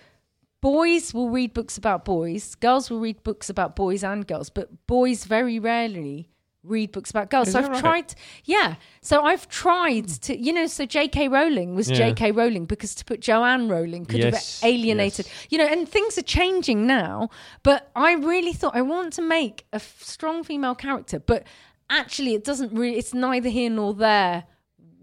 boys 0.61 1.13
will 1.13 1.29
read 1.29 1.53
books 1.53 1.77
about 1.77 2.03
boys, 2.03 2.55
girls 2.55 2.89
will 2.89 2.99
read 2.99 3.21
books 3.23 3.49
about 3.49 3.75
boys 3.75 4.03
and 4.03 4.27
girls, 4.27 4.49
but 4.49 4.67
boys 4.87 5.23
very 5.25 5.59
rarely 5.59 6.29
read 6.63 6.91
books 6.91 7.09
about 7.09 7.29
girls. 7.29 7.47
Is 7.47 7.53
so 7.53 7.59
I've 7.59 7.69
right? 7.69 7.79
tried, 7.79 8.15
yeah. 8.45 8.75
So 9.01 9.21
I've 9.23 9.47
tried 9.47 10.07
to, 10.23 10.37
you 10.37 10.51
know, 10.51 10.67
so 10.67 10.85
J.K. 10.85 11.27
Rowling 11.29 11.75
was 11.75 11.89
Yeah. 11.89 11.97
J.K. 12.09 12.31
Rowling 12.31 12.65
because 12.65 12.93
to 12.95 13.05
put 13.05 13.19
Joanne 13.21 13.69
Rowling 13.69 14.05
could 14.05 14.19
Yes, 14.19 14.61
have 14.61 14.69
alienated, 14.69 15.25
yes. 15.27 15.47
you 15.49 15.57
know, 15.57 15.65
and 15.65 15.87
things 15.87 16.17
are 16.17 16.23
changing 16.23 16.85
now. 16.85 17.29
But 17.63 17.89
I 17.95 18.13
really 18.15 18.53
thought 18.53 18.75
I 18.75 18.81
want 18.81 19.13
to 19.13 19.21
make 19.21 19.65
a 19.71 19.75
f- 19.77 19.97
strong 20.01 20.43
female 20.43 20.75
character, 20.75 21.19
but 21.19 21.45
actually 21.89 22.33
it 22.33 22.43
doesn't 22.43 22.73
really, 22.73 22.97
it's 22.97 23.13
neither 23.13 23.49
here 23.49 23.69
nor 23.69 23.93
there 23.93 24.43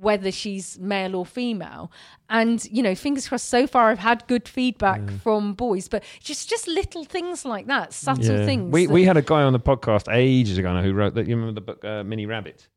whether 0.01 0.31
she's 0.31 0.79
male 0.79 1.15
or 1.17 1.25
female. 1.25 1.91
And 2.29 2.65
you 2.71 2.83
know, 2.83 2.95
fingers 2.95 3.29
crossed. 3.29 3.49
So 3.49 3.67
far, 3.67 3.91
I've 3.91 3.99
had 3.99 4.27
good 4.27 4.49
feedback 4.49 5.01
from 5.23 5.55
boys, 5.55 5.89
but 5.89 6.03
just 6.21 6.49
just 6.49 6.67
little 6.69 7.05
things 7.05 7.45
like 7.45 7.67
that, 7.67 7.93
subtle 7.93 8.45
things. 8.45 8.73
We 8.73 8.87
that- 8.87 8.93
we 8.93 9.05
had 9.05 9.17
a 9.17 9.23
guy 9.23 9.43
on 9.43 9.53
the 9.53 9.61
podcast 9.61 10.13
ages 10.13 10.59
ago 10.59 10.73
now 10.75 10.83
who 10.83 10.93
wrote 10.93 11.15
that. 11.15 11.27
You 11.27 11.37
remember 11.37 11.55
the 11.55 11.61
book 11.65 11.85
uh, 11.85 12.03
Mini 12.05 12.27
Rabbit, 12.27 12.69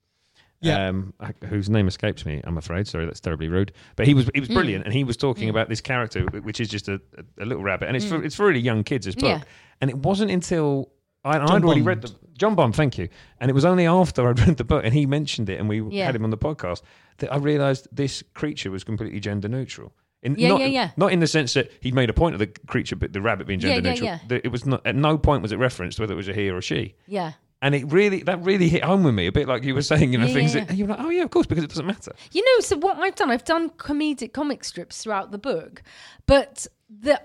Yeah. 0.61 0.87
Um, 0.89 1.13
whose 1.49 1.69
name 1.69 1.87
escapes 1.87 2.25
me, 2.25 2.41
I'm 2.43 2.57
afraid. 2.57 2.87
Sorry, 2.87 3.05
that's 3.05 3.19
terribly 3.19 3.47
rude. 3.47 3.71
But 3.95 4.07
he 4.07 4.13
was 4.13 4.29
he 4.33 4.39
was 4.39 4.49
brilliant, 4.49 4.85
and 4.85 4.93
he 4.93 5.03
was 5.03 5.17
talking 5.17 5.49
about 5.49 5.69
this 5.69 5.81
character, 5.81 6.23
which 6.43 6.59
is 6.59 6.69
just 6.69 6.87
a, 6.87 7.01
a, 7.39 7.43
a 7.43 7.45
little 7.45 7.63
rabbit, 7.63 7.87
and 7.87 7.95
it's 7.97 8.05
for 8.05 8.23
it's 8.23 8.35
for 8.35 8.45
really 8.47 8.59
young 8.61 8.83
kids. 8.83 9.05
This 9.05 9.15
book, 9.15 9.23
Yeah. 9.29 9.41
and 9.81 9.89
it 9.89 9.97
wasn't 9.97 10.31
until 10.31 10.91
I, 11.25 11.37
I'd 11.39 11.47
John 11.47 11.63
already 11.63 11.81
read 11.81 12.01
the 12.01 12.11
John 12.37 12.53
Bond, 12.55 12.75
thank 12.75 12.97
you, 12.97 13.09
and 13.39 13.49
it 13.49 13.53
was 13.53 13.65
only 13.65 13.85
after 13.87 14.27
I'd 14.29 14.39
read 14.39 14.57
the 14.57 14.63
book 14.63 14.83
and 14.85 14.93
he 14.93 15.05
mentioned 15.07 15.49
it, 15.49 15.59
and 15.59 15.67
we 15.67 15.81
Yeah. 15.81 16.05
had 16.05 16.15
him 16.15 16.23
on 16.23 16.29
the 16.29 16.37
podcast 16.37 16.81
that 17.19 17.31
I 17.33 17.37
realised 17.37 17.87
this 17.91 18.23
creature 18.33 18.71
was 18.71 18.83
completely 18.83 19.19
gender 19.19 19.47
neutral. 19.47 19.93
In, 20.23 20.35
Yeah, 20.37 20.49
not, 20.49 20.59
yeah, 20.61 20.65
yeah. 20.67 20.89
Not 20.97 21.11
in 21.11 21.19
the 21.19 21.27
sense 21.27 21.53
that 21.53 21.71
he'd 21.79 21.93
made 21.93 22.09
a 22.09 22.13
point 22.13 22.33
of 22.33 22.39
the 22.39 22.47
creature, 22.47 22.95
but 22.95 23.13
the 23.13 23.21
rabbit 23.21 23.45
being 23.47 23.59
Yeah, 23.59 23.75
gender 23.75 23.89
yeah, 23.89 23.93
neutral. 23.93 24.07
yeah. 24.09 24.19
That 24.27 24.45
It 24.45 24.49
was 24.51 24.65
not 24.65 24.85
at 24.85 24.95
no 24.95 25.17
point 25.17 25.41
was 25.43 25.51
it 25.51 25.57
referenced 25.57 25.99
whether 25.99 26.13
it 26.13 26.17
was 26.17 26.27
a 26.27 26.33
he 26.33 26.49
or 26.49 26.57
a 26.57 26.61
she 26.61 26.95
Yeah. 27.07 27.33
and 27.61 27.75
it 27.75 27.91
really 27.91 28.23
that 28.23 28.43
really 28.43 28.67
hit 28.67 28.83
home 28.83 29.03
with 29.03 29.13
me 29.13 29.27
a 29.27 29.31
bit 29.31 29.47
like 29.47 29.63
you 29.63 29.73
were 29.75 29.81
saying 29.83 30.11
you 30.13 30.17
know 30.19 30.25
Yeah, 30.25 30.33
things 30.33 30.55
yeah, 30.55 30.65
that 30.65 30.75
you're 30.75 30.87
like 30.87 30.99
oh 30.99 31.09
yeah 31.09 31.23
of 31.23 31.29
course 31.31 31.45
because 31.47 31.63
it 31.63 31.69
doesn't 31.69 31.85
matter 31.85 32.13
You 32.31 32.43
know, 32.43 32.59
so 32.61 32.77
what 32.77 32.97
I've 32.97 33.15
done, 33.15 33.29
I've 33.31 33.45
done 33.45 33.69
comedic 33.71 34.33
comic 34.33 34.63
strips 34.63 35.01
throughout 35.03 35.31
the 35.31 35.37
book, 35.37 35.81
but 36.25 36.65
the 36.89 37.21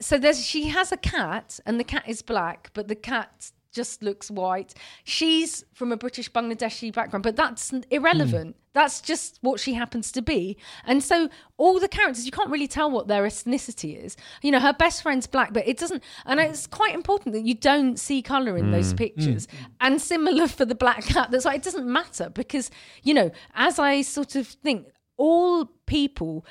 so 0.00 0.16
there's 0.16 0.44
she 0.46 0.68
has 0.68 0.92
a 0.92 0.96
cat 0.96 1.60
and 1.66 1.78
the 1.78 1.84
cat 1.84 2.04
is 2.06 2.22
black, 2.22 2.70
but 2.74 2.88
the 2.88 2.94
cat 2.94 3.50
just 3.72 4.02
looks 4.02 4.30
white. 4.30 4.74
She's 5.04 5.64
from 5.74 5.92
a 5.92 5.96
British 5.96 6.30
Bangladeshi 6.30 6.92
background, 6.92 7.22
but 7.22 7.36
that's 7.36 7.72
irrelevant. 7.90 8.56
Hmm. 8.56 8.60
That's 8.72 9.00
just 9.00 9.38
what 9.40 9.58
she 9.58 9.74
happens 9.74 10.12
to 10.12 10.22
be. 10.22 10.56
And 10.84 11.02
so 11.02 11.28
all 11.56 11.80
the 11.80 11.88
characters, 11.88 12.24
you 12.24 12.30
can't 12.30 12.50
really 12.50 12.68
tell 12.68 12.90
what 12.90 13.08
their 13.08 13.24
ethnicity 13.24 14.02
is. 14.02 14.16
You 14.42 14.52
know, 14.52 14.60
her 14.60 14.72
best 14.72 15.02
friend's 15.02 15.26
black, 15.26 15.52
but 15.52 15.66
it 15.66 15.76
doesn't. 15.76 16.02
And 16.24 16.38
it's 16.38 16.66
quite 16.66 16.94
important 16.94 17.34
that 17.34 17.42
you 17.42 17.54
don't 17.54 17.98
see 17.98 18.22
color 18.22 18.56
in 18.56 18.70
those 18.70 18.90
hmm. 18.90 18.92
Hmm. 18.92 18.96
pictures. 18.96 19.48
And 19.80 20.00
similar 20.00 20.46
for 20.46 20.64
the 20.64 20.74
black 20.74 21.04
cat. 21.04 21.30
That's 21.30 21.44
why 21.44 21.54
it 21.54 21.62
doesn't 21.62 21.86
matter 21.86 22.30
because 22.30 22.70
you 23.02 23.14
know, 23.14 23.30
as 23.54 23.78
I 23.78 24.02
sort 24.02 24.36
of 24.36 24.46
think, 24.46 24.86
all 25.16 25.66
people 25.86 26.46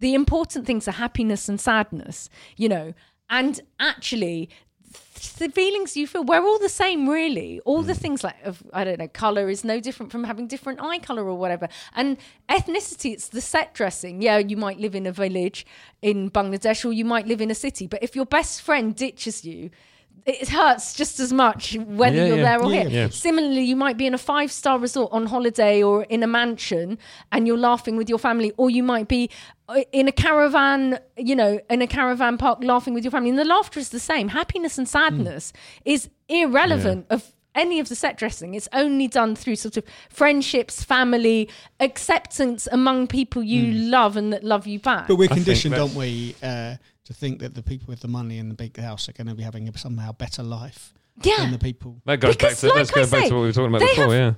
the 0.00 0.14
important 0.14 0.66
things 0.66 0.86
are 0.86 0.92
happiness 0.92 1.48
and 1.48 1.60
sadness, 1.60 2.28
you 2.56 2.68
know, 2.68 2.92
and 3.28 3.60
actually 3.80 4.50
the 5.38 5.50
feelings 5.50 5.96
you 5.96 6.06
feel 6.06 6.24
we're 6.24 6.42
all 6.42 6.58
the 6.58 6.68
same 6.68 7.08
really. 7.08 7.60
All 7.64 7.82
the 7.82 7.92
mm. 7.92 7.98
things 7.98 8.24
like 8.24 8.36
of 8.44 8.62
i 8.72 8.84
don't 8.84 8.98
know 8.98 9.08
color 9.08 9.48
is 9.48 9.64
no 9.64 9.80
different 9.80 10.12
from 10.12 10.24
having 10.24 10.46
different 10.46 10.80
eye 10.80 10.98
color 10.98 11.24
or 11.24 11.36
whatever. 11.38 11.68
And 11.94 12.16
ethnicity 12.48 13.12
it's 13.12 13.28
the 13.28 13.40
set 13.40 13.74
dressing. 13.74 14.22
Yeah 14.22 14.38
you 14.38 14.56
might 14.56 14.78
live 14.78 14.94
in 14.94 15.06
a 15.06 15.12
village 15.12 15.66
in 16.02 16.30
bangladesh 16.30 16.84
or 16.84 16.92
you 16.92 17.04
might 17.04 17.26
live 17.26 17.40
in 17.40 17.50
a 17.50 17.54
city 17.54 17.86
but 17.86 18.02
if 18.02 18.16
your 18.16 18.26
best 18.26 18.62
friend 18.62 18.94
ditches 18.94 19.44
you 19.44 19.70
it 20.24 20.48
hurts 20.48 20.94
just 20.94 21.20
as 21.20 21.32
much 21.32 21.76
whether 21.76 22.16
Yeah, 22.16 22.26
you're 22.26 22.36
yeah. 22.38 22.42
there 22.58 22.62
or 22.62 22.72
Yeah, 22.72 22.82
here. 22.84 23.00
yeah. 23.02 23.08
Similarly, 23.10 23.62
you 23.62 23.76
might 23.76 23.96
be 23.96 24.06
in 24.06 24.14
a 24.14 24.18
five 24.18 24.50
star 24.50 24.78
resort 24.78 25.10
on 25.12 25.26
holiday 25.26 25.82
or 25.82 26.02
in 26.04 26.22
a 26.22 26.26
mansion 26.26 26.98
and 27.30 27.46
you're 27.46 27.58
laughing 27.58 27.96
with 27.96 28.08
your 28.08 28.18
family, 28.18 28.52
or 28.56 28.68
you 28.70 28.82
might 28.82 29.06
be 29.08 29.30
uh, 29.68 29.82
in 29.92 30.08
a 30.08 30.12
caravan, 30.12 30.98
you 31.16 31.36
know, 31.36 31.60
in 31.70 31.82
a 31.82 31.86
caravan 31.86 32.38
park 32.38 32.58
laughing 32.62 32.94
with 32.94 33.04
your 33.04 33.10
family. 33.10 33.30
And 33.30 33.38
the 33.38 33.44
laughter 33.44 33.78
is 33.78 33.90
the 33.90 34.00
same. 34.00 34.28
Happiness 34.28 34.78
and 34.78 34.88
sadness 34.88 35.52
is 35.84 36.08
irrelevant 36.28 37.06
of 37.10 37.32
any 37.54 37.80
of 37.80 37.88
the 37.88 37.94
set 37.94 38.18
dressing. 38.18 38.54
It's 38.54 38.68
only 38.72 39.08
done 39.08 39.34
through 39.34 39.56
sort 39.56 39.76
of 39.76 39.84
friendships, 40.10 40.82
family, 40.84 41.48
acceptance 41.80 42.68
among 42.70 43.06
people 43.06 43.42
you 43.42 43.72
love 43.72 44.16
and 44.16 44.32
that 44.32 44.44
love 44.44 44.66
you 44.66 44.78
back. 44.78 45.08
But 45.08 45.16
we're 45.16 45.28
conditioned, 45.28 45.72
that- 45.74 45.78
don't 45.78 45.94
we, 45.94 46.34
uh, 46.42 46.74
to 47.06 47.14
think 47.14 47.40
that 47.40 47.54
the 47.54 47.62
people 47.62 47.86
with 47.88 48.00
the 48.00 48.08
money 48.08 48.38
and 48.38 48.50
the 48.50 48.54
big 48.54 48.76
house 48.78 49.08
are 49.08 49.12
going 49.12 49.26
to 49.28 49.34
be 49.34 49.42
having 49.42 49.68
a 49.68 49.76
somehow 49.78 50.12
better 50.12 50.42
life 50.42 50.92
Yeah. 51.22 51.36
than 51.38 51.52
the 51.52 51.58
people. 51.58 52.00
that 52.06 52.20
goes 52.20 52.36
Because 52.36 52.52
back 52.54 52.58
to 52.60 52.66
like 52.68 52.76
let's 52.76 52.90
I 52.90 52.94
go 52.94 53.10
back 53.10 53.28
to 53.28 53.34
what 53.34 53.40
we 53.40 53.46
were 53.46 53.52
talking 53.52 53.74
about 53.74 53.80
before 53.80 54.04
have- 54.04 54.12
yeah 54.12 54.34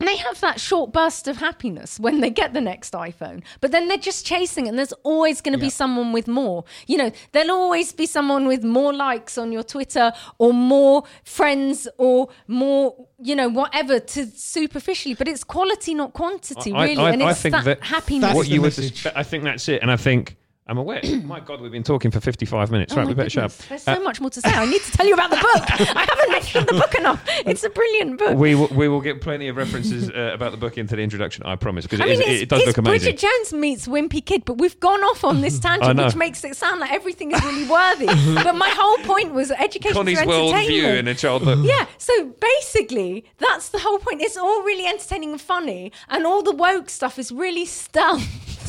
And 0.00 0.08
they 0.08 0.16
have 0.16 0.40
that 0.40 0.58
short 0.60 0.92
burst 0.92 1.28
of 1.28 1.36
happiness 1.36 2.00
when 2.00 2.20
they 2.20 2.30
get 2.30 2.54
the 2.54 2.60
next 2.60 2.92
iPhone, 2.94 3.42
but 3.60 3.70
then 3.70 3.86
they're 3.88 3.96
just 4.10 4.26
chasing, 4.26 4.66
and 4.66 4.76
there's 4.76 4.94
always 5.04 5.40
going 5.40 5.52
to 5.52 5.58
be 5.60 5.70
someone 5.70 6.10
with 6.12 6.26
more. 6.26 6.64
You 6.88 6.96
know, 6.96 7.10
there'll 7.32 7.52
always 7.52 7.92
be 7.92 8.06
someone 8.06 8.46
with 8.48 8.64
more 8.64 8.92
likes 8.92 9.38
on 9.38 9.52
your 9.52 9.62
Twitter 9.62 10.12
or 10.38 10.52
more 10.52 11.04
friends 11.24 11.86
or 11.98 12.28
more, 12.48 13.06
you 13.22 13.36
know, 13.36 13.48
whatever 13.48 14.00
to 14.00 14.26
superficially, 14.26 15.14
but 15.14 15.28
it's 15.28 15.44
quality, 15.44 15.94
not 15.94 16.12
quantity, 16.14 16.72
I- 16.72 16.84
really. 16.86 17.04
I- 17.04 17.10
and 17.12 17.22
I 17.22 17.30
it's 17.30 17.42
think 17.42 17.54
that, 17.54 17.64
that- 17.64 17.82
happiness. 17.84 18.34
What 18.34 18.48
you 18.48 18.60
were 18.60 18.68
message. 18.68 19.06
I 19.14 19.22
think 19.22 19.44
that's 19.44 19.68
it 19.68 19.82
and 19.82 19.90
I 19.90 19.96
think 19.96 20.36
I'm 20.72 20.78
aware 20.78 21.02
my 21.24 21.38
god 21.38 21.60
we've 21.60 21.70
been 21.70 21.82
talking 21.82 22.10
for 22.10 22.18
55 22.18 22.70
minutes 22.70 22.94
Oh 22.94 22.96
right 22.96 23.06
we 23.06 23.12
better 23.12 23.28
shut 23.28 23.44
up 23.44 23.52
There's 23.68 23.82
so 23.82 24.02
much 24.02 24.22
more 24.22 24.30
to 24.30 24.40
say. 24.40 24.48
I 24.50 24.64
need 24.64 24.80
to 24.80 24.90
tell 24.92 25.06
you 25.06 25.12
about 25.12 25.28
the 25.28 25.36
book. 25.36 25.46
I 25.96 26.06
haven't 26.08 26.30
mentioned 26.30 26.66
the 26.66 26.72
book 26.72 26.94
enough. 26.94 27.22
It's 27.44 27.62
a 27.62 27.68
brilliant 27.68 28.18
book. 28.18 28.38
we 28.38 28.54
will, 28.54 28.68
we 28.68 28.88
will 28.88 29.02
get 29.02 29.20
plenty 29.20 29.48
of 29.48 29.56
references 29.56 30.08
uh, 30.08 30.30
about 30.32 30.50
the 30.50 30.56
book 30.56 30.78
into 30.78 30.96
the 30.96 31.02
introduction 31.02 31.44
I 31.44 31.56
promise 31.56 31.84
because 31.84 32.00
it, 32.00 32.06
mean, 32.06 32.22
is, 32.22 32.40
it 32.40 32.48
does 32.48 32.64
look 32.64 32.78
amazing 32.78 33.12
Bridget 33.12 33.18
Jones 33.18 33.52
meets 33.52 33.86
Wimpy 33.86 34.24
Kid, 34.24 34.46
but 34.46 34.56
we've 34.56 34.80
gone 34.80 35.02
off 35.04 35.24
on 35.24 35.42
this 35.42 35.58
tangent, 35.60 35.98
which 35.98 36.16
makes 36.16 36.42
it 36.42 36.56
sound 36.56 36.80
like 36.80 36.90
everything 36.90 37.32
is 37.32 37.44
really 37.44 37.68
worthy. 37.68 38.06
but 38.42 38.54
my 38.54 38.70
whole 38.70 38.96
point 39.04 39.34
was 39.34 39.50
education 39.50 39.92
Konnie's 39.92 40.20
for 40.20 40.26
world 40.26 40.54
entertainment. 40.54 40.86
view 40.86 40.98
in 40.98 41.08
a 41.08 41.14
child 41.14 41.44
book 41.44 41.58
yeah, 41.62 41.86
so 41.98 42.32
basically, 42.40 43.26
that's 43.38 43.68
the 43.68 43.78
whole 43.78 43.98
point. 43.98 44.22
It's 44.22 44.38
all 44.38 44.62
really 44.62 44.86
entertaining 44.86 45.32
and 45.32 45.40
funny, 45.40 45.92
and 46.08 46.26
all 46.26 46.42
the 46.42 46.54
woke 46.54 46.88
stuff 46.88 47.18
is 47.18 47.30
really 47.30 47.66
stumped. 47.66 48.26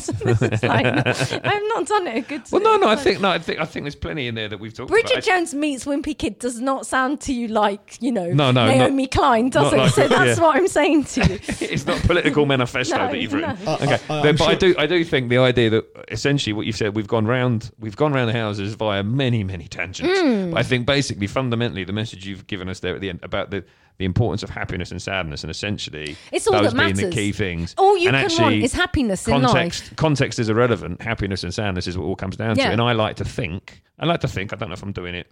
it's 0.42 0.62
like, 0.62 0.86
I've 1.44 1.62
not 1.68 1.86
done 1.86 2.06
it 2.06 2.16
a 2.16 2.20
good 2.22 2.42
well 2.50 2.62
no 2.62 2.76
no 2.76 2.88
I 2.88 2.96
think 2.96 3.20
no 3.20 3.30
I 3.30 3.38
think 3.38 3.60
I 3.60 3.64
think 3.64 3.84
there's 3.84 3.94
plenty 3.94 4.26
in 4.26 4.34
there 4.34 4.48
that 4.48 4.58
we've 4.60 4.74
talked 4.74 4.90
Bridget 4.90 5.10
about 5.12 5.18
I- 5.18 5.36
Jones 5.38 5.54
meets 5.54 5.84
Wimpy 5.84 6.16
Kid 6.16 6.38
does 6.38 6.60
not 6.60 6.86
sound 6.86 7.20
to 7.22 7.32
you 7.32 7.48
like, 7.48 7.96
you 8.00 8.12
know, 8.12 8.26
No, 8.26 8.50
no, 8.50 8.66
not- 8.66 8.76
Naomi 8.76 9.06
Klein, 9.06 9.50
does 9.50 9.72
not 9.72 9.74
it? 9.74 9.76
like 9.78 9.90
so 9.92 10.08
that's 10.08 10.38
yeah. 10.38 10.44
what 10.44 10.56
I'm 10.56 10.68
saying 10.68 11.04
to 11.04 11.20
you. 11.20 11.34
it's 11.48 11.86
not 11.86 12.00
political 12.02 12.46
manifesto 12.46 12.96
No, 12.96 13.08
that 13.08 13.18
you've 13.20 13.32
written. 13.32 13.56
no. 13.64 13.74
Okay, 13.74 13.94
I- 13.94 13.98
but, 14.08 14.26
I'm 14.26 14.36
but 14.36 14.48
I 14.48 14.54
do, 14.54 14.74
I 14.78 14.86
do 14.86 15.04
think 15.04 15.28
the 15.30 15.38
idea 15.38 15.70
that 15.70 15.84
essentially 16.08 16.52
what 16.52 16.66
you've 16.66 16.76
said, 16.76 16.94
we've 16.94 17.08
gone 17.08 17.26
round, 17.26 17.70
we've 17.78 17.96
gone 17.96 18.12
round 18.12 18.28
the 18.28 18.38
houses 18.38 18.74
via 18.74 19.02
many, 19.02 19.44
many 19.44 19.68
tangents. 19.68 20.20
Hmm. 20.20 20.50
But 20.50 20.58
I 20.60 20.62
think 20.62 20.86
basically, 20.86 21.26
fundamentally, 21.26 21.84
the 21.84 21.92
message 21.92 22.26
you've 22.26 22.46
given 22.46 22.68
us 22.68 22.80
there 22.80 22.94
at 22.94 23.00
the 23.00 23.08
end 23.10 23.20
about 23.22 23.50
the 23.50 23.64
the 23.98 24.04
importance 24.04 24.42
of 24.42 24.50
happiness 24.50 24.90
and 24.90 25.00
sadness, 25.00 25.44
and 25.44 25.50
essentially 25.50 26.16
It's 26.32 26.46
all 26.46 26.60
those 26.62 26.72
that 26.72 26.94
being 26.96 27.10
the 27.10 27.14
key 27.14 27.30
things. 27.32 27.74
All 27.78 27.96
you 27.96 28.08
and 28.08 28.16
can 28.16 28.24
actually, 28.24 28.42
want 28.42 28.54
is 28.56 28.72
happiness 28.72 29.28
in 29.28 29.40
context, 29.40 29.82
life. 29.84 29.96
Context 29.96 30.38
is 30.38 30.48
irrelevant. 30.48 31.00
Happiness 31.00 31.44
and 31.44 31.54
sadness 31.54 31.86
is 31.86 31.96
what 31.96 32.04
it 32.04 32.08
all 32.08 32.16
comes 32.16 32.36
down 32.36 32.56
Yeah. 32.56 32.66
to. 32.66 32.72
And 32.72 32.80
I 32.82 32.92
like 32.92 33.16
to 33.16 33.24
think, 33.24 33.82
I 33.98 34.06
like 34.06 34.20
to 34.20 34.28
think, 34.28 34.52
I 34.52 34.56
don't 34.56 34.68
know 34.68 34.72
if 34.74 34.82
I'm 34.82 34.92
doing 34.92 35.14
it 35.14 35.30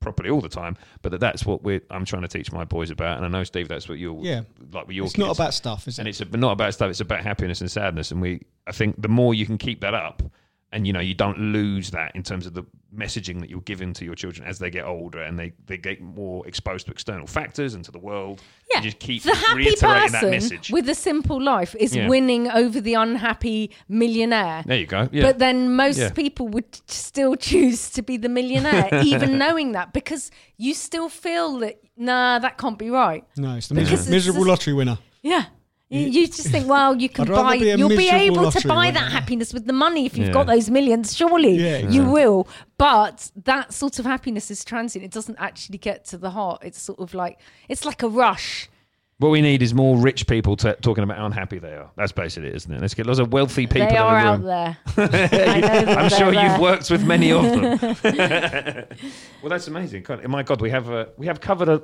properly 0.00 0.30
all 0.30 0.40
the 0.40 0.48
time, 0.48 0.76
but 1.02 1.12
that 1.12 1.20
that's 1.20 1.44
what 1.44 1.62
we're, 1.62 1.82
I'm 1.90 2.04
trying 2.04 2.22
to 2.22 2.28
teach 2.28 2.50
my 2.52 2.64
boys 2.64 2.90
about. 2.90 3.18
And 3.18 3.26
I 3.26 3.28
know, 3.28 3.44
Steve, 3.44 3.68
that's 3.68 3.88
what 3.88 3.98
you're 3.98 4.18
Yeah. 4.24 4.40
like 4.72 4.86
with 4.86 4.96
your 4.96 5.04
It's 5.06 5.18
not 5.18 5.36
about 5.36 5.54
stuff, 5.54 5.86
is 5.86 5.98
it? 5.98 6.00
and 6.00 6.08
it's 6.08 6.20
a, 6.20 6.24
not 6.36 6.52
about 6.52 6.72
stuff. 6.74 6.90
It's 6.90 7.00
about 7.00 7.20
happiness 7.22 7.60
and 7.60 7.70
sadness. 7.70 8.10
And 8.10 8.20
we, 8.20 8.40
I 8.66 8.72
think, 8.72 9.00
the 9.00 9.08
more 9.08 9.34
you 9.34 9.44
can 9.46 9.58
keep 9.58 9.82
that 9.82 9.94
up, 9.94 10.22
and 10.72 10.86
you 10.86 10.92
know, 10.92 11.00
you 11.00 11.14
don't 11.14 11.38
lose 11.38 11.90
that 11.90 12.14
in 12.14 12.22
terms 12.22 12.46
of 12.46 12.54
the 12.54 12.62
messaging 12.94 13.40
that 13.40 13.48
you're 13.50 13.60
giving 13.62 13.92
to 13.92 14.04
your 14.04 14.14
children 14.14 14.46
as 14.46 14.58
they 14.58 14.70
get 14.70 14.84
older 14.84 15.22
and 15.22 15.38
they, 15.38 15.52
they 15.66 15.76
get 15.76 16.00
more 16.00 16.46
exposed 16.46 16.86
to 16.86 16.92
external 16.92 17.26
factors 17.26 17.74
and 17.74 17.84
to 17.84 17.90
the 17.92 17.98
world. 17.98 18.40
Yeah, 18.72 18.78
you 18.78 18.84
just 18.84 18.98
keep 18.98 19.22
the 19.22 19.34
happy 19.34 19.58
reiterating 19.58 20.12
that 20.12 20.20
person 20.22 20.30
message. 20.30 20.70
with 20.70 20.88
a 20.88 20.94
simple 20.94 21.40
life 21.42 21.74
is 21.78 21.94
Yeah. 21.94 22.08
winning 22.08 22.48
over 22.50 22.80
the 22.80 22.94
unhappy 22.94 23.70
millionaire. 23.88 24.62
there 24.66 24.78
you 24.78 24.86
go. 24.86 25.08
Yeah. 25.12 25.22
But 25.22 25.38
then 25.38 25.74
most 25.74 25.98
Yeah. 25.98 26.10
people 26.10 26.48
would 26.48 26.80
still 26.90 27.36
choose 27.36 27.90
to 27.90 28.02
be 28.02 28.16
the 28.16 28.28
millionaire, 28.28 28.88
even 29.04 29.38
knowing 29.38 29.72
that, 29.72 29.92
because 29.92 30.30
you 30.56 30.74
still 30.74 31.08
feel 31.08 31.58
that 31.58 31.80
nah, 31.96 32.38
that 32.38 32.58
can't 32.58 32.78
be 32.78 32.90
right. 32.90 33.24
no, 33.36 33.56
it's 33.56 33.68
the 33.68 33.74
Because 33.74 33.90
miser- 33.90 34.02
it's 34.02 34.10
miserable 34.10 34.40
just- 34.42 34.48
lottery 34.48 34.74
winner. 34.74 34.98
Yeah. 35.22 35.44
You, 35.90 36.00
you 36.06 36.26
just 36.28 36.48
think, 36.48 36.68
well, 36.68 36.94
you 36.94 37.08
can 37.08 37.24
buy, 37.26 37.58
be 37.58 37.66
you'll 37.72 37.88
be 37.88 37.96
miserable 37.96 38.42
able 38.42 38.52
to 38.52 38.68
buy 38.68 38.86
winner. 38.86 39.00
that 39.00 39.10
happiness 39.10 39.52
with 39.52 39.66
the 39.66 39.72
money 39.72 40.06
if 40.06 40.16
you've 40.16 40.28
Yeah. 40.28 40.32
got 40.34 40.46
those 40.46 40.70
millions. 40.70 41.16
Surely 41.16 41.56
Yeah, 41.56 41.78
you 41.78 42.04
will. 42.04 42.46
But 42.78 43.30
that 43.44 43.72
sort 43.74 43.98
of 43.98 44.04
happiness 44.06 44.52
is 44.52 44.64
transient. 44.64 45.04
It 45.04 45.10
doesn't 45.10 45.36
actually 45.40 45.78
get 45.78 46.04
to 46.06 46.16
the 46.16 46.30
heart. 46.30 46.62
It's 46.64 46.80
sort 46.80 47.00
of 47.00 47.12
like 47.12 47.40
it's 47.68 47.84
like 47.84 48.04
a 48.04 48.08
rush. 48.08 48.68
what 49.18 49.30
we 49.30 49.42
need 49.42 49.62
is 49.62 49.74
more 49.74 49.98
rich 49.98 50.26
people 50.28 50.56
t- 50.56 50.72
talking 50.80 51.02
about 51.04 51.18
how 51.18 51.26
unhappy 51.26 51.58
they 51.58 51.74
are. 51.74 51.90
That's 51.96 52.12
basically 52.12 52.50
it, 52.50 52.54
isn't 52.54 52.72
it? 52.72 52.80
Let's 52.80 52.94
get 52.94 53.04
lots 53.06 53.18
of 53.18 53.32
wealthy 53.32 53.66
people 53.66 53.88
they 53.88 53.96
in 53.96 54.00
are 54.02 54.20
the 54.22 54.28
out 54.28 54.42
there. 54.44 54.76
I 54.96 55.60
know 55.60 55.84
that 55.86 55.98
I'm 55.98 56.08
sure 56.08 56.30
there. 56.30 56.50
you've 56.52 56.60
worked 56.60 56.88
with 56.90 57.04
many 57.04 57.32
of 57.32 57.42
them. 57.42 57.96
well, 59.42 59.50
that's 59.50 59.66
amazing. 59.66 60.04
God, 60.04 60.24
my 60.28 60.42
God, 60.44 60.60
we 60.60 60.70
have 60.70 60.88
uh, 60.88 61.06
we 61.16 61.26
have 61.26 61.40
covered 61.40 61.68
a. 61.68 61.82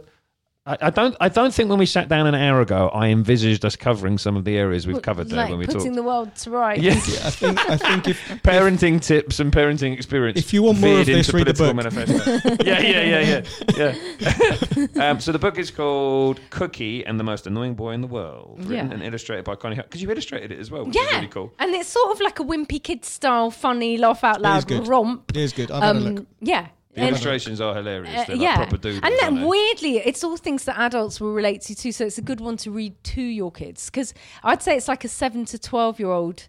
I, 0.66 0.76
I 0.80 0.90
don't. 0.90 1.14
I 1.20 1.28
don't 1.28 1.54
think 1.54 1.70
when 1.70 1.78
we 1.78 1.86
sat 1.86 2.08
down 2.08 2.26
an 2.26 2.34
hour 2.34 2.60
ago, 2.60 2.88
I 2.88 3.08
envisaged 3.08 3.64
us 3.64 3.76
covering 3.76 4.18
some 4.18 4.36
of 4.36 4.44
the 4.44 4.56
areas 4.58 4.86
we've 4.86 5.00
covered 5.00 5.28
there 5.28 5.38
like 5.38 5.50
when 5.50 5.58
we 5.60 5.66
putting 5.66 5.80
talked. 5.82 5.94
the 5.94 6.02
world 6.02 6.34
to 6.36 6.50
rights. 6.50 6.82
yeah, 6.82 6.92
I 6.92 7.30
think 7.30 7.70
I 7.70 7.76
think 7.76 8.08
if 8.08 8.20
parenting 8.42 9.00
tips 9.00 9.38
and 9.38 9.52
parenting 9.52 9.92
experience. 9.92 10.38
If 10.38 10.52
you 10.52 10.64
want 10.64 10.80
more 10.80 11.00
of 11.00 11.06
this, 11.06 11.32
read 11.32 11.46
the 11.46 11.54
political 11.54 11.74
manifesto. 11.74 12.64
yeah, 12.64 12.80
yeah, 12.80 13.20
yeah, 13.20 13.46
yeah, 13.76 13.94
yeah. 14.96 15.10
um, 15.10 15.20
so 15.20 15.30
the 15.30 15.38
book 15.38 15.56
is 15.58 15.70
called 15.70 16.40
"Cookie 16.50 17.06
and 17.06 17.18
the 17.20 17.24
Most 17.24 17.46
Annoying 17.46 17.74
Boy 17.74 17.92
in 17.92 18.00
the 18.00 18.06
World," 18.08 18.56
written 18.58 18.88
Yeah. 18.88 18.94
and 18.94 19.02
illustrated 19.04 19.44
by 19.44 19.54
Konnie. 19.54 19.76
Because 19.76 20.02
you 20.02 20.10
illustrated 20.10 20.50
it 20.50 20.58
as 20.58 20.70
well, 20.70 20.84
which 20.84 20.96
is 20.96 21.06
Yeah, 21.08 21.16
really 21.16 21.28
cool. 21.28 21.52
and 21.60 21.74
it's 21.74 21.88
sort 21.88 22.10
of 22.12 22.20
like 22.20 22.40
a 22.40 22.44
wimpy 22.44 22.82
kid 22.82 23.04
style, 23.04 23.50
funny, 23.52 23.96
laugh 23.98 24.24
out 24.24 24.40
loud 24.40 24.68
romp. 24.88 25.30
it 25.30 25.36
is 25.36 25.52
good, 25.52 25.70
I've 25.70 25.82
had 25.82 25.96
a 25.96 26.00
look. 26.00 26.18
Um, 26.18 26.26
yeah, 26.40 26.66
The 26.96 27.02
And- 27.02 27.10
illustrations 27.10 27.60
are 27.60 27.74
hilarious. 27.74 28.08
Uh, 28.12 28.24
They're 28.26 28.36
like 28.36 28.42
yeah, 28.42 28.56
proper 28.56 28.78
doodles. 28.78 29.02
and 29.04 29.14
then 29.20 29.46
weirdly, 29.46 29.98
it's 29.98 30.24
all 30.24 30.36
things 30.38 30.64
that 30.64 30.78
adults 30.78 31.20
will 31.20 31.32
relate 31.34 31.60
to 31.62 31.74
too. 31.74 31.92
So 31.92 32.04
it's 32.06 32.18
a 32.18 32.22
good 32.22 32.40
one 32.40 32.56
to 32.58 32.70
read 32.70 32.94
to 33.04 33.22
your 33.22 33.52
kids 33.52 33.90
because 33.90 34.14
I'd 34.42 34.62
say 34.62 34.76
it's 34.76 34.88
like 34.88 35.04
a 35.04 35.08
seven 35.08 35.44
to 35.46 35.58
twelve 35.58 36.00
year 36.00 36.10
old 36.10 36.48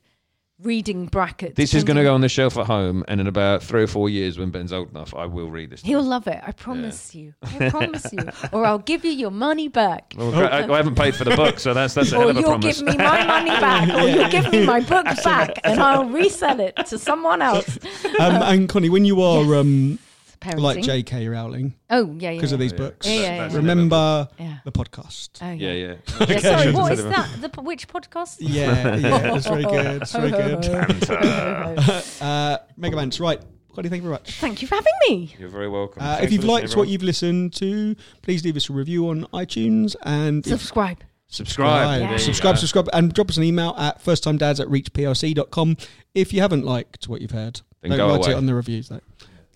reading 0.60 1.06
bracket. 1.06 1.56
This 1.56 1.76
is 1.76 1.84
going 1.84 1.98
to 1.98 2.04
go 2.04 2.16
on 2.16 2.22
the 2.22 2.30
shelf 2.30 2.58
at 2.58 2.66
home, 2.66 3.04
and 3.08 3.22
in 3.22 3.28
about 3.28 3.62
three 3.62 3.84
or 3.84 3.88
four 3.88 4.10
years, 4.10 4.40
when 4.40 4.50
Ben's 4.50 4.74
old 4.74 4.90
enough, 4.90 5.14
I 5.14 5.26
will 5.28 5.52
read 5.52 5.70
this. 5.70 5.82
He'll 5.84 6.00
him. 6.00 6.08
love 6.08 6.28
it. 6.28 6.40
I 6.44 6.52
promise 6.52 7.14
you. 7.14 7.36
I 7.44 7.70
promise 7.70 8.12
you. 8.12 8.20
Or 8.52 8.66
I'll 8.66 8.80
give 8.80 9.06
you 9.06 9.12
your 9.12 9.30
money 9.30 9.68
back. 9.68 10.14
Well, 10.18 10.34
I, 10.34 10.64
I 10.64 10.78
haven't 10.78 10.96
paid 10.96 11.16
for 11.16 11.26
the 11.26 11.36
book, 11.36 11.60
so 11.60 11.74
that's 11.76 11.94
that's 11.94 12.12
a 12.12 12.16
or 12.16 12.22
hell 12.22 12.30
of 12.32 12.38
a 12.38 12.42
you'll 12.42 12.58
give 12.58 12.82
me 12.82 12.98
my 12.98 13.24
money 13.36 13.50
back, 13.52 13.90
or 14.02 14.08
you'll 14.08 14.30
give 14.30 14.50
me 14.52 14.66
my 14.66 14.80
book 14.80 15.06
back, 15.24 15.60
and 15.64 15.80
I'll 15.80 16.06
resell 16.10 16.60
it 16.60 16.76
to 16.88 16.98
someone 16.98 17.42
else. 17.44 17.78
Um, 18.20 18.42
and 18.42 18.70
Konnie, 18.70 18.90
when 18.90 19.06
you 19.06 19.22
are 19.22 19.54
um, 19.56 20.00
Parenting. 20.40 20.60
like 20.62 20.82
J.K. 20.82 21.28
Rowling 21.28 21.76
Oh 21.90 22.08
yeah, 22.20 22.32
yeah. 22.32 22.36
because 22.36 22.52
of 22.52 22.60
yeah. 22.60 22.64
these 22.66 22.72
Yeah. 22.74 22.78
books, 22.78 23.08
Yeah, 23.08 23.14
yeah, 23.14 23.36
yeah. 23.50 23.56
Remember 23.56 24.28
Yeah. 24.40 24.58
the 24.64 24.72
podcast. 24.72 25.30
Oh, 25.42 25.52
yeah, 25.52 25.72
yeah. 25.72 25.74
yeah. 25.74 25.96
Yeah, 26.28 26.40
sorry, 26.40 26.40
Should've 26.64 26.74
what 26.76 26.88
said 26.88 27.00
is 27.00 27.06
it. 27.06 27.10
that? 27.10 27.52
The 27.54 27.62
which 27.62 27.88
podcast? 27.88 28.38
Yeah, 28.40 28.96
yeah, 28.96 29.36
it's 29.36 29.48
very 29.48 29.64
good. 29.64 30.02
It's 30.02 30.12
very 30.12 30.32
good. 30.32 32.22
Uh, 32.22 32.58
Mega 32.78 32.96
Mance, 32.96 33.20
right. 33.20 33.40
Konnie, 33.76 33.90
thank 33.90 34.02
you 34.02 34.10
very 34.10 34.12
much. 34.14 34.32
Thank 34.40 34.62
you 34.62 34.68
for 34.68 34.76
having 34.76 34.94
me. 35.08 35.36
You're 35.38 35.50
very 35.50 35.70
welcome. 35.70 36.02
Uh, 36.02 36.18
if 36.22 36.32
you've 36.32 36.44
listening, 36.44 36.62
liked 36.64 36.76
what 36.78 36.88
you've 36.88 37.04
listened 37.04 37.54
to, 37.56 37.96
please 38.24 38.44
leave 38.44 38.56
us 38.58 38.70
a 38.70 38.74
review 38.74 39.08
on 39.10 39.26
iTunes 39.34 39.96
and 40.02 40.44
Subscribe. 40.44 41.04
subscribe, 41.28 42.02
Yeah. 42.02 42.18
Subscribe, 42.18 42.58
subscribe, 42.58 42.90
and 42.94 43.14
drop 43.14 43.30
us 43.30 43.38
an 43.38 43.44
email 43.44 43.76
at 43.78 44.04
firsttimedads 44.04 44.60
at 44.60 44.68
reachplc.com 44.68 45.78
if 46.16 46.34
you 46.34 46.42
haven't 46.42 46.66
liked 46.66 47.08
what 47.08 47.22
you've 47.22 47.32
heard. 47.32 47.62
Then 47.82 47.92
Don't 47.92 47.98
go 48.00 48.08
write 48.10 48.26
away. 48.26 48.32
it 48.32 48.36
on 48.38 48.46
the 48.48 48.56
reviews, 48.56 48.90
though. 48.90 49.02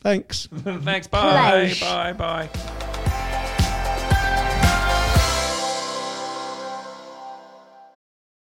Thanks. 0.01 0.47
Thanks. 0.53 1.07
Bye. 1.07 1.31
Pleasure. 1.31 1.85
Bye. 1.85 2.13
Bye. 2.13 2.87